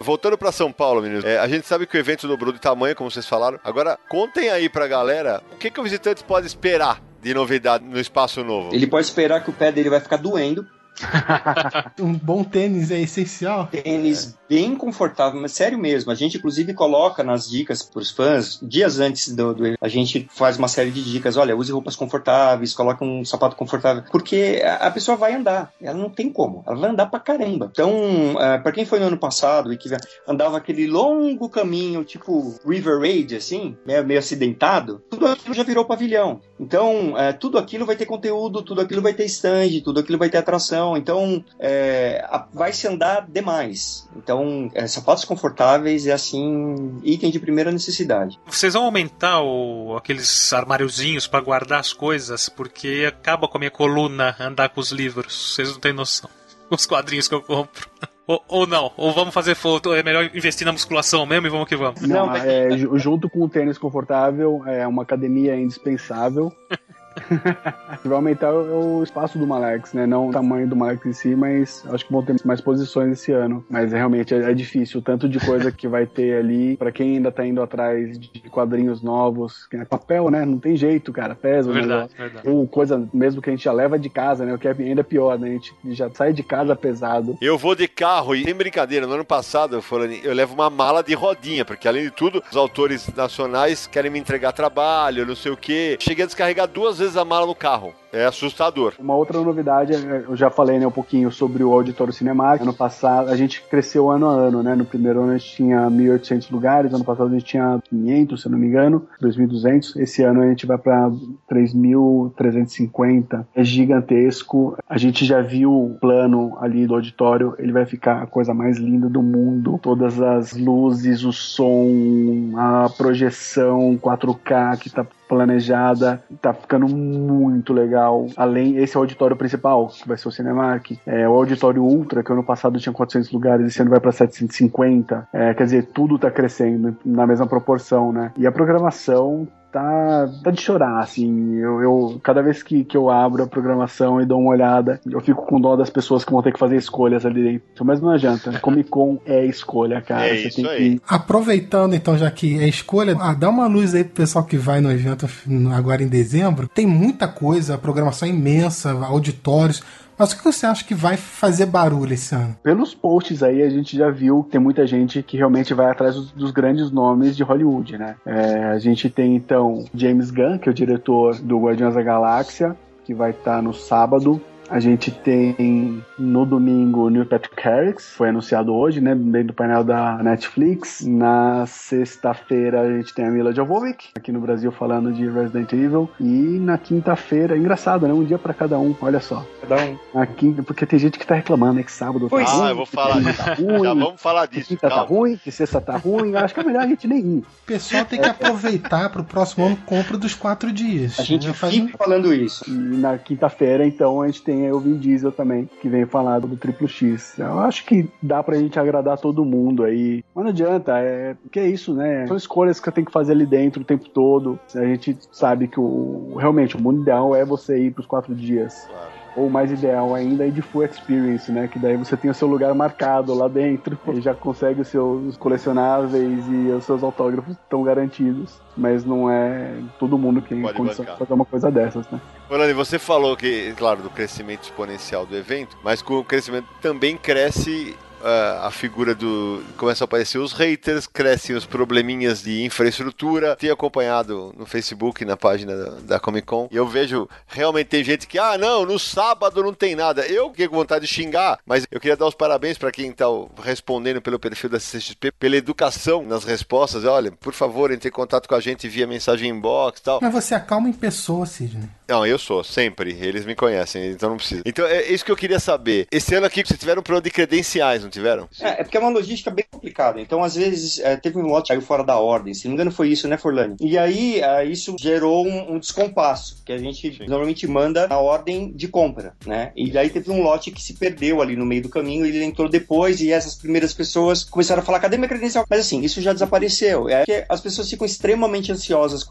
Voltando 0.04 0.38
para 0.38 0.52
São 0.52 0.70
Paulo, 0.70 1.02
meninos, 1.02 1.24
é, 1.24 1.40
a 1.40 1.48
gente 1.48 1.66
sabe 1.66 1.88
que 1.88 1.96
o 1.96 2.00
evento 2.00 2.28
dobrou 2.28 2.52
de 2.52 2.60
tamanho, 2.60 2.94
como 2.94 3.10
vocês 3.10 3.26
falaram. 3.26 3.58
Agora, 3.64 3.98
contem 4.10 4.50
aí 4.50 4.68
pra 4.68 4.86
galera 4.86 5.42
o 5.54 5.56
que, 5.56 5.72
que 5.72 5.80
o 5.80 5.84
visitante 5.84 6.24
pode 6.26 6.46
esperar 6.46 7.02
de 7.22 7.34
novidade 7.34 7.86
no 7.86 7.98
espaço 7.98 8.44
novo. 8.44 8.76
Ele 8.76 8.86
pode 8.86 9.08
esperar 9.08 9.42
que 9.42 9.50
o 9.50 9.54
pé 9.54 9.72
dele 9.72 9.90
vai 9.90 10.02
ficar 10.02 10.18
doendo, 10.18 10.68
um 12.00 12.14
bom 12.14 12.44
tênis 12.44 12.92
é 12.92 13.02
essencial. 13.02 13.68
Tênis 13.68 14.38
bem 14.48 14.76
confortável, 14.76 15.42
mas 15.42 15.52
sério 15.52 15.78
mesmo. 15.78 16.12
A 16.12 16.16
gente, 16.16 16.38
inclusive, 16.38 16.74
coloca 16.74 17.24
nas 17.24 17.50
dicas 17.50 17.82
para 17.82 18.02
os 18.02 18.12
fãs, 18.12 18.60
dias 18.62 19.00
antes 19.00 19.34
do, 19.36 19.54
do, 19.54 19.64
A 19.82 19.88
gente 19.88 20.28
faz 20.32 20.58
uma 20.58 20.68
série 20.68 20.92
de 20.92 21.04
dicas. 21.04 21.38
Olha, 21.38 21.56
use 21.56 21.72
roupas 21.72 21.96
confortáveis, 21.96 22.74
coloca 22.74 23.04
um 23.04 23.26
sapato 23.26 23.56
confortável. 23.56 24.04
Porque 24.12 24.62
a, 24.64 24.88
a 24.88 24.92
pessoa 24.92 25.18
vai 25.18 25.34
andar. 25.34 25.74
Ela 25.82 25.98
não 25.98 26.10
tem 26.10 26.32
como. 26.32 26.64
Ela 26.68 26.78
vai 26.78 26.90
andar 26.90 27.08
pra 27.08 27.20
caramba. 27.20 27.70
Então, 27.72 28.36
uh, 28.36 28.40
é, 28.40 28.58
para 28.60 28.72
quem 28.72 28.86
foi 28.86 29.00
no 29.00 29.08
ano 29.08 29.18
passado 29.18 29.74
e 29.74 29.78
que 29.78 29.90
andava 30.28 30.58
aquele 30.58 30.88
longo 30.88 31.50
caminho, 31.50 32.04
tipo 32.04 32.56
River 32.66 33.00
Raid, 33.00 33.36
assim, 33.36 33.76
meio, 33.86 34.06
meio 34.06 34.20
acidentado, 34.20 35.02
tudo 35.10 35.28
aquilo 35.28 35.54
já 35.54 35.64
virou 35.64 35.86
pavilhão. 35.86 36.42
Então, 36.60 37.14
uh, 37.14 37.38
tudo 37.40 37.58
aquilo 37.58 37.86
vai 37.86 37.96
ter 37.96 38.06
conteúdo, 38.06 38.62
tudo 38.62 38.82
aquilo 38.82 39.02
vai 39.02 39.14
ter 39.14 39.26
stand, 39.26 39.82
tudo 39.84 40.00
aquilo 40.00 40.18
vai 40.18 40.30
ter 40.30 40.38
atração 40.38 40.83
então 40.98 41.44
é, 41.60 42.24
vai 42.54 42.74
se 42.74 42.88
andar 42.88 43.28
demais. 43.28 44.08
Então, 44.16 44.70
é, 44.74 44.86
sapatos 44.88 45.26
confortáveis 45.26 46.06
é 46.08 46.12
assim, 46.12 47.00
item 47.04 47.32
de 47.32 47.40
primeira 47.40 47.72
necessidade. 47.72 48.40
Vocês 48.46 48.74
vão 48.74 48.86
aumentar 48.86 49.42
o, 49.42 49.96
aqueles 49.98 50.52
armáriozinhos 50.54 51.28
para 51.28 51.42
guardar 51.42 51.80
as 51.80 51.94
coisas, 51.94 52.50
porque 52.50 53.06
acaba 53.08 53.48
com 53.48 53.58
a 53.58 53.60
minha 53.60 53.72
coluna 53.72 54.36
andar 54.40 54.70
com 54.70 54.82
os 54.82 54.92
livros. 54.92 55.54
Vocês 55.56 55.72
não 55.72 55.80
têm 55.80 55.94
noção. 55.94 56.30
Os 56.70 56.86
quadrinhos 56.88 57.28
que 57.28 57.36
eu 57.36 57.42
compro. 57.42 57.88
Ou, 58.26 58.42
ou, 58.48 58.66
não, 58.66 58.90
ou 58.96 59.12
vamos 59.12 59.34
fazer 59.34 59.54
foto, 59.54 59.94
é 59.94 60.02
melhor 60.02 60.32
investir 60.34 60.66
na 60.66 60.72
musculação 60.72 61.26
mesmo 61.26 61.46
e 61.46 61.50
vamos 61.50 61.68
que 61.68 61.76
vamos. 61.76 62.02
Não, 62.04 62.34
é, 62.34 62.70
junto 62.78 63.30
com 63.30 63.44
o 63.44 63.50
tênis 63.50 63.78
confortável, 63.78 64.64
é 64.66 64.88
uma 64.88 65.04
academia 65.04 65.58
indispensável. 65.58 66.50
vai 68.04 68.16
aumentar 68.16 68.54
o, 68.54 69.00
o, 69.00 69.04
espaço 69.04 69.38
do 69.38 69.48
Malex, 69.48 69.94
né? 69.94 70.06
Não 70.06 70.30
o 70.30 70.32
tamanho 70.32 70.68
do 70.68 70.76
Malex 70.76 71.06
em 71.06 71.14
si, 71.14 71.36
mas 71.36 71.84
acho 71.90 72.06
que 72.06 72.12
vão 72.12 72.24
ter 72.24 72.36
mais 72.46 72.62
posições 72.62 73.14
esse 73.14 73.32
ano. 73.32 73.64
Mas 73.70 73.94
é, 73.94 73.98
realmente 73.98 74.34
é, 74.34 74.52
é, 74.52 74.54
difícil, 74.54 75.00
o 75.00 75.04
tanto 75.04 75.28
de 75.28 75.40
coisa 75.40 75.72
que 75.72 75.88
vai 75.88 76.06
ter 76.06 76.38
ali, 76.38 76.78
para 76.78 76.92
quem 76.92 77.18
ainda 77.18 77.32
tá 77.32 77.46
indo 77.46 77.62
atrás 77.62 78.20
de 78.20 78.30
quadrinhos 78.50 79.02
novos, 79.02 79.68
que 79.68 79.78
é 79.78 79.86
papel, 79.86 80.30
né? 80.30 80.46
Não 80.46 80.60
tem 80.60 80.76
jeito, 80.76 81.12
cara, 81.12 81.36
pesa. 81.36 81.72
Verdade, 81.72 82.12
verdade. 82.18 82.48
Ou 82.48 82.68
coisa 82.68 83.08
mesmo 83.14 83.42
que 83.42 83.50
a 83.50 83.54
gente 83.54 83.64
já 83.64 83.72
leva 83.72 83.98
de 83.98 84.10
casa, 84.10 84.46
né? 84.46 84.54
O 84.54 84.58
que 84.58 84.68
é 84.68 84.72
ainda 84.72 85.04
pior, 85.04 85.38
né? 85.38 85.50
A 85.50 85.52
gente 85.52 85.74
já 85.92 86.10
sai 86.10 86.34
de 86.34 86.44
casa 86.44 86.76
pesado. 86.76 87.38
Eu 87.42 87.58
vou 87.58 87.76
de 87.76 87.88
carro 87.88 88.36
e, 88.36 88.44
sem 88.44 88.54
brincadeira, 88.54 89.08
no 89.08 89.14
ano 89.14 89.26
passado, 89.26 89.82
falando, 89.82 90.14
eu 90.24 90.34
levo 90.34 90.54
uma 90.54 90.70
mala 90.70 91.04
de 91.04 91.14
rodinha, 91.14 91.66
porque 91.66 91.88
além 91.88 92.04
de 92.04 92.12
tudo, 92.12 92.44
os 92.50 92.58
autores 92.58 93.08
nacionais 93.16 93.88
querem 93.88 94.12
me 94.12 94.20
entregar 94.20 94.52
trabalho, 94.52 95.26
não 95.26 95.36
sei 95.36 95.52
o 95.52 95.58
quê. 95.58 95.98
Cheguei 96.00 96.24
a 96.24 96.28
descarregar 96.28 96.68
duas 96.68 97.00
vezes 97.04 97.18
a 97.18 97.26
mala 97.26 97.46
no 97.46 97.54
carro. 97.54 97.94
É 98.14 98.26
assustador. 98.26 98.94
Uma 99.00 99.16
outra 99.16 99.42
novidade, 99.42 99.92
eu 99.92 100.36
já 100.36 100.52
falei 100.52 100.78
né, 100.78 100.86
um 100.86 100.92
pouquinho 100.92 101.32
sobre 101.32 101.64
o 101.64 101.74
Auditório 101.74 102.14
Cinemark. 102.14 102.62
Ano 102.62 102.72
passado, 102.72 103.32
a 103.32 103.36
gente 103.36 103.64
cresceu 103.64 104.12
ano 104.12 104.30
a 104.30 104.34
ano, 104.34 104.62
né? 104.62 104.76
No 104.76 104.86
primeiro 104.86 105.24
ano 105.24 105.32
a 105.32 105.38
gente 105.38 105.56
tinha 105.56 105.90
1.800 105.90 106.52
lugares, 106.52 106.94
ano 106.94 107.04
passado 107.04 107.30
a 107.30 107.34
gente 107.34 107.46
tinha 107.46 107.82
500, 107.90 108.40
se 108.40 108.48
não 108.48 108.60
me 108.60 108.68
engano, 108.68 109.08
2.200. 109.20 110.00
Esse 110.00 110.22
ano 110.22 110.44
a 110.44 110.48
gente 110.48 110.68
vai 110.68 110.78
para 110.78 111.10
3.350. 111.52 113.48
É 113.56 113.64
gigantesco. 113.64 114.78
A 114.88 115.00
gente 115.00 115.26
já 115.26 115.42
viu 115.42 115.72
o 115.72 115.98
plano 116.00 116.56
ali 116.62 116.86
do 116.86 116.94
auditório, 116.94 117.56
ele 117.58 117.72
vai 117.72 117.88
ficar 117.88 118.22
a 118.22 118.28
coisa 118.28 118.54
mais 118.54 118.78
linda 118.78 119.10
do 119.10 119.24
mundo. 119.24 119.80
Todas 119.82 120.22
as 120.22 120.54
luzes, 120.54 121.24
o 121.24 121.34
som, 121.34 122.52
a 122.58 122.88
projeção 122.96 123.98
4K 123.98 124.78
que 124.78 124.92
tá 124.92 125.04
planejada, 125.28 126.24
tá 126.40 126.54
ficando 126.54 126.88
muito 126.88 127.74
legal. 127.74 128.03
Além, 128.38 128.78
esse 128.78 128.96
é 128.96 129.00
o 129.00 129.04
auditório 129.04 129.36
principal, 129.36 129.88
que 129.88 130.08
vai 130.08 130.18
ser 130.18 130.28
o 130.28 130.32
Cinemark. 130.32 130.92
É, 131.06 131.28
o 131.28 131.34
auditório 131.34 131.84
Ultra, 131.84 132.24
que 132.24 132.32
ano 132.32 132.44
passado 132.44 132.80
tinha 132.80 132.94
400 132.94 133.32
lugares, 133.32 133.68
esse 133.68 133.82
ano 133.82 133.92
vai 133.92 134.00
para 134.00 134.12
750. 134.12 135.28
É, 135.34 135.54
quer 135.54 135.64
dizer, 135.64 135.86
tudo 135.94 136.18
tá 136.18 136.32
crescendo 136.32 136.96
na 137.06 137.28
mesma 137.28 137.48
proporção, 137.48 138.12
né? 138.12 138.32
E 138.38 138.48
a 138.48 138.52
programação 138.52 139.48
tá, 139.74 140.30
tá 140.44 140.52
de 140.52 140.62
chorar, 140.62 141.00
assim. 141.00 141.56
Eu, 141.56 141.82
eu, 141.82 142.22
cada 142.24 142.42
vez 142.44 142.62
que, 142.62 142.84
que 142.84 142.96
eu 142.96 143.10
abro 143.10 143.44
a 143.44 143.48
programação 143.48 144.22
e 144.22 144.26
dou 144.26 144.40
uma 144.40 144.52
olhada, 144.52 145.02
eu 145.10 145.20
fico 145.20 145.46
com 145.46 145.60
dó 145.60 145.76
das 145.76 145.90
pessoas 145.90 146.24
que 146.24 146.32
vão 146.32 146.44
ter 146.44 146.54
que 146.54 146.60
fazer 146.60 146.78
escolhas 146.78 147.26
ali 147.26 147.44
dentro. 147.44 147.84
Mas 147.84 148.00
não 148.00 148.12
adianta. 148.12 148.60
Comic 148.60 148.90
Con 148.90 149.18
é 149.26 149.44
escolha, 149.46 150.00
cara. 150.02 150.28
É 150.28 150.44
Você 150.44 150.62
tem 150.62 150.68
aí. 150.68 151.00
que. 151.00 151.02
Aproveitando 151.08 151.96
então, 151.96 152.16
já 152.16 152.30
que 152.30 152.60
é 152.60 152.68
escolha, 152.68 153.18
ah, 153.20 153.34
dá 153.34 153.50
uma 153.50 153.66
luz 153.66 153.96
aí 153.96 154.04
pro 154.04 154.14
pessoal 154.14 154.46
que 154.46 154.58
vai 154.58 154.80
no 154.80 154.92
evento 154.92 155.28
agora 155.76 156.04
em 156.04 156.08
dezembro. 156.08 156.68
Tem 156.68 156.86
muita 156.86 157.28
coisa, 157.28 157.74
a 157.74 157.78
programação 157.78 158.28
é 158.28 158.32
imensa, 158.32 158.92
auditórios. 158.92 159.82
Mas 160.18 160.32
o 160.32 160.38
que 160.38 160.44
você 160.44 160.66
acha 160.66 160.84
que 160.84 160.94
vai 160.94 161.18
fazer 161.18 161.66
barulho 161.66 162.14
esse 162.14 162.34
ano? 162.36 162.56
Pelos 162.64 162.94
posts 162.94 163.42
aí, 163.42 163.62
a 163.62 163.70
gente 163.70 163.98
já 163.98 164.10
viu 164.10 164.44
que 164.44 164.52
tem 164.52 164.62
muita 164.62 164.86
gente 164.86 165.22
que 165.24 165.38
realmente 165.38 165.74
vai 165.74 165.90
atrás 165.90 166.16
dos, 166.16 166.32
dos 166.32 166.52
grandes 166.52 166.92
nomes 166.92 167.36
de 167.36 167.44
Hollywood, 167.44 167.98
né? 167.98 168.16
É, 168.26 168.66
a 168.66 168.80
gente 168.80 169.10
tem 169.10 169.36
então 169.36 169.86
James 169.94 170.32
Gunn, 170.32 170.58
que 170.58 170.70
é 170.70 170.72
o 170.72 170.76
diretor 170.76 171.36
do 171.36 171.60
Guardiões 171.60 171.96
da 171.96 172.02
Galáxia, 172.02 172.76
que 173.04 173.14
vai 173.14 173.32
estar 173.32 173.58
tá 173.58 173.62
no 173.62 173.74
sábado. 173.74 174.42
A 174.70 174.80
gente 174.80 175.12
tem 175.12 176.04
no 176.18 176.46
domingo 176.46 177.06
o 177.06 177.10
Neil 177.10 177.26
Patrick 177.26 177.62
Harris, 177.62 178.10
foi 178.12 178.30
anunciado 178.30 178.74
hoje, 178.74 179.00
né, 179.02 179.14
dentro 179.14 179.48
do 179.48 179.54
painel 179.54 179.84
da 179.84 180.18
Netflix. 180.24 181.06
Na 181.06 181.66
sexta-feira 181.66 182.82
a 182.82 182.98
gente 182.98 183.14
tem 183.14 183.26
a 183.26 183.30
Mila 183.30 183.54
Jovovich, 183.54 184.12
aqui 184.16 184.32
no 184.32 184.40
Brasil 184.40 184.72
falando 184.72 185.12
de 185.12 185.30
Resident 185.30 185.72
Evil. 185.74 186.10
E 186.20 186.24
na 186.24 186.78
quinta-feira, 186.78 187.58
engraçado, 187.58 188.08
né, 188.08 188.14
um 188.14 188.24
dia 188.24 188.40
para 188.40 188.54
cada 188.54 188.80
um, 188.80 188.96
olha 189.02 189.20
só. 189.20 189.46
Cada 189.62 189.84
um. 189.84 189.98
Na 190.14 190.26
quinta, 190.26 190.64
porque 190.64 190.86
tem 190.86 190.98
gente 190.98 191.20
que 191.20 191.28
tá 191.28 191.36
reclamando, 191.36 191.74
né, 191.74 191.84
que 191.84 191.92
sábado 191.92 192.28
pois 192.30 192.46
tá 192.46 192.52
ruim. 192.52 192.66
Ah, 192.66 192.70
eu 192.70 192.76
vou 192.76 192.86
falar 192.86 193.22
disso. 193.22 193.44
Tá 193.44 193.54
ruim, 193.54 193.84
Já 193.84 193.94
vamos 193.94 194.22
falar 194.22 194.46
disso. 194.48 194.62
Que 194.62 194.68
quinta 194.70 194.82
tá 194.82 194.90
calma. 194.90 195.04
tá 195.04 195.14
ruim, 195.14 195.38
que 195.38 195.52
sexta 195.52 195.82
tá 195.82 195.98
ruim. 195.98 196.36
Acho 196.36 196.54
que 196.54 196.60
é 196.60 196.64
melhor 196.64 196.84
a 196.84 196.88
gente 196.88 197.08
nem 197.08 197.20
ir. 197.20 197.40
O 197.40 197.66
pessoal 197.66 198.06
tem 198.06 198.20
que 198.20 198.28
aproveitar 198.30 199.10
pro 199.10 199.24
próximo 199.24 199.66
ano 199.66 199.78
compra 199.86 200.18
dos 200.18 200.34
quatro 200.34 200.72
dias. 200.72 201.20
A 201.20 201.24
gente 201.24 201.52
fica 201.52 201.98
falando 201.98 202.34
isso. 202.34 202.64
E 202.68 202.72
na 202.72 203.18
quinta-feira, 203.18 203.86
então, 203.86 204.22
a 204.22 204.28
gente 204.28 204.42
tem 204.42 204.53
o 204.72 204.80
Vin 204.80 204.98
Diesel 204.98 205.32
também, 205.32 205.70
que 205.82 205.90
vem 205.90 206.06
falar 206.06 206.40
do 206.40 206.56
Triplo 206.56 206.88
X. 206.88 207.38
Eu 207.38 207.60
acho 207.60 207.86
que 207.86 208.10
dá 208.22 208.44
pra 208.44 208.58
gente 208.58 208.80
agradar 208.80 209.18
todo 209.18 209.46
mundo 209.46 209.84
aí. 209.84 210.24
Mas 210.34 210.44
não 210.44 210.52
adianta, 210.52 210.98
é. 211.00 211.36
que 211.52 211.60
é 211.60 211.68
isso, 211.68 211.94
né? 211.94 212.28
São 212.28 212.38
escolhas 212.38 212.80
que 212.80 212.86
você 212.86 212.92
tem 212.92 213.06
que 213.06 213.12
fazer 213.12 213.34
ali 213.34 213.46
dentro 213.46 213.82
o 213.82 213.86
tempo 213.86 214.10
todo. 214.10 214.60
A 214.76 214.86
gente 214.86 215.18
sabe 215.32 215.68
que 215.68 215.80
o 215.80 216.36
realmente 216.38 216.76
o 216.76 216.82
mundo 216.82 217.02
ideal 217.02 217.36
é 217.36 217.44
você 217.44 217.78
ir 217.78 217.92
pros 217.92 218.06
quatro 218.06 218.34
dias. 218.36 218.88
Claro 218.90 219.23
ou 219.36 219.50
mais 219.50 219.72
ideal 219.72 220.14
ainda, 220.14 220.48
é 220.48 220.50
de 220.50 220.62
full 220.62 220.84
experience, 220.84 221.52
né? 221.52 221.68
Que 221.68 221.80
daí 221.80 221.98
você 221.98 222.16
tem 222.16 222.30
o 222.30 222.34
seu 222.34 222.48
lugar 222.48 222.74
marcado 222.74 223.34
lá 223.34 223.48
dentro 223.48 223.98
e 224.14 224.22
já 224.22 224.34
consegue 224.34 224.82
os 224.82 224.88
seus 224.88 225.38
colecionáveis 225.38 226.46
e 226.48 226.72
os 226.72 226.84
seus 226.86 227.04
autógrafos 227.04 227.56
estão 227.56 227.84
garantidos. 227.84 228.62
Mas 228.76 229.06
não 229.06 229.30
é 229.30 229.76
todo 230.00 230.18
mundo 230.18 230.42
que 230.42 230.50
tem 230.50 230.62
condição 230.74 231.06
de 231.06 231.18
fazer 231.18 231.34
uma 231.34 231.46
coisa 231.46 231.70
dessas, 231.70 232.10
né? 232.10 232.20
Orlando, 232.50 232.76
você 232.76 233.00
falou 233.00 233.36
que, 233.38 233.74
claro, 233.78 234.02
do 234.02 234.10
crescimento 234.10 234.64
exponencial 234.64 235.26
do 235.26 235.36
evento, 235.36 235.78
mas 235.84 236.02
com 236.02 236.16
o 236.16 236.24
crescimento 236.24 236.68
também 236.82 237.18
cresce 237.18 237.96
a 238.24 238.72
figura 238.72 239.14
do. 239.14 239.64
começam 239.78 240.06
a 240.06 240.08
aparecer 240.08 240.38
os 240.38 240.54
haters, 240.54 241.08
crescem 241.08 241.56
os 241.56 241.66
probleminhas 241.66 242.42
de 242.42 242.64
infraestrutura. 242.64 243.56
Tenho 243.56 243.74
acompanhado 243.74 244.54
no 244.58 244.66
Facebook, 244.66 245.24
na 245.26 245.38
página 245.38 245.76
da, 245.76 245.90
da 246.02 246.20
Comic 246.20 246.48
Con, 246.48 246.68
e 246.72 246.76
eu 246.76 246.88
vejo 246.88 247.28
realmente 247.48 247.88
tem 247.88 248.04
gente 248.04 248.28
que, 248.28 248.38
ah, 248.40 248.58
não, 248.58 248.86
no 248.86 248.98
sábado 248.98 249.62
não 249.64 249.74
tem 249.74 249.96
nada. 249.96 250.26
Eu 250.26 250.50
fiquei 250.50 250.68
com 250.68 250.76
vontade 250.76 251.06
de 251.06 251.14
xingar, 251.14 251.60
mas 251.66 251.86
eu 251.92 252.00
queria 252.00 252.18
dar 252.18 252.28
os 252.28 252.36
parabéns 252.36 252.78
para 252.78 252.92
quem 252.92 253.10
está 253.10 253.26
respondendo 253.62 254.22
pelo 254.22 254.40
perfil 254.40 254.70
da 254.70 254.78
CXP, 254.78 255.32
pela 255.32 255.56
educação 255.56 256.24
nas 256.24 256.44
respostas. 256.44 257.06
Olha, 257.06 257.32
por 257.32 257.54
favor, 257.54 257.92
entre 257.92 258.10
em 258.10 258.12
contato 258.12 258.48
com 258.48 258.56
a 258.56 258.60
gente 258.60 258.88
via 258.88 259.08
mensagem 259.08 259.50
inbox 259.50 260.00
e 260.00 260.04
tal. 260.04 260.20
Mas 260.22 260.34
você 260.34 260.56
acalma 260.56 260.90
em 260.90 260.94
pessoa, 260.94 261.46
Sidney. 261.46 261.90
Não, 262.08 262.26
eu 262.26 262.38
sou, 262.38 262.64
sempre. 262.64 263.18
Eles 263.20 263.46
me 263.46 263.56
conhecem, 263.56 264.12
então 264.12 264.30
não 264.30 264.38
precisa. 264.38 264.62
Então 264.66 264.86
é 264.86 265.04
isso 265.12 265.26
que 265.26 265.32
eu 265.32 265.36
queria 265.36 265.60
saber. 265.60 266.08
Esse 266.12 266.36
ano 266.36 266.46
aqui 266.46 266.64
vocês 266.66 266.80
tiveram 266.80 267.00
um 267.00 267.04
problema 267.04 267.24
de 267.24 267.32
credenciais, 267.32 268.04
não 268.04 268.10
tiveram? 268.14 268.48
É, 268.60 268.82
é 268.82 268.84
porque 268.84 268.98
é 268.98 269.00
uma 269.00 269.10
logística 269.10 269.52
bem 269.52 269.66
complicada. 269.70 270.22
Então, 270.22 270.44
às 270.44 270.56
vezes, 270.56 271.00
é, 271.00 271.16
teve 271.16 271.38
um 271.38 271.48
lote 271.48 271.64
que 271.64 271.68
saiu 271.70 271.82
fora 271.82 272.04
da 272.04 272.18
ordem. 272.18 272.54
Se 272.54 272.66
não 272.66 272.72
me 272.72 272.76
engano, 272.76 272.92
foi 272.92 273.10
isso, 273.10 273.28
né, 273.28 273.38
Forlani? 273.38 273.76
E 273.82 273.98
aí, 273.98 274.40
é, 274.40 274.66
isso 274.66 274.96
gerou 275.00 275.46
um, 275.46 275.74
um 275.74 275.80
descompasso, 275.80 276.64
que 276.66 276.72
a 276.72 276.78
gente 276.78 277.18
Sim. 277.18 277.26
normalmente 277.28 277.68
manda 277.68 278.08
na 278.08 278.20
ordem 278.20 278.72
de 278.72 278.88
compra, 278.88 279.36
né? 279.46 279.72
E 279.76 279.92
daí 279.92 280.10
teve 280.10 280.32
um 280.32 280.42
lote 280.42 280.72
que 280.72 280.82
se 280.82 280.94
perdeu 280.94 281.42
ali 281.42 281.56
no 281.56 281.66
meio 281.66 281.82
do 281.82 281.90
caminho, 281.90 282.26
ele 282.26 282.44
entrou 282.44 282.70
depois 282.70 283.22
e 283.22 283.32
essas 283.32 283.56
primeiras 283.56 283.94
pessoas 283.94 284.44
começaram 284.44 284.82
a 284.82 284.86
falar: 284.86 285.00
cadê 285.00 285.18
minha 285.18 285.30
credencial? 285.30 285.66
Mas 285.70 285.82
assim, 285.82 286.02
isso 286.02 286.22
já 286.22 286.34
desapareceu. 286.34 287.10
É 287.10 287.26
que 287.26 287.46
as 287.50 287.62
pessoas 287.62 287.90
ficam 287.90 288.06
extremamente 288.06 288.72
ansiosas. 288.72 289.26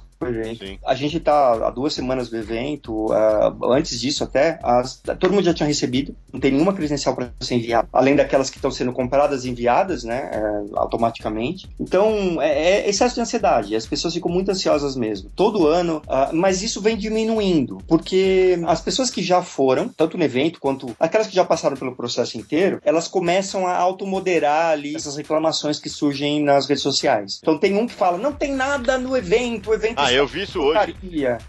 Sim. 0.58 0.78
A 0.84 0.94
gente 0.94 1.20
tá 1.20 1.66
há 1.66 1.70
duas 1.70 1.94
semanas 1.94 2.28
do 2.28 2.36
evento, 2.36 3.06
uh, 3.06 3.72
antes 3.72 4.00
disso 4.00 4.24
até, 4.24 4.58
as, 4.62 5.00
todo 5.18 5.32
mundo 5.32 5.44
já 5.44 5.54
tinha 5.54 5.66
recebido, 5.66 6.14
não 6.32 6.40
tem 6.40 6.52
nenhuma 6.52 6.72
credencial 6.72 7.14
para 7.14 7.32
ser 7.40 7.56
enviada, 7.56 7.88
além 7.92 8.16
daquelas 8.16 8.50
que 8.50 8.56
estão 8.56 8.70
sendo 8.70 8.92
compradas 8.92 9.44
e 9.44 9.50
enviadas, 9.50 10.04
né, 10.04 10.30
é, 10.32 10.62
automaticamente. 10.74 11.68
Então, 11.78 12.40
é, 12.40 12.80
é, 12.80 12.88
excesso 12.88 13.14
de 13.14 13.20
ansiedade, 13.20 13.76
as 13.76 13.86
pessoas 13.86 14.14
ficam 14.14 14.30
muito 14.30 14.50
ansiosas 14.50 14.96
mesmo, 14.96 15.30
todo 15.34 15.66
ano, 15.66 16.02
uh, 16.06 16.34
mas 16.34 16.62
isso 16.62 16.80
vem 16.80 16.96
diminuindo, 16.96 17.78
porque 17.86 18.58
as 18.66 18.80
pessoas 18.80 19.10
que 19.10 19.22
já 19.22 19.42
foram, 19.42 19.88
tanto 19.88 20.16
no 20.16 20.24
evento 20.24 20.60
quanto 20.60 20.94
aquelas 20.98 21.26
que 21.26 21.34
já 21.34 21.44
passaram 21.44 21.76
pelo 21.76 21.94
processo 21.94 22.38
inteiro, 22.38 22.80
elas 22.84 23.08
começam 23.08 23.66
a 23.66 23.76
automoderar 23.76 24.72
ali 24.72 24.94
essas 24.94 25.16
reclamações 25.16 25.78
que 25.78 25.88
surgem 25.88 26.42
nas 26.42 26.66
redes 26.66 26.82
sociais. 26.82 27.38
Então 27.42 27.58
tem 27.58 27.76
um 27.76 27.86
que 27.86 27.94
fala, 27.94 28.18
não 28.18 28.32
tem 28.32 28.52
nada 28.52 28.98
no 28.98 29.16
evento, 29.16 29.70
o 29.70 29.74
evento 29.74 29.98
Ah, 29.98 30.11
eu 30.14 30.26
vi 30.26 30.42
isso 30.42 30.60
hoje. 30.60 30.94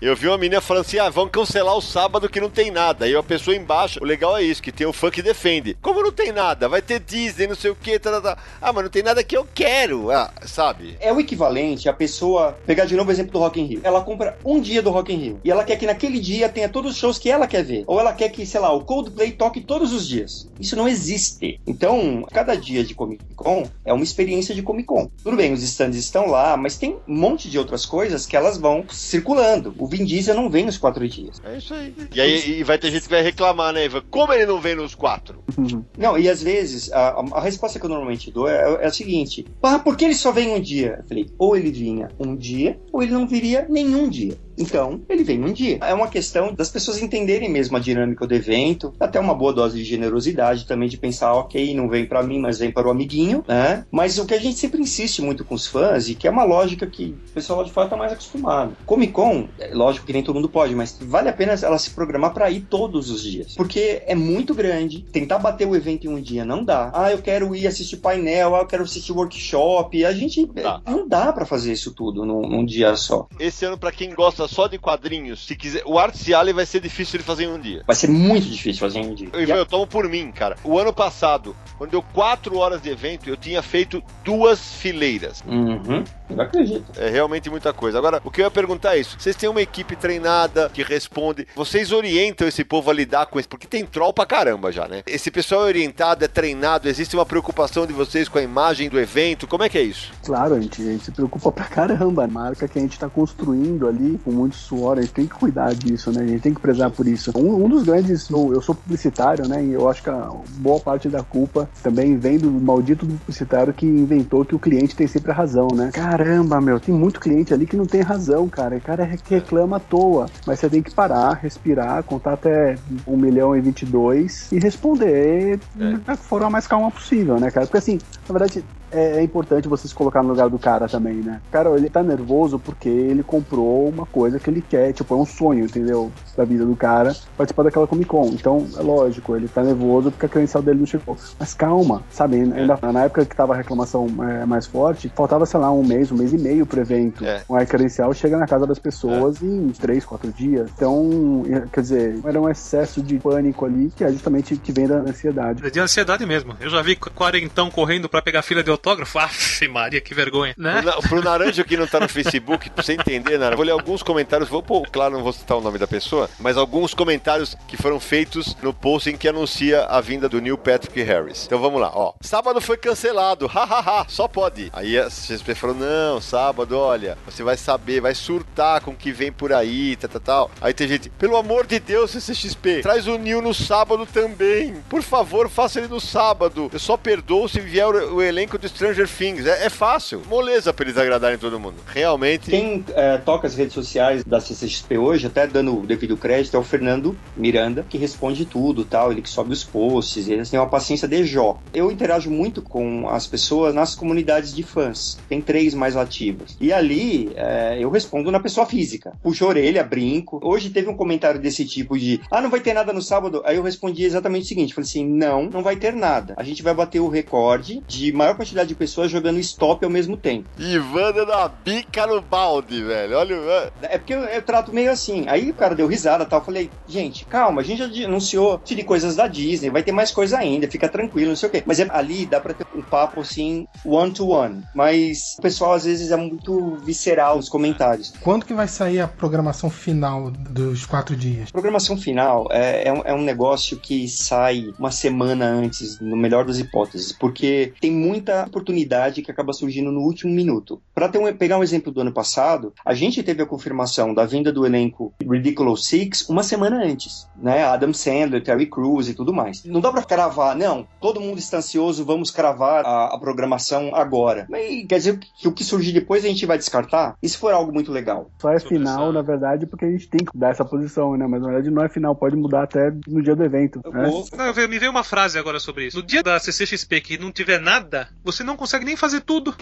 Eu 0.02 0.15
vi 0.15 0.27
uma 0.27 0.38
menina 0.38 0.61
falando 0.61 0.81
assim, 0.85 0.99
ah, 0.99 1.10
vão 1.10 1.27
cancelar 1.27 1.76
o 1.76 1.81
sábado 1.81 2.30
que 2.30 2.40
não 2.40 2.49
tem 2.49 2.72
nada. 2.72 3.06
Aí 3.06 3.15
a 3.15 3.23
pessoa 3.23 3.56
embaixo, 3.56 3.99
o 4.02 4.06
legal 4.06 4.38
é 4.38 4.44
isso, 4.44 4.61
que 4.61 4.72
tem 4.72 4.88
o 4.88 4.94
fã 4.94 5.10
que 5.10 5.22
defende. 5.22 5.77
Como 5.81 6.02
não 6.02 6.11
tem 6.11 6.31
nada? 6.31 6.68
Vai 6.68 6.81
ter 6.81 6.99
Disney, 6.99 7.48
não 7.48 7.56
sei 7.56 7.72
o 7.72 7.76
que, 7.76 7.98
tá, 7.99 8.11
tá, 8.11 8.22
tá. 8.22 8.38
Ah, 8.61 8.73
mas 8.73 8.84
não 8.84 8.91
tem 8.91 9.03
nada 9.03 9.23
que 9.23 9.35
eu 9.35 9.48
quero, 9.53 10.11
ah, 10.11 10.31
sabe? 10.45 10.98
É 10.99 11.11
o 11.11 11.19
equivalente 11.19 11.90
a 11.90 11.94
pessoa, 11.94 12.57
pegar 12.65 12.85
de 12.85 12.95
novo 12.95 13.10
o 13.10 13.11
exemplo 13.11 13.34
do 13.34 13.40
Rock 13.40 13.60
in 13.60 13.65
Rio. 13.65 13.81
Ela 13.84 14.02
compra 14.02 14.38
um 14.44 14.60
dia 14.60 14.81
do 14.81 14.91
Rock 14.91 15.14
in 15.14 15.18
Rio 15.18 15.41
e 15.44 15.52
ela 15.52 15.64
quer 15.64 15.77
que 15.77 15.85
naquele 15.85 16.19
dia 16.19 16.49
tenha 16.49 16.69
todos 16.69 16.94
os 16.94 16.98
shows 16.98 17.18
que 17.18 17.30
ela 17.30 17.48
quer 17.48 17.64
ver. 17.64 17.84
Ou 17.88 17.99
ela 17.99 18.14
quer 18.14 18.30
que, 18.30 18.45
sei 18.45 18.60
lá, 18.60 18.72
o 18.72 18.81
Coldplay 18.81 19.31
toque 19.31 19.61
todos 19.61 19.94
os 19.94 20.07
dias. 20.07 20.49
Isso 20.60 20.76
não 20.76 20.88
existe. 20.88 21.60
Então, 21.65 22.26
cada 22.31 22.56
dia 22.56 22.84
de 22.84 22.94
Comic 22.94 23.23
Con 23.35 23.64
é 23.85 23.94
uma 23.94 24.03
experiência 24.03 24.53
de 24.53 24.61
Comic 24.61 24.88
Con. 24.88 25.10
Tudo 25.23 25.38
bem, 25.38 25.53
os 25.53 25.64
stands 25.64 25.98
estão 25.98 26.27
lá, 26.27 26.56
mas 26.57 26.77
tem 26.77 26.98
um 27.07 27.15
monte 27.15 27.49
de 27.49 27.57
outras 27.57 27.85
coisas 27.85 28.26
que 28.26 28.35
elas 28.44 28.57
vão 28.57 28.86
circulando. 28.90 29.74
O 29.78 29.88
Vin 29.88 30.06
Diesel 30.06 30.36
não 30.36 30.49
vem 30.49 30.65
nos 30.65 30.78
quatro 30.78 31.07
dias. 31.07 31.41
É 31.44 31.57
isso 31.57 31.74
aí. 31.74 31.94
E 32.14 32.22
aí 32.22 32.60
e 32.60 32.64
vai 32.64 32.78
ter 32.78 32.91
gente 32.91 33.03
que 33.03 33.10
vai 33.10 33.22
reclamar, 33.22 33.74
né, 33.74 33.86
Ivan? 33.86 34.03
Como 34.10 34.34
ele 34.34 34.45
não 34.45 34.60
vem 34.60 34.76
nos 34.76 34.94
quatro? 34.94 35.44
Não, 35.98 36.18
e 36.18 36.28
às 36.28 36.41
vezes, 36.41 36.91
a, 36.91 37.24
a 37.34 37.41
resposta 37.41 37.80
que 37.80 37.86
eu 37.86 37.90
normalmente 37.90 38.32
dou 38.32 38.48
é, 38.48 38.84
é 38.84 38.86
a 38.86 38.91
seguinte: 38.91 39.45
ah, 39.61 39.80
por 39.80 39.95
que 39.95 40.06
ele 40.06 40.15
só 40.15 40.32
vem 40.32 40.49
um 40.49 40.60
dia? 40.60 40.98
Eu 40.99 41.07
falei, 41.07 41.30
ou 41.38 41.56
ele 41.56 41.72
vinha 41.72 42.10
um 42.20 42.36
dia, 42.36 42.80
ou 42.91 43.02
ele 43.02 43.11
não 43.11 43.28
viria 43.28 43.65
nenhum 43.70 44.10
dia. 44.10 44.38
Então, 44.57 45.01
ele 45.09 45.23
vem 45.23 45.43
um 45.43 45.51
dia. 45.51 45.80
É 45.81 45.93
uma 45.93 46.07
questão 46.07 46.53
das 46.53 46.69
pessoas 46.69 47.01
entenderem 47.01 47.49
mesmo 47.49 47.77
a 47.77 47.80
dinâmica 47.80 48.25
do 48.25 48.34
evento, 48.34 48.93
até 48.99 49.19
uma 49.19 49.34
boa 49.34 49.53
dose 49.53 49.77
de 49.77 49.84
generosidade 49.84 50.65
também 50.65 50.89
de 50.89 50.97
pensar, 50.97 51.34
ok, 51.34 51.73
não 51.73 51.89
vem 51.89 52.05
para 52.05 52.23
mim, 52.23 52.39
mas 52.39 52.59
vem 52.59 52.71
para 52.71 52.88
o 52.88 52.91
amiguinho, 52.91 53.43
né? 53.47 53.85
Mas 53.91 54.17
o 54.17 54.25
que 54.25 54.34
a 54.34 54.39
gente 54.39 54.57
sempre 54.57 54.81
insiste 54.81 55.21
muito 55.21 55.43
com 55.43 55.55
os 55.55 55.67
fãs, 55.67 56.09
e 56.09 56.15
que 56.15 56.27
é 56.27 56.31
uma 56.31 56.43
lógica 56.43 56.85
que 56.88 57.15
o 57.30 57.34
pessoal 57.34 57.59
lá 57.59 57.65
de 57.65 57.71
fora 57.71 57.89
tá 57.89 57.97
mais 57.97 58.11
acostumado. 58.11 58.75
Comic 58.85 59.13
Con, 59.13 59.47
é 59.59 59.73
lógico 59.73 60.05
que 60.05 60.13
nem 60.13 60.23
todo 60.23 60.35
mundo 60.35 60.49
pode, 60.49 60.75
mas 60.75 60.97
vale 61.01 61.30
a 61.30 61.34
pena 61.34 61.53
ela 61.53 61.77
se 61.77 61.91
programar 61.91 62.34
para 62.34 62.49
ir 62.49 62.61
todos 62.61 63.09
os 63.09 63.23
dias. 63.23 63.55
Porque 63.55 64.01
é 64.05 64.15
muito 64.15 64.53
grande, 64.53 65.05
tentar 65.11 65.39
bater 65.39 65.67
o 65.67 65.75
evento 65.75 66.05
em 66.05 66.09
um 66.09 66.21
dia 66.21 66.45
não 66.45 66.63
dá. 66.63 66.91
Ah, 66.93 67.11
eu 67.11 67.19
quero 67.21 67.55
ir 67.55 67.67
assistir 67.67 67.97
painel, 67.97 68.55
ah, 68.55 68.59
eu 68.59 68.67
quero 68.67 68.84
assistir 68.84 69.11
workshop. 69.11 70.05
A 70.05 70.13
gente 70.13 70.45
dá. 70.45 70.81
não 70.85 71.07
dá 71.07 71.31
para 71.31 71.45
fazer 71.45 71.73
isso 71.73 71.93
tudo 71.93 72.25
num, 72.25 72.41
num 72.41 72.65
dia 72.65 72.95
só. 72.95 73.27
Esse 73.39 73.65
ano, 73.65 73.77
para 73.77 73.91
quem 73.91 74.13
gosta 74.13 74.43
só 74.48 74.68
de 74.68 74.78
quadrinhos, 74.78 75.45
se 75.45 75.56
quiser, 75.56 75.84
o 75.86 75.98
Art 75.98 76.15
Alley 76.32 76.53
vai 76.53 76.65
ser 76.65 76.82
difícil 76.82 77.20
de 77.20 77.26
fazer 77.26 77.45
em 77.45 77.49
um 77.49 77.60
dia. 77.60 77.84
Vai 77.86 77.95
ser 77.95 78.10
muito 78.10 78.48
difícil 78.48 78.80
fazer 78.80 78.99
em 78.99 79.07
um 79.07 79.14
dia. 79.14 79.30
Eu, 79.34 79.48
eu 79.48 79.65
tomo 79.65 79.88
por 79.88 80.07
mim, 80.07 80.32
cara. 80.32 80.56
O 80.64 80.78
ano 80.78 80.94
passado, 80.94 81.56
quando 81.78 81.91
deu 81.91 82.02
quatro 82.02 82.57
horas 82.57 82.82
de 82.82 82.90
evento, 82.90 83.30
eu 83.30 83.38
tinha 83.38 83.61
feito 83.61 84.03
duas 84.24 84.74
fileiras. 84.76 85.44
Uhum. 85.48 86.03
Eu 86.35 86.41
acredito. 86.41 86.84
É 86.97 87.10
realmente 87.10 87.49
muita 87.49 87.73
coisa. 87.73 87.97
Agora, 87.97 88.22
o 88.23 88.31
que 88.31 88.41
eu 88.41 88.45
ia 88.45 88.51
perguntar 88.51 88.95
é 88.95 88.99
isso: 88.99 89.18
vocês 89.19 89.35
têm 89.35 89.49
uma 89.49 89.61
equipe 89.61 89.95
treinada 89.95 90.69
que 90.73 90.84
responde, 90.84 91.47
vocês 91.55 91.91
orientam 91.91 92.47
esse 92.47 92.64
povo 92.64 92.89
a 92.89 92.93
lidar 92.93 93.26
com 93.27 93.39
isso? 93.39 93.49
Porque 93.49 93.68
tem 93.68 93.85
troll 93.85 94.14
pra 94.14 94.26
caramba 94.26 94.72
já, 94.72 94.88
né? 94.88 95.03
Esse 95.05 95.30
pessoal 95.31 95.61
é 95.61 95.65
orientado, 95.65 96.26
é 96.26 96.27
treinado, 96.27 96.88
existe 96.88 97.15
uma 97.15 97.26
preocupação 97.26 97.85
de 97.85 97.93
vocês 97.93 98.27
com 98.27 98.38
a 98.38 98.41
imagem 98.41 98.89
do 98.89 98.99
evento? 98.99 99.47
Como 99.47 99.64
é 99.64 99.69
que 99.69 99.77
é 99.77 99.81
isso? 99.81 100.11
Claro, 100.26 100.55
a 100.55 100.60
gente, 100.60 100.81
a 100.81 100.85
gente 100.85 101.05
se 101.05 101.11
preocupa 101.11 101.51
pra 101.51 101.65
caramba. 101.65 102.23
A 102.23 102.27
marca 102.27 102.68
que 102.68 102.80
a 102.80 102.81
gente 102.81 102.97
tá 102.97 103.10
construindo 103.10 103.88
ali, 103.88 104.19
com 104.23 104.31
muito 104.31 104.55
suor, 104.55 104.97
a 104.97 105.01
gente 105.01 105.14
tem 105.14 105.27
que 105.27 105.35
cuidar 105.35 105.73
disso, 105.73 106.11
né? 106.11 106.23
A 106.23 106.27
gente 106.27 106.41
tem 106.41 106.53
que 106.53 106.61
prezar 106.61 106.89
por 106.89 107.07
isso. 107.07 107.31
Um, 107.35 107.65
um 107.65 107.69
dos 107.69 107.84
grandes, 107.84 108.30
eu, 108.30 108.53
eu 108.53 108.61
sou 108.61 108.76
publicitário, 108.76 109.47
né? 109.47 109.64
E 109.64 109.73
eu 109.73 109.89
acho 109.89 110.01
que 110.01 110.10
a 110.10 110.31
boa 110.57 110.80
parte 110.80 111.10
da 111.10 111.23
culpa 111.23 111.69
também 111.81 112.18
vem 112.18 112.38
do 112.38 112.49
maldito 112.49 113.05
publicitário 113.05 113.73
que 113.73 113.85
inventou 113.85 114.45
que 114.45 114.55
o 114.55 114.60
cliente 114.60 114.95
tem 114.95 115.07
sempre 115.07 115.31
a 115.31 115.35
razão, 115.35 115.68
né? 115.73 115.91
Caramba, 116.23 116.61
meu, 116.61 116.79
tem 116.79 116.95
muito 116.95 117.19
cliente 117.19 117.53
ali 117.53 117.67
que 117.67 117.75
não 117.75 117.85
tem 117.85 117.99
razão, 117.99 118.47
cara. 118.47 118.77
O 118.77 118.81
cara 118.81 119.03
reclama 119.03 119.75
à 119.75 119.79
toa. 119.79 120.27
Mas 120.47 120.57
você 120.57 120.69
tem 120.69 120.81
que 120.81 120.93
parar, 120.93 121.33
respirar, 121.33 122.01
contar 122.03 122.33
até 122.33 122.77
1 123.05 123.17
milhão 123.17 123.53
e 123.57 123.59
22 123.59 124.49
e 124.49 124.57
responder 124.57 125.59
é. 125.77 125.97
da 125.97 126.15
forma 126.15 126.49
mais 126.49 126.65
calma 126.65 126.89
possível, 126.89 127.37
né, 127.37 127.51
cara? 127.51 127.65
Porque 127.65 127.77
assim, 127.77 127.99
na 128.25 128.39
verdade, 128.39 128.63
é, 128.94 129.18
é, 129.18 129.24
importante 129.24 129.68
você 129.68 129.88
se 129.88 129.95
colocar 129.95 130.22
no 130.22 130.30
lugar 130.30 130.49
do 130.49 130.60
cara 130.60 130.88
também, 130.88 131.15
né? 131.15 131.41
O 131.48 131.52
cara, 131.52 131.70
ele 131.76 131.90
tá 131.90 132.03
nervoso 132.03 132.60
porque 132.60 132.90
ele 132.90 133.24
comprou 133.24 133.90
uma 133.90 134.06
coisa 134.06 134.40
que 134.40 134.49
ele 134.49 134.61
quer, 134.61 134.94
tipo, 134.94 135.14
é 135.14 135.18
um 135.18 135.26
sonho, 135.26 135.65
entendeu? 135.65 136.11
Da 136.36 136.45
vida 136.45 136.65
do 136.65 136.76
cara, 136.76 137.15
participar 137.38 137.64
daquela 137.64 137.88
Comic 137.88 138.10
Con. 138.10 138.28
Então, 138.34 138.68
é 138.78 138.82
lógico, 138.82 139.36
ele 139.36 139.48
tá 139.48 139.64
nervoso 139.64 140.11
porque 140.11 140.26
a 140.26 140.30
credencial 140.30 140.64
dele 140.64 140.80
não 140.80 140.86
chegou. 140.86 141.18
Mas 141.40 141.53
calma, 141.53 142.03
sabe? 142.10 142.38
Ainda, 142.38 142.80
é. 142.82 142.91
Na 142.91 143.03
época 143.03 143.26
que 143.26 143.36
tava 143.36 143.53
a 143.53 143.57
reclamação 143.57 144.07
é, 144.24 144.45
mais 144.45 144.65
forte, 144.65 145.11
faltava, 145.15 145.45
sei 145.45 145.60
lá, 145.60 145.72
um 145.72 145.84
mês, 145.84 146.11
um 146.11 146.15
mês 146.15 146.34
e 146.34 146.38
meio 146.38 146.65
pro 146.65 146.82
evento. 146.82 147.26
É. 147.26 147.44
A 147.49 147.65
credencial 147.65 148.14
chega 148.14 148.38
na 148.38 148.48
casa 148.48 148.65
das 148.65 148.80
pessoas 148.80 149.41
é. 149.41 149.45
em 149.45 149.70
três, 149.70 150.06
quatro 150.06 150.32
dias. 150.32 150.70
Então, 150.76 151.44
quer 151.72 151.82
dizer, 151.82 152.20
era 152.24 152.40
um 152.40 152.49
excesso 152.49 153.02
de 153.02 153.18
pânico 153.20 153.65
ali, 153.65 153.91
que 153.95 154.03
é 154.03 154.11
justamente 154.11 154.56
que 154.56 154.72
vem 154.72 154.88
da 154.88 154.98
ansiedade. 154.98 155.65
É 155.65 155.70
de 155.70 155.80
ansiedade 155.80 156.26
mesmo. 156.26 156.56
Eu 156.60 156.70
já 156.70 156.82
vi 156.82 156.95
quarentão 156.95 157.70
correndo 157.70 158.10
para 158.10 158.22
pegar 158.22 158.41
fila 158.41 158.64
de 158.64 158.70
autógrafo. 158.84 159.18
Aff, 159.23 159.68
Maria, 159.69 160.01
que 160.01 160.14
vergonha, 160.14 160.53
né? 160.57 160.81
Pro, 160.81 161.01
pro 161.01 161.23
Naranjo 161.23 161.64
que 161.64 161.77
não 161.77 161.88
tá 161.88 161.99
no 161.99 162.10
Facebook, 162.10 162.69
pra 162.69 162.84
você 162.84 162.93
entender, 162.93 163.38
Naranjo, 163.38 163.55
vou 163.55 163.65
ler 163.65 163.72
alguns 163.72 164.03
comentários, 164.03 164.49
vou 164.49 164.61
pô, 164.61 164.84
claro, 164.84 165.14
não 165.14 165.23
vou 165.23 165.31
citar 165.31 165.57
o 165.57 165.61
nome 165.61 165.77
da 165.77 165.88
pessoa, 165.88 166.30
mas 166.39 166.57
alguns 166.57 166.93
comentários 166.93 167.55
que 167.68 167.77
foram 167.77 167.99
feitos 167.99 168.57
no 168.61 168.73
post 168.73 169.10
em 169.10 169.15
que 169.15 169.27
anuncia 169.27 169.85
a 169.85 170.01
vinda 170.01 170.27
do 170.27 170.41
Neil 170.41 170.57
Patrick 170.57 171.01
Harris. 171.01 171.45
Então 171.45 171.60
vamos 171.60 171.80
lá, 171.80 171.91
ó. 171.93 172.14
Sábado 172.22 172.60
foi 172.60 172.76
cancelado, 172.76 173.47
hahaha, 173.47 174.05
só 174.10 174.27
pode. 174.27 174.69
Aí 174.73 174.97
a 174.99 175.07
CSP 175.07 175.55
falou, 175.55 175.76
não, 175.76 176.19
sábado, 176.19 176.77
olha, 176.77 177.18
você 177.26 177.43
vai 177.43 177.55
saber, 177.55 178.01
vai 178.01 178.14
surtar 178.14 178.81
com 178.81 178.91
o 178.91 178.95
que 178.95 179.11
vem 179.11 179.31
por 179.31 179.53
aí, 179.53 179.95
tal, 179.95 180.10
tal, 180.10 180.22
tal. 180.22 180.51
Aí 180.60 180.73
tem 180.73 180.88
gente, 180.88 181.10
pelo 181.10 181.38
amor 181.38 181.65
de 181.65 181.80
Deus, 181.80 182.11
CCXP, 182.11 182.81
traz 182.81 183.07
o 183.07 183.18
Neil 183.18 183.41
no 183.41 183.53
sábado 183.53 184.05
também. 184.05 184.76
Por 184.89 185.01
favor, 185.01 185.49
faça 185.49 185.80
ele 185.80 185.88
no 185.88 186.01
sábado. 186.01 186.69
Eu 186.73 186.80
só 186.80 186.97
perdoo 186.97 187.47
se 187.47 187.61
vier 187.61 187.88
o, 187.88 188.15
o 188.15 188.22
elenco 188.22 188.57
de 188.57 188.72
Stranger 188.73 189.07
Things. 189.07 189.45
É, 189.45 189.65
é, 189.65 189.69
fácil. 189.69 190.21
Moleza 190.27 190.73
pra 190.73 190.85
eles 190.85 190.97
agradarem 190.97 191.37
todo 191.37 191.59
mundo. 191.59 191.75
Realmente. 191.87 192.49
Quem 192.49 192.83
é, 192.95 193.17
toca 193.17 193.47
as 193.47 193.55
redes 193.55 193.73
sociais 193.73 194.23
da 194.23 194.39
CCXP 194.39 194.97
hoje, 194.97 195.27
até 195.27 195.47
dando 195.47 195.79
o 195.79 195.85
devido 195.85 196.17
crédito, 196.17 196.55
é 196.55 196.59
o 196.59 196.63
Fernando 196.63 197.17
Miranda, 197.35 197.85
que 197.87 197.97
responde 197.97 198.45
tudo 198.45 198.83
tal. 198.83 199.11
Ele 199.11 199.21
que 199.21 199.29
sobe 199.29 199.53
os 199.53 199.63
posts, 199.63 200.27
ele 200.27 200.45
tem 200.45 200.59
uma 200.59 200.69
paciência 200.69 201.07
de 201.07 201.23
Jó. 201.23 201.59
Eu 201.73 201.91
interajo 201.91 202.29
muito 202.29 202.61
com 202.61 203.07
as 203.09 203.27
pessoas 203.27 203.73
nas 203.73 203.95
comunidades 203.95 204.53
de 204.53 204.63
fãs. 204.63 205.17
Tem 205.29 205.41
três 205.41 205.73
mais 205.73 205.95
ativas. 205.95 206.57
E 206.59 206.73
ali 206.73 207.31
é, 207.35 207.77
eu 207.79 207.89
respondo 207.89 208.31
na 208.31 208.39
pessoa 208.39 208.65
física. 208.65 209.13
Puxo 209.21 209.45
a 209.45 209.49
orelha, 209.49 209.83
brinco. 209.83 210.39
Hoje 210.43 210.69
teve 210.69 210.89
um 210.89 210.95
comentário 210.95 211.39
desse 211.39 211.65
tipo 211.65 211.97
de 211.97 212.19
ah, 212.31 212.41
não 212.41 212.49
vai 212.49 212.59
ter 212.59 212.73
nada 212.73 212.91
no 212.91 213.01
sábado. 213.01 213.41
Aí 213.45 213.57
eu 213.57 213.63
respondi 213.63 214.03
exatamente 214.03 214.45
o 214.45 214.47
seguinte: 214.47 214.73
falei 214.73 214.87
assim, 214.87 215.07
não, 215.07 215.43
não 215.43 215.61
vai 215.61 215.75
ter 215.75 215.93
nada. 215.93 216.33
A 216.37 216.43
gente 216.43 216.63
vai 216.63 216.73
bater 216.73 216.99
o 216.99 217.07
recorde 217.07 217.81
de 217.87 218.11
maior 218.11 218.35
quantidade 218.35 218.62
quantidade 218.64 218.69
de 218.69 218.76
pessoas 218.76 219.11
jogando 219.11 219.40
stop 219.40 219.84
ao 219.84 219.91
mesmo 219.91 220.15
tempo. 220.18 220.49
Ivan 220.57 221.11
dando 221.11 221.31
uma 221.31 221.48
bica 221.48 222.07
no 222.07 222.22
balde, 222.22 222.81
velho. 222.84 223.18
Olha 223.18 223.38
o. 223.38 223.85
É 223.85 223.98
porque 223.98 224.14
eu, 224.14 224.22
eu 224.22 224.41
trato 224.41 224.73
meio 224.73 224.91
assim. 224.91 225.26
Aí 225.27 225.52
o 225.52 225.53
cara 225.53 225.76
deu 225.76 225.88
risada 225.88 226.23
e 226.23 226.27
tal. 226.27 226.40
Eu 226.40 226.45
falei, 226.45 226.69
gente, 226.88 227.26
calma, 227.26 227.61
a 227.61 227.64
gente 227.64 227.94
já 227.94 228.07
anunciou 228.07 228.61
de 228.64 228.84
coisas 228.84 229.15
da 229.15 229.27
Disney, 229.27 229.69
vai 229.69 229.84
ter 229.84 229.91
mais 229.91 230.11
coisa 230.11 230.38
ainda, 230.38 230.69
fica 230.69 230.90
tranquilo, 230.90 231.30
não 231.30 231.35
sei 231.35 231.49
o 231.49 231.52
quê. 231.52 231.64
Mas 231.65 231.80
é, 231.80 231.88
ali 231.90 232.26
dá 232.26 232.40
pra 232.40 232.53
ter 232.53 232.65
um 232.76 232.81
papo 232.81 233.22
assim, 233.22 233.68
one 233.85 234.11
to 234.11 234.30
one. 234.30 234.64
Mas 234.73 235.35
o 235.38 235.41
pessoal 235.41 235.73
às 235.73 235.85
vezes 235.85 236.11
é 236.11 236.15
muito 236.15 236.77
visceral 236.84 237.38
nos 237.38 237.49
comentários. 237.49 238.14
Quando 238.22 238.45
que 238.45 238.53
vai 238.53 238.68
sair 238.68 238.99
a 238.99 239.07
programação 239.07 239.69
final 239.69 240.31
dos 240.31 240.85
quatro 240.85 241.15
dias? 241.15 241.52
Programação 241.52 241.98
final 241.98 242.48
é, 242.52 242.88
é, 242.88 242.94
um, 242.94 243.02
é 243.06 243.14
um 243.14 243.22
negócio 243.22 243.77
que 243.77 244.07
sai 244.07 244.73
uma 244.77 244.91
semana 244.91 245.45
antes, 245.45 245.99
no 245.99 246.15
melhor 246.15 246.45
das 246.45 246.57
hipóteses, 246.57 247.11
porque 247.11 247.73
tem 247.80 247.91
muita 247.91 248.43
oportunidade 248.45 249.22
que 249.22 249.32
acaba 249.32 249.53
surgindo 249.53 249.91
no 249.91 250.02
último 250.02 250.34
minuto. 250.34 250.82
Para 250.94 251.11
um, 251.20 251.34
pegar 251.36 251.57
um 251.57 251.64
exemplo 251.64 251.91
do 251.91 252.02
ano 252.02 252.11
passado, 252.11 252.74
a 252.86 252.94
gente 252.94 253.24
teve 253.24 253.41
a 253.41 253.45
confirmação 253.45 254.14
da 254.14 254.26
vinda 254.26 254.52
do 254.52 254.65
elenco 254.65 255.14
Ridiculous 255.22 255.86
Six 255.86 256.30
uma 256.30 256.44
semana 256.44 256.84
antes, 256.84 257.28
né? 257.36 257.64
Adam 257.64 257.94
Sandler, 257.94 258.44
Terry 258.44 258.68
Crews 258.68 259.07
e 259.07 259.14
tudo 259.14 259.34
mais. 259.34 259.64
Não 259.64 259.82
dá 259.82 259.91
para 259.91 260.03
cravar, 260.03 260.56
não, 260.56 260.88
todo 260.99 261.22
mundo 261.22 261.38
está 261.38 261.57
ansioso, 261.57 262.06
vamos 262.06 262.32
cravar 262.32 262.86
a, 262.86 263.15
a 263.15 263.20
programação 263.20 263.95
agora. 263.95 264.45
Mas 264.49 264.86
quer 264.88 264.98
dizer 264.98 265.20
que 265.20 265.48
o 265.48 265.52
que 265.52 265.64
surgir 265.64 265.91
depois 265.91 266.24
a 266.26 266.28
gente 266.28 266.45
vai 266.45 266.57
descartar? 266.57 267.15
Se 267.24 267.38
for 267.38 267.53
algo 267.53 267.72
muito 267.72 267.91
legal? 267.91 268.30
Só 268.40 268.52
é 268.52 268.60
final, 268.60 269.11
na 269.11 269.22
verdade, 269.22 269.65
porque 269.65 269.86
a 269.86 269.91
gente 269.91 270.07
tem 270.07 270.26
que 270.26 270.38
dar 270.38 270.49
essa 270.49 270.65
posição, 270.65 271.15
né? 271.18 271.28
Mas 271.28 271.41
na 271.41 271.48
verdade 271.48 271.70
não 271.70 271.84
é 271.84 271.90
final, 271.90 272.15
pode 272.15 272.36
mudar 272.36 272.64
até 272.64 272.91
no 273.07 273.22
dia 273.22 273.36
do 273.36 273.44
evento. 273.44 273.82
Né? 273.86 274.10
Não, 274.38 274.68
me 274.68 274.80
veio 274.80 274.91
uma 274.91 275.03
frase 275.03 275.38
agora 275.38 275.60
sobre 275.60 275.88
isso. 275.88 275.98
No 275.98 276.03
dia 276.03 276.24
da 276.24 276.40
CCXP 276.40 277.02
que 277.02 277.18
não 277.18 277.32
tiver 277.32 277.60
nada, 277.60 278.10
você 278.24 278.32
não 278.41 278.55
consegue 278.55 278.85
nem 278.85 278.95
fazer 278.95 279.19
tudo. 279.19 279.53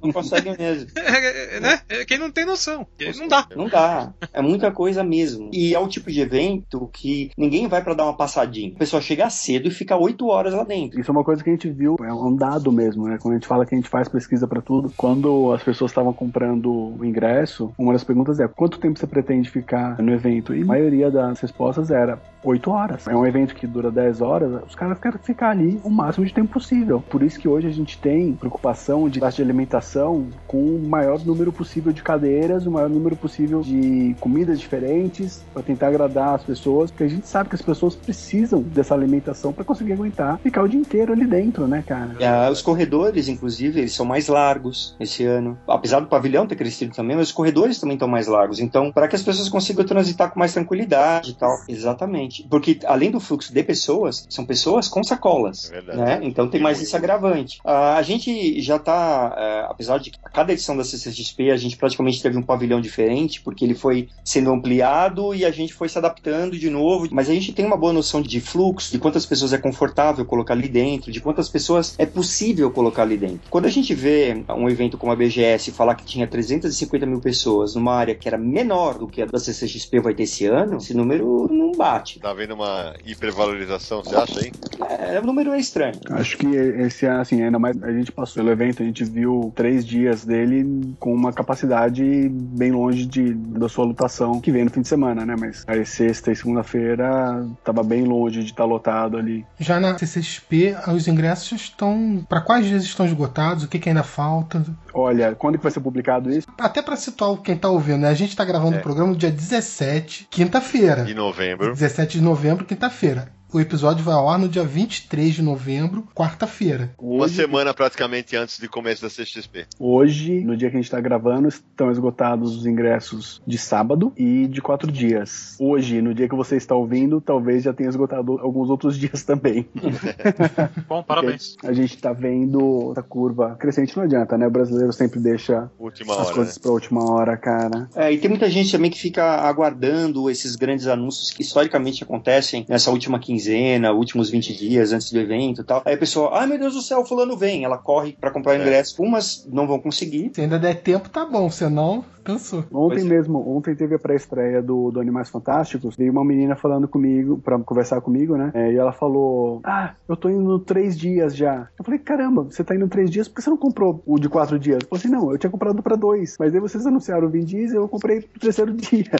não 0.00 0.12
consegue 0.12 0.56
mesmo. 0.56 0.90
É, 1.02 1.56
é, 1.56 1.60
né? 1.60 1.80
é, 1.88 2.04
quem 2.04 2.16
não 2.16 2.30
tem 2.30 2.44
noção. 2.44 2.86
Não 3.18 3.26
dá. 3.28 3.46
Não 3.56 3.68
dá. 3.68 4.12
É 4.32 4.40
muita 4.40 4.70
coisa 4.70 5.02
mesmo. 5.02 5.50
E 5.52 5.74
é 5.74 5.78
o 5.78 5.88
tipo 5.88 6.10
de 6.10 6.20
evento 6.20 6.88
que 6.92 7.30
ninguém 7.36 7.66
vai 7.66 7.82
para 7.82 7.94
dar 7.94 8.04
uma 8.04 8.16
passadinha. 8.16 8.72
A 8.74 8.78
pessoa 8.78 9.02
chega 9.02 9.28
cedo 9.28 9.68
e 9.68 9.70
fica 9.70 9.96
oito 9.96 10.28
horas 10.28 10.54
lá 10.54 10.62
dentro. 10.64 11.00
Isso 11.00 11.10
é 11.10 11.12
uma 11.12 11.24
coisa 11.24 11.42
que 11.42 11.50
a 11.50 11.52
gente 11.52 11.68
viu, 11.68 11.96
é 12.00 12.12
um 12.12 12.34
dado 12.34 12.70
mesmo, 12.70 13.08
né? 13.08 13.18
Quando 13.20 13.32
a 13.32 13.36
gente 13.36 13.48
fala 13.48 13.66
que 13.66 13.74
a 13.74 13.78
gente 13.78 13.88
faz 13.88 14.08
pesquisa 14.08 14.46
para 14.46 14.62
tudo, 14.62 14.92
quando 14.96 15.52
as 15.52 15.62
pessoas 15.62 15.90
estavam 15.90 16.12
comprando 16.12 16.96
o 16.98 17.04
ingresso, 17.04 17.72
uma 17.76 17.92
das 17.92 18.04
perguntas 18.04 18.38
é 18.38 18.46
quanto 18.46 18.78
tempo 18.78 18.98
você 18.98 19.06
pretende 19.06 19.50
ficar 19.50 19.98
no 19.98 20.12
evento? 20.12 20.54
E 20.54 20.62
a 20.62 20.66
maioria 20.66 21.10
das 21.10 21.40
respostas 21.40 21.90
era 21.90 22.20
8 22.44 22.70
horas. 22.70 23.08
É 23.08 23.16
um 23.16 23.26
evento 23.26 23.54
que 23.54 23.66
dura 23.66 23.90
10 23.90 24.20
horas, 24.20 24.62
os 24.66 24.74
caras 24.74 24.98
querem 24.98 25.18
ficar 25.18 25.50
ali 25.50 25.80
o 25.84 25.90
máximo 25.90 26.24
de 26.24 26.34
tempo 26.34 26.52
possível. 26.52 27.02
Por 27.08 27.22
isso 27.22 27.38
que 27.38 27.48
hoje 27.48 27.68
a 27.68 27.70
gente 27.70 27.81
tem 27.98 28.32
preocupação 28.34 29.08
de 29.08 29.20
taxa 29.20 29.36
de 29.36 29.42
alimentação 29.42 30.28
com 30.46 30.58
o 30.58 30.88
maior 30.88 31.24
número 31.24 31.52
possível 31.52 31.92
de 31.92 32.02
cadeiras, 32.02 32.66
o 32.66 32.70
maior 32.70 32.88
número 32.88 33.16
possível 33.16 33.60
de 33.60 34.14
comidas 34.20 34.60
diferentes, 34.60 35.44
para 35.52 35.62
tentar 35.62 35.88
agradar 35.88 36.34
as 36.34 36.42
pessoas, 36.42 36.90
porque 36.90 37.04
a 37.04 37.08
gente 37.08 37.26
sabe 37.26 37.48
que 37.48 37.54
as 37.54 37.62
pessoas 37.62 37.94
precisam 37.94 38.62
dessa 38.62 38.94
alimentação 38.94 39.52
para 39.52 39.64
conseguir 39.64 39.92
aguentar 39.92 40.38
ficar 40.38 40.62
o 40.62 40.68
dia 40.68 40.80
inteiro 40.80 41.12
ali 41.12 41.26
dentro, 41.26 41.66
né, 41.66 41.82
cara? 41.86 42.16
É, 42.18 42.50
os 42.50 42.62
corredores, 42.62 43.28
inclusive, 43.28 43.80
eles 43.80 43.92
são 43.92 44.04
mais 44.06 44.28
largos 44.28 44.96
esse 44.98 45.24
ano. 45.24 45.58
Apesar 45.66 46.00
do 46.00 46.06
pavilhão 46.06 46.46
ter 46.46 46.56
crescido 46.56 46.94
também, 46.94 47.16
mas 47.16 47.28
os 47.28 47.32
corredores 47.32 47.78
também 47.78 47.94
estão 47.94 48.08
mais 48.08 48.26
largos. 48.26 48.60
Então, 48.60 48.92
para 48.92 49.08
que 49.08 49.16
as 49.16 49.22
pessoas 49.22 49.48
consigam 49.48 49.84
transitar 49.84 50.30
com 50.30 50.38
mais 50.38 50.52
tranquilidade 50.52 51.30
e 51.30 51.34
tal. 51.34 51.56
Exatamente. 51.68 52.46
Porque 52.48 52.78
além 52.84 53.10
do 53.10 53.20
fluxo 53.20 53.52
de 53.52 53.62
pessoas, 53.62 54.26
são 54.28 54.44
pessoas 54.44 54.88
com 54.88 55.02
sacolas. 55.02 55.70
É 55.72 55.82
né? 55.96 56.20
Então 56.22 56.48
tem 56.48 56.60
mais 56.60 56.80
esse 56.80 56.94
agravante. 56.96 57.60
Uh, 57.72 57.96
a 57.96 58.02
gente 58.02 58.60
já 58.60 58.76
está, 58.76 59.34
é, 59.34 59.66
apesar 59.66 59.98
de 59.98 60.12
cada 60.32 60.52
edição 60.52 60.76
da 60.76 60.84
CCXP 60.84 61.50
a 61.50 61.56
gente 61.56 61.76
praticamente 61.76 62.20
teve 62.20 62.36
um 62.36 62.42
pavilhão 62.42 62.82
diferente, 62.82 63.40
porque 63.40 63.64
ele 63.64 63.74
foi 63.74 64.10
sendo 64.22 64.52
ampliado 64.52 65.34
e 65.34 65.42
a 65.42 65.50
gente 65.50 65.72
foi 65.72 65.88
se 65.88 65.96
adaptando 65.96 66.58
de 66.58 66.68
novo. 66.68 67.08
Mas 67.10 67.30
a 67.30 67.32
gente 67.32 67.50
tem 67.52 67.64
uma 67.64 67.76
boa 67.76 67.92
noção 67.92 68.20
de 68.20 68.40
fluxo, 68.40 68.92
de 68.92 68.98
quantas 68.98 69.24
pessoas 69.24 69.54
é 69.54 69.58
confortável 69.58 70.26
colocar 70.26 70.52
ali 70.52 70.68
dentro, 70.68 71.10
de 71.10 71.20
quantas 71.20 71.48
pessoas 71.48 71.94
é 71.98 72.04
possível 72.04 72.70
colocar 72.70 73.02
ali 73.02 73.16
dentro. 73.16 73.40
Quando 73.48 73.64
a 73.64 73.70
gente 73.70 73.94
vê 73.94 74.44
um 74.50 74.68
evento 74.68 74.98
como 74.98 75.10
a 75.10 75.16
BGS 75.16 75.70
falar 75.70 75.94
que 75.94 76.04
tinha 76.04 76.26
350 76.26 77.06
mil 77.06 77.20
pessoas 77.20 77.74
numa 77.74 77.94
área 77.94 78.14
que 78.14 78.28
era 78.28 78.36
menor 78.36 78.98
do 78.98 79.06
que 79.06 79.22
a 79.22 79.26
da 79.26 79.38
CCXP 79.38 80.00
vai 80.00 80.14
ter 80.14 80.24
esse 80.24 80.44
ano, 80.44 80.76
esse 80.76 80.92
número 80.92 81.48
não 81.50 81.72
bate. 81.72 82.20
Tá 82.20 82.34
vendo 82.34 82.52
uma 82.52 82.94
hipervalorização, 83.06 84.04
você 84.04 84.14
acha, 84.14 84.44
hein? 84.44 84.52
É, 84.90 85.18
o 85.18 85.24
número 85.24 85.52
é 85.52 85.58
estranho. 85.58 85.98
Acho 86.10 86.36
que 86.36 86.46
esse 86.46 87.06
assim, 87.06 87.42
ainda 87.42 87.61
mais 87.62 87.80
a 87.82 87.92
gente 87.92 88.10
passou 88.10 88.42
pelo 88.42 88.50
evento, 88.50 88.82
a 88.82 88.86
gente 88.86 89.04
viu 89.04 89.52
três 89.54 89.86
dias 89.86 90.24
dele 90.24 90.94
com 90.98 91.14
uma 91.14 91.32
capacidade 91.32 92.28
bem 92.28 92.72
longe 92.72 93.06
de, 93.06 93.32
da 93.32 93.68
sua 93.68 93.84
lotação 93.84 94.40
que 94.40 94.50
vem 94.50 94.64
no 94.64 94.70
fim 94.70 94.80
de 94.80 94.88
semana, 94.88 95.24
né? 95.24 95.36
Mas 95.38 95.64
aí 95.68 95.86
sexta 95.86 96.32
e 96.32 96.36
segunda-feira 96.36 97.46
tava 97.62 97.84
bem 97.84 98.04
longe 98.04 98.40
de 98.40 98.46
estar 98.46 98.64
tá 98.64 98.68
lotado 98.68 99.16
ali. 99.16 99.46
Já 99.60 99.78
na 99.78 99.96
CCXP, 99.96 100.74
os 100.92 101.06
ingressos 101.06 101.52
estão. 101.52 102.26
para 102.28 102.40
quais 102.40 102.66
dias 102.66 102.82
estão 102.82 103.06
esgotados? 103.06 103.62
O 103.64 103.68
que, 103.68 103.78
que 103.78 103.88
ainda 103.88 104.02
falta? 104.02 104.64
Olha, 104.92 105.34
quando 105.36 105.56
que 105.56 105.62
vai 105.62 105.72
ser 105.72 105.80
publicado 105.80 106.30
isso? 106.30 106.48
Até 106.58 106.82
para 106.82 106.96
situar 106.96 107.36
quem 107.38 107.56
tá 107.56 107.68
ouvindo, 107.68 107.98
né? 107.98 108.08
A 108.08 108.14
gente 108.14 108.34
tá 108.34 108.44
gravando 108.44 108.76
é. 108.76 108.78
o 108.80 108.82
programa 108.82 109.10
no 109.12 109.16
dia 109.16 109.30
17, 109.30 110.26
quinta-feira. 110.28 111.04
De 111.04 111.14
novembro. 111.14 111.72
17 111.72 112.18
de 112.18 112.24
novembro, 112.24 112.64
quinta-feira. 112.64 113.28
O 113.52 113.60
episódio 113.60 114.02
vai 114.02 114.14
ao 114.14 114.30
ar 114.30 114.38
no 114.38 114.48
dia 114.48 114.64
23 114.64 115.34
de 115.34 115.42
novembro, 115.42 116.08
quarta-feira. 116.14 116.94
Uma 116.98 117.28
semana 117.28 117.74
praticamente 117.74 118.34
antes 118.34 118.58
do 118.58 118.66
começo 118.66 119.02
da 119.02 119.08
CXP. 119.08 119.66
Hoje, 119.78 120.40
no 120.40 120.56
dia 120.56 120.70
que 120.70 120.76
a 120.76 120.78
gente 120.78 120.86
está 120.86 120.98
gravando, 120.98 121.48
estão 121.48 121.90
esgotados 121.90 122.56
os 122.56 122.64
ingressos 122.64 123.42
de 123.46 123.58
sábado 123.58 124.10
e 124.16 124.46
de 124.46 124.62
quatro 124.62 124.90
dias. 124.90 125.54
Hoje, 125.60 126.00
no 126.00 126.14
dia 126.14 126.30
que 126.30 126.34
você 126.34 126.56
está 126.56 126.74
ouvindo, 126.74 127.20
talvez 127.20 127.64
já 127.64 127.74
tenha 127.74 127.90
esgotado 127.90 128.38
alguns 128.40 128.70
outros 128.70 128.96
dias 128.98 129.22
também. 129.22 129.68
Bom, 130.88 131.02
parabéns. 131.02 131.54
a 131.62 131.74
gente 131.74 131.94
está 131.94 132.10
vendo 132.14 132.94
a 132.96 133.02
curva 133.02 133.54
crescente, 133.56 133.94
não 133.94 134.04
adianta, 134.04 134.38
né? 134.38 134.46
O 134.46 134.50
brasileiro 134.50 134.94
sempre 134.94 135.20
deixa 135.20 135.70
última 135.78 136.14
as 136.14 136.28
hora, 136.28 136.34
coisas 136.34 136.56
né? 136.56 136.62
para 136.62 136.72
última 136.72 137.04
hora, 137.04 137.36
cara. 137.36 137.90
É, 137.94 138.10
e 138.10 138.16
tem 138.16 138.30
muita 138.30 138.48
gente 138.48 138.72
também 138.72 138.90
que 138.90 138.98
fica 138.98 139.22
aguardando 139.22 140.30
esses 140.30 140.56
grandes 140.56 140.86
anúncios 140.86 141.30
que 141.30 141.42
historicamente 141.42 142.02
acontecem 142.02 142.64
nessa 142.66 142.90
última 142.90 143.18
quinzena 143.18 143.41
quinzena, 143.42 143.92
últimos 143.92 144.30
20 144.30 144.54
dias 144.54 144.92
antes 144.92 145.10
do 145.10 145.18
evento 145.18 145.60
e 145.60 145.64
tal. 145.64 145.82
Aí 145.84 145.94
a 145.94 145.98
pessoa, 145.98 146.30
ai 146.38 146.46
meu 146.46 146.58
Deus 146.58 146.74
do 146.74 146.82
céu, 146.82 147.04
fulano 147.04 147.36
vem. 147.36 147.64
Ela 147.64 147.76
corre 147.78 148.16
para 148.18 148.30
comprar 148.30 148.52
o 148.52 148.54
é. 148.56 148.60
ingresso. 148.60 149.02
Umas 149.02 149.46
não 149.50 149.66
vão 149.66 149.78
conseguir. 149.78 150.30
Se 150.34 150.40
ainda 150.40 150.58
der 150.58 150.76
tempo, 150.76 151.08
tá 151.08 151.24
bom. 151.24 151.50
Senão, 151.50 152.04
cansou. 152.22 152.60
Ontem 152.72 153.00
pois 153.00 153.06
é. 153.06 153.08
mesmo, 153.08 153.56
ontem 153.56 153.74
teve 153.74 153.94
a 153.94 153.98
pré-estreia 153.98 154.62
do, 154.62 154.90
do 154.90 155.00
Animais 155.00 155.28
Fantásticos. 155.28 155.96
Veio 155.96 156.12
uma 156.12 156.24
menina 156.24 156.56
falando 156.56 156.88
comigo, 156.88 157.38
pra 157.38 157.58
conversar 157.58 158.00
comigo, 158.00 158.36
né? 158.36 158.50
É, 158.54 158.72
e 158.72 158.76
ela 158.76 158.92
falou: 158.92 159.60
Ah, 159.64 159.94
eu 160.08 160.16
tô 160.16 160.28
indo 160.28 160.58
três 160.58 160.98
dias 160.98 161.36
já. 161.36 161.68
Eu 161.78 161.84
falei: 161.84 161.98
Caramba, 161.98 162.44
você 162.44 162.64
tá 162.64 162.74
indo 162.74 162.88
três 162.88 163.10
dias, 163.10 163.28
por 163.28 163.36
que 163.36 163.42
você 163.42 163.50
não 163.50 163.56
comprou 163.56 164.02
o 164.06 164.18
de 164.18 164.28
quatro 164.28 164.58
dias? 164.58 164.80
Eu 164.82 164.88
falei 164.88 165.00
assim: 165.00 165.10
Não, 165.10 165.32
eu 165.32 165.38
tinha 165.38 165.50
comprado 165.50 165.82
pra 165.82 165.96
dois. 165.96 166.36
Mas 166.38 166.54
aí 166.54 166.60
vocês 166.60 166.86
anunciaram 166.86 167.26
o 167.26 167.30
Vin 167.30 167.44
Diesel 167.44 167.82
eu 167.82 167.88
comprei 167.88 168.20
pro 168.20 168.40
terceiro 168.40 168.72
dia. 168.74 169.10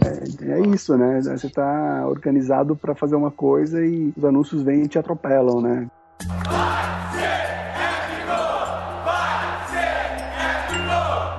é, 0.00 0.52
é, 0.52 0.60
isso, 0.68 0.96
né? 0.96 1.20
Você 1.20 1.48
tá 1.48 2.06
organizado 2.06 2.74
para 2.74 2.94
fazer 2.94 3.16
uma 3.16 3.30
coisa 3.30 3.84
e 3.84 4.12
os 4.16 4.24
anúncios 4.24 4.62
vêm 4.62 4.82
e 4.82 4.88
te 4.88 4.98
atropelam, 4.98 5.60
né? 5.60 5.88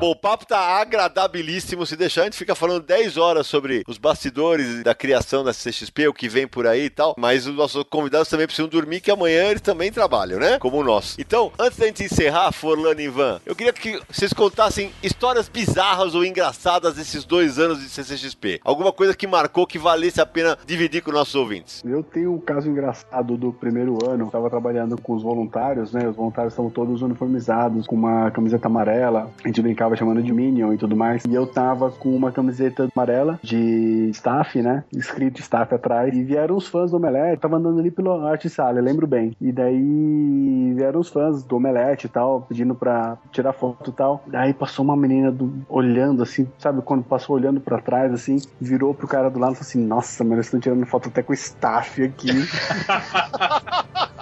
Bom, 0.04 0.12
o 0.12 0.16
papo 0.18 0.46
tá 0.46 0.60
agradabilíssimo. 0.60 1.86
Se 1.86 1.96
deixar, 1.96 2.24
a 2.24 2.24
gente 2.26 2.36
fica 2.36 2.54
falando 2.54 2.84
10 2.84 3.16
horas 3.16 3.48
sobre 3.48 3.86
os 3.88 3.98
bastidores 3.98 4.84
da 4.84 4.94
criação 4.94 5.46
da 5.46 5.52
CXP, 5.52 6.10
o 6.10 6.14
que 6.14 6.28
vem 6.28 6.46
por 6.46 6.68
aí 6.68 6.88
e 6.88 6.90
tal. 6.90 7.16
Mas 7.18 7.48
os 7.48 7.56
nossos 7.56 7.86
convidados 7.86 8.28
também 8.28 8.46
precisam 8.46 8.68
dormir, 8.68 9.00
que 9.00 9.10
amanhã 9.10 9.46
eles 9.46 9.62
também 9.62 9.94
trabalham, 9.94 10.42
né? 10.42 10.60
Como 10.60 10.84
nós. 10.84 11.16
Então, 11.18 11.54
antes 11.58 11.80
da 11.80 11.86
gente 11.86 12.04
encerrar, 12.04 12.52
Forlano 12.52 13.00
e 13.00 13.06
Ivan, 13.06 13.40
eu 13.46 13.56
queria 13.56 13.72
que 13.72 13.98
vocês 14.12 14.34
contassem 14.34 14.92
histórias 15.02 15.48
bizarras 15.48 16.14
ou 16.16 16.26
engraçadas 16.26 16.96
desses 16.96 17.24
dois 17.24 17.58
anos 17.58 17.80
de 17.80 17.88
CCXP. 17.88 18.60
Alguma 18.66 18.92
coisa 18.92 19.16
que 19.16 19.26
marcou 19.26 19.66
que 19.66 19.80
valesse 19.80 20.20
a 20.20 20.26
pena 20.26 20.58
dividir 20.66 21.02
com 21.02 21.14
nossos 21.14 21.36
ouvintes. 21.36 21.82
Eu 21.86 22.04
tenho 22.04 22.34
um 22.34 22.40
caso 22.42 22.70
engraçado 22.70 23.38
do 23.38 23.54
primeiro 23.54 23.98
ano. 24.06 24.26
Eu 24.26 24.30
tava 24.32 24.50
trabalhando 24.50 25.02
com 25.02 25.14
os 25.14 25.24
voluntários, 25.24 25.94
né? 25.94 26.10
Os 26.10 26.16
voluntários 26.18 26.52
estavam 26.52 26.70
todos 26.70 27.02
uniformizados, 27.02 27.88
com 27.88 27.96
uma 27.96 28.30
camiseta 28.32 28.68
amarela. 28.68 29.32
A 29.42 29.48
gente 29.48 29.62
brincava 29.62 29.93
chamando 29.96 30.22
de 30.22 30.34
Minion 30.34 30.74
e 30.74 30.78
tudo 30.78 30.96
mais. 30.96 31.24
E 31.26 31.34
eu 31.34 31.46
tava 31.46 31.92
com 31.92 32.16
uma 32.16 32.32
camiseta 32.32 32.90
amarela 32.96 33.40
de 33.44 34.10
staff, 34.12 34.62
né? 34.62 34.84
Escrito 34.94 35.40
staff 35.42 35.74
atrás. 35.74 36.14
E 36.14 36.24
vieram 36.24 36.56
os 36.56 36.68
fãs 36.68 36.92
do 36.92 36.98
Omelete. 36.98 37.42
Tava 37.42 37.58
andando 37.58 37.80
ali 37.80 37.92
pelo 37.92 38.26
Arte 38.26 38.50
Sala, 38.50 38.80
lembro 38.82 39.08
bem. 39.08 39.36
E 39.40 39.52
daí 39.52 40.74
vieram 40.76 41.00
os 41.00 41.10
fãs 41.10 41.44
do 41.44 41.56
Omelete 41.56 42.08
e 42.08 42.10
tal, 42.10 42.42
pedindo 42.42 42.76
pra 42.76 43.18
tirar 43.32 43.54
foto 43.54 43.90
e 43.90 43.94
tal. 43.94 44.24
Daí 44.28 44.54
passou 44.54 44.84
uma 44.84 44.96
menina 44.96 45.32
do, 45.32 45.54
olhando 45.70 46.24
assim, 46.24 46.48
sabe? 46.58 46.82
Quando 46.82 47.04
passou 47.04 47.36
olhando 47.36 47.60
pra 47.60 47.80
trás, 47.80 48.14
assim, 48.14 48.38
virou 48.60 48.94
pro 48.94 49.08
cara 49.08 49.30
do 49.30 49.40
lado 49.40 49.54
e 49.54 49.56
falou 49.56 49.68
assim: 49.68 49.86
Nossa, 49.86 50.24
mano, 50.24 50.36
eles 50.36 50.48
estão 50.48 50.60
tirando 50.60 50.86
foto 50.86 51.10
até 51.10 51.22
com 51.22 51.34
staff 51.34 52.04
aqui. 52.04 52.30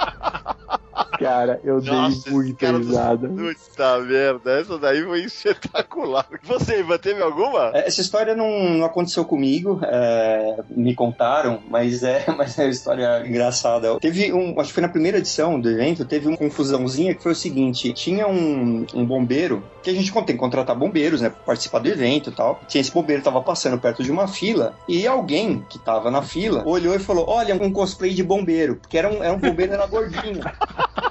Cara, 1.22 1.62
eu 1.64 1.80
Nossa, 1.80 2.24
dei 2.24 2.34
muita 2.34 2.66
cara 2.66 2.78
risada. 2.80 3.30
Puta 3.30 4.00
merda, 4.00 4.60
essa 4.60 4.78
daí 4.80 5.04
foi 5.04 5.22
espetacular. 5.22 6.26
Você, 6.44 6.80
Ivan, 6.80 6.98
teve 6.98 7.22
alguma? 7.22 7.72
É, 7.76 7.88
Essa 7.88 8.02
história 8.02 8.34
não, 8.34 8.50
não 8.70 8.86
aconteceu 8.86 9.24
comigo, 9.24 9.80
é, 9.84 10.58
me 10.72 10.96
contaram, 10.96 11.60
mas 11.70 12.02
é, 12.02 12.26
mas 12.36 12.58
é 12.58 12.64
uma 12.64 12.70
história 12.72 13.24
engraçada. 13.28 14.00
Teve 14.00 14.34
um, 14.34 14.60
acho 14.60 14.70
que 14.70 14.74
foi 14.74 14.82
na 14.82 14.90
primeira 14.90 15.20
edição 15.20 15.60
do 15.60 15.70
evento, 15.70 16.06
teve 16.06 16.28
uma 16.28 16.38
confusãozinha 16.38 17.14
que 17.14 17.22
foi 17.22 17.34
o 17.34 17.36
seguinte: 17.36 17.94
tinha 17.94 18.28
um, 18.28 18.88
um 18.96 19.06
bombeiro, 19.06 19.64
que 19.84 19.92
a 19.92 19.94
gente 19.94 20.12
tem 20.12 20.26
que 20.26 20.34
contratar 20.34 20.76
bombeiros, 20.76 21.22
né, 21.22 21.30
pra 21.30 21.40
participar 21.40 21.80
do 21.80 21.90
evento 21.90 22.32
e 22.32 22.34
tal. 22.34 22.60
Tinha 22.68 22.82
esse 22.82 22.92
bombeiro 22.92 23.22
tava 23.22 23.42
passando 23.42 23.80
perto 23.80 24.04
de 24.04 24.12
uma 24.12 24.28
fila 24.28 24.76
e 24.88 25.06
alguém 25.06 25.64
que 25.70 25.78
tava 25.78 26.10
na 26.10 26.24
fila 26.24 26.64
olhou 26.66 26.96
e 26.96 27.00
falou: 27.00 27.30
Olha, 27.30 27.56
um 27.62 27.72
cosplay 27.72 28.12
de 28.12 28.24
bombeiro, 28.24 28.78
porque 28.78 28.98
era 28.98 29.08
um, 29.08 29.24
era 29.24 29.34
um 29.34 29.40
bombeiro, 29.40 29.74
era 29.74 29.86
gordinho. 29.86 30.42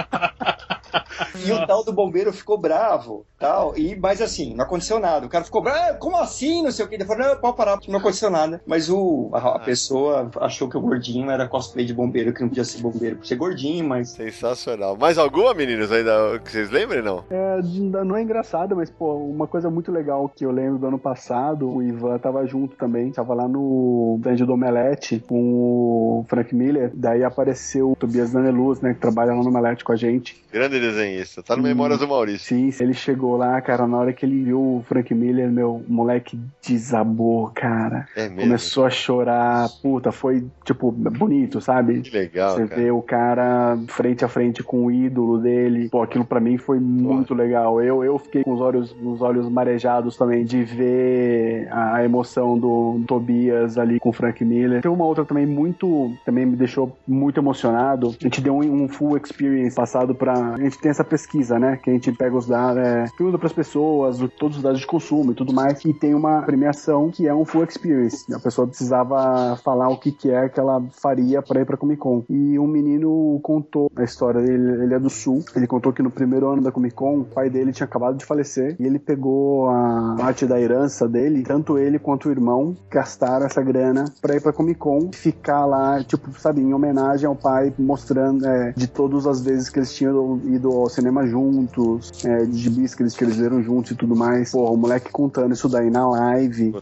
E 1.45 1.51
o 1.51 1.65
tal 1.67 1.83
do 1.83 1.93
bombeiro 1.93 2.33
ficou 2.33 2.57
bravo, 2.57 3.25
tal. 3.39 3.77
E, 3.77 3.95
mas 3.95 4.21
assim, 4.21 4.53
não 4.55 4.65
aconteceu 4.65 4.99
nada. 4.99 5.25
O 5.25 5.29
cara 5.29 5.43
ficou 5.43 5.61
bravo, 5.61 5.79
"Ah, 5.79 5.93
como 5.93 6.17
assim? 6.17 6.63
Não 6.63 6.71
sei 6.71 6.85
o 6.85 6.87
que. 6.87 6.95
Ele 6.95 7.05
falou, 7.05 7.27
não, 7.27 7.35
pode 7.37 7.55
parar, 7.57 7.79
não 7.87 7.99
aconteceu 7.99 8.29
nada. 8.29 8.61
Mas 8.65 8.89
o, 8.89 9.29
a, 9.33 9.55
a 9.55 9.59
pessoa 9.59 10.29
achou 10.39 10.67
que 10.69 10.77
o 10.77 10.81
gordinho 10.81 11.29
era 11.29 11.47
cosplay 11.47 11.85
de 11.85 11.93
bombeiro, 11.93 12.33
que 12.33 12.41
não 12.41 12.49
podia 12.49 12.63
ser 12.63 12.81
bombeiro 12.81 13.17
por 13.17 13.25
ser 13.25 13.35
gordinho, 13.35 13.87
mas. 13.87 14.09
Sensacional. 14.09 14.97
Mais 14.97 15.17
alguma, 15.17 15.53
meninos, 15.53 15.91
ainda 15.91 16.39
que 16.43 16.51
vocês 16.51 16.69
lembrem, 16.69 17.01
não? 17.01 17.23
É, 17.29 17.61
não 18.03 18.15
é 18.15 18.21
engraçado, 18.21 18.75
mas, 18.75 18.89
pô, 18.89 19.15
uma 19.15 19.47
coisa 19.47 19.69
muito 19.69 19.91
legal 19.91 20.29
que 20.29 20.45
eu 20.45 20.51
lembro 20.51 20.79
do 20.79 20.87
ano 20.87 20.99
passado, 20.99 21.69
o 21.69 21.81
Ivan 21.83 22.17
tava 22.17 22.45
junto 22.45 22.75
também, 22.75 23.11
tava 23.11 23.33
lá 23.33 23.47
no 23.47 24.19
stand 24.31 24.45
do 24.45 24.53
Omelete 24.53 25.23
com 25.27 26.19
o 26.19 26.25
Frank 26.27 26.53
Miller, 26.55 26.91
daí 26.93 27.23
apareceu 27.23 27.91
o 27.91 27.95
Tobias 27.95 28.31
Daneluz, 28.31 28.81
né, 28.81 28.93
que 28.93 28.99
trabalha 28.99 29.33
lá 29.33 29.41
no 29.41 29.49
Omelete 29.49 29.83
com 29.83 29.91
a 29.91 29.95
gente. 29.95 30.43
Grande 30.51 30.79
desenhista. 31.21 31.43
Tá 31.43 31.55
no 31.55 31.63
Memórias 31.63 31.99
do 31.99 32.07
Maurício. 32.07 32.47
Sim, 32.47 32.71
ele 32.83 32.93
chegou 32.93 33.37
lá, 33.37 33.59
cara, 33.61 33.87
na 33.87 33.97
hora 33.97 34.13
que 34.13 34.25
ele 34.25 34.43
viu 34.43 34.59
o 34.59 34.83
Frank 34.87 35.13
Miller, 35.13 35.51
meu 35.51 35.83
moleque 35.87 36.39
desabou, 36.65 37.51
cara. 37.53 38.07
É 38.15 38.27
mesmo? 38.27 38.41
Começou 38.41 38.85
a 38.85 38.89
chorar, 38.89 39.69
puta, 39.81 40.11
foi, 40.11 40.45
tipo, 40.65 40.91
bonito, 40.91 41.61
sabe? 41.61 42.01
Que 42.01 42.09
legal, 42.09 42.55
Você 42.55 42.67
cara. 42.67 42.81
vê 42.81 42.91
o 42.91 43.01
cara 43.01 43.77
frente 43.87 44.25
a 44.25 44.27
frente 44.27 44.63
com 44.63 44.85
o 44.85 44.91
ídolo 44.91 45.37
dele. 45.37 45.89
Pô, 45.89 46.01
aquilo 46.01 46.25
pra 46.25 46.39
mim 46.39 46.57
foi 46.57 46.79
muito 46.79 47.33
legal. 47.33 47.81
Eu, 47.81 48.03
eu 48.03 48.17
fiquei 48.17 48.43
com 48.43 48.53
os 48.53 48.61
olhos, 48.61 48.95
os 49.01 49.21
olhos 49.21 49.47
marejados 49.49 50.17
também 50.17 50.43
de 50.43 50.63
ver 50.63 51.67
a 51.71 52.03
emoção 52.03 52.57
do 52.57 53.01
Tobias 53.07 53.77
ali 53.77 53.99
com 53.99 54.09
o 54.09 54.13
Frank 54.13 54.43
Miller. 54.43 54.81
Tem 54.81 54.91
uma 54.91 55.05
outra 55.05 55.25
também 55.25 55.45
muito, 55.45 56.11
também 56.25 56.45
me 56.45 56.55
deixou 56.55 56.97
muito 57.07 57.39
emocionado. 57.39 58.15
A 58.19 58.23
gente 58.23 58.41
deu 58.41 58.55
um, 58.55 58.83
um 58.83 58.87
full 58.87 59.17
experience 59.17 59.75
passado 59.75 60.13
pra. 60.15 60.33
A 60.33 60.59
gente 60.59 60.79
tem 60.79 60.89
essa 60.89 61.03
pesquisa, 61.11 61.59
né? 61.59 61.77
Que 61.83 61.89
a 61.89 61.93
gente 61.93 62.11
pega 62.13 62.35
os 62.35 62.47
dados, 62.47 62.81
é, 62.81 63.05
pergunta 63.17 63.37
pras 63.37 63.51
pessoas, 63.53 64.21
o- 64.21 64.29
todos 64.29 64.57
os 64.57 64.63
dados 64.63 64.79
de 64.79 64.87
consumo 64.87 65.31
e 65.31 65.35
tudo 65.35 65.53
mais. 65.53 65.83
E 65.83 65.93
tem 65.93 66.13
uma 66.15 66.41
premiação 66.41 67.09
que 67.11 67.27
é 67.27 67.33
um 67.35 67.43
full 67.45 67.63
experience. 67.65 68.33
A 68.33 68.39
pessoa 68.39 68.65
precisava 68.67 69.57
falar 69.63 69.89
o 69.89 69.97
que, 69.97 70.11
que 70.11 70.31
é 70.31 70.47
que 70.47 70.59
ela 70.59 70.81
faria 71.01 71.41
pra 71.41 71.61
ir 71.61 71.65
pra 71.65 71.75
Comic 71.77 71.99
Con. 71.99 72.23
E 72.29 72.57
um 72.57 72.65
menino 72.67 73.39
contou 73.43 73.91
a 73.95 74.03
história 74.03 74.41
dele, 74.41 74.83
ele 74.83 74.93
é 74.93 74.99
do 74.99 75.09
sul. 75.09 75.43
Ele 75.55 75.67
contou 75.67 75.91
que 75.91 76.01
no 76.01 76.09
primeiro 76.09 76.49
ano 76.49 76.61
da 76.61 76.71
Comic 76.71 76.95
Con, 76.95 77.19
o 77.19 77.25
pai 77.25 77.49
dele 77.49 77.71
tinha 77.73 77.85
acabado 77.85 78.15
de 78.17 78.25
falecer 78.25 78.75
e 78.79 78.85
ele 78.85 78.97
pegou 78.99 79.67
a 79.69 80.15
parte 80.17 80.45
da 80.45 80.59
herança 80.59 81.07
dele, 81.07 81.43
tanto 81.43 81.77
ele 81.77 81.99
quanto 81.99 82.29
o 82.29 82.31
irmão 82.31 82.75
gastaram 82.89 83.45
essa 83.45 83.61
grana 83.61 84.05
pra 84.21 84.35
ir 84.35 84.41
pra 84.41 84.53
Comic 84.53 84.79
Con 84.79 85.09
ficar 85.11 85.65
lá, 85.65 86.01
tipo, 86.03 86.31
sabe, 86.39 86.61
em 86.61 86.73
homenagem 86.73 87.27
ao 87.27 87.35
pai, 87.35 87.73
mostrando 87.77 88.45
é, 88.45 88.71
de 88.75 88.87
todas 88.87 89.27
as 89.27 89.41
vezes 89.41 89.69
que 89.69 89.79
eles 89.79 89.93
tinham 89.93 90.39
ido 90.45 90.69
ao 90.71 90.87
cinema 91.01 91.25
juntos, 91.25 92.11
é, 92.23 92.45
de 92.45 92.57
gibis 92.57 92.93
que 92.93 93.01
eles, 93.01 93.15
que 93.15 93.23
eles 93.23 93.37
viram 93.37 93.61
juntos 93.63 93.91
e 93.91 93.95
tudo 93.95 94.15
mais. 94.15 94.51
Pô, 94.51 94.71
o 94.71 94.77
moleque 94.77 95.11
contando 95.11 95.53
isso 95.53 95.67
daí 95.67 95.89
na 95.89 96.07
live 96.07 96.73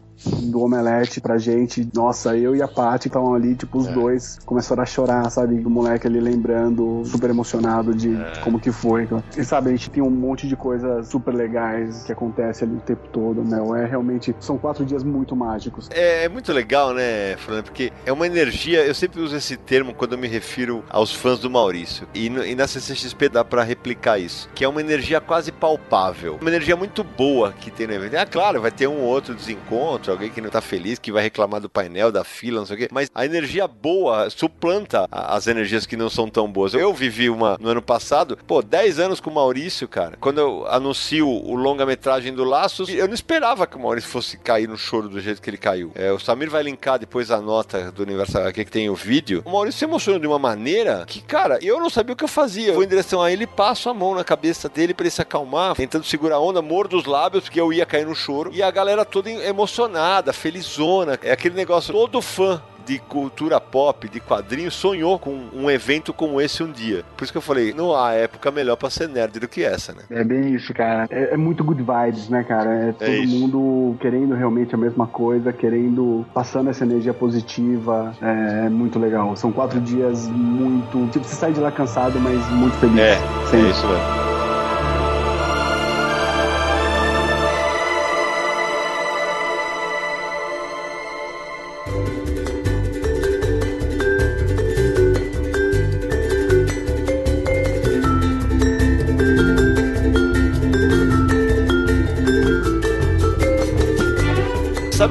do 0.44 0.62
Omelete 0.62 1.22
pra 1.22 1.38
gente. 1.38 1.88
Nossa, 1.94 2.36
eu 2.36 2.56
e 2.56 2.62
a 2.62 2.68
Paty 2.68 3.08
estavam 3.08 3.34
ali, 3.34 3.56
tipo, 3.56 3.78
os 3.78 3.88
dois 3.88 4.38
começaram 4.46 4.84
a 4.84 4.86
chorar, 4.86 5.30
sabe? 5.30 5.56
O 5.66 5.70
moleque 5.70 6.08
ali 6.08 6.20
lembrando, 6.20 7.04
super 7.06 7.30
emocionado 7.30 7.96
de, 7.96 8.16
de 8.16 8.40
como 8.42 8.60
que 8.60 8.72
foi. 8.72 9.08
E 9.38 9.44
sabe, 9.44 9.70
a 9.70 9.72
gente 9.72 9.90
tem 9.90 10.04
um 10.04 10.10
monte 10.10 10.48
de 10.48 10.56
coisas 10.56 11.08
super 11.08 11.34
legais 11.34 12.04
que 12.04 12.12
acontece 12.12 12.64
ali 12.64 12.76
o 12.76 12.82
tempo 12.82 13.08
todo, 13.12 13.44
né? 13.44 13.60
É 13.82 13.86
realmente, 13.86 14.36
são 14.40 14.58
quatro 14.58 14.86
dias 14.86 15.04
muito 15.04 15.36
mágicos. 15.36 15.90
É, 15.92 16.26
é 16.26 16.30
muito 16.30 16.52
legal, 16.52 16.94
né, 16.94 17.38
Fernando? 17.38 17.66
Porque 17.66 17.92
é 18.06 18.12
uma 18.12 18.28
energia. 18.28 18.86
Eu 18.86 18.94
sempre 18.94 19.22
uso 19.22 19.36
esse 19.36 19.56
termo 19.56 19.94
quando 19.94 20.14
eu 20.14 20.18
me 20.18 20.28
refiro 20.28 20.84
aos 20.90 21.14
fãs 21.14 21.40
do 21.40 21.50
Maurício. 21.50 22.08
E, 22.14 22.28
e 22.28 22.56
na 22.56 22.68
CCXP 22.68 23.30
dá 23.30 23.46
pra 23.46 23.64
replicar 23.64 24.09
isso. 24.18 24.50
Que 24.56 24.64
é 24.64 24.68
uma 24.68 24.82
energia 24.82 25.20
quase 25.20 25.52
palpável. 25.52 26.38
Uma 26.42 26.50
energia 26.50 26.76
muito 26.76 27.04
boa 27.04 27.54
que 27.54 27.70
tem 27.70 27.88
no 27.88 27.94
evento. 27.94 28.16
Ah, 28.16 28.26
claro, 28.26 28.62
vai 28.62 28.72
ter 28.72 28.88
um 28.88 29.02
outro 29.02 29.36
desencontro, 29.36 30.12
alguém 30.12 30.30
que 30.30 30.42
não 30.42 30.50
tá 30.50 30.62
feliz, 30.62 31.00
que 31.00 31.12
vai 31.12 31.24
reclamar 31.24 31.62
do 31.62 31.70
painel, 31.70 32.12
da 32.12 32.24
fila, 32.24 32.60
não 32.60 32.66
sei 32.66 32.76
o 32.76 32.80
quê. 32.80 32.90
Mas 32.92 33.10
a 33.14 33.26
energia 33.26 33.68
boa 33.68 34.30
suplanta 34.30 35.08
as 35.12 35.48
energias 35.48 35.86
que 35.86 35.98
não 35.98 36.10
são 36.10 36.30
tão 36.30 36.52
boas. 36.52 36.74
Eu 36.74 36.94
vivi 36.94 37.30
uma 37.30 37.58
no 37.60 37.70
ano 37.70 37.82
passado, 37.82 38.38
pô, 38.48 38.62
10 38.62 39.00
anos 39.00 39.20
com 39.20 39.30
o 39.30 39.34
Maurício, 39.34 39.88
cara. 39.88 40.18
Quando 40.20 40.40
eu 40.40 40.68
anuncio 40.68 41.28
o 41.28 41.56
longa-metragem 41.56 42.34
do 42.34 42.44
Laços, 42.44 42.90
eu 42.90 43.08
não 43.08 43.14
esperava 43.14 43.68
que 43.68 43.76
o 43.76 43.80
Maurício 43.80 44.10
fosse 44.10 44.38
cair 44.38 44.68
no 44.68 44.78
choro 44.78 45.10
do 45.10 45.20
jeito 45.20 45.42
que 45.42 45.50
ele 45.50 45.58
caiu. 45.58 45.92
É, 45.96 46.12
o 46.12 46.20
Samir 46.20 46.50
vai 46.50 46.64
linkar 46.64 47.00
depois 47.00 47.32
a 47.32 47.42
nota 47.42 47.92
do 47.92 48.04
Universal 48.04 48.48
aqui 48.48 48.66
que 48.66 48.72
tem 48.72 48.90
o 48.90 48.96
vídeo. 48.96 49.42
O 49.46 49.52
Maurício 49.52 49.80
se 49.80 49.86
emocionou 49.86 50.20
de 50.20 50.28
uma 50.28 50.40
maneira 50.40 51.04
que, 51.08 51.22
cara, 51.22 51.60
eu 51.62 51.80
não 51.80 51.90
sabia 51.90 52.14
o 52.14 52.16
que 52.16 52.24
eu 52.24 52.28
fazia. 52.28 52.70
Eu 52.70 52.76
vou 52.76 52.84
em 52.84 52.88
direção 52.88 53.22
a 53.22 53.32
ele 53.32 53.44
e 53.44 53.48
passo 53.48 53.90
a 53.90 53.94
mão 54.00 54.16
na 54.16 54.24
cabeça 54.24 54.70
dele 54.70 54.94
pra 54.94 55.04
ele 55.04 55.12
se 55.12 55.22
acalmar, 55.22 55.76
tentando 55.76 56.06
segurar 56.06 56.38
a 56.38 56.40
onda, 56.40 56.62
mordo 56.62 56.98
os 56.98 57.06
lábios, 57.06 57.44
porque 57.44 57.60
eu 57.60 57.74
ia 57.74 57.86
cair 57.86 58.08
no 58.08 58.16
choro. 58.16 58.52
E 58.54 58.64
a 58.64 58.72
galera 58.72 59.04
toda 59.04 59.30
emocionada, 59.30 60.32
felizona. 60.32 61.20
É 61.22 61.32
aquele 61.32 61.56
negócio, 61.56 61.94
todo 61.94 62.22
fã 62.22 62.62
de 62.90 62.98
cultura 62.98 63.62
pop, 63.62 64.10
de 64.10 64.20
quadrinhos, 64.20 64.74
sonhou 64.74 65.20
com 65.20 65.40
um 65.54 65.70
evento 65.70 66.12
como 66.12 66.42
esse 66.42 66.64
um 66.64 66.72
dia. 66.72 67.04
Por 67.16 67.24
isso 67.24 67.32
que 67.32 67.38
eu 67.38 67.42
falei, 67.42 67.72
não 67.72 67.96
há 67.96 68.14
época 68.14 68.50
melhor 68.50 68.76
pra 68.78 68.90
ser 68.90 69.08
nerd 69.08 69.40
do 69.40 69.48
que 69.48 69.64
essa, 69.64 69.94
né? 69.94 70.02
É 70.10 70.24
bem 70.24 70.56
isso, 70.56 70.74
cara. 70.74 71.06
É, 71.12 71.36
é 71.36 71.38
muito 71.38 71.64
good 71.64 71.84
vibes, 71.84 72.30
né, 72.30 72.44
cara? 72.44 72.90
É 72.90 72.92
todo 72.94 73.12
isso. 73.12 73.38
mundo 73.38 73.96
querendo 74.00 74.34
realmente 74.34 74.74
a 74.74 74.78
mesma 74.78 75.06
coisa, 75.06 75.54
querendo, 75.54 76.26
passando 76.34 76.72
essa 76.72 76.84
energia 76.84 77.14
positiva. 77.14 78.12
É, 78.20 78.66
é 78.66 78.70
muito 78.70 78.98
legal. 78.98 79.36
São 79.36 79.52
quatro 79.52 79.80
dias 79.80 80.28
muito. 80.28 81.12
Tipo, 81.12 81.26
você 81.26 81.36
sai 81.36 81.54
de 81.54 81.60
lá 81.60 81.72
cansado, 81.72 82.20
mas 82.20 82.44
muito 82.50 82.76
feliz. 82.78 83.00
É, 83.00 83.16
Sempre. 83.46 83.68
é 83.68 83.70
isso 83.70 83.88
mesmo. 83.88 84.49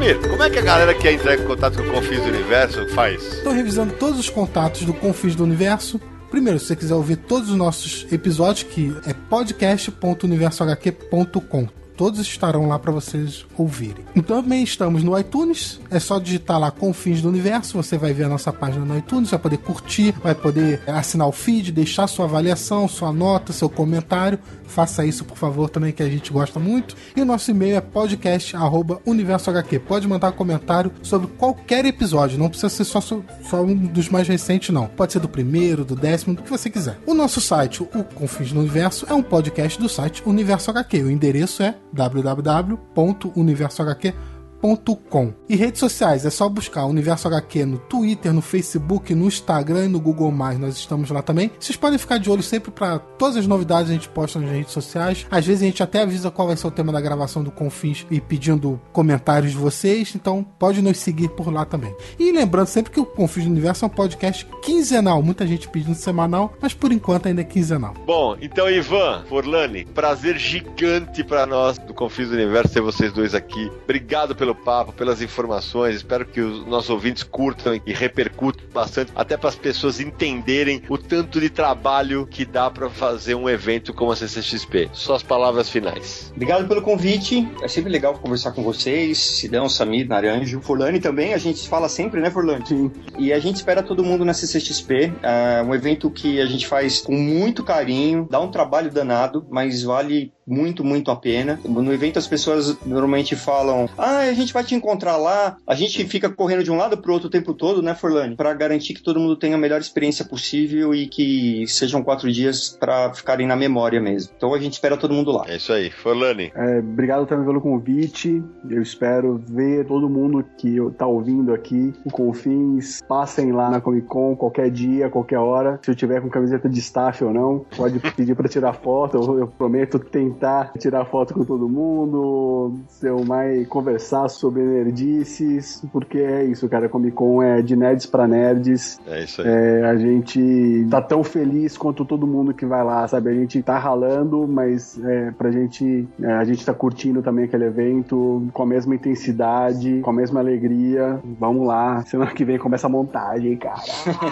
Samir, 0.09 0.29
como 0.29 0.43
é 0.43 0.49
que 0.49 0.59
a 0.59 0.63
galera 0.63 0.95
que 0.95 1.03
quer 1.03 1.13
entrar 1.13 1.35
em 1.35 1.45
contato 1.45 1.77
com 1.77 1.83
o 1.83 1.93
Confins 1.93 2.23
do 2.23 2.29
Universo 2.29 2.89
faz? 2.91 3.23
Estou 3.23 3.53
revisando 3.53 3.93
todos 3.95 4.19
os 4.19 4.31
contatos 4.31 4.83
do 4.83 4.95
Confins 4.95 5.37
do 5.37 5.45
Universo. 5.45 6.01
Primeiro, 6.31 6.59
se 6.59 6.67
você 6.67 6.77
quiser 6.77 6.95
ouvir 6.95 7.17
todos 7.17 7.51
os 7.51 7.57
nossos 7.57 8.07
episódios, 8.11 8.63
que 8.63 8.97
é 9.07 9.13
podcast.universohq.com. 9.13 11.69
Todos 11.99 12.21
estarão 12.21 12.69
lá 12.69 12.79
para 12.79 12.93
vocês 12.93 13.45
ouvirem. 13.59 14.05
Então, 14.15 14.41
também 14.41 14.63
estamos 14.63 15.03
no 15.03 15.19
iTunes. 15.19 15.81
É 15.91 15.99
só 15.99 16.21
digitar 16.21 16.61
lá 16.61 16.71
Confins 16.71 17.21
do 17.21 17.29
Universo. 17.29 17.77
Você 17.77 17.99
vai 17.99 18.13
ver 18.13 18.25
a 18.25 18.29
nossa 18.29 18.53
página 18.53 18.85
no 18.85 18.97
iTunes. 18.97 19.31
Vai 19.31 19.39
poder 19.41 19.59
curtir, 19.59 20.15
vai 20.23 20.33
poder 20.33 20.81
assinar 20.87 21.27
o 21.27 21.33
feed, 21.33 21.73
deixar 21.73 22.07
sua 22.07 22.27
avaliação, 22.27 22.87
sua 22.87 23.13
nota, 23.13 23.53
seu 23.53 23.69
comentário. 23.69 24.39
Faça 24.65 25.05
isso, 25.05 25.25
por 25.25 25.37
favor, 25.37 25.69
também, 25.69 25.93
que 25.93 26.03
a 26.03 26.09
gente 26.09 26.33
gosta 26.33 26.61
muito. 26.61 26.95
E 27.17 27.21
o 27.21 27.25
nosso 27.25 27.51
e-mail 27.51 27.77
é 27.77 27.81
podcast.universohq. 27.81 29.79
Pode 29.81 30.07
mandar 30.07 30.31
comentário 30.33 30.93
sobre 31.03 31.27
qualquer 31.27 31.85
episódio. 31.85 32.39
Não 32.39 32.49
precisa 32.49 32.69
ser 32.69 32.85
só, 32.85 33.01
só 33.01 33.21
um 33.61 33.75
dos 33.75 34.09
mais 34.09 34.29
recentes, 34.29 34.71
não. 34.71 34.87
Pode 34.87 35.15
ser 35.15 35.19
do 35.19 35.29
primeiro, 35.29 35.85
do 35.85 35.97
décimo, 35.97 36.37
do 36.37 36.43
que 36.43 36.51
você 36.51 36.71
quiser. 36.71 36.97
O 37.07 37.15
nosso 37.15 37.41
site, 37.41 37.83
o 37.83 38.05
Confins 38.15 38.53
do 38.53 38.61
Universo, 38.61 39.05
é 39.09 39.15
um 39.15 39.23
podcast 39.23 39.81
do 39.81 39.89
site 39.89 40.23
Universo 40.25 40.71
HQ. 40.71 41.03
O 41.03 41.11
endereço 41.11 41.63
é 41.63 41.75
www.universohq.com 41.95 44.38
universohq.com. 44.63 45.33
E 45.49 45.57
redes 45.57 45.81
sociais, 45.81 46.27
é 46.27 46.31
só 46.31 46.49
buscar 46.49 46.85
Universo 46.85 47.29
HQ 47.29 47.65
no 47.65 47.79
Twitter, 47.79 48.33
no 48.33 48.43
Facebook, 48.43 49.15
no 49.15 49.27
Instagram 49.27 49.87
e 49.87 49.89
no 49.89 50.01
Google+. 50.01 50.31
Nós 50.31 50.77
estamos 50.77 51.11
lá 51.11 51.23
também. 51.23 51.51
Vocês 51.59 51.77
podem 51.77 51.99
ficar 51.99 52.19
de 52.19 52.31
olho 52.31 52.43
sempre 52.43 52.71
para 52.71 52.99
todas 52.99 53.37
as 53.37 53.47
novidades 53.47 53.91
a 53.91 53.95
gente 53.95 54.09
posta 54.09 54.39
nas 54.39 54.51
redes 54.51 54.73
sociais. 54.73 55.27
Às 55.31 55.47
vezes 55.47 55.63
a 55.63 55.67
gente 55.67 55.83
até 55.83 56.03
avisa 56.03 56.31
qual 56.31 56.49
vai 56.49 56.57
ser 56.57 56.67
o 56.67 56.71
tema 56.71 56.93
da 56.93 57.01
gravação 57.01 57.43
do 57.43 57.51
Confins 57.51 58.07
e 58.11 58.21
pedindo 58.21 58.81
comentários 58.93 59.53
de 59.53 59.59
vocês, 59.59 60.13
então 60.15 60.45
pode 60.59 60.83
nos 60.83 60.99
seguir 60.99 61.29
por 61.31 61.53
lá 61.53 61.65
também. 61.65 61.95
E 62.19 62.31
lembrando 62.33 62.67
sempre 62.67 62.93
que 62.93 63.01
o 63.01 63.07
Confins 63.07 63.45
do 63.45 63.51
Universo 63.51 63.85
é 63.85 63.89
um 63.89 63.91
podcast 63.91 64.47
quinzenal, 64.63 65.23
muita 65.23 65.47
gente 65.47 65.69
pedindo 65.69 65.95
semanal, 65.95 66.53
mas 66.61 66.75
por 66.75 66.93
enquanto 66.93 67.27
ainda 67.27 67.41
é 67.41 67.45
quinzenal. 67.45 67.95
Bom, 68.07 68.37
então 68.41 68.71
Ivan, 68.71 69.25
Forlani, 69.29 69.85
prazer 69.87 70.39
gigante 70.39 71.25
para 71.25 71.47
nós 71.47 71.79
do 71.79 71.95
Confins 71.95 72.29
do 72.29 72.35
Universo 72.35 72.75
ter 72.75 72.81
vocês 72.81 73.13
dois 73.13 73.35
aqui. 73.35 73.71
Obrigado 73.85 74.35
pelo 74.35 74.48
papo, 74.55 74.93
pelas 74.93 75.23
informações. 75.23 75.97
Espero 75.97 76.27
que 76.27 76.41
os 76.41 76.67
nossos 76.67 76.91
ouvintes 76.91 77.23
curtam 77.23 77.81
e 77.87 77.93
repercutam 77.93 78.65
bastante, 78.73 79.13
até 79.15 79.37
para 79.37 79.49
as 79.49 79.57
pessoas 79.57 80.01
entenderem 80.01 80.83
o 80.89 80.97
tanto 80.97 81.41
de 81.41 81.51
trabalho 81.51 82.27
que 82.27 82.45
dá 82.45 82.71
para 82.71 82.89
fazer 82.91 83.35
um 83.35 83.49
evento 83.49 83.93
como 83.93 84.13
a 84.13 84.17
CCXP. 84.17 84.91
Suas 84.93 85.23
palavras 85.23 85.69
finais. 85.69 86.33
Obrigado 86.35 86.67
pelo 86.69 86.83
convite. 86.83 87.49
É 87.63 87.69
sempre 87.69 87.91
legal 87.91 88.15
conversar 88.15 88.53
com 88.53 88.63
vocês, 88.63 89.19
Sidão, 89.19 89.69
Samir, 89.69 90.07
Naranjo, 90.09 90.61
Forlani 90.61 91.01
também. 91.01 91.35
A 91.35 91.39
gente 91.39 91.69
fala 91.69 91.89
sempre, 91.89 92.21
né, 92.21 92.31
Forlani? 92.31 92.67
Sim. 92.67 92.91
E 93.19 93.33
a 93.33 93.39
gente 93.39 93.57
espera 93.57 93.83
todo 93.83 94.05
mundo 94.05 94.25
na 94.25 94.35
CCXP. 94.35 95.13
É 95.23 95.63
um 95.63 95.75
evento 95.75 96.11
que 96.11 96.41
a 96.41 96.47
gente 96.47 96.67
faz 96.67 97.01
com 97.01 97.15
muito 97.15 97.63
carinho, 97.65 98.27
dá 98.31 98.41
um 98.41 98.51
trabalho 98.51 98.91
danado, 98.91 99.47
mas 99.51 99.83
vale 99.83 100.33
muito, 100.49 100.83
muito 100.83 101.11
a 101.11 101.17
pena. 101.17 101.61
No 101.65 101.93
evento 101.93 102.19
as 102.19 102.27
pessoas 102.27 102.77
normalmente 102.85 103.37
falam: 103.37 103.89
Ah, 103.99 104.21
a 104.21 104.33
gente 104.39 104.53
vai 104.53 104.65
te 104.65 104.75
encontrar 104.75 105.17
lá. 105.17 105.57
A 105.67 105.75
gente 105.75 106.05
fica 106.07 106.29
correndo 106.29 106.65
de 106.65 106.71
um 106.71 106.77
lado 106.77 106.97
pro 106.99 107.13
outro 107.13 107.29
o 107.29 107.31
tempo 107.31 107.55
todo, 107.55 107.83
né, 107.83 107.95
Forlani? 107.95 108.37
Para 108.37 108.55
garantir 108.55 108.95
que 108.95 109.03
todo 109.03 109.21
mundo 109.21 109.37
tenha 109.37 109.57
a 109.57 109.59
melhor 109.59 109.81
experiência 109.81 110.25
possível 110.25 110.95
e 110.95 111.07
que 111.07 111.67
sejam 111.67 112.03
quatro 112.03 112.31
dias 112.33 112.77
para 112.79 113.13
ficarem 113.13 113.47
na 113.47 113.57
memória 113.57 114.01
mesmo. 114.01 114.33
Então 114.37 114.55
a 114.55 114.59
gente 114.59 114.75
espera 114.75 114.97
todo 114.97 115.15
mundo 115.15 115.33
lá. 115.33 115.45
É 115.49 115.57
isso 115.57 115.73
aí. 115.73 115.91
Forlani. 115.91 116.53
É, 116.55 116.79
obrigado 116.79 117.27
também 117.27 117.45
pelo 117.45 117.61
convite. 117.61 118.43
Eu 118.69 118.83
espero 118.83 119.43
ver 119.49 119.87
todo 119.87 120.09
mundo 120.09 120.45
que 120.57 120.77
tá 120.97 121.07
ouvindo 121.07 121.53
aqui, 121.53 121.93
o 122.05 122.11
Confins, 122.11 123.01
passem 123.09 123.53
lá 123.53 123.71
na 123.71 123.81
Comic 123.81 124.07
Con 124.07 124.37
qualquer 124.37 124.71
dia, 124.71 125.11
qualquer 125.11 125.39
hora. 125.39 125.79
Se 125.83 125.91
eu 125.91 125.95
tiver 125.95 126.21
com 126.21 126.29
camiseta 126.29 126.69
de 126.69 126.79
staff 126.79 127.23
ou 127.25 127.33
não, 127.33 127.65
pode 127.77 127.99
pedir 127.99 128.35
para 128.35 128.49
tirar 128.49 128.73
foto. 128.73 129.17
Eu, 129.17 129.39
eu 129.41 129.47
prometo 129.47 129.99
tentar 129.99 130.73
tirar 130.79 131.05
foto 131.05 131.35
com 131.35 131.45
todo 131.45 131.69
mundo, 131.69 132.79
ser 132.89 133.13
o 133.13 133.25
mais 133.25 133.67
conversar 133.69 134.28
sobre 134.29 134.63
nerdices, 134.63 135.83
porque 135.93 136.19
é 136.19 136.45
isso, 136.45 136.69
cara. 136.69 136.89
Comic 136.89 137.17
Con 137.17 137.43
é 137.43 137.63
de 137.63 137.77
nerds 137.77 138.07
para 138.07 138.27
nerds. 138.27 139.01
É 139.07 139.25
isso 139.25 139.43
aí. 139.43 139.49
É, 139.49 139.85
a 139.85 139.97
gente 139.97 140.87
tá 140.91 141.01
tão 141.01 141.23
feliz 141.25 141.77
quanto 141.77 142.05
todo 142.05 142.27
mundo 142.27 142.55
que 142.55 142.67
vai 142.67 142.85
lá, 142.85 143.07
sabe? 143.09 143.31
A 143.31 143.35
gente 143.35 143.63
tá 143.63 143.79
ralando, 143.79 144.47
mas 144.47 144.99
é, 145.03 145.31
pra 145.33 145.51
gente, 145.51 146.07
é, 146.23 146.33
a 146.33 146.45
gente 146.45 146.65
tá 146.65 146.75
curtindo 146.75 147.23
também 147.23 147.45
aquele 147.45 147.65
evento 147.65 148.47
com 148.53 148.63
a 148.63 148.67
mesma 148.67 148.95
intensidade, 148.95 150.01
com 150.01 150.11
a 150.11 150.15
mesma 150.15 150.41
alegria. 150.41 151.21
Vamos 151.39 151.67
lá, 151.67 152.03
semana 152.03 152.31
que 152.33 152.45
vem 152.45 152.59
começa 152.59 152.87
a 152.87 152.91
montagem, 152.91 153.57
cara. 153.57 153.81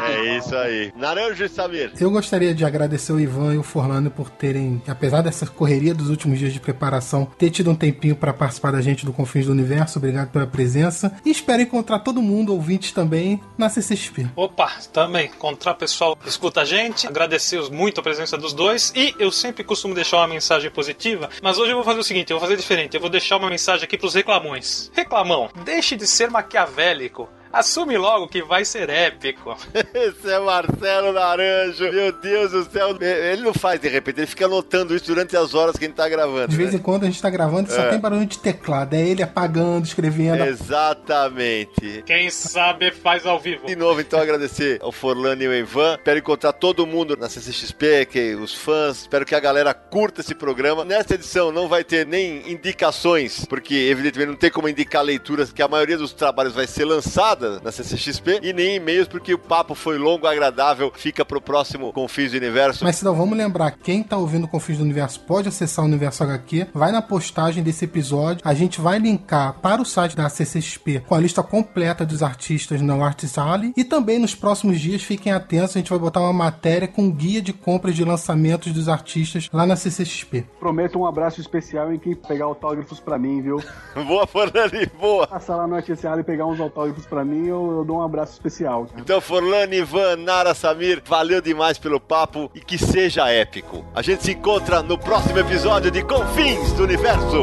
É 0.06 0.38
isso 0.38 0.54
aí. 0.54 0.92
Naranjo 0.96 1.44
e 1.44 1.48
Samir. 1.48 1.92
Eu 2.00 2.10
gostaria 2.10 2.54
de 2.54 2.64
agradecer 2.64 3.12
o 3.12 3.20
Ivan 3.20 3.54
e 3.54 3.58
o 3.58 3.62
Forlano 3.62 4.10
por 4.10 4.30
terem, 4.30 4.82
apesar 4.86 5.22
dessa 5.22 5.46
correria 5.46 5.94
dos 5.94 6.10
últimos 6.10 6.38
dias 6.38 6.52
de 6.52 6.60
preparação, 6.60 7.26
ter 7.38 7.50
tido 7.50 7.70
um 7.70 7.74
tempinho 7.74 8.16
para 8.16 8.32
participar 8.32 8.72
da 8.72 8.80
gente 8.80 9.04
do 9.04 9.12
Confins 9.12 9.46
do 9.46 9.52
Universo. 9.52 9.85
Obrigado 9.94 10.30
pela 10.30 10.46
presença. 10.46 11.16
E 11.24 11.30
espero 11.30 11.62
encontrar 11.62 12.00
todo 12.00 12.20
mundo, 12.20 12.52
ouvintes 12.52 12.90
também, 12.92 13.40
na 13.56 13.68
CCXP. 13.68 14.30
Opa, 14.34 14.72
também 14.92 15.26
encontrar 15.26 15.74
pessoal 15.74 16.16
que 16.16 16.28
escuta 16.28 16.62
a 16.62 16.64
gente, 16.64 17.06
agradecer 17.06 17.60
muito 17.70 18.00
a 18.00 18.02
presença 18.02 18.36
dos 18.36 18.52
dois 18.52 18.92
e 18.96 19.14
eu 19.18 19.30
sempre 19.30 19.62
costumo 19.62 19.94
deixar 19.94 20.18
uma 20.18 20.28
mensagem 20.28 20.70
positiva, 20.70 21.28
mas 21.42 21.58
hoje 21.58 21.72
eu 21.72 21.76
vou 21.76 21.84
fazer 21.84 22.00
o 22.00 22.04
seguinte, 22.04 22.30
eu 22.30 22.38
vou 22.38 22.46
fazer 22.46 22.56
diferente, 22.56 22.94
eu 22.94 23.00
vou 23.00 23.10
deixar 23.10 23.36
uma 23.36 23.50
mensagem 23.50 23.84
aqui 23.84 23.96
pros 23.96 24.14
reclamões. 24.14 24.90
Reclamão, 24.94 25.50
deixe 25.64 25.96
de 25.96 26.06
ser 26.06 26.30
maquiavélico. 26.30 27.28
Assume 27.56 27.96
logo 27.96 28.28
que 28.28 28.42
vai 28.42 28.66
ser 28.66 28.90
épico. 28.90 29.56
Esse 29.94 30.30
é 30.30 30.38
Marcelo 30.38 31.10
Naranjo. 31.10 31.90
Meu 31.90 32.12
Deus 32.12 32.52
do 32.52 32.70
céu. 32.70 32.94
Ele 33.00 33.40
não 33.40 33.54
faz 33.54 33.80
de 33.80 33.88
repente, 33.88 34.20
ele 34.20 34.26
fica 34.26 34.44
anotando 34.44 34.94
isso 34.94 35.06
durante 35.06 35.34
as 35.34 35.54
horas 35.54 35.74
que 35.74 35.86
a 35.86 35.88
gente 35.88 35.96
tá 35.96 36.06
gravando. 36.06 36.48
De 36.48 36.56
vez 36.56 36.72
né? 36.72 36.78
em 36.78 36.82
quando 36.82 37.04
a 37.04 37.06
gente 37.06 37.22
tá 37.22 37.30
gravando 37.30 37.70
e 37.70 37.74
só 37.74 37.80
É. 37.80 37.88
tem 37.88 37.98
barulho 37.98 38.26
de 38.26 38.38
teclado. 38.38 38.92
É 38.92 39.00
ele 39.00 39.22
apagando, 39.22 39.86
escrevendo. 39.86 40.44
Exatamente. 40.44 42.02
Quem 42.04 42.28
sabe 42.28 42.90
faz 42.90 43.24
ao 43.24 43.40
vivo. 43.40 43.66
De 43.66 43.74
novo, 43.74 44.02
então, 44.02 44.20
agradecer 44.20 44.78
ao 44.82 44.92
Forlano 44.92 45.42
e 45.42 45.46
ao 45.46 45.54
Ivan. 45.54 45.94
Espero 45.94 46.18
encontrar 46.18 46.52
todo 46.52 46.86
mundo 46.86 47.16
na 47.16 47.26
CCXP, 47.30 48.04
que 48.10 48.34
os 48.34 48.52
fãs. 48.54 48.98
Espero 49.00 49.24
que 49.24 49.34
a 49.34 49.40
galera 49.40 49.72
curta 49.72 50.20
esse 50.20 50.34
programa. 50.34 50.84
Nesta 50.84 51.14
edição 51.14 51.50
não 51.50 51.68
vai 51.68 51.82
ter 51.82 52.06
nem 52.06 52.50
indicações, 52.52 53.46
porque 53.46 53.74
evidentemente 53.74 54.28
não 54.30 54.36
tem 54.36 54.50
como 54.50 54.68
indicar 54.68 55.02
leituras, 55.02 55.52
que 55.52 55.62
a 55.62 55.68
maioria 55.68 55.96
dos 55.96 56.12
trabalhos 56.12 56.52
vai 56.54 56.66
ser 56.66 56.84
lançada 56.84 57.45
na 57.62 57.72
CCXP, 57.72 58.40
e 58.42 58.52
nem 58.52 58.76
e-mails, 58.76 59.08
porque 59.08 59.34
o 59.34 59.38
papo 59.38 59.74
foi 59.74 59.98
longo, 59.98 60.26
agradável. 60.26 60.92
Fica 60.94 61.24
pro 61.24 61.40
próximo 61.40 61.92
Confins 61.92 62.32
do 62.32 62.36
Universo. 62.38 62.84
Mas 62.84 62.96
Cidão, 62.96 63.14
vamos 63.14 63.36
lembrar, 63.36 63.72
quem 63.72 64.02
tá 64.02 64.16
ouvindo 64.16 64.44
o 64.44 64.48
Confins 64.48 64.78
do 64.78 64.84
Universo 64.84 65.20
pode 65.20 65.48
acessar 65.48 65.84
o 65.84 65.88
Universo 65.88 66.22
HQ, 66.22 66.68
vai 66.74 66.92
na 66.92 67.02
postagem 67.02 67.62
desse 67.62 67.84
episódio, 67.84 68.42
a 68.44 68.54
gente 68.54 68.80
vai 68.80 68.98
linkar 68.98 69.54
para 69.60 69.80
o 69.80 69.84
site 69.84 70.16
da 70.16 70.28
CCXP 70.28 71.00
com 71.06 71.14
a 71.14 71.20
lista 71.20 71.42
completa 71.42 72.04
dos 72.04 72.22
artistas 72.22 72.80
no 72.80 73.04
Artist 73.04 73.38
Alley 73.38 73.72
e 73.76 73.84
também 73.84 74.18
nos 74.18 74.34
próximos 74.34 74.80
dias, 74.80 75.02
fiquem 75.02 75.32
atentos, 75.32 75.76
a 75.76 75.78
gente 75.78 75.90
vai 75.90 75.98
botar 75.98 76.20
uma 76.20 76.32
matéria 76.32 76.88
com 76.88 77.10
guia 77.10 77.42
de 77.42 77.52
compras 77.52 77.94
de 77.94 78.04
lançamentos 78.04 78.72
dos 78.72 78.88
artistas 78.88 79.48
lá 79.52 79.66
na 79.66 79.76
CCXP. 79.76 80.44
Prometo 80.58 80.98
um 80.98 81.06
abraço 81.06 81.40
especial 81.40 81.92
em 81.92 81.98
quem 81.98 82.14
pegar 82.14 82.46
autógrafos 82.46 83.00
pra 83.00 83.18
mim, 83.18 83.40
viu? 83.40 83.62
Boa, 84.06 84.26
Forlani, 84.26 84.86
boa. 85.00 85.26
Passar 85.26 85.56
lá 85.56 85.66
no 85.66 85.74
Articiado 85.74 86.20
e 86.20 86.24
pegar 86.24 86.46
uns 86.46 86.60
autógrafos 86.60 87.06
pra 87.06 87.24
mim, 87.24 87.35
eu, 87.44 87.78
eu 87.78 87.84
dou 87.84 87.98
um 87.98 88.02
abraço 88.02 88.32
especial. 88.32 88.86
cara. 88.86 89.00
Então, 89.00 89.20
Forlani, 89.20 89.78
Ivan, 89.78 90.16
Nara, 90.16 90.54
Samir, 90.54 91.02
valeu 91.04 91.40
demais 91.40 91.78
pelo 91.78 91.98
papo 92.00 92.50
e 92.54 92.60
que 92.60 92.78
seja 92.78 93.28
épico. 93.30 93.84
A 93.94 94.02
gente 94.02 94.22
se 94.22 94.32
encontra 94.32 94.82
no 94.82 94.96
próximo 94.96 95.38
episódio 95.38 95.90
de 95.90 96.02
Confins 96.02 96.72
do 96.72 96.84
Universo. 96.84 97.42